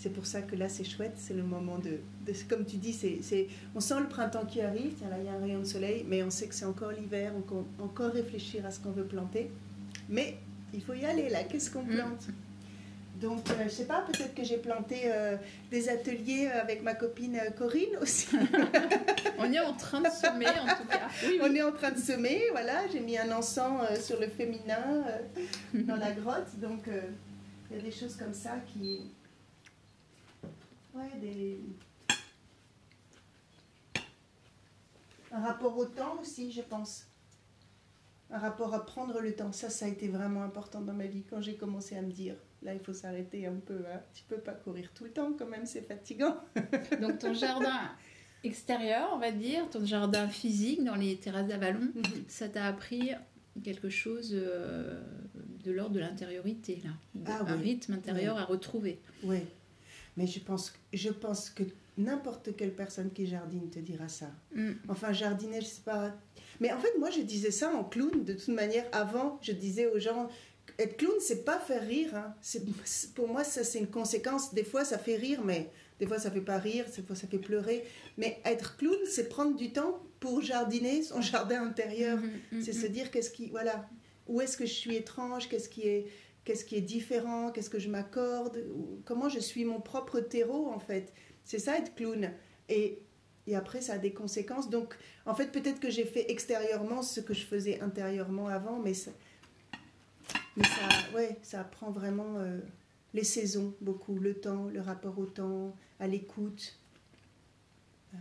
C'est 0.03 0.11
pour 0.13 0.27
ça 0.27 0.42
que 0.42 0.57
là, 0.57 0.69
c'est 0.69 0.83
chouette. 0.83 1.13
C'est 1.17 1.33
le 1.35 1.44
moment 1.44 1.79
de, 1.79 2.00
de- 2.27 2.37
comme 2.48 2.65
tu 2.65 2.77
dis, 2.77 2.92
c'est, 2.92 3.46
on 3.77 3.79
sent 3.79 4.00
le 4.00 4.09
printemps 4.09 4.44
qui 4.44 4.61
arrive. 4.61 4.94
Tiens, 4.98 5.09
là, 5.09 5.17
il 5.21 5.27
y 5.27 5.29
a 5.29 5.33
un 5.33 5.38
rayon 5.40 5.61
de 5.61 5.65
soleil, 5.65 6.05
mais 6.09 6.25
on 6.25 6.31
sait 6.31 6.48
que 6.48 6.57
c'est 6.57 6.65
encore 6.65 6.90
l'hiver. 6.90 7.31
On 7.37 7.40
peut 7.42 7.63
encore 7.81 8.11
réfléchir 8.11 8.67
à 8.67 8.73
ce 8.73 8.81
qu'on 8.81 8.90
veut 8.90 9.05
planter. 9.05 9.48
Mais 10.09 10.38
il 10.75 10.83
faut 10.83 10.94
y 10.94 11.05
aller 11.05 11.29
là. 11.29 11.44
Qu'est-ce 11.44 11.71
qu'on 11.71 11.85
Mm. 11.85 11.94
plante? 11.94 12.27
Donc, 13.21 13.48
euh, 13.50 13.55
je 13.67 13.69
sais 13.69 13.85
pas. 13.85 14.00
Peut-être 14.05 14.35
que 14.35 14.42
j'ai 14.42 14.57
planté 14.57 15.03
euh, 15.05 15.37
des 15.71 15.88
ateliers 15.88 16.48
avec 16.48 16.83
ma 16.83 16.94
copine 16.96 17.37
euh, 17.37 17.50
Corinne 17.50 17.96
aussi. 18.00 18.27
On 19.38 19.53
est 19.53 19.61
en 19.61 19.75
train 19.75 20.00
de 20.00 20.09
semer, 20.09 20.46
en 20.48 20.67
tout 20.67 20.88
cas. 20.88 21.09
Oui, 21.29 21.38
On 21.40 21.55
est 21.55 21.63
en 21.63 21.71
train 21.71 21.92
de 21.92 21.98
semer. 22.00 22.42
Voilà, 22.50 22.88
j'ai 22.92 22.98
mis 22.98 23.17
un 23.17 23.31
encens 23.31 23.81
euh, 23.88 23.94
sur 24.00 24.19
le 24.19 24.27
féminin 24.27 25.05
euh, 25.07 25.83
dans 25.87 25.94
la 25.94 26.11
grotte. 26.11 26.48
Donc, 26.61 26.88
euh, 26.88 27.00
il 27.71 27.77
y 27.77 27.81
a 27.81 27.83
des 27.85 27.92
choses 27.92 28.17
comme 28.17 28.35
ça 28.35 28.57
qui. 28.73 29.03
Ouais, 30.95 31.11
des. 31.21 31.61
Un 35.33 35.40
rapport 35.40 35.77
au 35.79 35.87
temps 35.87 36.19
aussi, 36.21 36.53
je 36.53 36.61
pense. 36.61 37.07
Un 38.31 38.38
rapport 38.38 38.75
à 38.75 38.85
prendre 38.85 39.21
le 39.21 39.35
temps. 39.35 39.53
Ça, 39.53 39.71
ça 39.71 39.87
a 39.87 39.88
été 39.88 40.09
vraiment 40.09 40.43
important 40.43 40.81
dans 40.81 40.93
ma 40.93 41.07
vie 41.07 41.23
quand 41.29 41.40
j'ai 41.40 41.55
commencé 41.55 41.97
à 41.97 42.03
me 42.03 42.11
dire 42.11 42.35
là, 42.63 42.75
il 42.75 42.81
faut 42.81 42.93
s'arrêter 42.93 43.47
un 43.47 43.55
peu. 43.57 43.79
Hein. 43.93 44.01
Tu 44.15 44.25
peux 44.29 44.38
pas 44.38 44.53
courir 44.53 44.90
tout 44.95 45.05
le 45.05 45.11
temps, 45.11 45.33
quand 45.38 45.47
même, 45.47 45.67
c'est 45.67 45.83
fatigant. 45.83 46.37
Donc 47.01 47.19
ton 47.19 47.35
jardin 47.35 47.81
extérieur, 48.45 49.11
on 49.15 49.19
va 49.19 49.33
dire, 49.33 49.69
ton 49.71 49.85
jardin 49.85 50.29
physique 50.29 50.85
dans 50.85 50.95
les 50.97 51.17
terrasses 51.17 51.47
d'Avalon, 51.49 51.81
Mhm. 51.95 52.03
ça 52.29 52.49
t'a 52.49 52.67
appris 52.67 53.11
quelque 53.65 53.88
chose 53.90 54.31
euh, 54.35 55.01
de 55.65 55.71
l'ordre 55.73 55.95
de 55.95 56.01
l'intériorité, 56.01 56.81
là. 56.85 56.90
De- 57.15 57.25
Ah 57.31 57.45
un 57.47 57.57
oui. 57.59 57.63
rythme 57.63 57.95
intérieur 57.95 58.38
à 58.38 58.45
retrouver. 58.45 59.01
Oui, 59.25 59.38
mais 60.17 60.27
je 60.27 60.40
pense, 60.40 60.73
je 60.92 61.10
pense 61.10 61.50
que 61.50 61.63
n'importe 61.98 62.56
quelle 62.56 62.75
personne 62.75 63.10
qui 63.13 63.27
jardine 63.27 63.69
te 63.71 63.79
dira 63.79 64.08
ça. 64.08 64.31
Mm. 64.54 64.73
Enfin, 64.88 65.13
jardiner, 65.13 65.60
je 65.60 65.67
sais 65.67 65.83
pas. 65.85 66.15
Mais 66.60 66.73
en 66.73 66.79
fait, 66.79 66.92
moi, 66.98 67.10
je 67.10 67.21
disais 67.21 67.50
ça 67.50 67.71
en 67.75 67.85
clown. 67.85 68.25
De 68.25 68.33
toute 68.35 68.48
manière, 68.54 68.87
avant, 68.92 69.38
je 69.42 69.52
disais 69.52 69.87
aux 69.87 69.98
gens, 69.98 70.29
être 70.79 70.96
clown, 70.96 71.15
c'est 71.21 71.44
pas 71.44 71.58
faire 71.58 71.87
rire. 71.87 72.15
hein. 72.15 72.35
C'est, 72.40 72.63
pour 73.15 73.29
moi, 73.29 73.44
ça, 73.44 73.65
c'est 73.65 73.79
une 73.79 73.88
conséquence. 73.90 74.54
Des 74.54 74.65
fois, 74.65 74.85
ça 74.85 74.98
fait 74.98 75.17
rire, 75.17 75.42
mais 75.44 75.71
des 76.00 76.06
fois, 76.06 76.19
ça 76.19 76.31
fait 76.31 76.40
pas 76.40 76.58
rire. 76.58 76.87
Des 76.96 77.02
fois, 77.02 77.17
ça 77.17 77.27
fait 77.27 77.38
pleurer. 77.38 77.85
Mais 78.17 78.40
être 78.44 78.77
clown, 78.77 78.96
c'est 79.06 79.29
prendre 79.29 79.56
du 79.56 79.73
temps 79.73 80.02
pour 80.21 80.40
jardiner 80.40 81.02
son 81.02 81.21
jardin 81.33 81.63
intérieur. 81.65 82.19
Mhm, 82.19 82.31
mhm, 82.52 82.63
C'est 82.63 82.73
se 82.73 82.87
dire 82.87 83.10
qu'est-ce 83.10 83.31
qui, 83.31 83.48
voilà, 83.50 83.88
où 84.29 84.40
est-ce 84.40 84.56
que 84.56 84.65
je 84.67 84.73
suis 84.73 84.94
étrange, 84.96 85.48
qu'est-ce 85.48 85.69
qui 85.69 85.83
est, 85.83 86.06
qu'est-ce 86.45 86.65
qui 86.65 86.77
est 86.77 86.81
différent, 86.81 87.51
qu'est-ce 87.53 87.71
que 87.71 87.79
je 87.79 87.88
m'accorde, 87.88 88.59
comment 89.05 89.29
je 89.29 89.38
suis 89.40 89.65
mon 89.65 89.81
propre 89.81 90.21
terreau 90.21 90.69
en 90.69 90.79
fait. 90.79 91.13
C'est 91.45 91.59
ça 91.59 91.77
être 91.79 91.95
clown. 91.95 92.31
Et, 92.69 93.01
et 93.47 93.57
après 93.57 93.81
ça 93.81 93.95
a 93.95 93.99
des 93.99 94.13
conséquences. 94.13 94.71
Donc 94.71 94.97
en 95.27 95.35
fait 95.35 95.53
peut-être 95.53 95.81
que 95.81 95.90
j'ai 95.90 96.05
fait 96.05 96.31
extérieurement 96.31 97.03
ce 97.03 97.21
que 97.21 97.35
je 97.35 97.45
faisais 97.45 97.81
intérieurement 97.81 98.49
avant, 98.49 98.79
mais 98.79 98.95
ça, 98.95 99.11
mais 100.57 100.65
ça, 100.65 101.17
ouais, 101.17 101.37
ça 101.43 101.61
apprend 101.61 101.90
vraiment 101.90 102.38
euh, 102.38 102.59
les 103.15 103.25
saisons 103.25 103.75
beaucoup, 103.81 104.19
le 104.19 104.35
temps, 104.35 104.67
le 104.67 104.81
rapport 104.81 105.19
au 105.19 105.27
temps, 105.27 105.75
à 106.01 106.07
l'écoute. 106.07 106.79
Euh, 108.15 108.17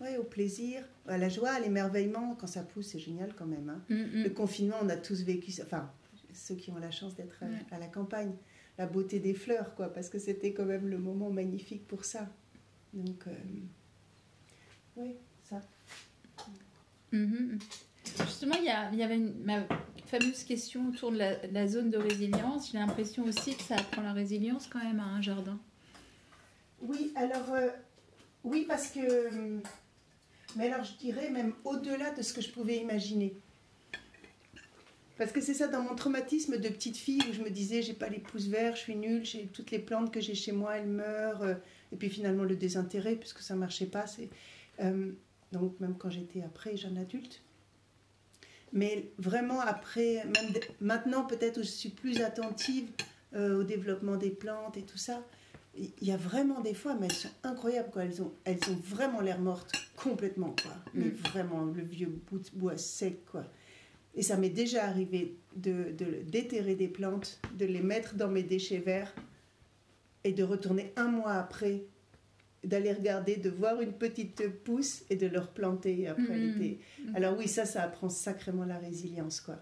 ouais, 0.00 0.16
au 0.16 0.24
plaisir, 0.24 0.82
à 1.06 1.18
la 1.18 1.28
joie, 1.28 1.50
à 1.50 1.60
l'émerveillement. 1.60 2.34
Quand 2.34 2.46
ça 2.46 2.62
pousse, 2.62 2.88
c'est 2.88 2.98
génial 2.98 3.34
quand 3.36 3.46
même. 3.46 3.68
hein. 3.68 3.82
mhm. 3.88 4.24
Le 4.24 4.30
confinement, 4.30 4.76
on 4.82 4.88
a 4.88 4.96
tous 4.96 5.22
vécu 5.22 5.52
ça. 5.52 5.62
Enfin, 5.64 5.90
ceux 6.34 6.54
qui 6.54 6.70
ont 6.70 6.78
la 6.78 6.90
chance 6.90 7.14
d'être 7.14 7.42
à, 7.42 7.46
Ouais. 7.46 7.64
à 7.70 7.78
la 7.78 7.86
campagne. 7.86 8.32
La 8.78 8.86
beauté 8.86 9.18
des 9.18 9.34
fleurs, 9.34 9.74
quoi, 9.74 9.92
parce 9.92 10.08
que 10.08 10.18
c'était 10.18 10.52
quand 10.52 10.64
même 10.64 10.88
le 10.88 10.98
moment 10.98 11.28
magnifique 11.30 11.86
pour 11.86 12.04
ça. 12.04 12.28
Donc, 12.94 13.26
euh, 13.26 13.30
oui, 14.96 15.14
ça. 15.48 15.60
Mhm. 17.12 17.58
Justement, 18.24 18.54
il 18.58 18.64
y, 18.64 19.02
avait 19.02 19.16
une, 19.16 19.34
ma 19.44 19.64
fameuse 20.06 20.44
question 20.44 20.88
autour 20.88 21.12
de 21.12 21.18
la, 21.18 21.34
de 21.46 21.52
la 21.52 21.66
zone 21.66 21.90
de 21.90 21.98
résilience. 21.98 22.70
J'ai 22.72 22.78
l'impression 22.78 23.24
aussi 23.24 23.54
que 23.54 23.62
ça 23.62 23.76
apprend 23.76 24.02
la 24.02 24.12
résilience 24.12 24.66
quand 24.66 24.82
même 24.82 25.00
à 25.00 25.04
un 25.04 25.20
jardin. 25.20 25.58
Oui, 26.80 27.12
alors, 27.14 27.52
euh, 27.52 27.68
oui, 28.44 28.64
parce 28.66 28.88
que. 28.90 29.00
euh, 29.00 29.60
Mais 30.56 30.72
alors, 30.72 30.84
je 30.84 30.94
dirais 30.96 31.30
même 31.30 31.52
au-delà 31.64 32.12
de 32.14 32.22
ce 32.22 32.32
que 32.32 32.40
je 32.40 32.50
pouvais 32.50 32.78
imaginer. 32.78 33.36
Parce 35.20 35.32
que 35.32 35.42
c'est 35.42 35.52
ça, 35.52 35.68
dans 35.68 35.82
mon 35.82 35.94
traumatisme 35.94 36.56
de 36.56 36.68
petite 36.70 36.96
fille, 36.96 37.20
où 37.28 37.34
je 37.34 37.42
me 37.42 37.50
disais, 37.50 37.82
j'ai 37.82 37.92
pas 37.92 38.08
les 38.08 38.20
pouces 38.20 38.46
verts, 38.46 38.74
je 38.74 38.80
suis 38.80 38.96
nulle, 38.96 39.22
j'ai 39.22 39.48
toutes 39.48 39.70
les 39.70 39.78
plantes 39.78 40.10
que 40.10 40.18
j'ai 40.18 40.34
chez 40.34 40.50
moi, 40.50 40.78
elles 40.78 40.86
meurent. 40.88 41.42
euh, 41.42 41.54
et 41.92 41.96
puis 41.96 42.08
finalement, 42.08 42.42
le 42.42 42.56
désintérêt, 42.56 43.16
puisque 43.16 43.40
ça 43.40 43.54
marchait 43.54 43.84
pas. 43.84 44.06
c'est 44.06 44.30
euh, 44.80 45.12
donc, 45.52 45.78
même 45.78 45.94
quand 45.98 46.08
j'étais 46.08 46.40
après 46.42 46.74
jeune 46.78 46.96
adulte. 46.96 47.42
Mais 48.72 49.12
vraiment, 49.18 49.60
après, 49.60 50.24
même 50.24 50.52
de- 50.54 50.60
maintenant, 50.80 51.24
peut-être 51.26 51.58
où 51.58 51.62
je 51.62 51.68
suis 51.68 51.90
plus 51.90 52.22
attentive 52.22 52.88
euh, 53.34 53.60
au 53.60 53.62
développement 53.62 54.16
des 54.16 54.30
plantes 54.30 54.78
et 54.78 54.82
tout 54.84 54.96
ça, 54.96 55.22
il 55.76 55.92
y 56.08 56.12
a 56.12 56.16
vraiment 56.16 56.60
des 56.62 56.72
fois, 56.74 56.94
mais 56.98 57.08
elles 57.08 57.12
sont 57.12 57.28
incroyables, 57.42 57.90
quoi. 57.90 58.04
Elles 58.04 58.22
ont, 58.22 58.32
elles 58.44 58.58
ont 58.70 58.78
vraiment 58.82 59.20
l'air 59.20 59.38
mortes, 59.38 59.72
complètement, 59.96 60.54
quoi. 60.62 60.72
Mais 60.94 61.06
Mm. 61.06 61.10
vraiment, 61.30 61.64
le 61.66 61.82
vieux 61.82 62.08
bout 62.30 62.38
de 62.38 62.48
bois 62.54 62.78
sec, 62.78 63.24
quoi. 63.26 63.44
Et 64.14 64.22
ça 64.22 64.36
m'est 64.36 64.50
déjà 64.50 64.84
arrivé 64.84 65.36
de, 65.56 65.92
de 65.96 66.22
déterrer 66.28 66.74
des 66.74 66.88
plantes, 66.88 67.40
de 67.56 67.64
les 67.64 67.80
mettre 67.80 68.14
dans 68.16 68.28
mes 68.28 68.42
déchets 68.42 68.78
verts 68.78 69.14
et 70.24 70.32
de 70.32 70.42
retourner 70.42 70.92
un 70.96 71.08
mois 71.08 71.34
après, 71.34 71.84
d'aller 72.64 72.92
regarder, 72.92 73.36
de 73.36 73.48
voir 73.50 73.80
une 73.80 73.92
petite 73.92 74.48
pousse 74.64 75.04
et 75.10 75.16
de 75.16 75.26
le 75.26 75.38
replanter 75.38 76.08
après 76.08 76.36
Mhm. 76.36 76.56
l'été. 76.58 76.80
Alors 77.14 77.38
oui, 77.38 77.48
ça, 77.48 77.64
ça 77.64 77.82
apprend 77.84 78.08
sacrément 78.08 78.64
la 78.64 78.78
résilience, 78.78 79.40
quoi. 79.40 79.58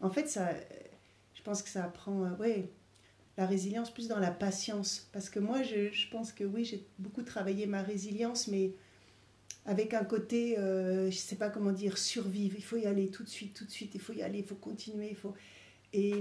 En 0.00 0.10
fait, 0.10 0.28
ça, 0.28 0.50
je 1.34 1.42
pense 1.42 1.62
que 1.62 1.68
ça 1.68 1.84
apprend, 1.84 2.24
euh, 2.24 2.36
ouais, 2.36 2.70
la 3.36 3.46
résilience 3.46 3.92
plus 3.92 4.08
dans 4.08 4.18
la 4.18 4.30
patience. 4.30 5.08
Parce 5.12 5.28
que 5.28 5.40
moi, 5.40 5.62
je, 5.62 5.90
je 5.90 6.08
pense 6.08 6.32
que 6.32 6.44
oui, 6.44 6.64
j'ai 6.64 6.86
beaucoup 6.98 7.22
travaillé 7.22 7.66
ma 7.66 7.82
résilience, 7.82 8.48
mais 8.48 8.72
avec 9.66 9.94
un 9.94 10.04
côté, 10.04 10.58
euh, 10.58 11.10
je 11.10 11.16
sais 11.16 11.36
pas 11.36 11.50
comment 11.50 11.72
dire, 11.72 11.98
survivre. 11.98 12.54
Il 12.56 12.62
faut 12.62 12.76
y 12.76 12.86
aller 12.86 13.08
tout 13.08 13.24
de 13.24 13.28
suite, 13.28 13.54
tout 13.54 13.64
de 13.64 13.70
suite. 13.70 13.94
Il 13.94 14.00
faut 14.00 14.12
y 14.12 14.22
aller, 14.22 14.38
il 14.38 14.44
faut 14.44 14.54
continuer. 14.54 15.08
Il 15.10 15.16
faut... 15.16 15.34
Et, 15.92 16.14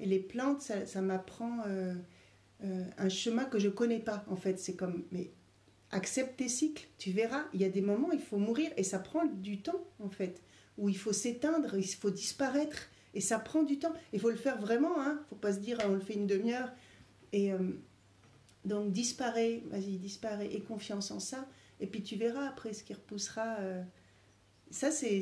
les 0.00 0.18
plantes, 0.18 0.62
ça, 0.62 1.00
m'apprend 1.00 1.60
euh, 1.66 1.94
euh, 2.64 2.84
un 2.98 3.08
chemin 3.08 3.44
que 3.44 3.60
je 3.60 3.68
connais 3.68 4.00
pas, 4.00 4.24
en 4.28 4.34
fait. 4.34 4.58
C'est 4.58 4.74
comme, 4.74 5.04
mais 5.12 5.30
accepte 5.92 6.38
tes 6.38 6.48
cycles, 6.48 6.88
tu 6.98 7.12
verras. 7.12 7.44
Il 7.54 7.60
y 7.60 7.64
a 7.64 7.68
des 7.68 7.82
moments, 7.82 8.10
il 8.10 8.20
faut 8.20 8.38
mourir 8.38 8.72
et 8.76 8.82
ça 8.82 8.98
prend 8.98 9.26
du 9.26 9.62
temps, 9.62 9.84
en 10.00 10.10
fait. 10.10 10.42
Où 10.76 10.88
il 10.88 10.96
faut 10.96 11.12
s'éteindre, 11.12 11.76
il 11.76 11.86
faut 11.86 12.10
disparaître. 12.10 12.88
Et 13.14 13.20
ça 13.20 13.38
prend 13.38 13.62
du 13.62 13.78
temps. 13.78 13.92
Il 14.12 14.18
faut 14.18 14.30
le 14.30 14.36
faire 14.36 14.60
vraiment, 14.60 15.00
hein. 15.00 15.20
Faut 15.28 15.36
pas 15.36 15.52
se 15.52 15.60
dire, 15.60 15.78
ah, 15.80 15.86
on 15.88 15.94
le 15.94 16.00
fait 16.00 16.14
une 16.14 16.26
demi-heure. 16.26 16.72
Et 17.32 17.52
donc, 18.64 18.92
disparaît, 18.92 19.62
vas-y, 19.70 19.98
disparaît, 19.98 20.52
et 20.52 20.60
confiance 20.60 21.10
en 21.12 21.20
ça. 21.20 21.46
Et 21.82 21.86
puis 21.86 22.02
tu 22.02 22.16
verras 22.16 22.46
après 22.48 22.72
ce 22.72 22.82
qui 22.84 22.94
repoussera. 22.94 23.56
euh, 23.60 23.82
Ça, 24.70 24.90
c'est 24.90 25.20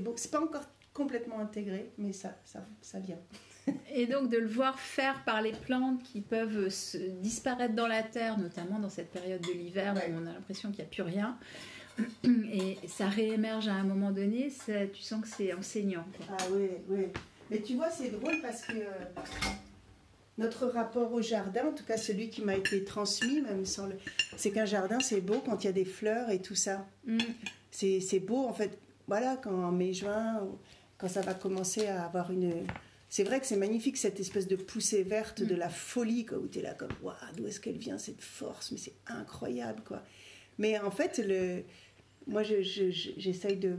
beau. 0.00 0.12
C'est 0.16 0.30
pas 0.30 0.42
encore 0.42 0.64
complètement 0.92 1.38
intégré, 1.38 1.90
mais 1.96 2.12
ça, 2.12 2.36
ça, 2.44 2.66
ça 2.82 2.98
vient. 3.00 3.18
Et 3.94 4.06
donc 4.06 4.28
de 4.28 4.36
le 4.36 4.46
voir 4.48 4.78
faire 4.78 5.24
par 5.24 5.40
les 5.40 5.52
plantes 5.52 6.02
qui 6.02 6.20
peuvent 6.20 6.68
se 6.68 6.98
disparaître 6.98 7.74
dans 7.74 7.86
la 7.86 8.02
terre, 8.02 8.36
notamment 8.36 8.78
dans 8.78 8.90
cette 8.90 9.10
période 9.10 9.40
de 9.40 9.52
l'hiver 9.52 9.94
Ouais. 9.94 10.10
où 10.12 10.16
on 10.20 10.26
a 10.26 10.32
l'impression 10.34 10.70
qu'il 10.70 10.80
n'y 10.80 10.86
a 10.86 10.90
plus 10.90 11.02
rien, 11.02 11.38
et 12.24 12.76
ça 12.88 13.06
réémerge 13.08 13.68
à 13.68 13.74
un 13.74 13.84
moment 13.84 14.10
donné, 14.10 14.50
ça- 14.50 14.86
tu 14.88 15.00
sens 15.02 15.22
que 15.22 15.28
c'est 15.28 15.54
enseignant. 15.54 16.04
quoi. 16.16 16.36
Ah 16.38 16.44
oui, 16.52 16.68
oui. 16.88 17.06
Mais 17.50 17.60
tu 17.62 17.74
vois, 17.76 17.90
c'est 17.90 18.08
drôle 18.10 18.40
parce 18.42 18.62
que 18.62 18.72
euh, 18.72 19.04
notre 20.38 20.66
rapport 20.66 21.12
au 21.12 21.20
jardin, 21.20 21.66
en 21.68 21.72
tout 21.72 21.84
cas 21.84 21.96
celui 21.98 22.30
qui 22.30 22.42
m'a 22.42 22.56
été 22.56 22.84
transmis, 22.84 23.40
même 23.42 23.66
sans 23.66 23.86
le... 23.86 23.96
c'est 24.36 24.50
qu'un 24.50 24.64
jardin, 24.64 24.98
c'est 25.00 25.20
beau 25.20 25.40
quand 25.44 25.62
il 25.62 25.66
y 25.66 25.70
a 25.70 25.72
des 25.72 25.84
fleurs 25.84 26.30
et 26.30 26.40
tout 26.40 26.54
ça. 26.54 26.86
Mm. 27.06 27.18
C'est 27.70 28.20
beau, 28.20 28.44
en 28.46 28.52
fait, 28.52 28.78
voilà, 29.08 29.36
quand 29.42 29.52
en 29.52 29.72
mai-juin, 29.72 30.46
quand 30.98 31.08
ça 31.08 31.20
va 31.22 31.34
commencer 31.34 31.86
à 31.86 32.04
avoir 32.04 32.30
une... 32.30 32.52
C'est 33.08 33.24
vrai 33.24 33.40
que 33.40 33.46
c'est 33.46 33.56
magnifique, 33.56 33.98
cette 33.98 34.20
espèce 34.20 34.46
de 34.46 34.56
poussée 34.56 35.02
verte 35.02 35.42
de 35.42 35.54
la 35.54 35.68
folie, 35.68 36.24
quoi, 36.24 36.38
où 36.38 36.48
tu 36.48 36.60
es 36.60 36.62
là 36.62 36.72
comme, 36.74 36.92
waouh, 37.02 37.14
d'où 37.36 37.46
est-ce 37.46 37.60
qu'elle 37.60 37.76
vient, 37.76 37.98
cette 37.98 38.22
force, 38.22 38.72
mais 38.72 38.78
c'est 38.78 38.94
incroyable, 39.06 39.82
quoi. 39.86 40.02
Mais 40.58 40.78
en 40.78 40.90
fait, 40.90 41.18
le... 41.18 41.62
moi, 42.26 42.42
je- 42.42 42.62
je- 42.62 42.90
je- 42.90 43.10
j'essaye 43.18 43.56
de... 43.56 43.76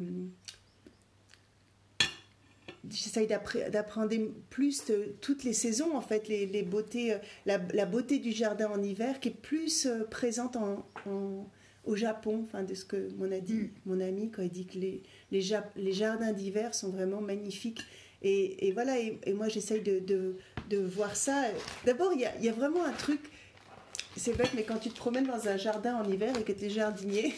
J'essaye 2.90 3.28
d'appré- 3.28 3.70
d'apprendre 3.70 4.14
plus 4.50 4.86
de 4.86 5.16
toutes 5.22 5.44
les 5.46 5.54
saisons, 5.54 5.96
en 5.96 6.02
fait, 6.02 6.28
les, 6.28 6.46
les 6.46 6.64
beautés, 6.64 7.14
euh, 7.14 7.18
la, 7.46 7.58
la 7.74 7.86
beauté 7.86 8.20
du 8.20 8.32
jardin 8.34 8.70
en 8.70 8.84
hiver 8.84 9.20
qui 9.22 9.30
est 9.30 9.32
plus 9.32 9.86
euh, 9.86 10.04
présente 10.04 10.58
en, 10.58 10.86
en- 11.06 11.48
au 11.86 11.96
Japon, 11.96 12.42
enfin, 12.44 12.64
de 12.64 12.74
ce 12.74 12.84
que 12.86 13.10
mon, 13.18 13.32
a 13.32 13.40
dit, 13.40 13.54
Mm. 13.54 13.70
mon 13.86 14.00
ami 14.02 14.32
quand 14.32 14.42
il 14.42 14.50
dit 14.50 14.66
que 14.66 14.78
les, 14.78 15.02
les, 15.32 15.42
ja- 15.42 15.70
les 15.78 15.94
jardins 15.94 16.34
d'hiver 16.34 16.74
sont 16.76 16.90
vraiment 16.90 17.22
magnifiques. 17.22 17.82
Et, 18.22 18.68
et 18.68 18.72
voilà, 18.72 18.98
et, 19.00 19.20
et 19.26 19.34
moi 19.34 19.48
j'essaye 19.50 19.82
de, 19.82 20.00
de, 20.00 20.38
de 20.70 20.78
voir 20.78 21.16
ça. 21.16 21.44
D'abord, 21.86 22.12
il 22.14 22.22
y 22.22 22.26
a, 22.26 22.34
il 22.38 22.46
y 22.46 22.50
a 22.50 22.54
vraiment 22.54 22.84
un 22.86 22.94
truc, 22.94 23.20
c'est 24.16 24.36
bête, 24.38 24.52
mais 24.56 24.64
quand 24.64 24.78
tu 24.78 24.90
te 24.90 24.96
promènes 24.98 25.26
dans 25.28 25.48
un 25.48 25.58
jardin 25.58 25.96
en 25.96 26.10
hiver 26.10 26.34
et 26.40 26.44
que 26.44 26.52
tu 26.54 26.66
es 26.66 26.70
jardinier, 26.70 27.34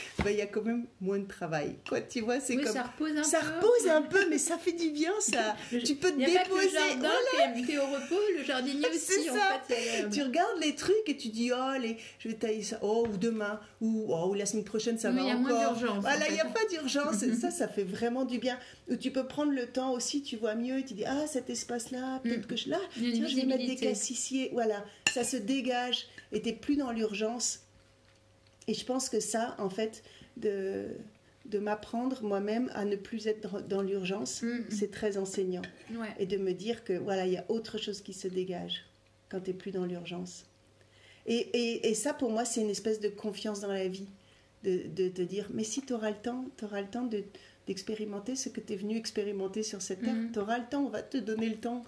ben, 0.24 0.30
il 0.30 0.36
y 0.36 0.40
a 0.42 0.46
quand 0.46 0.62
même 0.62 0.86
moins 1.00 1.18
de 1.18 1.26
travail. 1.26 1.76
Quoi, 1.88 2.00
tu 2.00 2.20
vois, 2.20 2.40
c'est 2.40 2.56
Oui, 2.56 2.64
comme... 2.64 2.72
ça 2.72 2.82
repose 2.84 3.16
un 3.16 3.22
Ça 3.22 3.40
peu. 3.40 3.46
repose 3.66 3.88
un 3.90 4.02
peu, 4.02 4.28
mais 4.30 4.38
ça 4.38 4.58
fait 4.58 4.72
du 4.72 4.90
bien, 4.90 5.12
ça. 5.20 5.56
Le- 5.72 5.82
Tu 5.82 5.94
peux 5.96 6.10
te 6.10 6.16
n'y 6.16 6.24
a 6.24 6.28
pas 6.40 6.44
que 6.44 6.54
le 6.54 6.60
déposer. 6.60 6.76
jardin 6.76 7.10
est- 7.56 7.62
qui 7.64 7.72
est 7.72 7.78
au 7.78 7.86
repos, 7.86 8.20
le 8.36 8.44
jardinier 8.44 8.86
aussi. 8.94 9.30
En 9.30 9.34
ça. 9.34 9.62
fait, 9.66 10.08
Tu 10.10 10.22
regardes 10.22 10.58
les 10.60 10.74
trucs 10.74 11.08
et 11.08 11.16
tu 11.16 11.28
dis, 11.28 11.50
oh, 11.52 11.78
les, 11.80 11.96
je 12.18 12.28
vais 12.28 12.34
tailler 12.34 12.62
ça, 12.62 12.78
oh, 12.82 13.06
ou 13.10 13.16
demain, 13.16 13.60
ou, 13.80 14.06
oh, 14.08 14.30
ou 14.30 14.34
la 14.34 14.46
semaine 14.46 14.64
prochaine, 14.64 14.98
ça 14.98 15.10
Oui, 15.10 15.16
va 15.16 15.22
il 15.22 15.28
y 15.28 15.30
a 15.30 15.34
encore. 15.36 15.48
moins 15.50 15.58
d'urgence. 15.74 15.98
en 15.98 16.00
Voilà, 16.00 16.28
il 16.28 16.34
n'y 16.34 16.40
a 16.40 16.44
pas 16.46 16.64
d'urgence. 16.70 17.24
Ça, 17.40 17.50
ça 17.50 17.68
fait 17.68 17.84
vraiment 17.84 18.24
du 18.24 18.38
bien. 18.38 18.58
Ou 18.90 18.96
tu 18.96 19.10
peux 19.10 19.26
prendre 19.26 19.52
le 19.52 19.66
temps 19.66 19.92
aussi, 19.92 20.22
tu 20.22 20.36
vois 20.36 20.54
mieux, 20.54 20.78
et 20.78 20.84
tu 20.84 20.94
dis, 20.94 21.04
ah, 21.04 21.26
cet 21.26 21.50
espace-là, 21.50 22.20
peut-être 22.22 22.44
Mm. 22.44 22.46
que 22.46 22.56
je. 22.56 22.68
Là, 22.70 22.78
tiens, 22.94 23.26
je 23.26 23.36
vais 23.36 23.44
mettre 23.44 23.66
des 23.66 23.76
cassissiers. 23.76 24.50
Voilà, 24.52 24.84
ça 25.12 25.24
se 25.24 25.36
dégage 25.36 26.06
et 26.32 26.42
tu 26.42 26.52
plus 26.54 26.76
dans 26.76 26.90
l'urgence. 26.92 27.60
Et 28.68 28.74
je 28.74 28.84
pense 28.84 29.08
que 29.08 29.20
ça, 29.20 29.54
en 29.58 29.70
fait, 29.70 30.02
de, 30.36 30.88
de 31.44 31.58
m'apprendre 31.58 32.22
moi-même 32.22 32.70
à 32.74 32.84
ne 32.84 32.96
plus 32.96 33.26
être 33.26 33.60
dans 33.62 33.82
l'urgence, 33.82 34.42
Mm. 34.42 34.64
c'est 34.70 34.90
très 34.90 35.16
enseignant. 35.18 35.62
Ouais. 35.94 36.08
Et 36.18 36.26
de 36.26 36.36
me 36.36 36.52
dire 36.52 36.82
que, 36.84 36.92
voilà, 36.94 37.26
il 37.26 37.32
y 37.32 37.36
a 37.36 37.44
autre 37.48 37.78
chose 37.78 38.00
qui 38.00 38.12
se 38.12 38.28
dégage 38.28 38.84
quand 39.28 39.40
tu 39.40 39.50
n'es 39.50 39.56
plus 39.56 39.70
dans 39.72 39.84
l'urgence. 39.86 40.44
Et, 41.26 41.36
et, 41.36 41.88
et 41.88 41.94
ça, 41.94 42.14
pour 42.14 42.30
moi, 42.30 42.44
c'est 42.44 42.60
une 42.60 42.70
espèce 42.70 43.00
de 43.00 43.08
confiance 43.08 43.60
dans 43.60 43.72
la 43.72 43.88
vie. 43.88 44.06
de, 44.64 45.08
te 45.08 45.22
dire, 45.22 45.48
mais 45.54 45.62
si 45.64 45.82
tu 45.82 45.92
auras 45.92 46.10
le 46.10 46.16
temps, 46.16 46.44
tu 46.56 46.64
auras 46.64 46.80
le 46.80 46.88
temps 46.88 47.04
de, 47.06 47.22
d'expérimenter 47.68 48.34
ce 48.34 48.48
que 48.48 48.60
tu 48.60 48.72
es 48.72 48.76
venu 48.76 48.96
expérimenter 48.96 49.62
sur 49.62 49.80
cette 49.80 50.00
terre. 50.02 50.14
Mhm. 50.14 50.32
Tu 50.32 50.38
auras 50.40 50.58
le 50.58 50.64
temps, 50.68 50.84
on 50.84 50.88
va 50.88 51.02
te 51.02 51.18
donner 51.18 51.48
le 51.48 51.56
temps. 51.56 51.84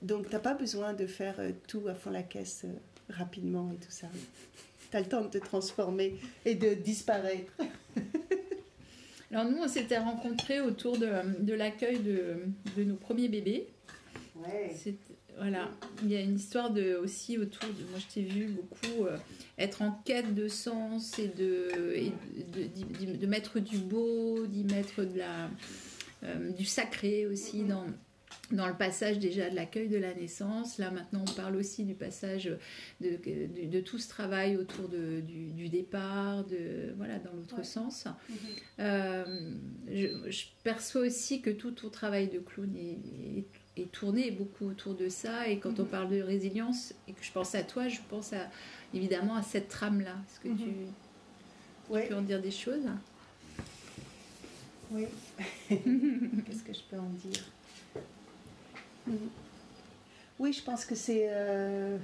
Donc, 0.00 0.26
tu 0.28 0.32
n'as 0.32 0.38
pas 0.38 0.54
besoin 0.54 0.94
de 0.94 1.06
faire 1.06 1.36
euh, 1.38 1.50
tout 1.68 1.82
à 1.86 1.94
fond 1.94 2.10
la 2.10 2.22
caisse 2.22 2.62
euh, 2.64 2.68
rapidement 3.10 3.70
et 3.72 3.76
tout 3.76 3.90
ça. 3.90 4.06
Tu 4.94 4.98
as 4.98 5.02
le 5.02 5.08
temps 5.08 5.22
de 5.22 5.28
te 5.28 5.38
transformer 5.38 6.14
et 6.44 6.54
de 6.54 6.72
disparaître. 6.72 7.52
Alors, 9.32 9.44
nous, 9.50 9.58
on 9.58 9.66
s'était 9.66 9.98
rencontrés 9.98 10.60
autour 10.60 10.96
de, 10.96 11.08
de 11.40 11.52
l'accueil 11.52 11.98
de, 11.98 12.36
de, 12.76 12.84
nos 12.84 12.94
premiers 12.94 13.26
bébés. 13.26 13.66
Ouais. 14.36 14.72
Voilà, 15.36 15.68
il 16.04 16.12
y 16.12 16.16
a 16.16 16.20
une 16.20 16.36
histoire 16.36 16.70
de, 16.70 16.94
aussi 16.94 17.38
autour 17.38 17.68
de. 17.70 17.90
Moi, 17.90 17.98
je 17.98 18.14
t'ai 18.14 18.22
vu 18.22 18.46
beaucoup 18.46 19.06
euh, 19.06 19.16
être 19.58 19.82
en 19.82 20.00
quête 20.04 20.32
de 20.32 20.46
sens 20.46 21.18
et 21.18 21.26
de, 21.26 21.92
et 21.96 22.12
de, 22.52 23.16
de, 23.16 23.26
mettre 23.26 23.58
du 23.58 23.78
beau, 23.78 24.46
d'y 24.46 24.62
mettre 24.62 25.02
de 25.02 25.18
la, 25.18 25.50
euh, 26.22 26.52
du 26.52 26.66
sacré 26.66 27.26
aussi 27.26 27.64
dans, 27.64 27.86
dans 28.50 28.68
le 28.68 28.74
passage 28.74 29.18
déjà 29.18 29.48
de 29.48 29.54
l'accueil 29.54 29.88
de 29.88 29.96
la 29.96 30.14
naissance. 30.14 30.78
Là, 30.78 30.90
maintenant, 30.90 31.24
on 31.26 31.32
parle 31.32 31.56
aussi 31.56 31.84
du 31.84 31.94
passage 31.94 32.50
de, 33.00 33.18
de, 33.66 33.80
tout 33.80 33.98
ce 33.98 34.08
travail 34.08 34.56
autour 34.56 34.88
de, 34.88 35.20
du, 35.20 35.68
départ, 35.68 36.44
de, 36.44 36.92
voilà, 36.96 37.18
dans 37.18 37.32
l'autre 37.32 37.64
sens. 37.64 38.04
Mhm. 38.06 38.36
Euh, 38.80 39.54
je, 39.90 40.44
perçois 40.62 41.02
aussi 41.02 41.40
que 41.40 41.50
tout 41.50 41.72
ton 41.72 41.90
travail 41.90 42.28
de 42.28 42.38
clown 42.38 42.74
est, 42.76 43.38
est 43.38 43.44
et 43.76 43.86
tourné 43.86 44.30
beaucoup 44.30 44.66
autour 44.66 44.94
de 44.94 45.08
ça. 45.08 45.48
Et 45.48 45.58
quand 45.58 45.80
on 45.80 45.84
mhm. 45.84 45.88
parle 45.88 46.10
de 46.10 46.22
résilience 46.22 46.94
et 47.08 47.12
que 47.12 47.24
je 47.24 47.32
pense 47.32 47.54
à 47.54 47.62
toi, 47.62 47.88
je 47.88 48.00
pense 48.08 48.32
à, 48.32 48.50
évidemment 48.92 49.36
à 49.36 49.42
cette 49.42 49.68
trame-là. 49.68 50.16
Est-ce 50.28 50.40
que 50.40 50.48
tu, 50.48 50.70
mhm. 50.70 52.08
peux 52.08 52.14
en 52.14 52.22
dire 52.22 52.40
des 52.40 52.50
choses? 52.50 52.88
Oui. 54.90 55.06
Qu'est-ce 55.68 56.62
que 56.62 56.72
je 56.72 56.82
peux 56.88 56.98
en 56.98 57.10
dire? 57.10 57.42
Oui, 60.38 60.52
je 60.52 60.62
pense 60.62 60.84
que 60.84 60.94
c'est. 60.94 61.28
Euh, 61.28 61.96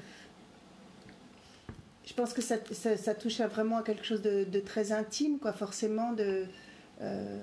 je 2.07 2.15
pense 2.15 2.33
que 2.33 2.43
ça, 2.43 2.57
touche 3.15 3.41
vraiment 3.41 3.79
à 3.79 3.83
quelque 3.83 4.05
chose 4.05 4.23
de, 4.23 4.61
très 4.61 4.93
intime, 4.93 5.39
quoi, 5.39 5.53
forcément, 5.53 6.13
de. 6.13 6.45
Euh, 7.01 7.39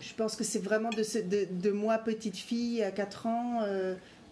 je 0.00 0.14
pense 0.14 0.34
que 0.34 0.44
c'est 0.44 0.58
vraiment 0.58 0.90
de, 0.90 1.70
moi, 1.70 1.98
petite 1.98 2.36
fille, 2.36 2.82
à 2.82 2.90
4 2.90 3.26
ans, 3.26 3.62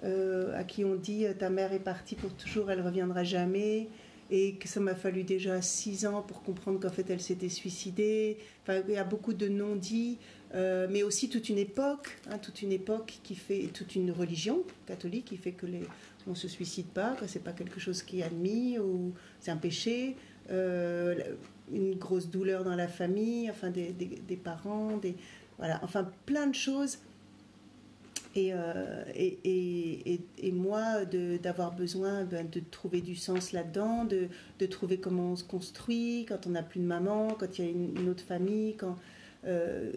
euh, 0.04 0.58
à 0.58 0.64
qui 0.64 0.84
on 0.84 0.94
dit 0.94 1.26
ta 1.38 1.50
mère 1.50 1.72
est 1.72 1.78
partie 1.78 2.14
pour 2.14 2.32
toujours, 2.34 2.70
elle 2.70 2.80
reviendra 2.80 3.24
jamais. 3.24 3.88
Et 4.30 4.56
que 4.56 4.68
ça 4.68 4.80
m'a 4.80 4.94
fallu 4.94 5.24
déjà 5.24 5.62
6 5.62 6.06
ans 6.06 6.22
pour 6.22 6.42
comprendre 6.42 6.78
qu'en 6.80 6.90
fait 6.90 7.08
elle 7.08 7.20
s'était 7.20 7.48
suicidée. 7.48 8.38
Enfin, 8.62 8.82
il 8.86 8.94
y 8.94 8.98
a 8.98 9.04
beaucoup 9.04 9.32
de 9.32 9.48
non-dits, 9.48 10.18
mais 10.54 11.02
aussi 11.02 11.28
toute 11.28 11.48
une 11.48 11.58
époque, 11.58 12.18
hein, 12.30 12.38
toute 12.38 12.60
une 12.60 12.72
époque 12.72 13.20
qui 13.22 13.34
fait, 13.34 13.68
toute 13.72 13.94
une 13.94 14.10
religion 14.10 14.64
catholique 14.86 15.26
qui 15.26 15.38
fait 15.38 15.52
que 15.52 15.66
les, 15.66 15.82
on 16.26 16.34
se 16.34 16.46
suicide 16.46 16.88
pas, 16.88 17.14
que 17.14 17.26
c'est 17.26 17.42
pas 17.42 17.52
quelque 17.52 17.80
chose 17.80 18.02
qui 18.02 18.20
est 18.20 18.22
admis 18.22 18.78
ou 18.78 19.14
c'est 19.40 19.50
un 19.50 19.56
péché. 19.56 20.16
une 20.50 21.94
grosse 21.96 22.28
douleur 22.28 22.64
dans 22.64 22.76
la 22.76 22.88
famille, 22.88 23.50
enfin 23.50 23.70
des, 23.70 23.92
des 23.92 24.36
parents, 24.36 24.98
des, 24.98 25.14
voilà, 25.58 25.80
enfin 25.82 26.08
plein 26.26 26.46
de 26.46 26.54
choses. 26.54 26.98
Et, 28.38 28.52
euh, 28.52 29.02
et, 29.16 29.36
et, 29.44 30.20
et, 30.38 30.52
moi, 30.52 31.04
d'avoir 31.42 31.74
besoin 31.74 32.22
ben, 32.22 32.48
de 32.48 32.60
trouver 32.60 33.00
du 33.00 33.16
sens 33.16 33.50
là-dedans, 33.50 34.04
de, 34.04 34.28
de, 34.60 34.66
trouver 34.66 34.98
comment 34.98 35.32
on 35.32 35.36
se 35.36 35.42
construit 35.42 36.24
quand 36.28 36.46
on 36.46 36.50
n'a 36.50 36.62
plus 36.62 36.78
de 36.78 36.84
maman, 36.84 37.36
quand 37.36 37.58
il 37.58 37.64
y 37.64 37.68
a 37.68 37.70
une, 37.72 38.08
autre 38.08 38.22
famille, 38.22 38.76
quand 38.76 38.96
euh, 39.44 39.92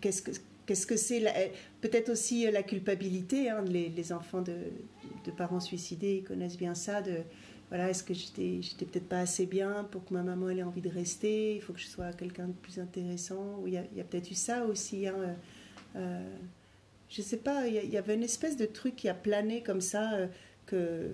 qu'est-ce 0.00 0.22
que 0.22 0.32
qu'est-ce 0.66 0.86
que 0.86 0.96
c'est 0.96 1.22
peut-être 1.80 2.10
aussi 2.10 2.50
la 2.50 2.64
culpabilité 2.64 3.50
hein, 3.50 3.62
les, 3.66 3.88
les, 3.88 4.12
enfants 4.12 4.42
de, 4.42 4.54
de, 5.24 5.30
parents 5.30 5.58
suicidés 5.58 6.18
ils 6.18 6.24
connaissent 6.24 6.58
bien 6.58 6.76
ça 6.76 7.02
de 7.02 7.18
voilà 7.70 7.90
est-ce 7.90 8.04
que 8.04 8.14
j'étais 8.14 8.62
j'étais 8.62 8.84
peut-être 8.84 9.08
pas 9.08 9.18
assez 9.18 9.46
bien 9.46 9.88
pour 9.90 10.04
que 10.04 10.14
ma 10.14 10.22
maman 10.22 10.48
ait 10.50 10.62
envie 10.62 10.80
de 10.80 10.88
rester 10.88 11.56
il 11.56 11.60
faut 11.60 11.72
que 11.72 11.80
je 11.80 11.88
sois 11.88 12.12
quelqu'un 12.12 12.46
de 12.46 12.52
plus 12.52 12.78
intéressant 12.78 13.64
il 13.66 13.72
y 13.72 13.78
a, 13.78 14.04
peut-être 14.04 14.30
eu 14.30 14.34
ça 14.34 14.64
aussi 14.64 15.08
hein, 15.08 15.34
euh 15.96 16.20
je 17.10 17.22
sais 17.22 17.36
pas 17.36 17.66
il 17.66 17.90
y, 17.90 17.98
avait 17.98 18.14
une 18.14 18.22
espèce 18.22 18.56
de 18.56 18.66
truc 18.66 18.96
qui 18.96 19.08
a 19.08 19.14
plané 19.14 19.62
comme 19.62 19.80
ça 19.80 20.12
euh, 20.14 20.26
que 20.66 21.10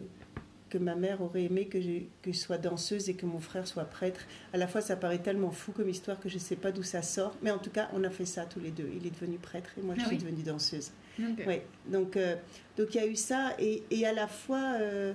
que 0.69 0.79
ma 0.79 0.97
mère 0.97 1.23
aurait 1.23 1.45
aimé 1.45 1.67
que 1.67 1.81
je, 1.81 2.01
que 2.23 2.33
je 2.33 2.37
sois 2.37 2.59
danseuse 2.59 3.09
et 3.09 3.15
que 3.15 3.25
mon 3.25 3.39
frère 3.39 3.69
soit 3.69 3.85
prêtre. 3.85 4.23
À 4.53 4.57
la 4.57 4.67
fois, 4.67 4.81
ça 4.81 4.97
paraît 4.97 5.21
tellement 5.21 5.53
fou 5.53 5.71
comme 5.71 5.89
histoire 5.89 6.19
que 6.19 6.29
je 6.29 6.35
ne 6.35 6.41
sais 6.41 6.57
pas 6.57 6.73
d'où 6.73 6.83
ça 6.83 7.03
sort. 7.03 7.37
Mais 7.41 7.53
en 7.53 7.59
tout 7.59 7.71
cas, 7.71 7.89
on 7.95 8.03
a 8.03 8.11
fait 8.11 8.25
ça 8.25 8.47
tous 8.47 8.59
les 8.59 8.73
deux. 8.73 8.91
Il 8.97 9.07
est 9.07 9.11
devenu 9.11 9.39
prêtre 9.39 9.71
et 9.79 9.83
moi, 9.83 9.95
je 9.97 10.03
ah 10.05 10.09
suis 10.09 10.19
devenue 10.19 10.43
danseuse. 10.43 10.91
Ouais. 11.21 11.65
Donc, 11.87 12.17
euh, 12.17 12.35
donc 12.77 12.89
il 12.97 12.97
y 12.97 13.01
a 13.01 13.07
eu 13.07 13.15
ça. 13.15 13.53
Et, 13.61 13.85
et 13.93 14.05
à 14.07 14.13
la 14.13 14.27
fois, 14.27 14.75
euh, 14.81 15.13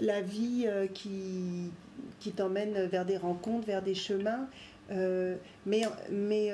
la 0.00 0.22
vie 0.22 0.66
qui, 0.92 1.70
qui 2.18 2.32
t'emmène 2.32 2.86
vers 2.86 3.06
des 3.06 3.16
rencontres, 3.16 3.64
vers 3.64 3.80
des 3.80 3.94
chemins. 3.94 4.48
mais, 4.90 5.82
mais, 6.10 6.52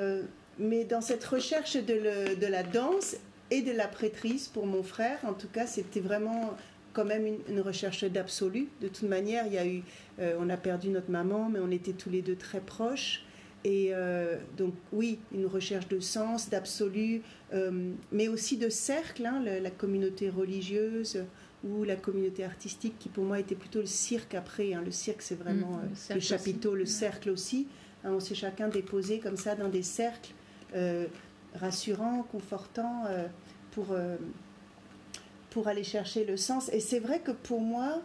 mais 0.59 0.85
dans 0.85 1.01
cette 1.01 1.25
recherche 1.25 1.77
de, 1.77 1.95
le, 1.95 2.37
de 2.37 2.47
la 2.47 2.63
danse 2.63 3.17
et 3.51 3.63
de 3.63 3.73
la 3.73 3.89
prêtrise 3.89 4.49
pour 4.49 4.67
mon 4.67 4.83
frère, 4.83 5.19
en 5.25 5.35
tout 5.35 5.49
cas, 5.49 5.67
c'était 5.67 6.01
vraiment 6.01 6.57
quand 6.93 7.05
même 7.05 7.27
une, 7.49 7.61
recherche 7.61 8.05
d'absolu. 8.05 8.69
De 8.81 8.89
toute 8.89 9.09
manière, 9.09 9.47
il 9.47 9.53
y 9.53 9.59
a 9.59 9.67
eu, 9.67 9.83
euh, 10.21 10.37
on 10.41 10.49
a 10.49 10.57
perdu 10.57 10.89
notre 10.89 11.11
maman, 11.11 11.51
mais 11.51 11.59
on 11.59 11.71
était 11.71 11.93
tous 11.93 12.09
les 12.09 12.23
deux 12.23 12.37
très 12.37 12.61
proches. 12.61 13.23
Et 13.65 13.89
euh, 13.93 14.37
donc 14.57 14.75
oui, 14.93 15.19
une 15.33 15.47
recherche 15.47 15.89
de 15.89 15.99
sens, 15.99 16.51
d'absolu, 16.51 17.23
euh, 17.53 17.93
mais 18.13 18.29
aussi 18.29 18.57
de 18.57 18.69
cercle, 18.69 19.27
hein, 19.27 19.43
la, 19.43 19.71
communauté 19.71 20.31
religieuse 20.31 21.25
ou 21.65 21.83
la 21.83 21.97
communauté 21.97 22.45
artistique, 22.45 22.95
qui 22.99 23.09
pour 23.09 23.25
moi 23.25 23.41
était 23.41 23.55
plutôt 23.55 23.81
le 23.81 23.87
cirque 23.87 24.35
après. 24.35 24.75
Hein. 24.75 24.83
Le 24.85 24.91
cirque, 24.91 25.23
c'est 25.23 25.39
vraiment 25.39 25.79
mmh, 25.79 26.15
le, 26.15 26.21
chapiteau, 26.21 26.75
le 26.75 26.87
cercle 26.87 27.31
aussi. 27.31 27.67
Hein, 28.05 28.13
on 28.13 28.21
s'est 28.21 28.35
chacun 28.35 28.69
déposé 28.69 29.19
comme 29.19 29.39
ça 29.39 29.55
dans 29.55 29.69
des 29.69 29.83
cercles 29.83 30.33
rassurants, 31.55 32.25
confortants, 32.31 33.05
pour 33.73 33.95
pour 35.55 35.69
aller 35.69 35.85
chercher 35.85 36.25
le 36.25 36.37
sens. 36.37 36.69
Et 36.73 36.81
c'est 36.81 36.99
vrai 36.99 37.21
que 37.21 37.31
pour 37.31 37.61
moi, 37.61 38.03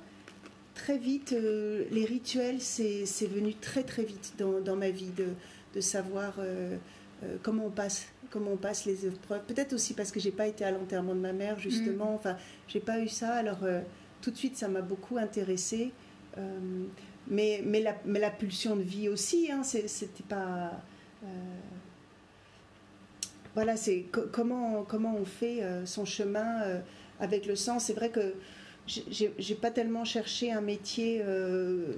très 0.75 0.99
vite, 0.99 1.33
euh, 1.33 1.83
les 1.89 2.05
rituels, 2.05 2.61
c'est 2.61 3.27
venu 3.27 3.55
très 3.55 3.81
très 3.81 4.03
vite 4.03 4.35
dans, 4.37 4.61
dans 4.61 4.75
ma 4.75 4.91
vie, 4.91 5.09
de, 5.17 5.29
de 5.73 5.81
savoir 5.81 6.35
euh, 6.37 6.77
euh, 7.23 7.37
comment, 7.41 7.65
on 7.65 7.71
passe, 7.71 8.05
comment 8.29 8.51
on 8.51 8.57
passe 8.57 8.85
les 8.85 9.07
épreuves. 9.07 9.41
Peut-être 9.47 9.73
aussi 9.73 9.95
parce 9.95 10.11
que 10.11 10.19
j'ai 10.19 10.31
pas 10.31 10.45
été 10.45 10.63
à 10.63 10.69
l'enterrement 10.69 11.15
de 11.15 11.19
ma 11.19 11.33
mère, 11.33 11.59
justement. 11.59 12.11
Mm. 12.11 12.15
Enfin, 12.15 12.37
j'ai 12.67 12.79
pas 12.79 12.99
eu 12.99 13.07
ça. 13.07 13.33
Alors, 13.33 13.61
tout 14.21 14.29
de 14.29 14.37
suite, 14.37 14.55
ça 14.55 14.67
m'a 14.67 14.81
beaucoup 14.81 15.17
intéressée. 15.17 15.91
mais, 17.27 17.63
mais, 17.65 17.81
la, 17.81 17.95
mais 18.05 18.19
la 18.19 18.29
pulsion 18.29 18.75
de 18.75 18.83
vie 18.83 19.09
aussi, 19.09 19.51
hein, 19.51 19.63
c'était 19.63 20.23
pas 20.29 20.79
voilà, 23.59 23.75
c'est 23.75 24.05
comment, 24.31 24.85
comment 24.87 25.17
on 25.17 25.25
fait 25.25 25.61
son 25.83 26.05
chemin 26.05 26.81
avec 27.19 27.45
le 27.45 27.57
sens. 27.57 27.83
C'est 27.83 27.93
vrai 27.93 28.09
que 28.09 28.33
j'ai 28.87 29.55
pas 29.55 29.71
tellement 29.71 30.03
cherché 30.03 30.51
un 30.51 30.61
métier 30.61 31.21
euh, 31.23 31.93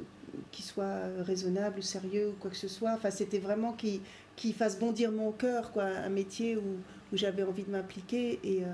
qui 0.52 0.62
soit 0.62 1.02
raisonnable 1.20 1.80
ou 1.80 1.82
sérieux 1.82 2.30
ou 2.30 2.34
quoi 2.40 2.52
que 2.52 2.58
ce 2.58 2.68
soit. 2.68 2.92
Enfin, 2.94 3.12
c'était 3.12 3.40
vraiment 3.40 3.74
qui, 3.74 4.02
qui 4.36 4.54
fasse 4.54 4.80
bondir 4.80 5.12
mon 5.12 5.32
cœur, 5.32 5.72
quoi, 5.72 5.84
un 5.84 6.10
métier 6.10 6.58
où, 6.58 6.78
où 7.14 7.18
j'avais 7.18 7.44
envie 7.44 7.64
de 7.64 7.72
m'impliquer. 7.72 8.40
Et 8.44 8.64
euh, 8.64 8.68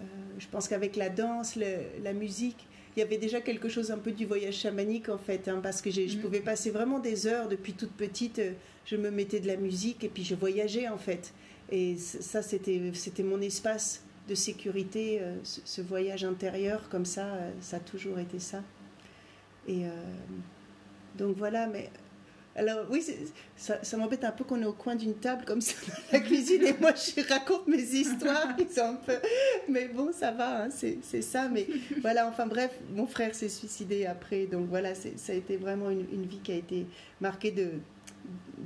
euh, 0.00 0.04
je 0.38 0.46
pense 0.48 0.68
qu'avec 0.68 0.96
la 0.96 1.08
danse, 1.08 1.56
la 1.56 2.12
musique, 2.12 2.68
il 2.96 3.00
y 3.00 3.02
avait 3.02 3.18
déjà 3.18 3.40
quelque 3.40 3.68
chose 3.68 3.90
un 3.90 3.98
peu 3.98 4.12
du 4.12 4.26
voyage 4.26 4.54
chamanique 4.54 5.08
en 5.08 5.18
fait, 5.18 5.48
hein, 5.48 5.60
parce 5.62 5.80
que 5.80 5.90
je 5.90 6.02
mm. 6.02 6.20
pouvais 6.20 6.40
passer 6.40 6.70
vraiment 6.70 6.98
des 6.98 7.26
heures 7.26 7.48
depuis 7.48 7.72
toute 7.72 7.92
petite. 7.92 8.40
Je 8.84 8.96
me 8.96 9.10
mettais 9.10 9.40
de 9.40 9.46
la 9.46 9.56
musique 9.56 10.04
et 10.04 10.08
puis 10.08 10.24
je 10.24 10.34
voyageais 10.34 10.88
en 10.88 10.98
fait. 10.98 11.32
Et 11.72 11.96
ça, 11.96 12.42
c'était 12.42 13.22
mon 13.24 13.40
espace 13.40 14.02
de 14.28 14.34
sécurité, 14.34 15.20
euh, 15.22 15.36
ce, 15.42 15.80
voyage 15.80 16.22
intérieur 16.22 16.88
comme 16.90 17.06
ça, 17.06 17.24
euh, 17.24 17.50
ça 17.62 17.78
a 17.78 17.80
toujours 17.80 18.18
été 18.18 18.38
ça. 18.38 18.62
Et 19.66 19.86
euh, 19.86 19.90
donc 21.16 21.36
voilà, 21.38 21.66
mais 21.66 21.90
alors 22.54 22.86
oui, 22.90 23.02
ça, 23.56 23.96
m'embête 23.96 24.22
un 24.22 24.32
peu 24.32 24.44
qu'on 24.44 24.60
est 24.60 24.66
au 24.66 24.74
coin 24.74 24.96
d'une 24.96 25.14
table 25.14 25.46
comme 25.46 25.62
ça 25.62 25.74
dans 25.88 26.18
la 26.18 26.20
cuisine 26.20 26.62
et 26.62 26.74
moi 26.78 26.92
je 26.94 27.26
raconte 27.26 27.66
mes 27.66 27.82
histoires 27.82 28.54
peu... 29.06 29.14
Mais 29.70 29.88
bon, 29.88 30.12
ça 30.12 30.30
va, 30.30 30.64
hein, 30.64 30.68
c'est 30.70 31.22
ça. 31.22 31.48
Mais 31.48 31.66
voilà, 32.02 32.28
enfin 32.28 32.46
bref, 32.46 32.70
mon 32.90 33.06
frère 33.06 33.34
s'est 33.34 33.48
suicidé 33.48 34.04
après. 34.04 34.44
Donc 34.46 34.68
voilà, 34.68 34.94
ça 34.94 35.32
a 35.32 35.34
été 35.34 35.56
vraiment 35.56 35.88
une, 35.88 36.26
vie 36.26 36.40
qui 36.44 36.52
a 36.52 36.56
été 36.56 36.86
marquée 37.20 37.50
de, 37.50 37.70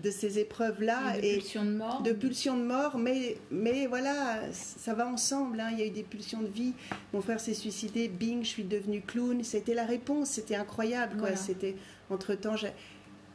de 0.03 0.11
ces 0.11 0.39
épreuves-là. 0.39 1.17
Et 1.23 1.37
de 1.37 1.41
pulsions 1.41 1.65
de 1.65 1.71
mort. 1.71 2.03
De 2.03 2.13
pulsions 2.13 2.57
de 2.57 2.63
mort, 2.65 2.99
mais, 2.99 3.39
mais 3.51 3.87
voilà, 3.87 4.41
ça 4.53 4.95
va 4.95 5.09
ensemble. 5.09 5.59
Hein. 5.61 5.71
Il 5.73 5.79
y 5.79 5.83
a 5.83 5.87
eu 5.87 5.91
des 5.91 6.03
pulsions 6.03 6.43
de 6.43 6.49
vie. 6.49 6.75
Mon 7.13 7.21
frère 7.23 7.41
s'est 7.41 7.55
suicidé, 7.55 8.09
bing, 8.09 8.43
je 8.43 8.49
suis 8.49 8.65
devenue 8.65 9.01
clown. 9.01 9.43
C'était 9.43 9.75
la 9.75 9.85
réponse, 9.85 10.31
c'était 10.31 10.55
incroyable. 10.57 11.17
Quoi. 11.19 11.35
C'était, 11.35 11.77
entre-temps, 12.11 12.55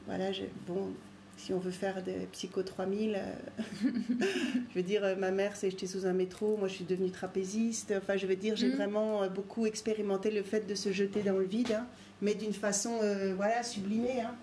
voilà, 0.07 0.31
je, 0.31 0.43
bon, 0.67 0.89
si 1.37 1.53
on 1.53 1.59
veut 1.59 1.71
faire 1.71 2.03
des 2.03 2.27
psycho 2.31 2.61
3000, 2.63 3.15
euh, 3.15 3.61
je 4.69 4.75
veux 4.75 4.83
dire, 4.83 5.03
euh, 5.03 5.15
ma 5.15 5.31
mère, 5.31 5.55
c'est 5.55 5.69
j'étais 5.71 5.87
sous 5.87 6.05
un 6.05 6.13
métro, 6.13 6.57
moi 6.57 6.67
je 6.67 6.75
suis 6.75 6.85
devenue 6.85 7.11
trapéziste. 7.11 7.93
Enfin, 7.97 8.17
je 8.17 8.27
veux 8.27 8.35
dire, 8.35 8.55
j'ai 8.55 8.67
Mhm. 8.67 8.75
vraiment 8.75 9.23
euh, 9.23 9.29
beaucoup 9.29 9.65
expérimenté 9.65 10.31
le 10.31 10.43
fait 10.43 10.67
de 10.67 10.75
se 10.75 10.91
jeter 10.91 11.21
dans 11.21 11.37
le 11.37 11.45
vide, 11.45 11.71
hein, 11.73 11.85
mais 12.21 12.35
d'une 12.35 12.53
façon, 12.53 12.99
euh, 13.01 13.33
voilà, 13.35 13.63
sublimée. 13.63 14.21
hein. 14.21 14.35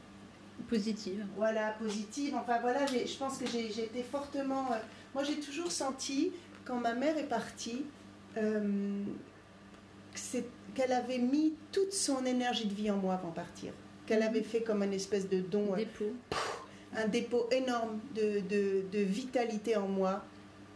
Positive. 0.69 1.25
voilà, 1.37 1.73
positive. 1.81 2.35
Enfin 2.35 2.59
voilà, 2.61 2.85
je 2.87 3.17
pense 3.17 3.39
que 3.39 3.47
j'ai 3.47 3.69
été 3.85 4.03
fortement. 4.03 4.73
euh, 4.73 4.77
moi, 5.15 5.25
j'ai 5.25 5.41
toujours 5.41 5.71
senti, 5.71 6.33
quand 6.65 6.79
ma 6.81 6.95
mère 6.95 7.17
est 7.17 7.29
partie, 7.29 7.85
euh, 8.37 9.03
qu'elle 10.75 10.93
avait 10.93 11.19
mis 11.19 11.55
toute 11.73 11.93
son 11.93 12.25
énergie 12.27 12.67
de 12.67 12.75
vie 12.75 12.91
en 12.91 12.97
moi 12.97 13.15
avant 13.15 13.31
de 13.31 13.35
partir. 13.35 13.73
Qu'elle 14.07 14.23
avait 14.23 14.43
fait 14.43 14.63
comme 14.63 14.83
une 14.83 14.93
espèce 14.93 15.29
de 15.29 15.41
don, 15.41 15.73
euh, 15.73 15.77
Dépôt. 15.77 16.13
un 16.97 17.07
dépôt 17.09 17.49
énorme 17.51 18.01
de, 18.15 18.41
de- 18.41 18.83
de 18.91 18.99
vitalité 19.01 19.77
en 19.77 19.89
moi, 19.89 20.25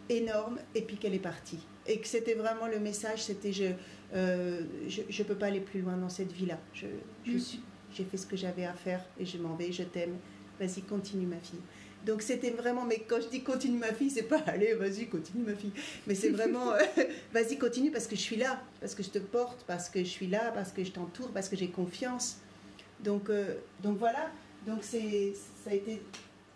énorme, 0.08 0.58
et 0.74 0.82
puis 0.82 0.96
qu'elle 0.96 1.14
est 1.14 1.18
partie. 1.18 1.58
Et 1.86 1.98
que 1.98 2.06
c'était 2.06 2.34
vraiment 2.34 2.66
le 2.66 2.78
message, 2.78 3.24
c'était 3.24 3.52
je 3.52 3.64
euh, 4.14 4.60
je 4.88 5.00
ne 5.02 5.26
peux 5.26 5.34
pas 5.34 5.46
aller 5.46 5.60
plus 5.60 5.80
loin 5.80 5.96
dans 5.96 6.10
cette 6.10 6.30
vie-là. 6.32 6.58
Je, 6.74 6.86
je 7.24 7.32
Mm. 7.32 7.38
suis- 7.38 7.62
J'ai 7.94 8.04
fait 8.04 8.16
ce 8.16 8.26
que 8.26 8.36
j'avais 8.36 8.64
à 8.64 8.74
faire 8.74 9.04
et 9.18 9.26
je 9.26 9.38
m'en 9.38 9.54
vais, 9.54 9.72
je 9.72 9.82
t'aime. 9.82 10.16
Vas-y, 10.60 10.82
continue 10.82 11.26
ma 11.26 11.38
fille. 11.38 11.60
Donc 12.04 12.22
c'était 12.22 12.50
vraiment, 12.50 12.84
mais 12.84 13.04
quand 13.06 13.20
je 13.20 13.28
dis 13.28 13.42
continue 13.42 13.78
ma 13.78 13.92
fille, 13.92 14.10
c'est 14.10 14.24
pas 14.24 14.38
allez, 14.46 14.74
vas-y, 14.74 15.06
continue 15.06 15.44
ma 15.44 15.54
fille. 15.54 15.72
Mais 16.06 16.14
c'est 16.14 16.30
vraiment, 16.30 16.72
euh, 16.72 16.80
vas-y, 17.32 17.58
continue 17.58 17.90
parce 17.90 18.06
que 18.06 18.16
je 18.16 18.20
suis 18.20 18.36
là, 18.36 18.60
parce 18.80 18.94
que 18.94 19.02
je 19.02 19.10
te 19.10 19.18
porte, 19.18 19.64
parce 19.66 19.88
que 19.88 20.00
je 20.00 20.08
suis 20.08 20.26
là, 20.26 20.50
parce 20.52 20.72
que 20.72 20.82
je 20.82 20.90
t'entoure, 20.90 21.30
parce 21.30 21.48
que 21.48 21.56
j'ai 21.56 21.68
confiance. 21.68 22.38
Donc, 23.00 23.30
euh, 23.30 23.54
donc 23.82 23.98
voilà, 23.98 24.30
donc 24.66 24.84
ça 24.84 24.96
a 24.96 25.74
été, 25.74 26.02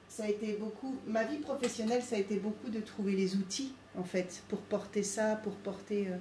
ça 0.09 0.24
a 0.24 0.28
été 0.28 0.55
beaucoup, 0.55 0.97
ma 1.07 1.24
vie 1.24 1.39
professionnelle, 1.39 2.03
ça 2.03 2.16
a 2.16 2.18
été 2.18 2.37
beaucoup 2.37 2.70
de 2.70 2.80
trouver 2.80 3.12
les 3.12 3.37
outils 3.37 3.72
en 3.99 4.05
fait 4.05 4.43
pour 4.49 4.61
porter 4.61 5.03
ça, 5.03 5.37
pour 5.37 5.55
porter, 5.57 6.09
euh, 6.09 6.16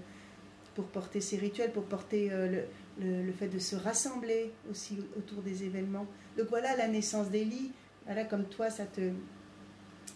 pour 0.74 0.86
porter 0.86 1.22
ces 1.22 1.38
rituels, 1.38 1.72
pour 1.72 1.86
porter 1.86 2.30
euh, 2.32 2.48
le, 2.48 2.64
le, 3.00 3.24
le 3.24 3.32
fait 3.32 3.48
de 3.48 3.60
se 3.60 3.76
rassembler 3.76 4.52
aussi 4.70 4.98
autour 5.18 5.42
des 5.42 5.64
événements. 5.64 6.08
Donc 6.38 6.48
voilà 6.50 6.76
la 6.76 6.88
naissance 6.88 7.30
d'Élie. 7.30 7.72
Voilà 8.06 8.26
comme 8.26 8.46
toi 8.46 8.70
ça 8.70 8.86
te, 8.86 9.12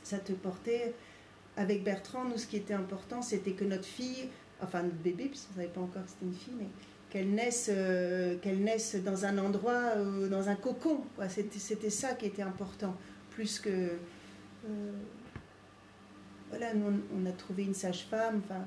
ça 0.04 0.18
te 0.20 0.34
portait. 0.34 0.94
Avec 1.58 1.84
Bertrand, 1.84 2.24
nous 2.24 2.38
ce 2.38 2.48
qui 2.48 2.56
était 2.58 2.74
important, 2.74 3.22
c'était 3.22 3.52
que 3.52 3.66
notre 3.66 3.84
fille, 3.84 4.30
enfin 4.62 4.84
notre 4.84 4.96
bébé, 4.98 5.26
puisqu'on 5.26 5.54
ne 5.54 5.56
savait 5.58 5.74
pas 5.74 5.82
encore 5.82 6.04
que 6.06 6.10
c'était 6.10 6.26
une 6.26 6.34
fille, 6.34 6.54
mais 6.58 6.68
qu'elle 7.10 7.32
naisse, 7.32 7.70
euh, 7.74 8.38
qu'elle 8.38 8.64
naisse 8.64 8.96
dans 8.96 9.26
un 9.26 9.38
endroit, 9.40 9.94
euh, 9.98 10.30
dans 10.30 10.48
un 10.48 10.56
cocon. 10.56 11.02
C'était, 11.28 11.90
ça 11.90 12.14
qui 12.14 12.28
était 12.28 12.44
important, 12.44 12.96
plus 13.32 13.60
que... 13.60 13.70
euh, 13.70 14.92
voilà, 16.50 16.74
nous, 16.74 16.86
on, 16.86 17.22
on 17.22 17.26
a 17.26 17.32
trouvé 17.32 17.64
une 17.64 17.74
sage-femme, 17.74 18.42
enfin, 18.46 18.66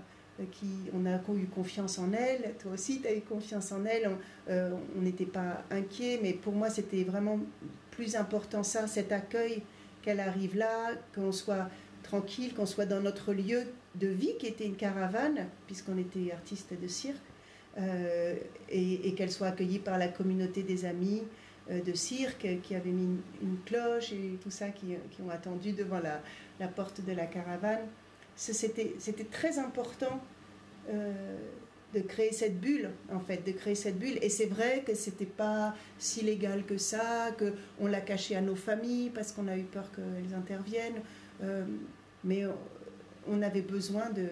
qui, 0.50 0.66
on 0.94 1.06
a 1.06 1.16
eu 1.16 1.46
confiance 1.46 1.98
en 1.98 2.12
elle. 2.12 2.54
Toi 2.60 2.72
aussi, 2.72 3.00
tu 3.00 3.06
as 3.06 3.14
eu 3.14 3.20
confiance 3.20 3.72
en 3.72 3.84
elle. 3.84 4.08
On 4.08 4.18
euh, 4.50 4.70
n'était 4.96 5.26
pas 5.26 5.64
inquiet, 5.70 6.18
mais 6.22 6.32
pour 6.32 6.54
moi, 6.54 6.70
c'était 6.70 7.04
vraiment 7.04 7.38
plus 7.90 8.16
important 8.16 8.62
ça, 8.62 8.86
cet 8.86 9.12
accueil, 9.12 9.62
qu'elle 10.02 10.20
arrive 10.20 10.56
là, 10.56 10.92
qu'on 11.14 11.32
soit 11.32 11.68
tranquille, 12.02 12.54
qu'on 12.54 12.66
soit 12.66 12.86
dans 12.86 13.00
notre 13.00 13.32
lieu 13.32 13.62
de 13.94 14.08
vie, 14.08 14.36
qui 14.38 14.46
était 14.46 14.66
une 14.66 14.76
caravane, 14.76 15.46
puisqu'on 15.66 15.98
était 15.98 16.32
artiste 16.32 16.72
de 16.80 16.88
cirque, 16.88 17.16
euh, 17.78 18.34
et, 18.68 19.14
qu'elle 19.14 19.30
soit 19.30 19.48
accueillie 19.48 19.78
par 19.78 19.98
la 19.98 20.08
communauté 20.08 20.62
des 20.62 20.84
amis 20.84 21.22
euh, 21.70 21.80
de 21.80 21.92
cirque 21.92 22.46
qui 22.62 22.74
avaient 22.74 22.90
mis 22.90 23.18
une, 23.42 23.58
cloche 23.64 24.12
et 24.12 24.38
tout 24.42 24.50
ça, 24.50 24.70
qui, 24.70 24.96
ont 25.24 25.30
attendu 25.30 25.72
devant 25.72 26.00
la 26.58 26.68
porte 26.68 27.04
de 27.04 27.12
la 27.12 27.26
caravane. 27.26 27.86
C'était 28.36 28.94
très 29.30 29.58
important 29.58 30.20
euh, 30.88 31.36
de 31.94 32.00
créer 32.00 32.32
cette 32.32 32.58
bulle, 32.60 32.90
en 33.12 33.20
fait, 33.20 33.44
de 33.46 33.52
créer 33.52 33.74
cette 33.74 33.98
bulle. 33.98 34.18
Et 34.22 34.30
c'est 34.30 34.46
vrai 34.46 34.82
que 34.86 34.94
c'était 34.94 35.26
pas 35.26 35.74
si 35.98 36.22
légal 36.22 36.64
que 36.64 36.78
ça, 36.78 37.30
que 37.36 37.52
on 37.78 37.86
l'a 37.86 38.00
caché 38.00 38.34
à 38.34 38.40
nos 38.40 38.56
familles 38.56 39.10
parce 39.10 39.32
qu'on 39.32 39.46
a 39.48 39.56
eu 39.58 39.64
peur 39.64 39.90
qu'elles 39.92 40.34
interviennent. 40.34 41.02
Euh, 41.42 41.64
mais 42.24 42.46
on- 43.26 43.42
avait 43.42 43.62
besoin 43.62 44.10
de, 44.10 44.26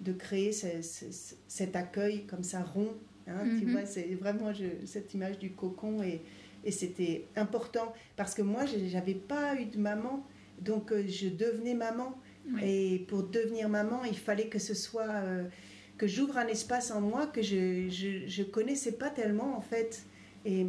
de 0.00 0.12
créer 0.12 0.52
ce- 0.52 0.82
ce- 0.82 1.34
cet 1.48 1.76
accueil 1.76 2.24
comme 2.26 2.42
ça 2.42 2.60
rond. 2.62 2.94
hein, 3.28 3.44
Tu 3.58 3.64
Mhm. 3.64 3.72
vois, 3.72 3.86
c'est 3.86 4.14
vraiment 4.16 4.52
je- 4.52 4.84
cette 4.84 5.14
image 5.14 5.38
du 5.38 5.52
cocon 5.52 6.02
et, 6.02 6.20
et 6.64 6.70
c'était 6.70 7.26
important 7.36 7.92
parce 8.16 8.34
que 8.34 8.42
moi, 8.42 8.66
je- 8.66 8.86
j'avais 8.88 9.14
pas 9.14 9.54
eu 9.58 9.64
de 9.66 9.78
maman, 9.78 10.26
donc 10.60 10.92
euh, 10.92 11.04
je 11.06 11.28
devenais 11.28 11.74
maman. 11.74 12.14
Et 12.62 13.04
pour 13.08 13.22
devenir 13.22 13.68
maman, 13.68 14.04
il 14.04 14.18
fallait 14.18 14.48
que 14.48 14.58
ce 14.58 14.74
soit 14.74 15.08
euh, 15.08 15.44
que 15.96 16.06
j'ouvre 16.06 16.36
un 16.36 16.46
espace 16.46 16.90
en 16.90 17.00
moi 17.00 17.26
que 17.26 17.42
je, 17.42 17.88
je, 17.88 18.26
je 18.26 18.42
connaissais 18.42 18.92
pas 18.92 19.10
tellement 19.10 19.56
en 19.56 19.60
fait. 19.62 20.04
Et, 20.44 20.66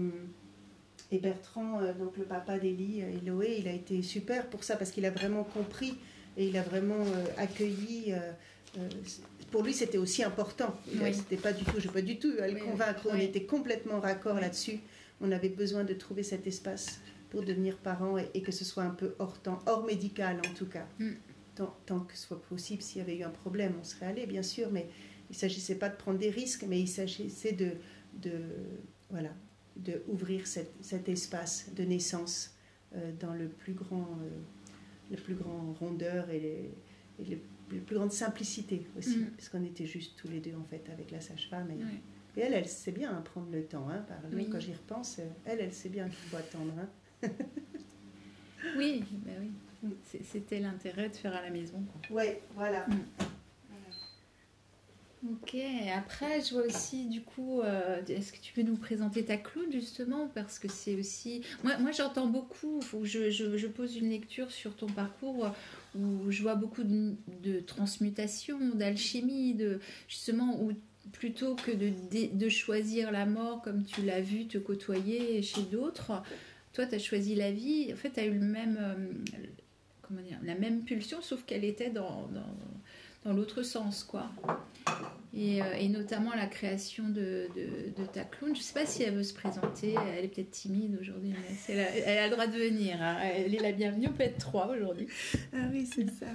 et 1.11 1.19
Bertrand, 1.19 1.81
euh, 1.81 1.93
donc 1.93 2.17
le 2.17 2.23
papa 2.23 2.57
d'Élie, 2.59 3.01
euh, 3.03 3.17
Eloé, 3.21 3.57
il 3.59 3.67
a 3.67 3.73
été 3.73 4.01
super 4.01 4.47
pour 4.49 4.63
ça 4.63 4.75
parce 4.77 4.91
qu'il 4.91 5.05
a 5.05 5.11
vraiment 5.11 5.43
compris 5.43 5.95
et 6.37 6.47
il 6.47 6.57
a 6.57 6.61
vraiment 6.63 7.01
euh, 7.01 7.25
accueilli. 7.37 8.13
euh, 8.13 8.31
euh, 8.77 8.89
pour 9.51 9.63
lui, 9.63 9.73
c'était 9.73 9.97
aussi 9.97 10.23
important. 10.23 10.75
Oui. 11.01 11.13
C'était 11.13 11.37
pas 11.37 11.53
du 11.53 11.63
tout, 11.63 11.79
je 11.79 11.87
ne 11.87 11.93
pas 11.93 12.01
du 12.01 12.17
tout 12.19 12.31
à 12.41 12.47
le 12.47 12.55
Oui, 12.55 12.59
convaincre. 12.61 13.07
On 13.09 13.15
était 13.17 13.43
complètement 13.43 13.99
raccord 13.99 14.35
là-dessus. 14.39 14.79
On 15.21 15.31
avait 15.31 15.49
besoin 15.49 15.83
de 15.83 15.93
trouver 15.93 16.23
cet 16.23 16.45
espace 16.47 16.99
pour 17.29 17.43
devenir 17.43 17.77
parent 17.77 18.17
et, 18.17 18.29
et 18.33 18.41
que 18.41 18.51
ce 18.51 18.65
soit 18.65 18.83
un 18.83 18.89
peu 18.89 19.15
hors 19.19 19.39
temps, 19.41 19.59
hors 19.65 19.85
médical 19.85 20.41
en 20.49 20.53
tout 20.53 20.65
cas. 20.65 20.85
Mm. 20.99 21.11
Tant, 21.55 21.73
tant 21.85 22.01
que 22.01 22.15
ce 22.17 22.27
soit 22.27 22.41
possible, 22.41 22.81
s'il 22.81 22.97
y 22.99 23.01
avait 23.01 23.17
eu 23.17 23.23
un 23.23 23.29
problème, 23.29 23.73
on 23.79 23.83
serait 23.83 24.07
allé, 24.07 24.25
bien 24.25 24.43
sûr, 24.43 24.69
mais 24.71 24.87
il 25.29 25.33
ne 25.33 25.37
s'agissait 25.37 25.75
pas 25.75 25.87
de 25.89 25.95
prendre 25.95 26.19
des 26.19 26.29
risques, 26.29 26.65
mais 26.67 26.79
il 26.81 26.87
s'agissait 26.87 27.53
de, 27.53 27.71
de, 28.21 28.41
voilà, 29.09 29.29
de 29.77 30.01
ouvrir 30.09 30.45
cet, 30.47 30.71
cet 30.81 31.07
espace 31.09 31.71
de 31.73 31.83
naissance 31.83 32.55
euh, 32.95 33.11
dans 33.19 33.33
le 33.33 33.47
plus 33.47 33.73
grand, 33.73 34.07
euh, 34.21 34.29
le 35.11 35.17
plus 35.17 35.35
grand 35.35 35.73
rondeur 35.79 36.29
et, 36.29 36.39
les, 36.39 36.71
et 37.19 37.25
les, 37.25 37.41
les 37.71 37.79
plus 37.79 37.95
grande 37.95 38.11
simplicité 38.11 38.85
aussi, 38.97 39.17
Mm. 39.19 39.25
parce 39.37 39.49
qu'on 39.49 39.63
était 39.63 39.85
juste 39.85 40.17
tous 40.17 40.27
les 40.27 40.39
deux 40.39 40.55
en 40.55 40.63
fait 40.65 40.83
avec 40.91 41.09
la 41.11 41.21
sage-femme. 41.21 41.71
Et, 41.71 42.41
elle, 42.41 42.53
elle 42.53 42.67
sait 42.67 42.91
bien 42.91 43.11
hein, 43.15 43.21
prendre 43.21 43.49
le 43.49 43.63
temps. 43.63 43.87
Hein, 43.89 44.03
par 44.09 44.17
Oui. 44.33 44.49
quand 44.51 44.59
j'y 44.59 44.73
repense, 44.73 45.19
euh, 45.19 45.27
elle, 45.45 45.61
elle 45.61 45.73
sait 45.73 45.87
bien 45.89 46.03
qu'il 46.09 46.17
faut 46.29 46.35
attendre. 46.35 46.73
Hein. 46.77 47.29
Oui, 48.77 49.03
bah 49.25 49.31
oui. 49.39 49.51
C'était 50.23 50.59
l'intérêt 50.59 51.09
de 51.09 51.15
faire 51.15 51.35
à 51.35 51.41
la 51.41 51.49
maison. 51.49 51.83
quoi. 52.07 52.17
Ouais, 52.17 52.41
voilà. 52.55 52.85
Mm. 52.87 52.93
Ok, 55.31 55.55
après 55.95 56.39
je 56.41 56.53
vois 56.53 56.65
aussi 56.67 57.07
du 57.07 57.21
coup, 57.21 57.61
euh, 57.61 57.99
est-ce 58.07 58.31
que 58.31 58.37
tu 58.37 58.53
peux 58.53 58.61
nous 58.61 58.75
présenter 58.75 59.25
ta 59.25 59.37
clown 59.37 59.71
justement? 59.71 60.27
Parce 60.35 60.59
que 60.59 60.67
c'est 60.67 60.93
aussi... 60.93 61.41
Moi, 61.63 61.77
moi 61.79 61.91
j'entends 61.91 62.27
beaucoup, 62.27 62.79
faut 62.81 62.99
que 62.99 63.05
je, 63.05 63.31
je- 63.31 63.57
je 63.57 63.65
pose 63.65 63.97
une 63.97 64.11
lecture 64.11 64.51
sur 64.51 64.75
ton 64.75 64.85
parcours 64.85 65.49
où 65.97 66.29
je 66.29 66.43
vois 66.43 66.53
beaucoup 66.53 66.83
de, 66.83 67.15
de 67.41 67.59
transmutation, 67.59 68.59
d'alchimie, 68.75 69.55
de, 69.55 69.79
justement 70.07 70.61
où 70.61 70.73
plutôt 71.11 71.55
que 71.55 71.71
de 71.71 72.49
choisir 72.49 73.11
la 73.11 73.25
mort 73.25 73.63
comme 73.63 73.83
tu 73.83 74.03
l'as 74.03 74.21
vu 74.21 74.45
te 74.45 74.59
côtoyer 74.59 75.41
chez 75.41 75.61
d'autres, 75.63 76.21
toi 76.73 76.85
tu 76.85 76.93
as 76.93 76.99
choisi 76.99 77.33
la 77.33 77.51
vie, 77.51 77.91
en 77.91 77.95
fait 77.95 78.11
tu 78.11 78.19
as 78.19 78.25
eu 78.25 78.33
le 78.33 78.45
même, 78.45 78.77
euh, 78.79 78.95
comment 80.07 80.21
dire, 80.21 80.37
la 80.43 80.55
même 80.55 80.81
pulsion 80.83 81.21
sauf 81.21 81.43
qu'elle 81.45 81.63
était 81.65 81.89
dans, 81.89 82.27
dans, 82.33 82.55
dans 83.25 83.33
l'autre 83.33 83.63
sens 83.63 84.03
quoi. 84.03 84.29
Et, 85.37 85.61
euh, 85.61 85.73
et 85.73 85.89
notamment 85.89 86.33
la 86.33 86.45
création 86.47 87.09
de, 87.09 87.47
de, 87.55 88.01
de 88.01 88.05
ta 88.07 88.23
clown. 88.23 88.53
Je 88.55 88.59
ne 88.59 88.63
sais 88.63 88.73
pas 88.73 88.85
si 88.85 89.03
elle 89.03 89.15
veut 89.15 89.23
se 89.23 89.33
présenter. 89.33 89.93
Elle 90.17 90.23
est 90.25 90.27
peut-être 90.29 90.51
timide 90.51 90.97
aujourd'hui, 91.01 91.31
mais 91.33 91.55
c'est 91.57 91.75
la- 91.75 91.89
elle 91.93 92.17
a 92.19 92.27
le 92.27 92.31
droit 92.31 92.47
de 92.47 92.57
venir. 92.57 93.01
hein. 93.01 93.17
Elle 93.21 93.53
est 93.53 93.59
la 93.61 93.73
bienvenue. 93.73 94.07
On 94.09 94.13
peut 94.13 94.23
être 94.23 94.37
trois 94.37 94.67
aujourd'hui. 94.67 95.07
Ah 95.53 95.67
oui, 95.73 95.85
c'est 95.93 96.09
ça. 96.09 96.27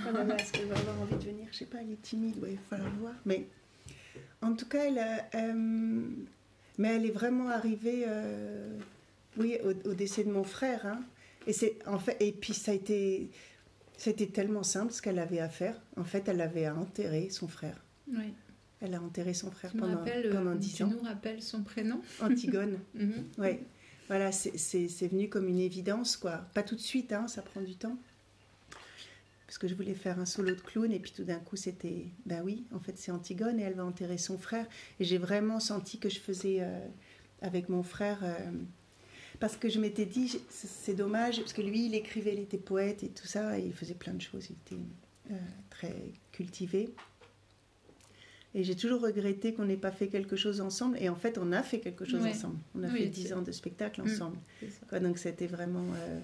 Oh 0.00 0.12
là 0.12 0.24
là, 0.24 0.36
est-ce 0.36 0.52
qu'elle 0.52 0.66
va 0.66 0.76
avoir 0.78 1.00
envie 1.02 1.14
de 1.14 1.30
venir? 1.30 1.46
Je 1.52 1.58
sais 1.58 1.66
pas, 1.66 1.78
elle 1.82 1.92
est 1.92 2.02
timide, 2.02 2.38
ouais, 2.38 2.52
il 2.52 2.56
va 2.56 2.62
falloir 2.76 2.92
voir. 2.96 3.14
Mais 3.26 3.44
en 4.42 4.54
tout 4.54 4.66
cas, 4.66 4.84
elle, 4.86 4.98
a, 4.98 5.28
euh, 5.36 6.00
mais 6.78 6.88
elle 6.96 7.04
est 7.06 7.10
vraiment 7.12 7.50
arrivée, 7.50 8.04
euh, 8.08 8.76
oui, 9.36 9.58
au, 9.62 9.90
au 9.90 9.94
décès 9.94 10.24
de 10.24 10.30
mon 10.32 10.42
frère. 10.44 10.86
hein. 10.86 11.00
Et 11.46 11.52
c'est 11.52 11.78
en 11.86 11.98
fait, 11.98 12.16
et 12.20 12.32
puis 12.32 12.52
ça 12.54 12.72
a 12.72 12.74
été, 12.74 13.30
c'était 13.96 14.26
tellement 14.26 14.62
simple 14.62 14.92
ce 14.92 15.00
qu'elle 15.02 15.18
avait 15.18 15.40
à 15.40 15.48
faire. 15.48 15.80
En 15.96 16.04
fait, 16.04 16.28
elle 16.28 16.40
avait 16.40 16.66
à 16.66 16.74
enterrer 16.76 17.30
son 17.30 17.48
frère. 17.48 17.82
Oui. 18.08 18.34
Elle 18.80 18.94
a 18.94 19.02
enterré 19.02 19.34
son 19.34 19.50
frère 19.50 19.72
Tu 19.72 19.76
pendant, 19.78 20.04
euh, 20.06 20.32
pendant 20.32 20.54
10 20.54 20.74
tu 20.76 20.82
ans. 20.84 20.88
nous 20.88 21.02
rappelles 21.02 21.42
son 21.42 21.62
prénom? 21.62 22.00
Antigone. 22.22 22.78
Mhm. 22.94 23.24
Ouais, 23.38 23.60
voilà, 24.08 24.32
c'est- 24.32 24.56
c'est 24.56 24.88
c'est 24.88 25.08
venu 25.08 25.28
comme 25.28 25.48
une 25.48 25.58
évidence, 25.60 26.16
quoi. 26.16 26.38
Pas 26.54 26.62
tout 26.62 26.74
de 26.76 26.80
suite, 26.80 27.12
hein, 27.12 27.28
ça 27.28 27.42
prend 27.42 27.60
du 27.60 27.76
temps. 27.76 27.96
Parce 29.46 29.58
que 29.58 29.66
je 29.66 29.74
voulais 29.74 29.94
faire 29.94 30.18
un 30.20 30.26
solo 30.26 30.50
de 30.54 30.60
clown, 30.60 30.92
et 30.92 31.00
puis 31.00 31.10
tout 31.10 31.24
d'un 31.24 31.40
coup, 31.40 31.56
c'était, 31.56 32.06
ben 32.24 32.40
oui, 32.44 32.64
en 32.72 32.78
fait, 32.78 32.96
c'est 32.96 33.10
Antigone, 33.10 33.58
et 33.58 33.62
elle 33.64 33.74
va 33.74 33.84
enterrer 33.84 34.16
son 34.18 34.38
frère. 34.38 34.66
Et 35.00 35.04
j'ai 35.04 35.18
vraiment 35.18 35.58
senti 35.58 35.98
que 35.98 36.08
je 36.08 36.20
faisais, 36.20 36.58
euh, 36.60 36.78
avec 37.42 37.68
mon 37.68 37.82
frère, 37.82 38.20
euh, 38.22 38.36
parce 39.40 39.56
que 39.56 39.70
je 39.70 39.80
m'étais 39.80 40.04
dit, 40.04 40.38
c'est 40.50 40.94
dommage, 40.94 41.38
parce 41.40 41.54
que 41.54 41.62
lui, 41.62 41.86
il 41.86 41.94
écrivait, 41.94 42.34
il 42.34 42.40
était 42.40 42.58
poète 42.58 43.02
et 43.02 43.08
tout 43.08 43.26
ça, 43.26 43.58
et 43.58 43.64
il 43.64 43.72
faisait 43.72 43.94
plein 43.94 44.12
de 44.12 44.20
choses, 44.20 44.50
il 44.50 44.56
était 44.66 44.82
euh, 45.30 45.34
très 45.70 45.96
cultivé. 46.30 46.90
Et 48.54 48.62
j'ai 48.62 48.76
toujours 48.76 49.00
regretté 49.00 49.54
qu'on 49.54 49.64
n'ait 49.64 49.78
pas 49.78 49.92
fait 49.92 50.08
quelque 50.08 50.36
chose 50.36 50.60
ensemble. 50.60 50.98
Et 51.00 51.08
en 51.08 51.14
fait, 51.14 51.38
on 51.38 51.52
a 51.52 51.62
fait 51.62 51.78
quelque 51.78 52.04
chose 52.04 52.26
ensemble. 52.26 52.58
On 52.74 52.82
a 52.82 52.88
fait 52.88 53.06
dix 53.06 53.32
ans 53.32 53.42
de 53.42 53.52
spectacle 53.52 54.02
mm. 54.02 54.04
ensemble. 54.04 54.38
donc 55.00 55.18
c'était 55.18 55.46
vraiment... 55.46 55.86
Euh, 55.94 56.20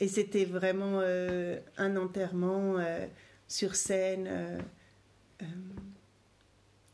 et 0.00 0.08
c'était 0.08 0.44
vraiment 0.44 1.00
euh, 1.02 1.58
un 1.76 1.96
enterrement 1.96 2.76
sur 3.48 3.74
scène, 3.74 4.30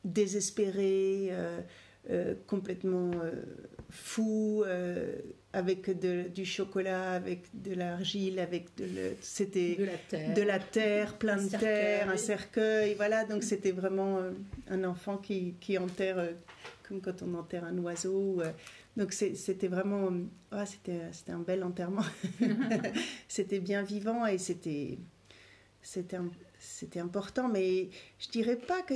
désespéré, 0.03 1.31
complètement 2.47 3.11
fou, 3.91 4.65
avec 5.55 5.89
du 6.33 6.45
chocolat, 6.45 7.13
avec 7.13 7.45
de 7.55 7.75
l'argile, 7.75 8.41
avec 8.41 8.75
de, 8.77 9.15
c'était 9.21 9.77
de 9.77 9.85
la 9.85 9.97
terre, 9.97 10.35
de 10.35 10.43
la 10.43 10.59
terre 10.59 11.17
plein 11.17 11.37
de 11.41 11.49
terre, 11.49 12.11
un 12.11 12.17
cercueil, 12.17 12.95
voilà. 12.97 13.25
Donc 13.25 13.45
c'était 13.45 13.71
vraiment 13.71 14.19
euh, 14.19 14.33
un 14.69 14.83
enfant 14.83 15.17
qui, 15.17 15.55
qui 15.61 15.79
enterre 15.79 16.19
euh, 16.19 16.33
comme 16.89 17.01
quand 17.01 17.23
on 17.23 17.35
enterre 17.35 17.65
un 17.65 17.79
oiseau. 17.79 18.41
Euh. 18.41 18.51
donc 18.97 19.13
c'était 19.13 19.69
vraiment, 19.69 20.11
ah, 20.51 20.67
c'était 20.67 21.01
c'était 21.13 21.33
un 21.33 21.39
bel 21.39 21.63
enterrement. 21.63 22.03
c'était 23.29 23.61
bien 23.61 23.83
vivant 23.83 24.27
et 24.27 24.39
c'était 24.39 24.99
c'était 25.83 26.19
c'était 26.59 27.01
important, 27.01 27.49
mais 27.49 27.91
je 28.19 28.29
dirais 28.29 28.57
pas 28.57 28.83
que 28.83 28.95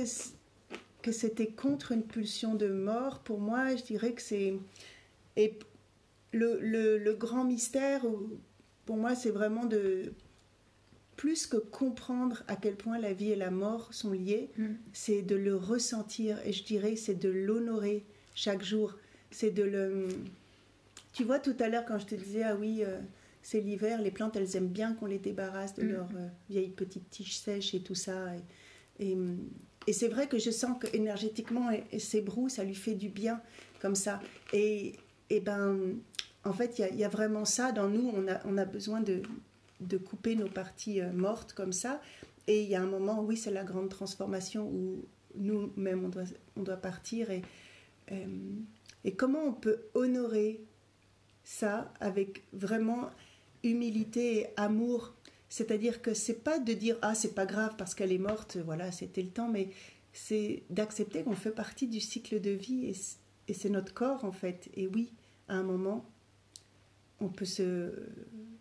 que 1.01 1.13
c'était 1.13 1.47
contre 1.47 1.93
une 1.93 2.03
pulsion 2.03 2.53
de 2.53 2.67
mort. 2.67 3.19
Pour 3.19 3.39
moi, 3.39 3.77
je 3.77 3.83
dirais 3.83 4.11
que 4.11 4.21
c'est 4.21 4.55
et 5.37 5.57
le, 6.31 7.13
grand 7.13 7.43
mystère, 7.43 8.05
pour 8.85 8.97
moi, 8.97 9.15
c'est 9.15 9.31
vraiment 9.31 9.65
de 9.65 10.13
plus 11.19 11.47
que 11.47 11.57
comprendre 11.57 12.43
à 12.47 12.55
quel 12.55 12.77
point 12.77 12.97
la 12.97 13.11
vie 13.11 13.31
et 13.31 13.35
la 13.35 13.51
mort 13.51 13.93
sont 13.93 14.13
liées, 14.13 14.51
mm. 14.57 14.67
c'est 14.93 15.21
de 15.21 15.35
le 15.35 15.53
ressentir 15.53 16.37
et 16.45 16.53
je 16.53 16.63
dirais 16.63 16.95
c'est 16.95 17.19
de 17.19 17.27
l'honorer 17.27 18.05
chaque 18.35 18.63
jour. 18.63 18.95
C'est 19.29 19.51
de 19.51 19.63
le. 19.63 20.07
Tu 21.11 21.25
vois 21.25 21.39
tout 21.39 21.55
à 21.59 21.67
l'heure 21.67 21.83
quand 21.85 21.99
je 21.99 22.05
te 22.05 22.15
disais 22.15 22.43
ah 22.43 22.55
oui 22.55 22.83
euh, 22.85 23.01
c'est 23.41 23.59
l'hiver, 23.59 24.01
les 24.01 24.11
plantes 24.11 24.37
elles 24.37 24.55
aiment 24.55 24.69
bien 24.69 24.93
qu'on 24.93 25.07
les 25.07 25.19
débarrasse 25.19 25.75
de 25.75 25.83
mm. 25.83 25.91
leurs 25.91 26.15
euh, 26.15 26.27
vieilles 26.49 26.69
petites 26.69 27.09
tiges 27.09 27.37
sèches 27.37 27.73
et 27.73 27.81
tout 27.81 27.95
ça. 27.95 28.27
Et, 28.99 29.17
et, 29.87 29.91
c'est 29.91 30.07
vrai 30.07 30.27
que 30.27 30.39
je 30.39 30.51
sens 30.51 30.77
que 30.79 30.87
énergétiquement 30.95 31.69
ces 31.97 32.21
brous 32.21 32.47
ça 32.47 32.63
lui 32.63 32.75
fait 32.75 32.95
du 32.95 33.09
bien 33.09 33.41
comme 33.81 33.95
ça. 33.95 34.21
Et, 34.53 34.93
et 35.29 35.41
ben 35.41 35.97
en 36.45 36.53
fait, 36.53 36.79
il 36.79 36.97
y, 36.97 37.03
a 37.03 37.09
vraiment 37.09 37.45
ça 37.45 37.71
dans 37.71 37.89
nous. 37.89 38.11
On 38.45 38.57
a, 38.57 38.65
besoin 38.65 39.01
de, 39.01 39.97
couper 39.97 40.35
nos 40.35 40.47
parties 40.47 41.01
euh, 41.01 41.11
mortes 41.11 41.53
comme 41.53 41.73
ça. 41.73 42.01
Et 42.47 42.63
il 42.63 42.69
y 42.69 42.75
a 42.75 42.81
un 42.81 42.87
moment, 42.87 43.21
oui, 43.21 43.37
c'est 43.37 43.51
la 43.51 43.63
grande 43.63 43.89
transformation 43.89 44.67
où 44.67 45.05
nous-mêmes, 45.35 46.09
on 46.55 46.63
doit, 46.63 46.77
partir. 46.77 47.29
Et, 47.29 47.41
euh, 48.11 48.25
et 49.03 49.13
comment 49.13 49.43
on 49.43 49.53
peut 49.53 49.81
honorer 49.93 50.61
ça 51.43 51.93
avec 51.99 52.43
vraiment 52.53 53.09
humilité 53.63 54.39
et 54.39 54.47
amour? 54.55 55.13
C'est-à-dire 55.49 56.01
que 56.01 56.13
c'est 56.13 56.43
pas 56.43 56.59
de 56.59 56.73
dire 56.73 56.97
ah 57.01 57.15
c'est 57.15 57.33
pas 57.33 57.47
grave 57.47 57.73
parce 57.75 57.95
qu'elle 57.95 58.11
est 58.11 58.19
morte, 58.19 58.57
voilà 58.57 58.91
c'était 58.91 59.23
le 59.23 59.29
temps, 59.29 59.47
mais 59.47 59.69
c'est 60.13 60.61
d'accepter 60.69 61.23
qu'on 61.23 61.35
fait 61.35 61.51
partie 61.51 61.87
du 61.87 61.99
cycle 61.99 62.39
de 62.39 62.51
vie 62.51 62.93
et 63.47 63.53
c'est 63.53 63.69
notre 63.69 63.93
corps 63.93 64.25
en 64.25 64.31
fait. 64.31 64.69
Et 64.75 64.87
oui, 64.87 65.11
à 65.47 65.55
un 65.55 65.63
moment, 65.63 66.05
on 67.21 67.29
peut 67.29 67.45
se, 67.45 67.91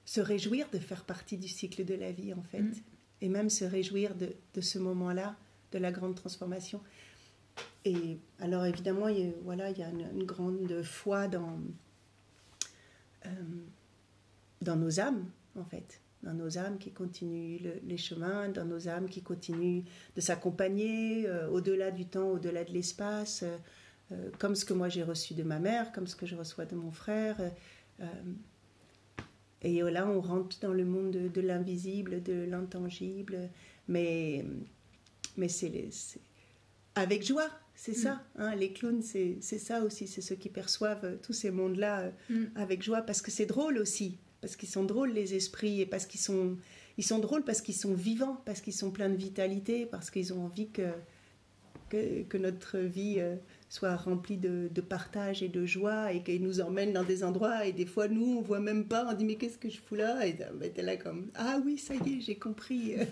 se, 0.05 0.21
réjouir 0.21 0.69
de 0.71 0.79
faire 0.79 1.05
partie 1.05 1.37
du 1.37 1.49
cycle 1.49 1.85
de 1.85 1.95
la 1.95 2.13
vie, 2.13 2.35
en 2.35 2.43
fait, 2.43 2.63
mm. 2.63 2.75
et 3.23 3.29
même 3.29 3.51
se 3.51 3.65
réjouir 3.65 4.15
de, 4.15 4.33
de 4.55 4.61
ce 4.61 4.79
moment-là, 4.79 5.37
de 5.73 5.79
la 5.79 5.93
grande 5.93 6.15
transformation. 6.15 6.81
Et 7.85 8.19
alors, 8.41 8.65
évidemment, 8.67 9.09
il 9.09 9.19
y 9.19 9.29
a, 9.29 9.33
voilà, 9.45 9.71
il 9.71 9.79
y 9.79 9.83
a 9.83 9.89
une, 9.89 10.25
grande 10.25 10.83
foi 10.83 11.29
dans, 11.29 11.59
euh, 13.27 13.31
dans 14.63 14.77
nos 14.77 15.01
âmes, 15.01 15.25
en 15.57 15.65
fait, 15.65 16.01
dans 16.23 16.35
nos 16.35 16.59
âmes 16.59 16.79
qui 16.79 16.91
continuent 16.91 17.59
les 17.87 17.97
chemins, 17.97 18.49
dans 18.49 18.65
nos 18.65 18.89
âmes 18.89 19.09
qui 19.09 19.23
continuent 19.23 19.83
de 20.17 20.21
s'accompagner 20.21 21.29
euh, 21.29 21.49
au-delà 21.49 21.91
du 21.91 22.07
temps, 22.07 22.31
au-delà 22.31 22.65
de 22.65 22.73
l'espace, 22.73 23.45
euh, 24.13 24.31
comme 24.39 24.55
ce 24.55 24.65
que 24.65 24.75
moi 24.75 24.89
j'ai 24.89 25.03
reçu 25.03 25.35
de 25.35 25.43
ma 25.43 25.59
mère, 25.59 25.93
comme 25.93 26.07
ce 26.07 26.17
que 26.17 26.27
je 26.27 26.37
reçois 26.37 26.65
de 26.65 26.75
mon 26.75 26.91
frère. 26.91 27.37
Euh, 28.01 28.05
et 29.63 29.81
là, 29.83 30.09
on 30.09 30.21
rentre 30.21 30.59
dans 30.61 30.73
le 30.73 30.85
monde 30.85 31.11
de, 31.11 31.41
l'invisible, 31.41 32.23
de 32.23 32.45
l'intangible, 32.45 33.49
mais, 33.89 34.45
mais 35.37 35.49
c'est 35.49 35.91
avec 36.95 37.25
joie, 37.25 37.49
c'est 37.75 37.95
ça. 37.95 38.15
Mm. 38.15 38.41
Hein, 38.41 38.55
les 38.57 38.73
clowns, 38.73 39.03
c'est 39.03 39.41
ça 39.41 39.83
aussi, 39.83 40.07
c'est 40.07 40.21
ceux 40.21 40.37
qui 40.37 40.49
perçoivent 40.49 41.19
tous 41.23 41.33
ces 41.33 41.51
mondes-là 41.51 42.01
euh, 42.01 42.11
mm. 42.31 42.51
avec 42.57 42.83
joie, 42.83 43.03
parce 43.03 43.21
que 43.21 43.31
c'est 43.31 43.47
drôle 43.47 43.79
aussi, 43.79 44.19
parce 44.41 44.55
qu'ils 44.55 44.69
sont 44.69 44.85
drôles 44.85 45.11
les 45.11 45.35
esprits, 45.35 45.81
et 45.81 45.87
parce 45.87 46.07
qu'ils 46.07 46.21
sont, 46.21 46.57
ils 46.97 47.05
sont 47.05 47.19
drôles 47.19 47.45
parce 47.45 47.61
qu'ils 47.61 47.77
sont 47.77 47.95
vivants, 47.95 48.41
parce 48.45 48.61
qu'ils 48.61 48.75
sont 48.75 48.93
pleins 48.93 49.11
de 49.11 49.17
vitalité, 49.17 49.87
parce 49.87 50.11
qu'ils 50.11 50.33
ont 50.33 50.45
envie 50.45 50.71
que, 50.71 50.93
que, 51.89 52.23
que 52.23 52.39
notre 52.39 52.79
vie... 52.79 53.17
Euh, 53.19 53.35
soit 53.69 53.97
rempli 53.97 54.37
de, 54.37 54.69
partage 54.81 55.43
et 55.43 55.49
de 55.49 55.67
joie 55.67 56.13
et 56.13 56.23
qu'il 56.23 56.43
nous 56.43 56.61
emmène 56.61 56.93
dans 56.93 57.05
des 57.05 57.23
endroits 57.23 57.67
et 57.67 57.73
des 57.73 57.87
fois 57.87 58.09
nous 58.09 58.39
on 58.39 58.41
voit 58.41 58.61
même 58.61 58.87
pas 58.87 59.07
on 59.09 59.13
dit 59.13 59.25
mais 59.25 59.35
qu'est-ce 59.35 59.59
que 59.59 59.69
je 59.69 59.81
fous 59.81 59.97
là? 59.97 60.27
Et 60.27 60.33
ben, 60.33 60.73
t'es 60.73 60.83
là 60.83 60.97
comme 60.97 61.31
ah 61.35 61.59
oui 61.65 61.79
ça 61.79 61.95
y 61.95 62.19
est 62.19 62.21
j'ai 62.21 62.37
compris. 62.37 62.95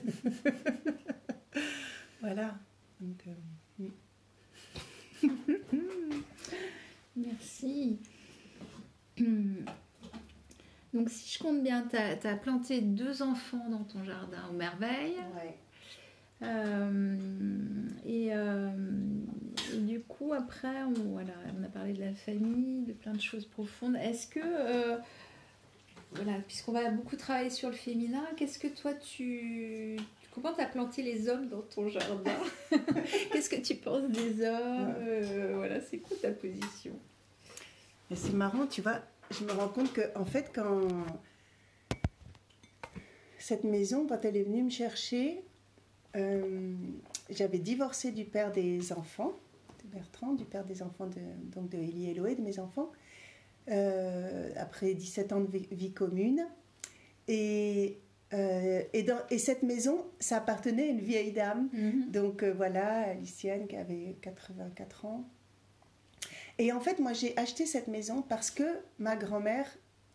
Voilà. 2.21 2.59
Euh, 3.03 3.89
merci. 7.17 7.99
Donc 10.93 11.11
si 11.11 11.35
je 11.35 11.39
compte 11.39 11.63
bien 11.63 11.87
tu 11.89 11.97
as, 11.97 12.37
planté 12.37 12.81
deux 12.81 13.23
enfants 13.23 13.69
dans 13.69 13.85
ton 13.85 14.03
jardin 14.05 14.49
aux 14.51 14.55
merveilles. 14.55 15.19
Ouais. 15.35 15.57
Euh, 16.43 17.17
euh, 18.07 18.71
et, 19.75 19.79
du 19.79 20.01
coup, 20.01 20.33
après, 20.33 20.83
on, 20.85 20.93
voilà, 21.13 21.33
on 21.59 21.65
a 21.65 21.69
parlé 21.69 21.93
de 21.93 22.01
la 22.01 22.13
famille, 22.13 22.85
de 22.85 22.93
plein 22.93 23.13
de 23.13 23.21
choses 23.21 23.47
profondes. 23.47 23.97
Est-ce 23.97 24.27
que, 24.27 24.41
euh, 24.43 24.97
voilà, 26.13 26.39
puisqu'on 26.47 26.73
va 26.73 26.91
beaucoup 26.91 27.17
travailler 27.17 27.51
sur 27.51 27.69
le 27.69 27.75
féminin, 27.75 28.25
qu'est-ce 28.37 28.59
que 28.59 28.69
toi 28.69 28.95
tu. 28.95 29.97
Comment 30.33 30.53
tu 30.53 30.61
as 30.61 30.67
planté 30.67 31.03
les 31.03 31.31
hommes 31.31 31.49
dans 31.49 31.63
ton 31.63 31.89
jardin 31.89 32.37
Qu'est-ce 33.33 33.49
que 33.49 33.61
tu 33.61 33.75
penses 33.75 34.07
des 34.11 34.47
hommes 34.47 34.95
Voilà, 35.55 35.81
c'est 35.81 35.99
quoi 35.99 36.17
ta 36.21 36.31
position 36.31 36.93
C'est 38.15 38.35
marrant, 38.35 38.67
tu 38.67 38.83
vois, 38.83 39.01
je 39.31 39.45
me 39.45 39.53
rends 39.53 39.69
compte 39.69 39.93
que, 39.95 40.03
en 40.15 40.27
fait, 40.27 40.51
quand 40.55 40.89
cette 43.39 43.65
maison, 43.65 44.07
quand 44.07 44.25
elle 44.25 44.37
est 44.37 44.43
venue 44.43 44.65
me 44.65 44.71
chercher, 44.71 45.43
euh, 46.17 46.75
j'avais 47.31 47.59
divorcé 47.59 48.13
du 48.13 48.25
père 48.25 48.53
des 48.53 48.93
enfants, 48.93 49.33
de 49.85 49.97
Bertrand, 49.97 50.33
du 50.33 50.45
père 50.45 50.65
des 50.65 50.83
enfants 50.83 51.07
de, 51.07 51.21
donc 51.55 51.69
de 51.71 51.79
Elie 51.79 52.11
et 52.11 52.15
Loé, 52.15 52.35
de 52.35 52.43
mes 52.43 52.59
enfants, 52.59 52.91
euh, 53.71 54.51
après 54.57 54.95
17 54.95 55.33
ans 55.33 55.41
de 55.41 55.59
vie, 55.71 55.93
commune. 55.93 56.47
Et, 57.29 57.99
euh, 58.33 58.83
et, 58.93 59.03
dans, 59.03 59.19
et, 59.31 59.39
cette 59.39 59.63
maison, 59.63 60.07
ça 60.21 60.39
appartenait 60.39 60.85
à 60.85 60.91
une 60.91 61.01
vieille 61.01 61.33
dame. 61.33 61.69
Mhm. 61.73 62.11
Donc 62.11 62.45
voilà, 62.45 63.11
Alicienne 63.11 63.67
qui 63.67 63.77
avait 63.77 64.17
84 64.23 65.05
ans. 65.05 65.25
Et 66.59 66.73
en 66.73 66.81
fait, 66.81 66.99
moi, 67.01 67.13
j'ai 67.13 67.37
acheté 67.37 67.67
cette 67.67 67.89
maison 67.89 68.23
parce 68.23 68.51
que 68.51 68.65
ma 68.99 69.17
grand-mère 69.17 69.67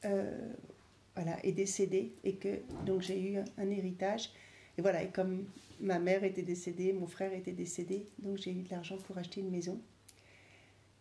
voilà, 0.02 1.38
est 1.44 1.52
décédée 1.52 2.14
et 2.24 2.36
que 2.36 2.62
donc 2.86 3.02
j'ai 3.02 3.22
eu 3.22 3.38
un 3.38 3.70
héritage. 3.70 4.32
Et 4.78 4.82
voilà, 4.82 5.04
et 5.04 5.10
comme 5.10 5.46
ma 5.82 6.00
mère 6.00 6.24
était 6.24 6.44
décédée, 6.44 6.94
mon 6.94 7.08
frère 7.08 7.34
était 7.34 7.52
décédé, 7.52 8.08
donc 8.20 8.38
j'ai 8.38 8.52
eu 8.52 8.62
de 8.62 8.70
l'argent 8.70 8.98
pour 8.98 9.18
acheter 9.18 9.42
une 9.42 9.50
maison. 9.50 9.82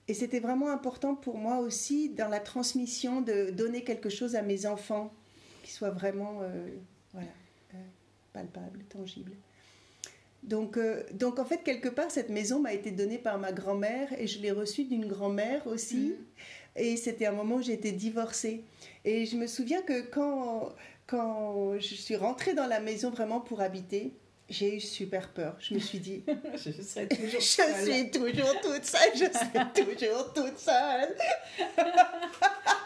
Et 0.09 0.15
c'était 0.15 0.41
vraiment 0.41 0.71
important 0.71 1.15
pour 1.15 1.39
moi 1.39 1.59
aussi 1.59 2.09
dans 2.09 2.29
la 2.29 2.41
transmission 2.41 3.21
de 3.21 3.51
donner 3.51 3.85
quelque 3.85 4.09
chose 4.09 4.35
à 4.35 4.43
mes 4.43 4.67
enfants 4.67 5.13
qui 5.63 5.71
soit 5.71 5.91
vraiment 5.91 6.41
euh, 6.43 6.69
voilà, 7.13 7.29
euh, 7.75 7.79
palpable, 8.33 8.81
tangible. 8.89 9.33
Donc, 10.43 10.79
euh, 10.79 11.05
donc 11.13 11.39
en 11.39 11.45
fait, 11.45 11.63
quelque 11.63 11.89
part, 11.89 12.11
cette 12.11 12.31
maison 12.31 12.61
m'a 12.61 12.73
été 12.73 12.91
donnée 12.91 13.19
par 13.19 13.39
ma 13.39 13.53
grand-mère 13.53 14.09
et 14.19 14.27
je 14.27 14.41
l'ai 14.41 14.51
reçue 14.51 14.85
d'une 14.85 15.07
grand-mère 15.07 15.67
aussi. 15.67 16.17
Mmh. 16.17 16.81
Et 16.81 16.97
c'était 16.97 17.27
un 17.27 17.33
moment 17.33 17.57
où 17.57 17.63
j'étais 17.63 17.93
divorcée. 17.93 18.65
Et 19.05 19.27
je 19.27 19.37
me 19.37 19.47
souviens 19.47 19.83
que 19.83 20.01
quand, 20.01 20.71
quand 21.07 21.79
je 21.79 21.95
suis 21.95 22.17
rentrée 22.17 22.55
dans 22.55 22.67
la 22.67 22.81
maison 22.81 23.11
vraiment 23.11 23.41
pour 23.41 23.61
habiter, 23.61 24.15
j'ai 24.51 24.77
eu 24.77 24.81
super 24.81 25.29
peur. 25.29 25.57
Je 25.61 25.75
me 25.75 25.79
suis 25.79 26.01
dit, 26.01 26.25
je 26.55 26.83
serai 26.83 27.07
toujours 27.09 27.41
je 27.41 27.91
suis 27.93 28.11
toujours 28.11 28.61
toute 28.61 28.85
seule, 28.85 29.13
je 29.15 29.25
serai 29.33 29.73
toujours 29.75 30.33
toute 30.35 30.59
seule. 30.59 31.17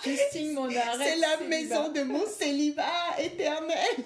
Je 0.04 0.10
signe 0.30 0.52
mon 0.52 0.66
arrêt. 0.66 0.98
C'est 0.98 1.16
la 1.16 1.48
maison 1.48 1.90
de 1.90 2.02
mon 2.02 2.26
célibat 2.26 3.18
éternel. 3.18 3.96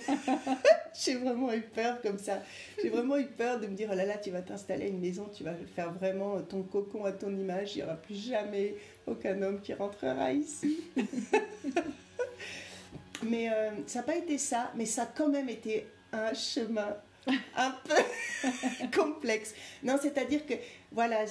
J'ai 0.95 1.17
vraiment 1.17 1.53
eu 1.53 1.63
peur 1.63 2.01
comme 2.01 2.19
ça. 2.19 2.41
J'ai 2.81 2.91
vraiment 2.91 3.17
eu 3.17 3.27
peur 3.27 3.59
de 3.59 3.67
me 3.67 3.75
dire, 3.75 3.89
oh 3.93 3.97
là 3.97 4.05
là, 4.05 4.17
tu 4.19 4.31
vas 4.31 4.43
t'installer 4.43 4.85
à 4.85 4.89
une 4.89 5.01
maison, 5.01 5.29
tu 5.37 5.43
vas 5.43 5.55
faire 5.75 5.93
vraiment 5.93 6.41
ton 6.43 6.63
cocon 6.63 7.05
à 7.05 7.13
ton 7.13 7.37
image, 7.37 7.75
il 7.75 7.79
n'y 7.79 7.83
aura 7.83 7.97
plus 7.97 8.15
jamais 8.15 8.77
aucun 9.07 9.43
homme 9.43 9.61
qui 9.61 9.75
rentrera 9.75 10.33
ici. 10.33 10.79
mais 13.25 13.51
euh, 13.51 13.71
ça 13.89 13.99
n'a 13.99 14.05
pas 14.05 14.17
été 14.17 14.39
ça, 14.39 14.71
mais 14.77 14.87
ça 14.87 15.03
a 15.03 15.07
quand 15.07 15.29
même 15.29 15.49
été 15.49 15.89
un 16.13 16.33
chemin 16.33 16.97
un 17.57 17.71
peu 17.85 18.89
complexe. 18.97 19.55
Non, 19.83 19.97
c'est-à-dire 20.01 20.47
que, 20.47 20.55
voilà, 20.93 21.25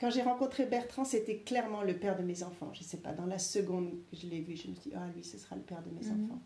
quand 0.00 0.10
j'ai 0.10 0.22
rencontré 0.22 0.66
Bertrand, 0.66 1.04
c'était 1.04 1.36
clairement 1.38 1.82
le 1.82 1.96
père 1.96 2.16
de 2.16 2.22
mes 2.22 2.42
enfants. 2.42 2.70
Je 2.74 2.80
ne 2.80 2.84
sais 2.84 2.96
pas, 2.98 3.12
dans 3.12 3.26
la 3.26 3.38
seconde 3.38 3.90
que 4.10 4.16
je 4.16 4.26
l'ai 4.26 4.40
vu, 4.40 4.56
je 4.56 4.68
me 4.68 4.74
suis 4.74 4.90
dit, 4.90 4.96
ah, 4.96 5.06
lui, 5.14 5.22
ce 5.24 5.38
sera 5.38 5.56
le 5.56 5.62
père 5.62 5.82
de 5.82 5.90
mes 5.90 6.06
Mhm. 6.10 6.24
enfants. 6.24 6.42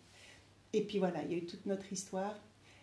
Et 0.73 0.83
puis 0.83 0.99
voilà, 0.99 1.23
il 1.25 1.31
y 1.33 1.35
a 1.35 1.39
eu 1.39 1.47
toute 1.47 1.65
notre 1.67 1.91
histoire. 1.93 2.35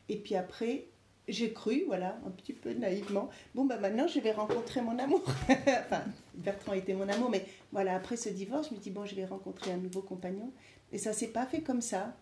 Et 0.09 0.17
puis 0.17 0.35
après, 0.35 0.85
j'ai 1.27 1.53
cru, 1.53 1.83
voilà, 1.87 2.17
un 2.25 2.31
petit 2.31 2.53
peu 2.53 2.73
naïvement, 2.73 3.29
bon, 3.55 3.65
bah 3.65 3.77
maintenant, 3.77 4.07
je 4.07 4.19
vais 4.19 4.31
rencontrer 4.31 4.81
mon 4.81 4.97
amour. 4.99 5.23
enfin, 5.49 6.03
Bertrand 6.33 6.73
était 6.73 6.93
mon 6.95 7.07
amour, 7.07 7.29
mais 7.29 7.45
voilà, 7.71 7.95
après 7.95 8.17
ce 8.17 8.29
divorce, 8.29 8.69
je 8.69 8.75
me 8.75 8.79
dis, 8.79 8.89
bon, 8.89 9.05
je 9.05 9.15
vais 9.15 9.25
rencontrer 9.25 9.71
un 9.71 9.77
nouveau 9.77 10.01
compagnon. 10.01 10.51
Et 10.91 10.97
ça 10.97 11.13
s'est 11.13 11.29
pas 11.29 11.45
fait 11.45 11.61
comme 11.61 11.81
ça. 11.81 12.15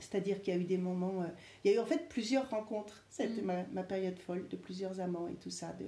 C'est-à-dire 0.00 0.40
qu'il 0.42 0.54
y 0.54 0.56
a 0.56 0.60
eu 0.60 0.64
des 0.64 0.78
moments. 0.78 1.22
euh, 1.22 1.26
il 1.64 1.70
y 1.70 1.74
a 1.74 1.76
eu 1.76 1.80
en 1.80 1.86
fait 1.86 2.08
plusieurs 2.08 2.48
rencontres. 2.50 3.04
C'était 3.10 3.42
Mm. 3.42 3.44
ma, 3.46 3.64
ma 3.72 3.82
période 3.82 4.18
folle 4.18 4.46
de 4.48 4.56
plusieurs 4.56 5.00
amants 5.00 5.28
et 5.28 5.34
tout 5.36 5.50
ça. 5.50 5.72
De, 5.74 5.86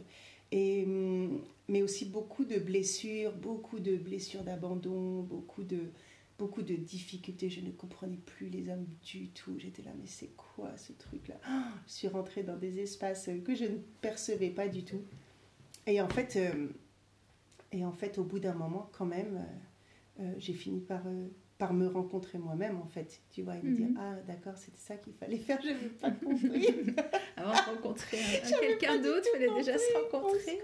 et, 0.52 0.84
hum, 0.84 1.42
mais 1.68 1.82
aussi 1.82 2.04
beaucoup 2.06 2.44
de 2.44 2.58
blessures, 2.58 3.32
beaucoup 3.32 3.78
de 3.78 3.96
blessures 3.96 4.42
d'abandon, 4.42 5.20
beaucoup 5.22 5.62
de, 5.62 5.78
beaucoup 6.38 6.62
de 6.62 6.74
difficultés. 6.74 7.48
Je 7.50 7.60
ne 7.60 7.70
comprenais 7.70 8.16
plus 8.16 8.48
les 8.48 8.68
hommes 8.68 8.86
du 9.04 9.28
tout. 9.28 9.52
J'étais 9.58 9.82
là, 9.82 9.90
mais 9.98 10.06
c'est 10.06 10.30
quoi 10.36 10.76
ce 10.76 10.92
truc-là? 10.92 11.36
Ah, 11.44 11.68
Je 11.86 11.92
suis 11.92 12.08
rentrée 12.08 12.42
dans 12.42 12.56
des 12.56 12.80
espaces 12.80 13.30
que 13.44 13.54
je 13.54 13.64
ne 13.64 13.78
percevais 14.00 14.50
pas 14.50 14.66
du 14.68 14.82
tout. 14.84 15.02
Et 15.86 16.00
en 16.00 16.08
fait, 16.08 16.36
euh, 16.36 16.68
et 17.72 17.84
en 17.84 17.92
fait 17.92 18.18
au 18.18 18.24
bout 18.24 18.38
d'un 18.40 18.54
moment, 18.54 18.88
quand 18.92 19.06
même, 19.06 19.44
euh, 20.20 20.32
j'ai 20.38 20.52
fini 20.54 20.80
par, 20.80 21.02
par 21.60 21.72
me 21.74 21.86
rencontrer 21.86 22.38
moi-même, 22.38 22.78
en 22.78 22.86
fait. 22.86 23.20
Tu 23.30 23.42
vois, 23.42 23.56
et 23.56 23.62
me 23.62 23.76
dire, 23.76 23.86
Mhm. 23.88 23.96
ah 24.00 24.14
d'accord, 24.26 24.56
c'était 24.56 24.78
ça 24.78 24.96
qu'il 24.96 25.12
fallait 25.12 25.36
faire, 25.36 25.60
je 25.62 25.68
n'avais 25.68 25.88
pas 25.90 26.10
compris. 26.10 26.66
Avant 27.36 27.52
de 27.52 27.76
rencontrer 27.76 28.18
J'avais 28.42 28.66
quelqu'un 28.78 28.96
d'autre, 28.98 29.28
il 29.34 29.38
fallait 29.38 29.54
déjà 29.54 29.76
se 29.78 29.92
rencontrer. 29.98 30.58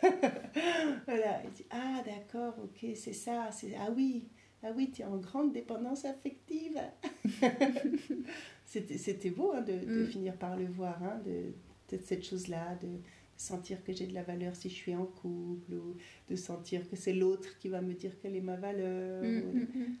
voilà, 1.06 1.42
il 1.44 1.50
dit, 1.52 1.66
ah 1.70 2.02
d'accord, 2.06 2.54
ok, 2.62 2.86
c'est 2.94 3.12
ça, 3.12 3.50
c'est 3.52 3.74
ah 3.78 3.90
oui, 3.94 4.28
ah 4.62 4.68
oui, 4.76 4.90
tu 4.90 5.02
es 5.02 5.04
en 5.04 5.16
grande 5.18 5.52
dépendance 5.52 6.04
affective. 6.04 6.80
c'était, 8.64 8.98
c'était 8.98 9.30
beau 9.30 9.52
hein, 9.54 9.62
de, 9.62 9.72
de 9.84 10.02
Mm. 10.04 10.06
finir 10.06 10.36
par 10.36 10.56
le 10.56 10.66
voir, 10.66 11.02
hein, 11.02 11.20
de, 11.24 11.52
de 11.96 12.02
cette 12.02 12.24
chose-là, 12.24 12.76
de 12.82 12.88
sentir 13.36 13.82
que 13.82 13.92
j'ai 13.92 14.06
de 14.06 14.12
la 14.14 14.22
valeur 14.22 14.54
si 14.54 14.68
je 14.68 14.74
suis 14.74 14.94
en 14.94 15.06
couple, 15.06 15.72
ou 15.72 15.96
de 16.28 16.36
sentir 16.36 16.88
que 16.88 16.94
c'est 16.96 17.14
l'autre 17.14 17.58
qui 17.58 17.68
va 17.68 17.80
me 17.80 17.94
dire 17.94 18.12
quelle 18.20 18.36
est 18.36 18.40
ma 18.42 18.56
valeur. 18.56 19.22
Mm, 19.24 19.38
ou- 19.38 19.58
mm, 19.78 19.96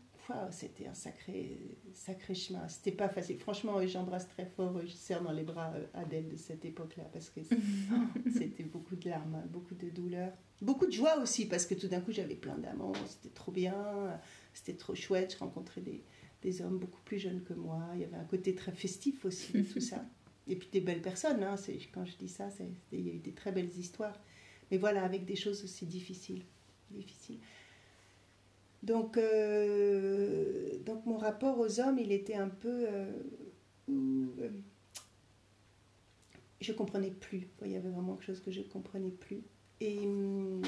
c'était 0.50 0.86
un 0.86 0.94
sacré, 0.94 1.58
sacré 1.92 2.34
chemin. 2.34 2.66
C'était 2.68 2.92
pas 2.92 3.08
facile. 3.08 3.38
Franchement, 3.38 3.78
euh, 3.78 3.86
j'embrasse 3.86 4.28
très 4.28 4.46
fort, 4.46 4.76
euh, 4.76 4.82
je 4.86 4.92
serre 4.92 5.22
dans 5.22 5.32
les 5.32 5.42
bras 5.42 5.72
euh, 5.74 5.86
Adèle 5.94 6.28
de 6.28 6.36
cette 6.36 6.64
époque-là 6.64 7.04
parce 7.12 7.30
que 7.30 7.40
c'était 8.32 8.64
beaucoup 8.64 8.96
de 8.96 9.08
larmes, 9.08 9.34
hein, 9.36 9.44
beaucoup 9.50 9.74
de 9.74 9.88
douleur. 9.90 10.32
Beaucoup 10.62 10.86
de 10.86 10.92
joie 10.92 11.18
aussi 11.20 11.46
parce 11.46 11.64
que 11.66 11.74
tout 11.74 11.88
d'un 11.88 12.00
coup 12.00 12.12
j'avais 12.12 12.34
plein 12.34 12.58
d'amants, 12.58 12.92
c'était 13.06 13.32
trop 13.34 13.50
bien, 13.52 14.20
c'était 14.52 14.74
trop 14.76 14.94
chouette. 14.94 15.32
Je 15.34 15.38
rencontrais 15.38 15.80
des, 15.80 16.02
des 16.42 16.60
hommes 16.62 16.78
beaucoup 16.78 17.00
plus 17.04 17.18
jeunes 17.18 17.42
que 17.42 17.54
moi. 17.54 17.82
Il 17.94 18.00
y 18.00 18.04
avait 18.04 18.16
un 18.16 18.24
côté 18.24 18.54
très 18.54 18.72
festif 18.72 19.24
aussi 19.24 19.52
de 19.54 19.62
tout 19.62 19.80
ça. 19.80 20.04
Et 20.48 20.56
puis 20.56 20.68
des 20.72 20.80
belles 20.80 21.02
personnes, 21.02 21.42
hein, 21.42 21.56
c'est- 21.56 21.78
quand 21.92 22.04
je 22.04 22.16
dis 22.16 22.28
ça, 22.28 22.50
c'est- 22.50 22.68
il 22.92 23.06
y 23.06 23.10
a 23.10 23.14
eu 23.14 23.18
des 23.18 23.32
très 23.32 23.52
belles 23.52 23.70
histoires. 23.78 24.18
Mais 24.70 24.78
voilà, 24.78 25.02
avec 25.04 25.24
des 25.24 25.36
choses 25.36 25.64
aussi 25.64 25.86
difficiles. 25.86 26.42
difficiles. 26.90 27.38
Donc, 28.82 29.18
euh, 29.18 30.78
donc 30.86 31.04
mon 31.06 31.18
rapport 31.18 31.58
aux 31.58 31.80
hommes, 31.80 31.98
il 31.98 32.12
était 32.12 32.34
un 32.34 32.48
peu... 32.48 32.86
euh, 32.88 33.12
euh, 33.90 34.48
je 36.60 36.72
comprenais 36.72 37.10
plus. 37.10 37.48
Il 37.64 37.70
y 37.72 37.76
avait 37.76 37.88
vraiment 37.88 38.14
quelque 38.14 38.26
chose 38.26 38.40
que 38.40 38.50
je 38.50 38.62
comprenais 38.62 39.10
plus. 39.10 39.42
Et 39.80 39.98
hum, 39.98 40.62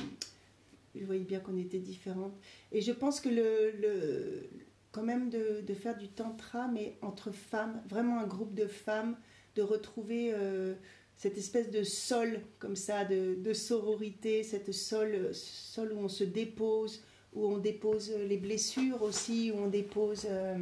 je 0.95 1.05
voyais 1.05 1.25
bien 1.25 1.41
qu'on 1.41 1.57
était 1.57 1.79
différentes. 1.79 2.35
Et 2.71 2.81
je 2.81 2.93
pense 2.93 3.21
que 3.21 3.29
le, 3.29 3.71
le 3.81 4.49
quand 4.91 5.03
même 5.03 5.31
de, 5.31 5.63
de 5.67 5.75
faire 5.75 5.97
du 5.97 6.09
tantra, 6.09 6.69
mais 6.69 6.97
entre 7.01 7.31
femmes, 7.31 7.83
vraiment 7.89 8.19
un 8.21 8.27
groupe 8.27 8.55
de 8.55 8.67
femmes, 8.67 9.17
de 9.57 9.63
retrouver 9.63 10.33
euh, 10.35 10.75
cette 11.17 11.39
espèce 11.39 11.71
de 11.71 11.83
sol 11.83 12.41
comme 12.59 12.77
ça, 12.77 13.05
de, 13.05 13.35
de 13.35 13.53
sororité, 13.55 14.43
cette 14.43 14.73
sol, 14.73 15.31
sol 15.35 15.93
où 15.93 15.99
on 15.99 16.09
se 16.09 16.25
dépose, 16.25 17.03
où 17.35 17.47
on 17.47 17.59
dépose 17.59 18.13
les 18.29 18.37
blessures 18.37 19.03
aussi, 19.03 19.51
où 19.51 19.57
on 19.59 19.69
dépose 19.69 20.27
euh, 20.29 20.59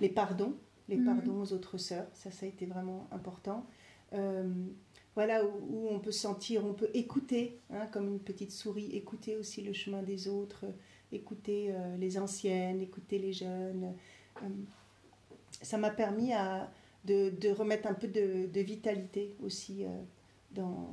les 0.00 0.08
pardons, 0.08 0.54
les 0.88 0.96
Mhm. 0.96 1.04
pardons 1.06 1.40
aux 1.42 1.52
autres 1.52 1.76
sœurs. 1.78 2.06
Ça, 2.14 2.30
ça 2.30 2.46
a 2.46 2.48
été 2.48 2.66
vraiment 2.66 3.08
important. 3.10 3.66
Euh, 4.12 4.48
voilà, 5.16 5.44
où, 5.44 5.48
où 5.70 5.88
on 5.90 5.98
peut 6.00 6.12
sentir, 6.12 6.64
on 6.64 6.72
peut 6.72 6.90
écouter, 6.94 7.58
hein, 7.70 7.86
comme 7.92 8.08
une 8.08 8.20
petite 8.20 8.52
souris, 8.52 8.90
écouter 8.92 9.36
aussi 9.36 9.62
le 9.62 9.72
chemin 9.72 10.02
des 10.02 10.28
autres, 10.28 10.64
écouter 11.12 11.68
euh, 11.70 11.96
les 11.96 12.18
anciennes, 12.18 12.80
écouter 12.80 13.18
les 13.18 13.32
jeunes. 13.32 13.92
Ça 15.62 15.78
m'a 15.78 15.90
permis 15.90 16.32
à, 16.32 16.70
de, 17.04 17.30
de 17.30 17.48
remettre 17.50 17.86
un 17.88 17.94
peu 17.94 18.08
de, 18.08 18.46
de 18.52 18.60
vitalité 18.60 19.34
aussi 19.42 19.84
dans, 20.50 20.88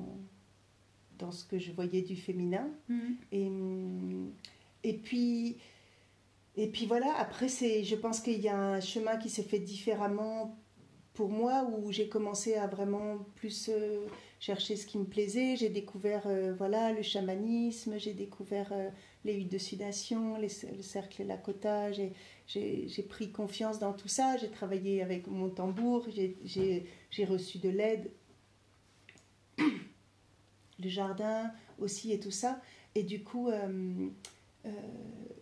dans 1.17 1.31
ce 1.31 1.43
que 1.45 1.57
je 1.57 1.71
voyais 1.71 2.01
du 2.03 2.15
féminin. 2.15 2.69
Mm. 2.87 2.99
Et, 3.31 3.47
hum, 3.47 4.31
et 4.83 4.93
puis, 4.93 5.57
et 6.55 6.67
puis 6.67 6.85
voilà, 6.85 7.13
après, 7.17 7.47
je 7.47 7.95
pense 7.95 8.19
qu'il 8.19 8.41
y 8.41 8.49
a 8.49 8.57
un 8.57 8.79
chemin 8.81 9.17
qui 9.17 9.29
s'est 9.29 9.43
fait 9.43 9.59
différemment 9.59 10.57
pour 11.13 11.29
moi, 11.29 11.69
où 11.69 11.91
j'ai 11.91 12.07
commencé 12.07 12.55
à 12.55 12.67
vraiment 12.67 13.19
plus 13.35 13.69
euh, 13.69 14.07
chercher 14.39 14.75
ce 14.75 14.85
qui 14.87 14.97
me 14.97 15.03
plaisait. 15.03 15.55
J'ai 15.57 15.69
découvert 15.69 16.23
euh, 16.25 16.53
voilà, 16.57 16.93
le 16.93 17.01
chamanisme, 17.01 17.99
j'ai 17.99 18.13
découvert 18.13 18.69
euh, 18.71 18.89
les 19.25 19.33
huiles 19.33 19.49
de 19.49 19.57
sudation, 19.57 20.37
les, 20.37 20.47
le 20.75 20.81
cercle 20.81 21.23
Lakota. 21.23 21.91
J'ai, 21.91 22.13
j'ai, 22.47 22.87
j'ai 22.87 23.03
pris 23.03 23.31
confiance 23.31 23.77
dans 23.77 23.93
tout 23.93 24.07
ça. 24.07 24.37
J'ai 24.37 24.49
travaillé 24.49 25.01
avec 25.01 25.27
mon 25.27 25.49
tambour, 25.49 26.05
j'ai, 26.09 26.37
j'ai, 26.45 26.85
j'ai 27.09 27.25
reçu 27.25 27.57
de 27.59 27.69
l'aide. 27.69 28.09
Le 29.57 30.89
jardin 30.89 31.51
aussi 31.77 32.13
et 32.13 32.19
tout 32.19 32.31
ça. 32.31 32.61
Et 32.95 33.03
du 33.03 33.23
coup, 33.23 33.51
euh, 34.65 34.69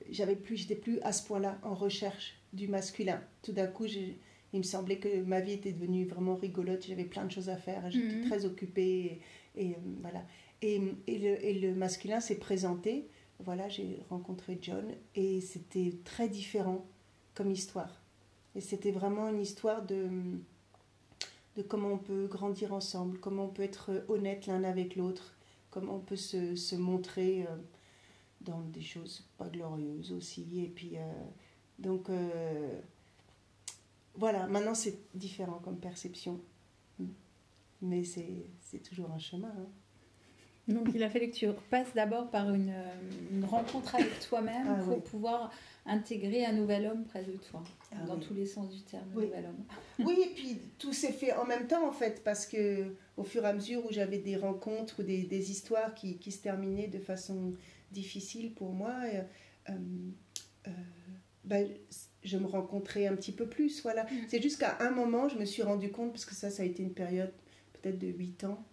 j'avais 0.09 0.35
plus, 0.35 0.57
j'étais 0.57 0.75
plus 0.75 0.99
à 1.01 1.11
ce 1.11 1.25
point-là 1.27 1.59
en 1.63 1.73
recherche 1.75 2.35
du 2.53 2.67
masculin. 2.67 3.21
Tout 3.43 3.51
d'un 3.51 3.67
coup, 3.67 3.85
il 3.85 4.17
me 4.57 4.63
semblait 4.63 4.97
que 4.97 5.21
ma 5.23 5.39
vie 5.41 5.53
était 5.53 5.71
devenue 5.71 6.05
vraiment 6.05 6.35
rigolote. 6.35 6.85
J'avais 6.87 7.05
plein 7.05 7.25
de 7.25 7.31
choses 7.31 7.49
à 7.49 7.57
faire. 7.57 7.89
J'étais 7.91 8.15
Mhm. 8.15 8.27
très 8.27 8.45
occupée. 8.45 9.21
Et, 9.55 9.61
et, 9.65 9.71
euh, 9.71 9.77
voilà. 10.01 10.23
Et, 10.61 10.81
et, 11.07 11.17
le, 11.19 11.45
et 11.45 11.53
le 11.59 11.75
masculin 11.75 12.19
s'est 12.19 12.39
présenté. 12.39 13.07
Voilà, 13.39 13.69
j'ai 13.69 13.99
rencontré 14.09 14.57
John. 14.61 14.85
Et 15.15 15.41
c'était 15.41 15.93
très 16.03 16.27
différent 16.27 16.85
comme 17.35 17.51
histoire. 17.51 18.01
Et 18.55 18.61
c'était 18.61 18.91
vraiment 18.91 19.29
une 19.29 19.39
histoire 19.39 19.85
de, 19.85 20.07
de 21.55 21.61
comment 21.61 21.93
on 21.93 21.97
peut 21.97 22.25
grandir 22.27 22.73
ensemble, 22.73 23.19
comment 23.19 23.45
on 23.45 23.49
peut 23.49 23.61
être 23.63 24.03
honnête 24.07 24.47
l'un 24.47 24.63
avec 24.63 24.95
l'autre, 24.95 25.35
comment 25.69 25.95
on 25.97 25.99
peut 25.99 26.15
se, 26.15 26.55
se 26.55 26.75
montrer 26.75 27.43
euh, 27.43 27.55
dans 28.41 28.61
des 28.61 28.81
choses 28.81 29.25
pas 29.37 29.47
glorieuses 29.47 30.11
aussi. 30.11 30.63
Et 30.63 30.67
puis, 30.69 30.97
euh, 30.97 31.01
donc, 31.77 32.09
euh, 32.09 32.79
voilà, 34.15 34.47
maintenant 34.47 34.73
c'est 34.75 34.97
différent 35.15 35.59
comme 35.63 35.77
perception. 35.79 36.39
Mais 37.81 38.03
c'est 38.03 38.45
c'est 38.61 38.79
toujours 38.83 39.09
un 39.11 39.19
chemin. 39.19 39.47
hein. 39.57 39.67
Donc 40.67 40.89
il 40.93 41.01
a 41.01 41.09
fallu 41.09 41.29
que 41.31 41.35
tu 41.35 41.47
passes 41.71 41.93
d'abord 41.95 42.29
par 42.29 42.53
une, 42.53 42.69
euh, 42.69 42.93
une 43.31 43.43
rencontre 43.45 43.95
avec 43.95 44.19
toi-même 44.19 44.67
Ah 44.69 44.83
pour 44.83 44.97
oui. 44.97 45.01
pouvoir 45.03 45.51
intégrer 45.85 46.45
un 46.45 46.51
nouvel 46.51 46.85
homme 46.85 47.05
près 47.05 47.23
de 47.23 47.31
toi, 47.31 47.63
Ah 47.91 48.03
dans 48.05 48.15
oui. 48.17 48.19
tous 48.27 48.33
les 48.35 48.45
sens 48.45 48.69
du 48.69 48.81
terme, 48.83 49.07
Oui. 49.15 49.25
nouvel 49.25 49.45
homme. 49.45 49.63
Oui, 50.05 50.15
et 50.29 50.33
puis 50.35 50.59
tout 50.77 50.93
s'est 50.93 51.11
fait 51.13 51.33
en 51.33 51.45
même 51.45 51.65
temps 51.67 51.87
en 51.87 51.91
fait, 51.93 52.21
parce 52.23 52.45
que 52.45 52.93
au 53.17 53.23
fur 53.23 53.43
et 53.45 53.47
à 53.47 53.53
mesure 53.53 53.83
où 53.85 53.91
j'avais 53.91 54.19
des 54.19 54.35
rencontres 54.35 54.99
ou 54.99 55.03
des, 55.03 55.23
des 55.23 55.49
histoires 55.49 55.95
qui, 55.95 56.17
qui 56.17 56.31
se 56.31 56.41
terminaient 56.43 56.87
de 56.87 56.99
façon 56.99 57.53
difficile 57.91 58.53
pour 58.53 58.71
moi, 58.73 58.93
euh, 59.05 59.21
euh, 59.69 59.73
euh, 60.67 60.71
ben, 61.43 61.67
je 62.23 62.37
me 62.37 62.45
rencontrais 62.45 63.07
un 63.07 63.15
petit 63.15 63.31
peu 63.31 63.47
plus. 63.47 63.81
Voilà. 63.83 64.03
Mm. 64.03 64.07
C'est 64.27 64.41
juste 64.41 64.59
qu'à 64.59 64.77
un 64.81 64.91
moment, 64.91 65.29
je 65.29 65.37
me 65.37 65.45
suis 65.45 65.63
rendu 65.63 65.91
compte, 65.91 66.11
parce 66.11 66.25
que 66.25 66.35
ça, 66.35 66.49
ça 66.49 66.63
a 66.63 66.65
été 66.65 66.83
une 66.83 66.93
période 66.93 67.31
peut-être 67.73 67.97
de 67.99 68.07
8 68.07 68.43
ans. 68.45 68.63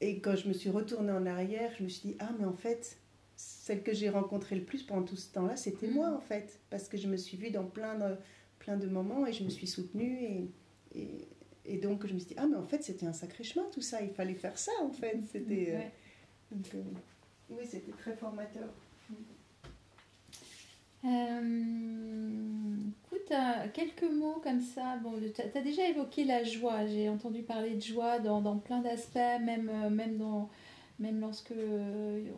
Et 0.00 0.20
quand 0.20 0.36
je 0.36 0.46
me 0.48 0.52
suis 0.52 0.70
retournée 0.70 1.12
en 1.12 1.26
arrière, 1.26 1.72
je 1.76 1.82
me 1.82 1.88
suis 1.88 2.10
dit, 2.10 2.16
ah 2.20 2.30
mais 2.38 2.44
en 2.44 2.52
fait, 2.52 2.98
celle 3.36 3.82
que 3.82 3.92
j'ai 3.92 4.08
rencontrée 4.10 4.54
le 4.56 4.64
plus 4.64 4.82
pendant 4.84 5.02
tout 5.02 5.16
ce 5.16 5.32
temps-là, 5.32 5.56
c'était 5.56 5.88
moi 5.88 6.10
en 6.10 6.20
fait. 6.20 6.60
Parce 6.70 6.88
que 6.88 6.96
je 6.96 7.08
me 7.08 7.16
suis 7.16 7.36
vue 7.36 7.50
dans 7.50 7.64
plein 7.64 7.96
de, 7.96 8.14
plein 8.60 8.76
de 8.76 8.86
moments 8.86 9.26
et 9.26 9.32
je 9.32 9.42
me 9.44 9.50
suis 9.50 9.66
soutenue. 9.66 10.22
Et, 10.22 10.50
et, 10.94 11.28
et 11.64 11.78
donc 11.78 12.06
je 12.06 12.14
me 12.14 12.18
suis 12.18 12.28
dit, 12.28 12.34
ah 12.36 12.46
mais 12.48 12.56
en 12.56 12.64
fait 12.64 12.82
c'était 12.84 13.06
un 13.06 13.12
sacré 13.12 13.42
chemin 13.44 13.66
tout 13.72 13.80
ça, 13.82 14.00
il 14.02 14.10
fallait 14.10 14.34
faire 14.34 14.56
ça 14.56 14.72
en 14.82 14.90
fait. 14.90 15.18
C'était, 15.32 15.72
Ouais. 15.76 15.92
donc, 16.52 16.66
euh, 16.74 16.82
oui, 17.50 17.64
c'était 17.66 17.92
très 17.92 18.14
formateur. 18.14 18.68
Euh, 21.04 22.76
écoute, 23.04 23.30
euh, 23.30 23.68
quelques 23.72 24.10
mots 24.10 24.40
comme 24.42 24.60
ça. 24.60 24.96
Bon, 24.96 25.14
tu 25.34 25.40
as, 25.40 25.62
déjà 25.62 25.88
évoqué 25.88 26.24
la 26.24 26.42
joie. 26.44 26.86
J'ai 26.86 27.08
entendu 27.08 27.42
parler 27.42 27.76
de 27.76 27.80
joie 27.80 28.18
dans, 28.18 28.58
plein 28.58 28.80
d'aspects, 28.80 29.16
même, 29.16 29.68
euh, 29.68 29.90
même, 29.90 30.18
dans, 30.18 30.50
même 30.98 31.20
lorsque 31.20 31.54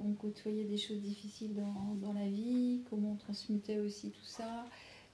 on 0.05 0.13
côtoyait 0.15 0.65
des 0.65 0.77
choses 0.77 1.01
difficiles 1.01 1.55
dans, 1.55 1.95
dans 1.95 2.13
la 2.13 2.27
vie, 2.27 2.83
comment 2.91 3.13
on 3.13 3.17
transmutait 3.17 3.79
aussi 3.79 4.11
tout 4.11 4.25
ça. 4.25 4.67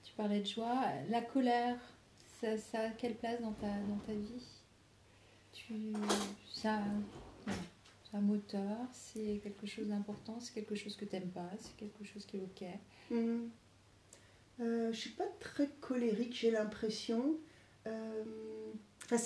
Tu 0.02 0.12
parlais 0.14 0.40
de 0.40 0.46
joie. 0.46 0.84
La 1.10 1.20
colère, 1.20 1.78
ça, 2.40 2.80
a 2.80 2.90
quelle 2.90 3.14
place 3.14 3.40
dans 3.40 3.52
ta, 3.52 3.68
dans 3.88 3.98
ta 4.06 4.12
vie? 4.12 4.44
Tu, 5.52 5.92
ça, 6.52 6.80
un 8.16 8.20
moteur, 8.20 8.78
c'est 8.92 9.40
quelque 9.42 9.66
chose 9.66 9.88
d'important, 9.88 10.38
c'est 10.40 10.54
quelque 10.54 10.74
chose 10.74 10.96
que 10.96 11.04
tu 11.04 11.14
n'aimes 11.14 11.30
pas, 11.30 11.50
c'est 11.60 11.76
quelque 11.76 12.04
chose 12.04 12.24
qui 12.26 12.38
est 12.38 12.40
ok. 12.40 12.64
Mhm. 13.10 13.50
Euh, 14.60 14.92
je 14.92 14.96
suis 14.96 15.10
pas 15.10 15.28
très 15.38 15.68
colérique, 15.80 16.34
j'ai 16.34 16.50
l'impression. 16.50 17.36
Euh, 17.86 18.24
enfin, 19.04 19.16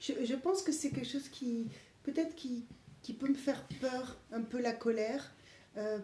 je, 0.00 0.12
je 0.24 0.34
pense 0.34 0.62
que 0.62 0.72
c'est 0.72 0.90
quelque 0.90 1.08
chose 1.08 1.28
qui, 1.28 1.68
peut-être 2.02 2.34
qui, 2.34 2.64
qui 3.02 3.14
peut 3.14 3.28
me 3.28 3.34
faire 3.34 3.64
peur, 3.80 4.18
un 4.32 4.42
peu 4.42 4.60
la 4.60 4.72
colère. 4.72 5.32
Euh, 5.76 5.98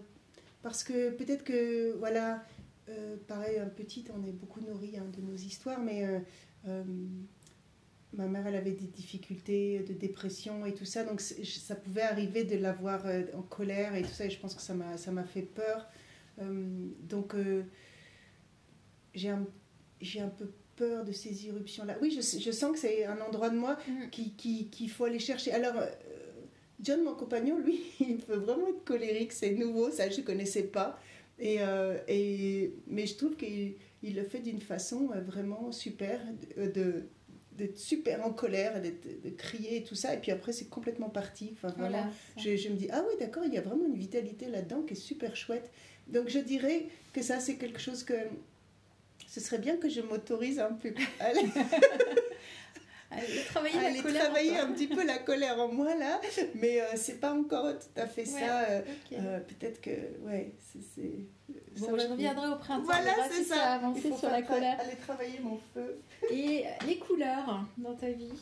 parce 0.62 0.84
que 0.84 1.10
peut-être 1.10 1.44
que, 1.44 1.96
voilà, 1.98 2.44
pareil, 3.26 3.58
un 3.58 3.68
petit, 3.68 4.04
on 4.14 4.24
est 4.26 4.32
beaucoup 4.32 4.60
nourri 4.60 4.96
hein, 4.96 5.06
de 5.16 5.20
nos 5.20 5.36
histoires, 5.36 5.80
mais 5.80 6.04
ma 8.12 8.26
mère, 8.26 8.46
elle 8.46 8.56
avait 8.56 8.72
des 8.72 8.86
difficultés 8.86 9.80
de 9.80 9.92
dépression 9.92 10.64
et 10.64 10.72
tout 10.74 10.84
ça, 10.84 11.04
donc 11.04 11.20
ça 11.20 11.74
pouvait 11.74 12.02
arriver 12.02 12.44
de 12.44 12.56
l'avoir 12.56 13.06
euh, 13.06 13.22
en 13.34 13.42
colère 13.42 13.94
et 13.94 14.02
tout 14.02 14.08
ça, 14.12 14.24
et 14.26 14.30
je 14.30 14.38
pense 14.38 14.54
que 14.54 14.62
ça 14.62 14.74
m'a 14.74 15.24
fait 15.24 15.42
peur. 15.42 15.86
Euh, 16.40 16.88
donc, 17.02 17.34
euh, 17.34 17.62
j'ai 19.14 19.30
un, 19.30 19.46
un 20.20 20.28
peu 20.28 20.50
peur 20.76 21.04
de 21.04 21.12
ces 21.12 21.46
irruptions-là. 21.46 21.96
Oui, 22.02 22.10
je, 22.10 22.50
sens 22.50 22.72
que 22.72 22.78
c'est 22.78 23.04
un 23.06 23.20
endroit 23.20 23.48
de 23.50 23.56
moi 23.58 23.78
Mm. 23.88 24.10
qui- 24.10 24.34
qui- 24.34 24.68
qu'il 24.68 24.90
faut 24.90 25.04
aller 25.04 25.18
chercher. 25.18 25.52
Alors, 25.52 25.76
euh, 25.76 25.86
John, 26.80 27.02
mon 27.02 27.14
compagnon, 27.14 27.58
lui, 27.58 27.80
il 28.00 28.18
peut 28.18 28.36
vraiment 28.36 28.68
être 28.68 28.84
colérique, 28.84 29.32
c'est 29.32 29.52
nouveau, 29.54 29.90
ça 29.90 30.08
je 30.10 30.20
ne 30.20 30.26
connaissais 30.26 30.64
pas. 30.64 30.98
Et, 31.38 31.58
et, 32.08 32.74
mais 32.86 33.06
je 33.06 33.14
trouve 33.16 33.36
qu'il 33.36 33.74
il 34.02 34.14
le 34.14 34.22
fait 34.24 34.38
d'une 34.40 34.60
façon 34.60 35.08
vraiment 35.26 35.70
super, 35.72 36.20
de, 36.56 36.66
de- 36.70 37.08
d'être 37.56 37.78
super 37.78 38.24
en 38.24 38.32
colère, 38.32 38.80
de, 38.82 39.30
crier 39.30 39.78
et 39.78 39.84
tout 39.84 39.94
ça. 39.94 40.14
Et 40.14 40.18
puis 40.18 40.32
après, 40.32 40.52
c'est 40.52 40.68
complètement 40.68 41.08
parti. 41.08 41.50
Enfin, 41.54 41.74
Voilà, 41.78 42.08
je, 42.36 42.56
je 42.56 42.68
me 42.68 42.76
dis, 42.76 42.88
ah 42.92 43.02
oui, 43.08 43.14
d'accord, 43.18 43.44
il 43.44 43.54
y 43.54 43.58
a 43.58 43.62
vraiment 43.62 43.86
une 43.86 43.96
vitalité 43.96 44.46
là-dedans 44.46 44.82
qui 44.82 44.94
est 44.94 44.96
super 44.96 45.34
chouette. 45.36 45.70
Donc 46.08 46.28
je 46.28 46.38
dirais 46.38 46.86
que 47.12 47.22
ça, 47.22 47.40
c'est 47.40 47.56
quelque 47.56 47.80
chose 47.80 48.04
que 48.04 48.14
ce 49.26 49.40
serait 49.40 49.58
bien 49.58 49.76
que 49.76 49.88
je 49.88 50.00
m'autorise 50.00 50.60
un 50.60 50.72
peu 50.72 50.92
à 51.20 51.26
aller, 51.26 51.42
travailler 53.48 54.02
la 54.02 54.20
travailler 54.20 54.58
un 54.58 54.72
petit 54.72 54.86
peu 54.86 55.04
la 55.04 55.18
colère 55.18 55.58
en 55.60 55.68
moi 55.68 55.94
là, 55.94 56.20
mais 56.54 56.80
euh, 56.80 56.84
c'est 56.96 57.20
pas 57.20 57.32
encore 57.32 57.78
tout 57.78 58.00
à 58.00 58.06
fait 58.06 58.22
Ouais, 58.22 58.40
ça. 58.40 58.64
euh, 58.64 58.82
euh, 59.12 59.40
Peut-être 59.40 59.80
que, 59.80 59.90
ouais, 60.26 60.52
c'est. 60.94 61.26
Bon, 61.48 61.86
ça 61.86 61.98
je 61.98 62.08
reviendrai 62.08 62.48
au 62.48 62.56
printemps. 62.56 62.82
Voilà, 62.84 63.12
c'est 63.30 63.42
si 63.42 63.44
ça. 63.44 63.54
a 63.74 63.78
Il 63.78 63.84
avancé 63.84 64.10
faut 64.10 64.16
sur 64.16 64.30
la 64.30 64.42
colère. 64.42 64.80
Aller 64.80 64.96
travailler 64.96 65.38
mon 65.40 65.58
feu. 65.74 66.00
Et 66.30 66.64
les 66.86 66.98
couleurs 66.98 67.64
dans 67.78 67.94
ta 67.94 68.10
vie 68.10 68.32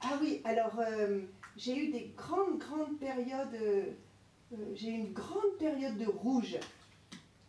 Ah 0.00 0.18
oui, 0.20 0.40
alors 0.44 0.78
euh, 0.78 1.20
j'ai 1.56 1.76
eu 1.76 1.88
des 1.92 2.12
grandes, 2.16 2.58
grandes 2.58 2.98
périodes. 2.98 3.54
euh, 3.54 3.84
euh, 4.52 4.56
j'ai 4.74 4.90
eu 4.90 4.94
une 4.94 5.12
grande 5.12 5.56
période 5.58 5.96
de 5.98 6.06
rouge 6.06 6.58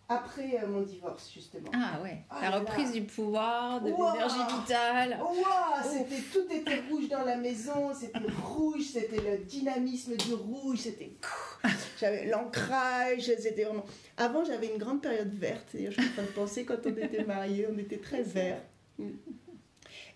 après 0.08 0.60
euh, 0.64 0.68
mon 0.68 0.82
divorce, 0.82 1.32
justement. 1.34 1.70
Ah 1.74 2.00
ouais, 2.04 2.18
Ah 2.30 2.42
la 2.44 2.50
là 2.52 2.60
reprise 2.60 2.88
là. 2.94 2.94
du 2.94 3.02
pouvoir, 3.04 3.82
de 3.82 3.92
Ouah. 3.92 4.14
l'énergie 4.14 4.36
vitale. 4.62 5.20
Oh, 5.22 5.34
waouh, 5.34 5.84
c'était 5.92 6.22
tout 6.32 6.46
était 6.52 6.82
rouge 6.90 7.10
dans 7.10 7.24
la 7.24 7.38
maison, 7.38 7.92
c'était 7.94 8.20
rouge, 8.44 8.84
c'était 8.94 9.22
le 9.22 9.38
dynamisme 9.46 10.16
du 10.18 10.34
rouge, 10.34 10.80
c'était 10.80 11.12
j'avais 12.00 12.26
l'ancrage, 12.28 13.22
c'était 13.40 13.64
vraiment. 13.64 13.86
Avant, 14.18 14.44
j'avais 14.46 14.68
une 14.68 14.78
grande 14.78 15.02
période 15.02 15.34
verte. 15.34 15.70
Je 15.74 15.90
suis 15.90 16.02
en 16.02 16.14
train 16.14 16.24
de 16.24 16.28
penser 16.28 16.66
quand 16.66 16.78
on 16.86 16.90
était 16.90 17.24
mariés, 17.24 17.68
on 17.74 17.78
était 17.80 17.98
très 17.98 18.22
vert. 18.22 18.62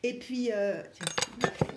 Et 0.03 0.13
puis, 0.17 0.49
euh, 0.53 0.81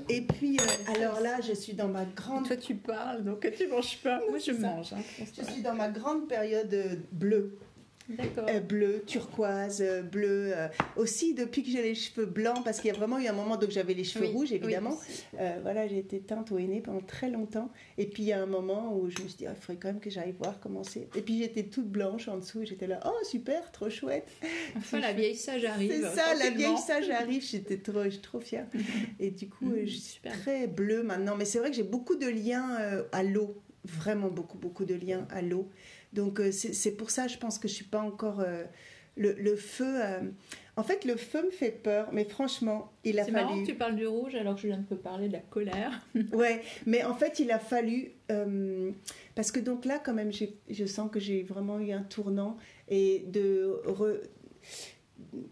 et 0.08 0.20
puis, 0.22 0.56
euh, 0.58 0.94
alors 0.94 1.20
là, 1.20 1.40
je 1.40 1.52
suis 1.52 1.72
dans 1.74 1.88
ma 1.88 2.04
grande, 2.04 2.46
Toi 2.46 2.56
tu 2.56 2.74
parles, 2.76 3.24
donc 3.24 3.46
tu 3.56 3.66
manges 3.66 3.98
pas. 4.02 4.20
Moi 4.28 4.38
je 4.38 4.52
mange. 4.52 4.92
hein, 4.92 5.02
je 5.36 5.42
suis 5.50 5.62
dans 5.62 5.74
ma 5.74 5.88
grande 5.88 6.28
période 6.28 7.00
bleue. 7.10 7.58
Euh, 8.48 8.60
bleu, 8.60 9.02
turquoise, 9.06 9.80
euh, 9.80 10.02
bleu. 10.02 10.52
euh, 10.56 10.68
aussi 10.96 11.34
depuis 11.34 11.62
que 11.62 11.70
j'ai 11.70 11.82
les 11.82 11.94
cheveux 11.94 12.26
blancs, 12.26 12.64
parce 12.64 12.80
qu'il 12.80 12.88
y 12.88 12.94
a 12.94 12.96
vraiment 12.96 13.18
eu 13.18 13.26
un 13.26 13.32
moment 13.32 13.58
où 13.60 13.70
j'avais 13.70 13.94
les 13.94 14.04
cheveux 14.04 14.26
Oui, 14.26 14.32
rouges, 14.32 14.52
évidemment. 14.52 14.98
Euh, 15.38 15.58
voilà, 15.62 15.86
j'ai 15.86 15.98
été 15.98 16.20
teinte 16.20 16.52
au 16.52 16.58
henné 16.58 16.80
pendant 16.80 17.00
très 17.00 17.30
longtemps. 17.30 17.70
Et 17.98 18.06
puis 18.06 18.22
il 18.24 18.26
y 18.26 18.32
a 18.32 18.40
un 18.42 18.46
moment 18.46 18.96
où 18.96 19.08
je 19.10 19.22
me 19.22 19.28
suis 19.28 19.38
dit, 19.38 19.46
Ah, 19.46 19.52
il 19.56 19.60
faudrait 19.60 19.80
quand 19.80 19.88
même 19.88 20.00
que 20.00 20.10
j'aille 20.10 20.34
voir 20.38 20.58
comment 20.60 20.84
c'est. 20.84 21.08
Et 21.16 21.22
puis 21.22 21.38
j'étais 21.38 21.64
toute 21.64 21.88
blanche 21.88 22.28
en 22.28 22.36
dessous, 22.38 22.62
et 22.62 22.66
j'étais 22.66 22.86
là, 22.86 23.00
oh 23.06 23.24
super, 23.24 23.70
trop 23.72 23.90
chouette. 23.90 24.28
Enfin 24.76 25.00
la 25.00 25.12
vieille 25.12 25.36
sage 25.36 25.64
arrive. 25.64 25.92
C'est 25.92 26.16
ça, 26.16 26.34
la 26.34 26.50
vieille 26.50 26.78
sage 26.78 27.10
arrive, 27.10 27.42
j'étais 27.44 27.78
trop, 27.78 28.02
trop 28.22 28.40
fière. 28.40 28.66
Et 29.20 29.30
du 29.30 29.48
coup, 29.48 29.70
euh, 29.72 29.82
je 29.84 29.90
suis 29.90 30.00
super. 30.00 30.32
très 30.40 30.66
bleue 30.66 31.02
maintenant. 31.02 31.36
Mais 31.36 31.44
c'est 31.44 31.58
vrai 31.58 31.70
que 31.70 31.76
j'ai 31.76 31.82
beaucoup 31.82 32.16
de 32.16 32.26
liens 32.26 32.78
à 33.12 33.22
l'eau, 33.22 33.60
vraiment 33.84 34.28
beaucoup, 34.28 34.58
beaucoup 34.58 34.84
de 34.84 34.94
liens 34.94 35.26
à 35.30 35.42
l'eau. 35.42 35.68
Donc 36.12 36.40
euh, 36.40 36.50
c'est 36.52 36.92
pour 36.96 37.10
ça, 37.10 37.26
je 37.28 37.38
pense 37.38 37.58
que 37.58 37.68
je 37.68 37.74
suis 37.74 37.84
pas 37.86 38.00
encore... 38.00 38.40
euh, 38.40 38.64
le, 39.16 39.32
le 39.32 39.56
feu... 39.56 39.84
euh, 40.02 40.20
En 40.76 40.82
fait, 40.82 41.04
le 41.04 41.16
feu 41.16 41.42
me 41.44 41.50
fait 41.50 41.70
peur, 41.70 42.08
mais 42.12 42.24
franchement, 42.24 42.90
il 43.04 43.18
a 43.20 43.24
C'est 43.24 43.30
marrant 43.30 43.50
fallu... 43.50 43.62
que 43.62 43.70
tu 43.72 43.74
parles 43.76 43.94
du 43.96 44.06
rouge 44.06 44.34
alors 44.34 44.54
que 44.54 44.62
je 44.62 44.68
viens 44.68 44.78
de 44.78 44.86
te 44.86 44.94
parler 44.94 45.28
de 45.28 45.34
la 45.34 45.40
colère. 45.40 46.00
Ouais, 46.32 46.62
mais 46.86 47.04
en 47.04 47.14
fait, 47.14 47.38
il 47.38 47.50
a 47.50 47.58
fallu. 47.58 48.12
euh, 48.30 48.90
parce 49.34 49.52
que 49.52 49.60
donc 49.60 49.84
là, 49.84 49.98
quand 50.02 50.14
même, 50.14 50.30
je 50.70 50.86
sens 50.86 51.10
que 51.10 51.20
j'ai 51.20 51.42
vraiment 51.42 51.78
eu 51.78 51.92
un 51.92 52.02
tournant 52.02 52.56
et 52.88 53.24
de. 53.28 53.82
re- 53.86 54.20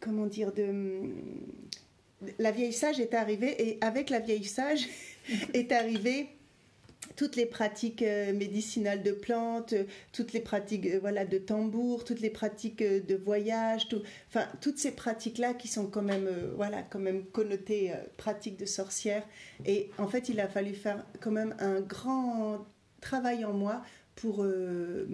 comment 0.00 0.26
dire 0.26 0.52
de, 0.52 1.02
La 2.38 2.50
vieille 2.50 2.72
sage 2.72 2.98
est 3.00 3.14
arrivée 3.14 3.54
et 3.70 3.78
avec 3.82 4.10
la 4.10 4.20
vieille 4.20 4.44
sage 4.44 4.88
est 5.54 5.70
arrivée 5.72 6.28
toutes 7.16 7.36
les 7.36 7.46
pratiques 7.46 8.02
euh, 8.02 8.32
médicinales 8.32 9.02
de 9.02 9.12
plantes, 9.12 9.72
euh, 9.72 9.84
toutes 10.12 10.32
les 10.32 10.40
pratiques 10.40 10.86
euh, 10.86 10.98
voilà 11.00 11.24
de 11.24 11.38
tambour, 11.38 12.04
toutes 12.04 12.20
les 12.20 12.30
pratiques 12.30 12.82
de 12.82 13.14
voyage, 13.16 13.88
tout, 13.88 14.02
enfin 14.28 14.46
toutes 14.60 14.78
ces 14.78 14.92
pratiques 14.92 15.38
là 15.38 15.54
qui 15.54 15.68
sont 15.68 15.86
quand 15.86 16.02
même 16.02 16.28
voilà 16.56 16.82
quand 16.82 16.98
même 16.98 17.24
connotées 17.24 17.92
pratiques 18.16 18.58
de 18.58 18.66
sorcière 18.66 19.26
et 19.64 19.90
en 19.98 20.08
fait 20.08 20.28
il 20.28 20.40
a 20.40 20.48
fallu 20.48 20.74
faire 20.74 21.04
quand 21.20 21.30
même 21.30 21.54
un 21.58 21.80
grand 21.80 22.66
travail 23.00 23.44
en 23.44 23.52
moi 23.54 23.82
pour 24.16 24.42
euh, 24.44 25.06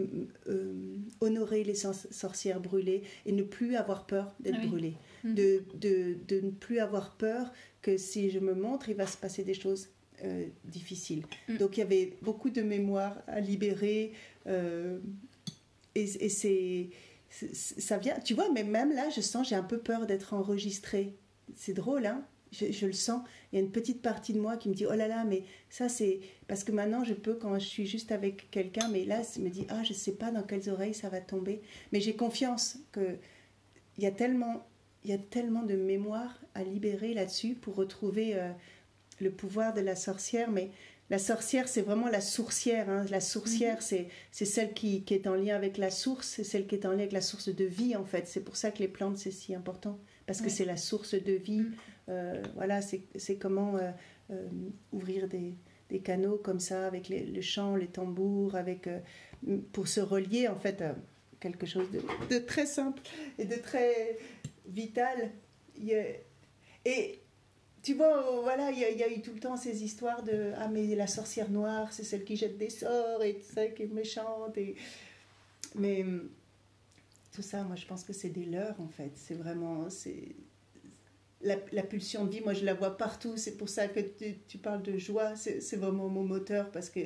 euh, 0.49 0.97
honorer 1.20 1.62
les 1.62 1.76
sor- 1.76 1.95
sorcières 2.11 2.59
brûlées 2.61 3.03
et 3.24 3.30
ne 3.32 3.45
plus 3.45 3.76
avoir 3.76 4.07
peur 4.07 4.34
d'être 4.41 4.57
Ah 4.59 4.61
oui. 4.62 4.68
brûlée, 4.68 4.95
de, 5.22 5.62
de, 5.74 6.16
de 6.26 6.41
ne 6.41 6.51
plus 6.51 6.80
avoir 6.80 7.16
peur 7.16 7.53
que 7.82 7.97
si 7.97 8.30
je 8.30 8.41
me 8.41 8.55
montre, 8.55 8.89
il 8.89 8.97
va 8.97 9.07
se 9.07 9.16
passer 9.16 9.45
des 9.45 9.55
choses 9.55 9.91
euh, 10.24 10.46
difficiles. 10.64 11.24
Mm. 11.48 11.56
Donc 11.58 11.76
il 11.76 11.80
y 11.80 11.82
avait 11.82 12.16
beaucoup 12.22 12.50
de 12.50 12.62
mémoire 12.62 13.16
à 13.26 13.40
libérer 13.40 14.12
euh, 14.46 14.98
et, 15.94 16.24
et 16.24 16.28
c'est, 16.28 16.90
ça 17.30 17.98
vient, 17.98 18.18
tu 18.20 18.34
vois, 18.34 18.50
mais 18.52 18.64
même 18.64 18.92
là, 18.92 19.08
je 19.10 19.20
sens, 19.20 19.48
j'ai 19.48 19.56
un 19.56 19.62
peu 19.62 19.78
peur 19.78 20.06
d'être 20.06 20.34
enregistrée. 20.34 21.14
C'est 21.54 21.74
drôle, 21.74 22.06
hein 22.06 22.24
je, 22.52 22.72
je 22.72 22.86
le 22.86 22.92
sens. 22.92 23.22
Il 23.52 23.56
y 23.56 23.62
a 23.62 23.64
une 23.64 23.70
petite 23.70 24.02
partie 24.02 24.32
de 24.32 24.40
moi 24.40 24.56
qui 24.56 24.68
me 24.68 24.74
dit, 24.74 24.86
oh 24.86 24.94
là 24.94 25.08
là, 25.08 25.24
mais 25.24 25.42
ça 25.68 25.88
c'est... 25.88 26.20
Parce 26.46 26.64
que 26.64 26.72
maintenant, 26.72 27.04
je 27.04 27.14
peux, 27.14 27.34
quand 27.34 27.58
je 27.58 27.66
suis 27.66 27.86
juste 27.86 28.12
avec 28.12 28.50
quelqu'un, 28.50 28.88
mais 28.88 29.04
là, 29.04 29.22
je 29.22 29.40
me 29.40 29.48
dit, 29.48 29.66
ah, 29.68 29.82
je 29.82 29.92
sais 29.92 30.12
pas 30.12 30.30
dans 30.30 30.42
quelles 30.42 30.68
oreilles 30.70 30.94
ça 30.94 31.08
va 31.08 31.20
tomber. 31.20 31.60
Mais 31.92 32.00
j'ai 32.00 32.14
confiance 32.14 32.78
que 32.92 33.16
il 33.98 34.04
y 34.04 34.06
a 34.06 34.10
tellement, 34.10 34.66
il 35.04 35.10
y 35.10 35.14
a 35.14 35.18
tellement 35.18 35.62
de 35.62 35.74
mémoire 35.74 36.38
à 36.54 36.62
libérer 36.62 37.14
là-dessus 37.14 37.54
pour 37.54 37.76
retrouver 37.76 38.34
euh, 38.34 38.50
le 39.20 39.30
pouvoir 39.30 39.74
de 39.74 39.80
la 39.80 39.96
sorcière. 39.96 40.50
Mais 40.50 40.70
la 41.10 41.18
sorcière, 41.18 41.68
c'est 41.68 41.82
vraiment 41.82 42.08
la 42.08 42.20
sourcière. 42.20 42.88
hein. 42.90 43.04
La 43.10 43.20
sourcière, 43.20 43.80
c'est 43.82 44.08
c'est 44.32 44.44
celle 44.44 44.72
qui, 44.74 45.02
qui 45.04 45.14
est 45.14 45.26
en 45.26 45.34
lien 45.34 45.54
avec 45.56 45.78
la 45.78 45.90
source, 45.90 46.26
c'est 46.26 46.44
celle 46.44 46.66
qui 46.66 46.74
est 46.74 46.84
en 46.86 46.90
lien 46.90 46.98
avec 46.98 47.12
la 47.12 47.20
source 47.20 47.48
de 47.48 47.64
vie, 47.64 47.94
en 47.96 48.04
fait. 48.04 48.26
C'est 48.26 48.40
pour 48.44 48.56
ça 48.56 48.70
que 48.70 48.78
les 48.80 48.88
plantes, 48.88 49.18
c'est 49.18 49.30
si 49.30 49.54
important. 49.54 49.98
Parce 50.26 50.40
que 50.40 50.44
Ouais. 50.46 50.50
c'est 50.50 50.64
la 50.64 50.76
source 50.76 51.14
de 51.14 51.32
vie. 51.32 51.60
Mm. 51.60 51.74
Euh, 52.08 52.42
voilà, 52.54 52.80
c'est 52.82 53.36
comment 53.36 53.76
euh, 54.30 54.48
ouvrir 54.92 55.28
des, 55.28 55.54
des, 55.90 56.00
canaux 56.00 56.36
comme 56.36 56.60
ça 56.60 56.86
avec 56.86 57.08
les, 57.08 57.24
le 57.24 57.40
chant, 57.40 57.76
les 57.76 57.86
tambours, 57.88 58.54
avec, 58.56 58.88
pour 59.72 59.86
se 59.88 60.00
relier 60.00 60.48
en 60.48 60.58
fait 60.58 60.82
à 60.82 60.96
quelque 61.40 61.66
chose 61.66 61.88
de, 61.92 62.00
de 62.34 62.38
très 62.40 62.66
simple 62.66 63.02
et 63.38 63.44
de 63.44 63.56
très 63.56 64.18
vital. 64.66 65.30
Et 66.84 67.20
tu 67.87 67.95
vois, 67.95 68.41
voilà, 68.43 68.72
il 68.72 68.78
y, 68.80 69.05
a 69.05 69.09
eu 69.09 69.22
tout 69.22 69.32
le 69.32 69.39
temps 69.39 69.57
ces 69.57 69.84
histoires 69.84 70.24
de 70.24 70.51
Ah, 70.59 70.66
mais 70.66 70.97
la 70.97 71.07
sorcière 71.07 71.49
noire, 71.49 71.93
c'est 71.93 72.03
celle 72.03 72.24
qui 72.24 72.37
jette 72.37 72.59
des 72.59 72.68
sorts 72.68 73.22
et 73.22 73.41
celle 73.55 73.74
qui 73.74 73.84
est 73.84 73.93
méchante. 73.93 74.59
Et... 74.59 74.74
Mais 75.76 76.05
tout 77.32 77.43
ça, 77.43 77.62
moi, 77.62 77.76
je 77.76 77.87
pense 77.87 78.03
que 78.03 78.12
c'est 78.12 78.30
des 78.30 78.45
leurs, 78.45 78.80
en 78.80 78.89
fait. 78.89 79.12
C'est 79.14 79.34
vraiment. 79.34 79.89
c'est 79.89 80.34
la, 81.43 81.57
pulsion 81.84 82.24
de 82.24 82.30
vie, 82.32 82.41
moi, 82.41 82.55
je 82.55 82.64
la 82.64 82.74
vois 82.74 82.97
partout. 82.97 83.37
C'est 83.37 83.57
pour 83.57 83.68
ça 83.68 83.87
que 83.87 84.01
tu, 84.49 84.59
parles 84.59 84.82
de 84.82 84.99
joie. 84.99 85.37
C'est 85.37 85.76
vraiment 85.76 86.09
mon 86.09 86.24
moteur 86.24 86.72
parce 86.72 86.91
que 86.91 87.03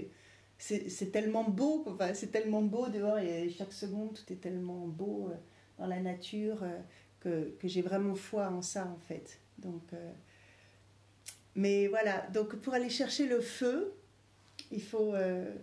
c'est 0.56 1.12
tellement 1.12 1.44
beau. 1.44 1.84
Enfin, 1.88 2.14
c'est 2.14 2.32
tellement 2.32 2.62
beau 2.62 2.88
dehors 2.88 3.18
et 3.18 3.50
chaque 3.50 3.74
seconde, 3.74 4.14
tout 4.14 4.32
est 4.32 4.40
tellement 4.40 4.86
beau 4.86 5.28
euh, 5.30 5.34
dans 5.76 5.88
la 5.88 6.00
nature 6.00 6.62
euh, 6.62 6.80
que, 7.20 7.50
que 7.58 7.68
j'ai 7.68 7.82
vraiment 7.82 8.14
foi 8.14 8.48
en 8.48 8.62
ça, 8.62 8.86
en 8.86 8.98
fait. 8.98 9.40
Donc. 9.58 9.82
Euh, 9.92 10.10
mais 11.60 11.88
voilà, 11.88 12.26
donc 12.32 12.56
pour 12.56 12.72
aller 12.72 12.88
chercher 12.88 13.26
le 13.26 13.40
feu, 13.42 13.92
il 14.72 14.80
faut... 14.80 15.14
Euh, 15.14 15.54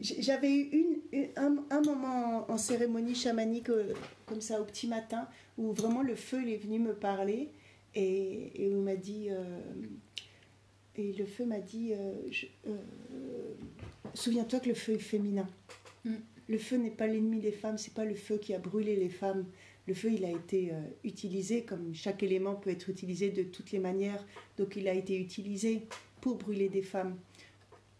j'avais 0.00 0.52
eu 0.52 1.00
une, 1.12 1.28
un, 1.34 1.80
moment 1.80 2.48
en, 2.48 2.56
cérémonie 2.56 3.16
chamanique 3.16 3.70
euh, 3.70 3.92
comme 4.24 4.40
ça 4.40 4.60
au 4.60 4.64
petit 4.64 4.86
matin 4.86 5.26
où 5.56 5.72
vraiment 5.72 6.02
le 6.02 6.14
feu 6.14 6.40
il 6.42 6.50
est 6.50 6.58
venu 6.58 6.78
me 6.78 6.94
parler 6.94 7.50
et, 7.96 8.52
et 8.54 8.68
il 8.68 8.76
m'a 8.76 8.94
dit 8.94 9.30
euh, 9.30 9.58
et 10.94 11.12
le 11.12 11.26
feu 11.26 11.44
m'a 11.44 11.58
dit 11.58 11.92
souviens-toi 14.14 14.60
que 14.60 14.68
le 14.68 14.76
feu 14.76 14.92
est 14.92 14.98
féminin 14.98 15.48
mm. 16.04 16.14
le 16.48 16.58
feu 16.58 16.76
n'est 16.76 16.90
pas 16.90 17.08
l'ennemi 17.08 17.40
des 17.40 17.50
femmes 17.50 17.78
c'est 17.78 17.94
pas 17.94 18.04
le 18.04 18.14
feu 18.14 18.38
qui 18.38 18.54
a 18.54 18.60
brûlé 18.60 18.94
les 18.94 19.08
femmes 19.08 19.44
le 19.88 19.94
feu, 19.94 20.12
il 20.12 20.24
a 20.24 20.30
été 20.30 20.70
euh, 20.70 20.80
utilisé, 21.02 21.62
comme 21.64 21.94
chaque 21.94 22.22
élément 22.22 22.54
peut 22.54 22.70
être 22.70 22.90
utilisé 22.90 23.30
de 23.30 23.42
toutes 23.42 23.72
les 23.72 23.78
manières, 23.78 24.24
donc 24.58 24.76
il 24.76 24.86
a 24.86 24.92
été 24.92 25.18
utilisé 25.18 25.82
pour 26.20 26.36
brûler 26.36 26.68
des 26.68 26.82
femmes, 26.82 27.16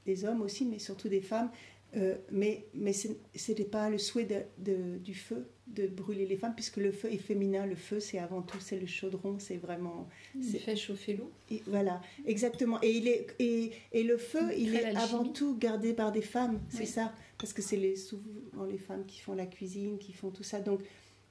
des 0.04 0.24
hommes 0.24 0.42
aussi, 0.42 0.66
mais 0.66 0.78
surtout 0.78 1.08
des 1.08 1.22
femmes. 1.22 1.50
Euh, 1.96 2.16
mais 2.30 2.66
mais 2.74 2.92
ce 2.92 3.08
n'était 3.48 3.64
pas 3.64 3.88
le 3.88 3.96
souhait 3.96 4.28
de, 4.58 4.98
du 4.98 5.14
feu 5.14 5.48
de 5.68 5.86
brûler 5.86 6.26
les 6.26 6.36
femmes, 6.36 6.54
puisque 6.54 6.76
le 6.76 6.92
feu 6.92 7.10
est 7.10 7.16
féminin. 7.16 7.64
Le 7.64 7.76
feu, 7.76 7.98
c'est 7.98 8.18
avant 8.18 8.42
tout, 8.42 8.60
c'est 8.60 8.78
le 8.78 8.86
chaudron, 8.86 9.38
c'est 9.38 9.56
vraiment. 9.56 10.06
Il 10.34 10.58
fait 10.58 10.76
chauffer 10.76 11.14
l'eau. 11.14 11.30
Voilà, 11.66 12.02
exactement. 12.26 12.78
Et, 12.82 12.90
il 12.90 13.08
est, 13.08 13.26
et, 13.38 13.72
et 13.92 14.02
le 14.02 14.18
feu, 14.18 14.52
il 14.56 14.74
est 14.74 14.94
avant 14.96 15.24
tout 15.24 15.56
gardé 15.56 15.94
par 15.94 16.12
des 16.12 16.20
femmes, 16.20 16.60
c'est 16.68 16.84
ça, 16.84 17.14
parce 17.38 17.54
que 17.54 17.62
c'est 17.62 17.78
les, 17.78 17.96
souvent 17.96 18.66
les 18.70 18.78
femmes 18.78 19.06
qui 19.06 19.20
font 19.20 19.34
la 19.34 19.46
cuisine, 19.46 19.96
qui 19.98 20.12
font 20.12 20.30
tout 20.30 20.42
ça. 20.42 20.60
Donc, 20.60 20.80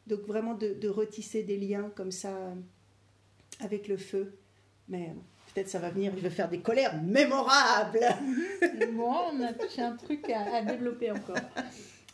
donc 0.08 0.22
vraiment 0.22 0.53
de, 0.53 0.88
retisser 0.88 1.43
des 1.43 1.58
liens 1.58 1.91
comme 1.95 2.12
ça 2.12 2.30
euh, 2.30 2.55
avec 3.60 3.88
le 3.88 3.97
feu. 3.97 4.34
Mais 4.88 5.10
euh, 5.10 5.14
peut-être 5.53 5.70
ça 5.70 5.80
va 5.80 5.89
venir, 5.89 6.14
je 6.16 6.22
vais 6.22 6.30
faire 6.30 6.49
des 6.49 6.60
colères 6.60 7.01
mémorables. 7.01 8.05
Moi, 8.93 9.32
on 9.34 9.41
a 9.41 9.53
touché 9.53 9.82
un 9.82 9.95
truc 9.95 10.30
à, 10.30 10.62
développer 10.62 11.12
encore. 11.12 11.38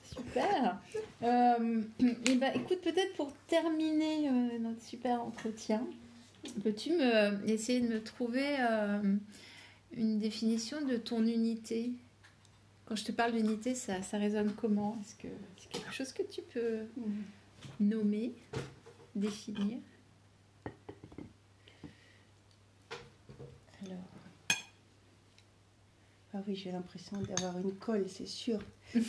Super. 0.05 0.79
Euh, 1.23 1.81
et 2.25 2.35
ben, 2.35 2.51
écoute, 2.55 2.81
peut-être 2.81 3.13
pour 3.15 3.33
terminer 3.47 4.29
notre 4.59 4.81
super 4.81 5.21
entretien, 5.21 5.85
peux-tu 6.63 6.91
me 6.91 7.49
essayer 7.49 7.79
de 7.79 7.87
me 7.87 8.03
trouver 8.03 8.57
une 9.95 10.19
définition 10.19 10.81
de 10.85 10.97
ton 10.97 11.25
unité? 11.25 11.91
Quand 12.85 12.95
je 12.95 13.05
te 13.05 13.11
parle 13.11 13.31
d'unité, 13.31 13.75
ça, 13.75 14.01
ça 14.01 14.17
résonne 14.17 14.51
comment? 14.55 14.99
Est-ce 15.01 15.15
que 15.15 15.33
c'est 15.57 15.69
quelque 15.69 15.93
chose 15.93 16.11
que 16.11 16.23
tu 16.23 16.41
peux 16.41 16.81
mm 16.97 17.23
nommer, 17.79 18.35
définir. 19.15 19.79
Alors. 23.85 23.97
Ah 26.33 26.41
oui, 26.47 26.55
j'ai 26.55 26.71
l'impression 26.71 27.17
d'avoir 27.21 27.57
une 27.59 27.73
colle, 27.73 28.05
c'est 28.07 28.25
sûr. 28.27 28.59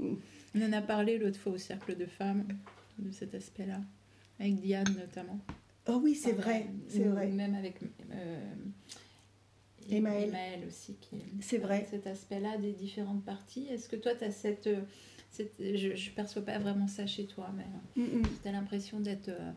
On 0.00 0.62
en 0.62 0.72
a 0.72 0.82
parlé 0.82 1.18
l'autre 1.18 1.38
fois 1.38 1.52
au 1.52 1.58
cercle 1.58 1.96
de 1.96 2.06
femmes, 2.06 2.46
de 2.98 3.10
cet 3.10 3.34
aspect-là, 3.34 3.80
avec 4.38 4.60
Diane 4.60 4.94
notamment. 4.98 5.40
Oh 5.86 6.00
oui, 6.02 6.14
c'est 6.14 6.32
vrai, 6.32 6.66
c'est 6.88 7.04
vrai. 7.04 7.28
Même 7.28 7.54
avec 7.54 7.80
euh, 8.12 8.54
Emmaël. 9.90 10.64
aussi. 10.66 10.96
C'est 11.40 11.58
vrai. 11.58 11.86
Cet 11.90 12.06
aspect-là 12.06 12.58
des 12.58 12.72
différentes 12.72 13.24
parties. 13.24 13.66
Est-ce 13.70 13.88
que 13.88 13.96
toi, 13.96 14.14
tu 14.14 14.24
as 14.24 14.30
cette 14.30 14.68
je 15.36 15.88
ne 15.88 16.14
perçois 16.14 16.42
pas 16.42 16.58
vraiment 16.58 16.88
ça 16.88 17.06
chez 17.06 17.26
toi, 17.26 17.50
mais 17.56 17.66
tu 17.94 18.48
as 18.48 18.52
l'impression 18.52 19.00
d'être 19.00 19.28
euh, 19.28 19.52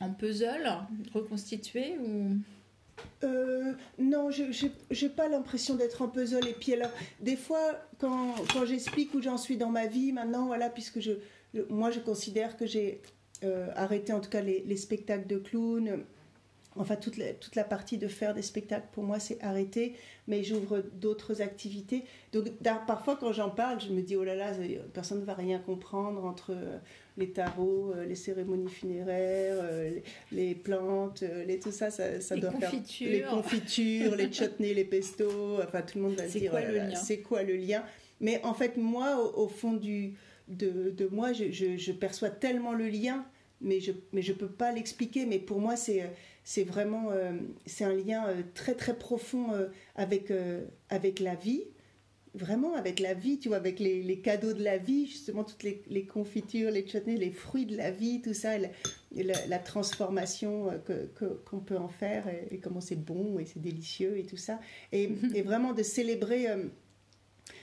en 0.00 0.12
puzzle, 0.12 0.68
reconstitué 1.14 1.98
ou... 1.98 2.36
Euh, 3.24 3.74
non, 3.98 4.30
je 4.30 4.44
n'ai 4.44 5.08
pas 5.10 5.28
l'impression 5.28 5.74
d'être 5.74 6.00
en 6.00 6.08
puzzle. 6.08 6.46
Et 6.48 6.54
puis 6.54 6.72
alors, 6.72 6.90
des 7.20 7.36
fois, 7.36 7.78
quand, 7.98 8.34
quand 8.52 8.64
j'explique 8.64 9.12
où 9.14 9.20
j'en 9.20 9.36
suis 9.36 9.58
dans 9.58 9.70
ma 9.70 9.86
vie, 9.86 10.12
maintenant, 10.12 10.46
voilà, 10.46 10.70
puisque 10.70 11.00
je, 11.00 11.12
moi, 11.68 11.90
je 11.90 12.00
considère 12.00 12.56
que 12.56 12.66
j'ai 12.66 13.02
euh, 13.44 13.68
arrêté 13.76 14.14
en 14.14 14.20
tout 14.20 14.30
cas 14.30 14.40
les, 14.40 14.62
les 14.62 14.76
spectacles 14.76 15.26
de 15.26 15.36
clown, 15.36 16.04
Enfin, 16.78 16.96
toute 16.96 17.16
la, 17.16 17.32
toute 17.32 17.56
la 17.56 17.64
partie 17.64 17.98
de 17.98 18.08
faire 18.08 18.34
des 18.34 18.42
spectacles, 18.42 18.86
pour 18.92 19.04
moi, 19.04 19.18
c'est 19.18 19.42
arrêté, 19.42 19.94
mais 20.28 20.42
j'ouvre 20.42 20.82
d'autres 20.94 21.42
activités. 21.42 22.04
Donc, 22.32 22.50
parfois, 22.86 23.16
quand 23.16 23.32
j'en 23.32 23.50
parle, 23.50 23.80
je 23.80 23.90
me 23.90 24.02
dis, 24.02 24.16
oh 24.16 24.24
là 24.24 24.34
là, 24.34 24.52
personne 24.92 25.20
ne 25.20 25.24
va 25.24 25.34
rien 25.34 25.58
comprendre 25.58 26.24
entre 26.24 26.52
euh, 26.52 26.78
les 27.16 27.30
tarots, 27.30 27.92
euh, 27.94 28.04
les 28.04 28.14
cérémonies 28.14 28.68
funéraires, 28.68 29.56
euh, 29.60 29.98
les, 30.32 30.54
plantes, 30.54 31.24
les, 31.46 31.58
tout 31.58 31.72
ça, 31.72 31.90
ça, 31.90 32.20
ça 32.20 32.34
les 32.34 32.40
doit 32.40 32.52
confitures. 32.52 33.10
faire... 33.10 33.16
Les 33.16 33.22
confitures. 33.22 34.16
les 34.16 34.32
chutneys, 34.32 34.74
les 34.74 34.84
pestos, 34.84 35.60
enfin, 35.62 35.82
tout 35.82 35.98
le 35.98 36.04
monde 36.04 36.16
va 36.16 36.28
se 36.28 36.38
dire, 36.38 36.52
c'est 36.96 37.20
quoi 37.20 37.42
le 37.42 37.56
lien? 37.56 37.82
Mais 38.20 38.40
en 38.44 38.54
fait, 38.54 38.76
moi, 38.76 39.36
au, 39.36 39.48
fond 39.48 39.74
du, 39.74 40.14
de, 40.48 40.90
de 40.90 41.06
moi, 41.06 41.32
je, 41.32 41.50
je, 41.50 41.76
je, 41.76 41.92
perçois 41.92 42.30
tellement 42.30 42.72
le 42.72 42.88
lien, 42.88 43.26
mais 43.60 43.80
je 43.80 43.92
ne 43.92 43.96
mais 44.12 44.22
je 44.22 44.32
peux 44.32 44.48
pas 44.48 44.72
l'expliquer, 44.72 45.26
mais 45.26 45.38
pour 45.38 45.60
moi, 45.60 45.76
c'est 45.76 46.04
c'est 46.46 46.62
vraiment 46.62 47.10
euh, 47.10 47.32
c'est 47.66 47.82
un 47.82 47.92
lien 47.92 48.28
euh, 48.28 48.42
très 48.54 48.76
très 48.76 48.96
profond 48.96 49.52
euh, 49.52 49.66
avec, 49.96 50.32
avec 50.88 51.18
la 51.18 51.34
vie 51.34 51.64
vraiment 52.34 52.74
avec 52.74 53.00
la 53.00 53.14
vie, 53.14 53.38
tu 53.38 53.48
vois, 53.48 53.56
avec 53.56 53.80
les, 53.80 54.02
les 54.02 54.20
cadeaux 54.20 54.52
de 54.52 54.62
la 54.62 54.76
vie, 54.76 55.06
justement 55.06 55.42
toutes 55.42 55.62
les, 55.62 55.82
les, 55.88 56.04
confitures, 56.04 56.70
les 56.70 56.86
chutneys, 56.86 57.16
les 57.16 57.30
fruits 57.30 57.64
de 57.64 57.74
la 57.74 57.90
vie, 57.90 58.20
tout 58.20 58.34
ça, 58.34 58.58
la, 58.58 58.68
la, 59.48 59.58
transformation 59.58 60.68
qu'on 61.48 61.60
peut 61.60 61.78
en 61.78 61.88
faire 61.88 62.28
et, 62.28 62.58
comment 62.58 62.82
c'est 62.82 63.02
bon 63.02 63.38
et 63.38 63.46
c'est 63.46 63.62
délicieux 63.62 64.18
et 64.18 64.24
tout 64.24 64.36
ça. 64.36 64.60
Et, 64.92 65.08
et 65.34 65.40
vraiment 65.40 65.72
de 65.72 65.82
célébrer, 65.82 66.46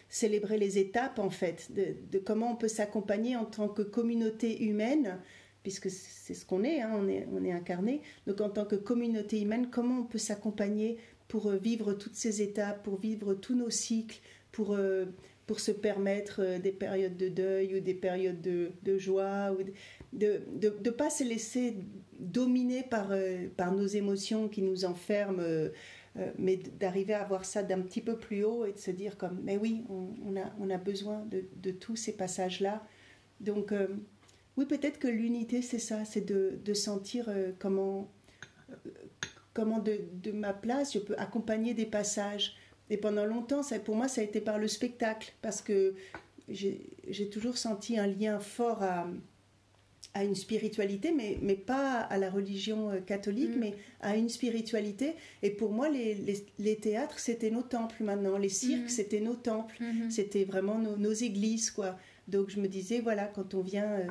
célébrer 0.10 0.58
les 0.58 0.80
étapes, 0.80 1.20
en 1.20 1.30
fait, 1.30 1.72
de, 1.72 1.96
de 2.12 2.18
comment 2.18 2.54
on 2.54 2.56
peut 2.56 2.68
s'accompagner 2.68 3.36
en 3.36 3.46
tant 3.46 3.68
que 3.68 3.84
communauté 3.84 4.64
humaine 4.64 5.20
puisque 5.64 5.90
c'est 5.90 6.34
ce 6.34 6.46
qu'on 6.46 6.64
est, 6.64 6.82
hein, 6.82 6.92
on 6.94 7.08
est, 7.08 7.26
on 7.34 7.44
est 7.44 7.52
incarné. 7.52 8.02
Donc 8.28 8.42
en 8.42 8.50
tant 8.50 8.66
que 8.66 8.76
communauté 8.76 9.42
humaine, 9.42 9.70
comment 9.72 10.02
on 10.02 10.04
peut 10.04 10.18
s'accompagner 10.18 10.98
pour 11.30 11.48
euh, 11.48 11.56
vivre 11.56 11.94
toutes 11.94 12.16
ces 12.16 12.42
étapes, 12.42 12.84
pour 12.84 13.00
vivre 13.00 13.34
tous 13.34 13.56
nos 13.56 13.70
cycles, 13.70 14.20
pour, 14.52 14.74
euh, 14.74 15.06
pour 15.48 15.60
se 15.62 15.72
permettre 15.72 16.42
euh, 16.44 16.60
des 16.60 16.74
périodes 16.74 17.18
de 17.18 17.30
deuil 17.30 17.76
ou 17.76 17.80
des 17.80 17.94
périodes 17.94 18.42
de, 18.42 18.98
joie, 18.98 19.52
ou 19.54 19.64
de 20.12 20.42
ne 20.52 20.90
pas 20.92 21.10
se 21.10 21.24
laisser 21.24 21.78
dominer 22.20 22.84
par, 22.84 23.12
par 23.58 23.74
nos 23.74 23.88
émotions 23.88 24.48
qui 24.48 24.62
nous 24.62 24.86
enferment. 24.86 25.42
mais 26.38 26.58
d'arriver 26.80 27.16
à 27.16 27.24
voir 27.24 27.44
ça 27.44 27.64
d'un 27.64 27.82
petit 27.82 28.02
peu 28.02 28.20
plus 28.20 28.44
haut 28.44 28.66
et 28.66 28.74
de 28.74 28.78
se 28.78 28.92
dire 28.92 29.18
comme 29.18 29.42
mais 29.44 29.58
oui 29.58 29.84
on, 29.90 30.10
on 30.28 30.38
a, 30.40 30.54
on 30.60 30.70
a 30.70 30.78
besoin 30.78 31.26
de, 31.26 31.44
de 31.64 31.72
tous 31.72 31.96
ces 31.96 32.16
passages 32.16 32.60
là 32.60 32.86
donc 33.42 33.74
oui, 34.58 34.66
peut-être 34.66 35.00
que 35.00 35.08
l'unité, 35.08 35.62
c'est 35.62 35.80
ça, 35.80 36.06
c'est 36.06 36.26
de, 36.26 36.60
de, 36.64 36.74
sentir 36.74 37.26
euh, 37.28 37.52
comment, 37.58 38.12
euh, 38.70 38.90
comment 39.54 39.80
de, 39.80 40.00
de, 40.14 40.32
ma 40.32 40.54
place, 40.54 40.94
je 40.94 41.00
peux 41.00 41.16
accompagner 41.18 41.74
des 41.74 41.86
passages. 41.88 42.56
Et 42.90 42.98
pendant 42.98 43.26
longtemps, 43.26 43.64
ça, 43.64 43.80
pour 43.80 43.96
moi, 43.96 44.08
ça 44.08 44.22
a 44.22 44.24
été 44.24 44.42
par 44.42 44.60
le 44.60 44.68
spectacle, 44.68 45.34
parce 45.42 45.62
que 45.62 45.96
j'ai 46.50 47.30
toujours 47.32 47.58
senti 47.58 47.98
un 47.98 48.06
lien 48.06 48.40
fort 48.40 48.84
à, 48.84 49.08
à 50.14 50.24
une 50.24 50.36
spiritualité, 50.36 51.12
mais, 51.12 51.40
mais 51.42 51.56
pas 51.56 52.02
à 52.02 52.18
la 52.18 52.30
religion 52.30 52.92
euh, 52.92 53.00
catholique, 53.00 53.56
mm. 53.56 53.60
mais 53.60 53.74
à 54.02 54.16
une 54.16 54.30
spiritualité. 54.30 55.16
Et 55.42 55.50
pour 55.50 55.72
moi, 55.72 55.90
les, 55.90 56.14
les, 56.14 56.46
les 56.60 56.76
théâtres, 56.76 57.18
c'était 57.18 57.50
nos 57.50 57.64
temples 57.64 58.04
maintenant. 58.04 58.38
Les 58.38 58.50
cirques, 58.50 58.86
mm. 58.86 58.90
c'était 58.90 59.22
nos 59.22 59.36
temples. 59.36 59.78
Mm-hmm. 59.82 60.12
C'était 60.12 60.44
vraiment 60.44 60.78
nos, 60.78 60.98
nos, 60.98 61.14
églises, 61.14 61.72
quoi. 61.72 61.98
Donc 62.28 62.52
je 62.52 62.60
me 62.60 62.68
disais, 62.68 63.00
voilà, 63.00 63.26
quand 63.26 63.56
on 63.56 63.62
vient... 63.62 63.92
Euh, 63.92 64.08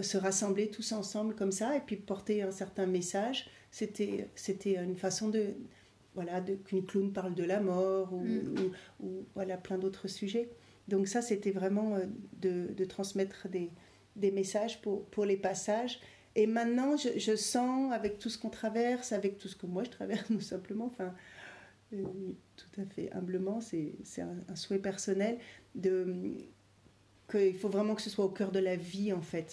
se 0.00 0.16
rassembler 0.16 0.70
tous 0.70 0.92
ensemble 0.92 1.34
comme 1.34 1.52
ça 1.52 1.76
et 1.76 1.80
puis 1.80 1.96
porter 1.96 2.42
un 2.42 2.50
certain 2.50 2.86
message. 2.86 3.50
C'était, 3.70 4.30
c'était 4.34 4.76
une 4.76 4.96
façon 4.96 5.28
de, 5.28 5.54
voilà, 6.14 6.40
qu'une 6.40 6.84
clown 6.84 7.12
parle 7.12 7.34
de 7.34 7.44
la 7.44 7.60
mort 7.60 8.12
ou, 8.12 8.24
mm. 8.24 8.72
ou, 9.00 9.24
voilà, 9.34 9.56
plein 9.56 9.78
d'autres 9.78 10.08
sujets. 10.08 10.50
Donc 10.88 11.06
ça, 11.06 11.22
c'était 11.22 11.50
vraiment 11.50 11.94
euh, 11.94 12.06
de, 12.40 12.72
de, 12.74 12.84
transmettre 12.84 13.48
des, 13.48 13.70
des 14.16 14.30
messages 14.30 14.80
pour, 14.80 15.04
pour, 15.06 15.24
les 15.24 15.36
passages. 15.36 16.00
Et 16.34 16.46
maintenant, 16.46 16.96
je, 16.96 17.18
je 17.18 17.36
sens, 17.36 17.92
avec 17.92 18.18
tout 18.18 18.30
ce 18.30 18.38
qu'on 18.38 18.50
traverse, 18.50 19.12
avec 19.12 19.38
tout 19.38 19.48
ce 19.48 19.56
que 19.56 19.66
moi 19.66 19.84
je 19.84 19.90
traverse, 19.90 20.26
tout 20.28 20.40
simplement, 20.40 20.86
enfin, 20.86 21.14
euh, 21.92 22.02
tout 22.56 22.80
à 22.80 22.84
fait 22.86 23.12
humblement, 23.12 23.60
c'est 23.60 23.94
un, 24.18 24.36
un, 24.48 24.56
souhait 24.56 24.78
personnel, 24.78 25.38
de 25.74 26.34
qu'il 27.30 27.56
faut 27.56 27.68
vraiment 27.68 27.94
que 27.94 28.02
ce 28.02 28.10
soit 28.10 28.24
au 28.24 28.30
cœur 28.30 28.50
de 28.50 28.58
la 28.58 28.76
vie, 28.76 29.12
en 29.12 29.22
fait. 29.22 29.50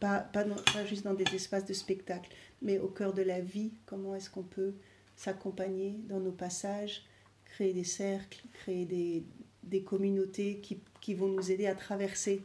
Pas, 0.00 0.20
pas, 0.20 0.44
pas 0.44 0.84
juste 0.86 1.04
dans 1.04 1.14
des 1.14 1.24
espaces 1.34 1.66
de 1.66 1.72
spectacle, 1.72 2.30
mais 2.62 2.78
au 2.78 2.88
cœur 2.88 3.12
de 3.12 3.22
la 3.22 3.40
vie. 3.40 3.72
Comment 3.86 4.14
est-ce 4.14 4.30
qu'on 4.30 4.42
peut 4.42 4.74
s'accompagner 5.16 5.96
dans 6.08 6.20
nos 6.20 6.32
passages, 6.32 7.02
créer 7.44 7.72
des 7.72 7.84
cercles, 7.84 8.40
créer 8.52 8.84
des, 8.84 9.24
des 9.64 9.82
communautés 9.82 10.60
qui, 10.60 10.80
qui, 11.00 11.14
vont 11.14 11.28
nous 11.28 11.50
aider 11.50 11.66
à 11.66 11.74
traverser 11.74 12.42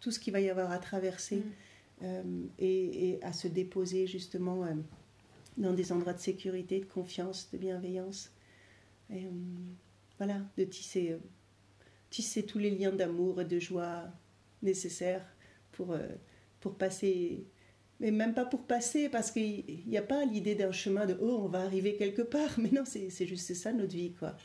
tout 0.00 0.10
ce 0.10 0.18
qu'il 0.18 0.32
va 0.32 0.40
y 0.40 0.48
avoir 0.48 0.70
à 0.70 0.78
traverser 0.78 1.36
mm. 1.36 1.42
euh, 2.02 2.22
et, 2.58 3.08
et, 3.10 3.24
à 3.24 3.32
se 3.32 3.46
déposer 3.46 4.06
justement 4.06 4.64
euh, 4.64 4.72
dans 5.58 5.74
des 5.74 5.92
endroits 5.92 6.14
de 6.14 6.20
sécurité, 6.20 6.80
de 6.80 6.86
confiance, 6.86 7.50
de 7.52 7.58
bienveillance. 7.58 8.32
Et, 9.10 9.26
euh, 9.26 9.30
voilà, 10.16 10.40
de 10.56 10.64
tisser, 10.64 11.18
tisser 12.14 12.44
tous 12.46 12.60
les 12.60 12.70
liens 12.70 12.92
d'amour 12.92 13.40
et 13.40 13.44
de 13.44 13.58
joie 13.58 14.04
nécessaires 14.62 15.26
pour, 15.72 15.90
euh, 15.90 16.06
pour 16.60 16.76
passer 16.76 17.44
mais 18.00 18.10
même 18.10 18.34
pas 18.34 18.44
pour 18.44 18.62
passer, 18.62 19.08
parce 19.08 19.30
qu'il 19.30 19.82
n'y 19.86 19.96
a 19.96 20.02
pas 20.02 20.24
l'idée 20.24 20.54
d'un 20.54 20.72
chemin 20.72 21.06
de 21.06 21.16
oh, 21.20 21.42
on 21.44 21.48
va 21.48 21.60
arriver 21.60 21.96
quelque 21.96 22.22
part, 22.22 22.50
mais 22.58 22.70
non, 22.70 22.82
c'est 22.84 23.26
juste 23.26 23.54
ça 23.54 23.72
notre 23.72 23.94
vie, 23.94 24.12
quoi. 24.12 24.36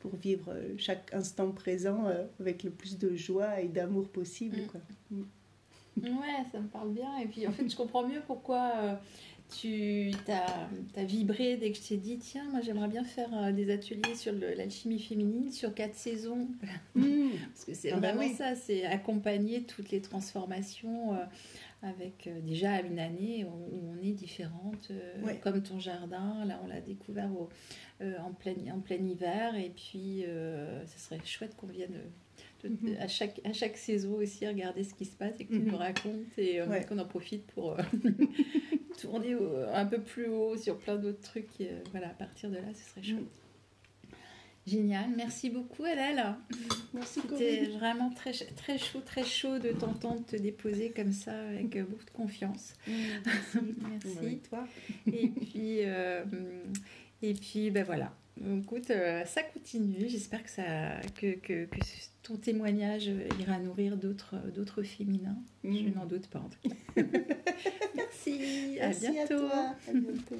Pour 0.00 0.16
vivre 0.16 0.52
euh, 0.52 0.74
chaque 0.78 1.12
instant 1.12 1.50
présent 1.52 2.06
euh, 2.06 2.24
avec 2.40 2.62
le 2.62 2.70
plus 2.70 2.98
de 2.98 3.14
joie 3.14 3.60
et 3.60 3.68
d'amour 3.68 4.08
possible, 4.08 4.62
mm. 4.62 4.66
quoi. 4.66 4.80
Mm. 5.10 5.22
Ouais, 6.02 6.44
ça 6.50 6.60
me 6.60 6.68
parle 6.68 6.92
bien. 6.92 7.18
Et 7.18 7.26
puis 7.26 7.46
en 7.46 7.52
fait, 7.52 7.68
je 7.68 7.76
comprends 7.76 8.06
mieux 8.06 8.22
pourquoi 8.26 8.72
euh, 8.76 8.94
tu 9.50 10.12
as, 10.28 11.04
vibré 11.04 11.56
dès 11.56 11.72
que 11.72 11.78
je 11.78 11.88
t'ai 11.88 11.96
dit 11.96 12.18
tiens, 12.18 12.44
moi 12.50 12.60
j'aimerais 12.60 12.88
bien 12.88 13.04
faire 13.04 13.52
des 13.52 13.70
ateliers 13.70 14.14
sur 14.14 14.32
l'alchimie 14.32 15.00
féminine 15.00 15.50
sur 15.50 15.74
quatre 15.74 15.94
saisons. 15.94 16.48
Parce 16.94 17.64
que 17.66 17.74
c'est 17.74 17.92
ah 17.92 17.98
bah 17.98 18.12
vraiment 18.12 18.34
ça, 18.34 18.54
c'est 18.54 18.84
accompagner 18.84 19.62
toutes 19.62 19.90
les 19.90 20.00
transformations 20.00 21.16
avec 21.82 22.26
euh, 22.26 22.40
déjà 22.40 22.80
une 22.80 22.98
année 22.98 23.44
où, 23.44 23.90
on 23.90 24.02
est 24.02 24.12
différente, 24.12 24.88
euh, 24.90 25.34
comme 25.42 25.62
ton 25.62 25.78
jardin. 25.78 26.44
Là, 26.44 26.60
on 26.62 26.66
l'a 26.66 26.80
découvert 26.80 27.30
euh, 28.00 28.18
en, 28.18 28.32
plein, 28.32 28.54
en 28.74 28.80
plein 28.80 28.96
hiver. 28.96 29.56
Et 29.56 29.70
puis, 29.70 30.24
ce 30.86 30.98
serait 30.98 31.20
chouette 31.24 31.56
qu'on 31.56 31.66
vienne 31.66 31.98
mhm. 32.64 32.96
à, 33.00 33.08
chaque, 33.08 33.40
à 33.44 33.52
chaque 33.52 33.76
saison 33.76 34.14
aussi 34.14 34.46
regarder 34.46 34.84
ce 34.84 34.94
qui 34.94 35.04
se 35.04 35.16
passe 35.16 35.34
et 35.40 35.44
que 35.44 35.52
tu 35.52 35.60
nous 35.60 35.72
mhm. 35.72 35.74
racontes 35.74 36.38
et 36.38 36.60
qu'on 36.88 36.98
en 36.98 37.06
profite 37.06 37.46
pour 37.48 37.76
tourner 39.00 39.36
un 39.72 39.86
peu 39.86 40.00
plus 40.00 40.28
haut 40.28 40.56
sur 40.56 40.78
plein 40.78 40.96
d'autres 40.96 41.20
trucs. 41.20 41.60
Et, 41.60 41.70
voilà, 41.90 42.08
à 42.08 42.14
partir 42.14 42.50
de 42.50 42.56
là, 42.56 42.72
ce 42.74 42.90
serait 42.90 43.02
chouette. 43.02 43.40
Génial, 44.66 45.10
merci 45.16 45.48
beaucoup 45.48 45.84
Adèle. 45.84 46.22
Merci 46.92 47.20
C'était 47.22 47.66
vraiment 47.66 48.10
très, 48.10 48.32
très 48.32 48.78
chaud, 48.78 49.00
très 49.00 49.24
chaud 49.24 49.58
de 49.58 49.70
t'entendre 49.70 50.24
te 50.26 50.36
déposer 50.36 50.90
comme 50.90 51.12
ça 51.12 51.32
avec 51.32 51.74
euh, 51.76 51.84
beaucoup 51.84 52.04
de 52.04 52.10
confiance. 52.10 52.74
Mmh, 52.86 52.92
merci. 53.24 53.58
merci. 54.04 54.38
toi. 54.48 54.68
Et 55.12 55.28
puis, 55.28 55.78
euh, 55.84 56.24
et 57.22 57.34
puis 57.34 57.70
ben 57.70 57.84
voilà. 57.84 58.12
Écoute, 58.62 58.90
euh, 58.90 59.24
ça 59.26 59.42
continue. 59.42 60.08
J'espère 60.08 60.42
que, 60.42 60.50
ça, 60.50 61.00
que, 61.20 61.34
que, 61.34 61.66
que, 61.66 61.78
ton 62.22 62.36
témoignage 62.36 63.10
ira 63.38 63.58
nourrir 63.58 63.96
d'autres, 63.96 64.36
d'autres 64.54 64.82
féminins. 64.82 65.36
Je 65.64 65.68
mmh. 65.68 65.92
n'en 65.94 66.06
doute 66.06 66.26
pas 66.28 66.38
en 66.38 66.48
tout 66.48 66.68
cas. 66.68 67.02
merci. 67.94 68.76
merci. 68.78 69.06
À 69.06 69.10
bientôt. 69.10 69.34
À, 69.34 69.38
toi. 69.38 69.74
à 69.88 69.92
bientôt. 69.92 70.36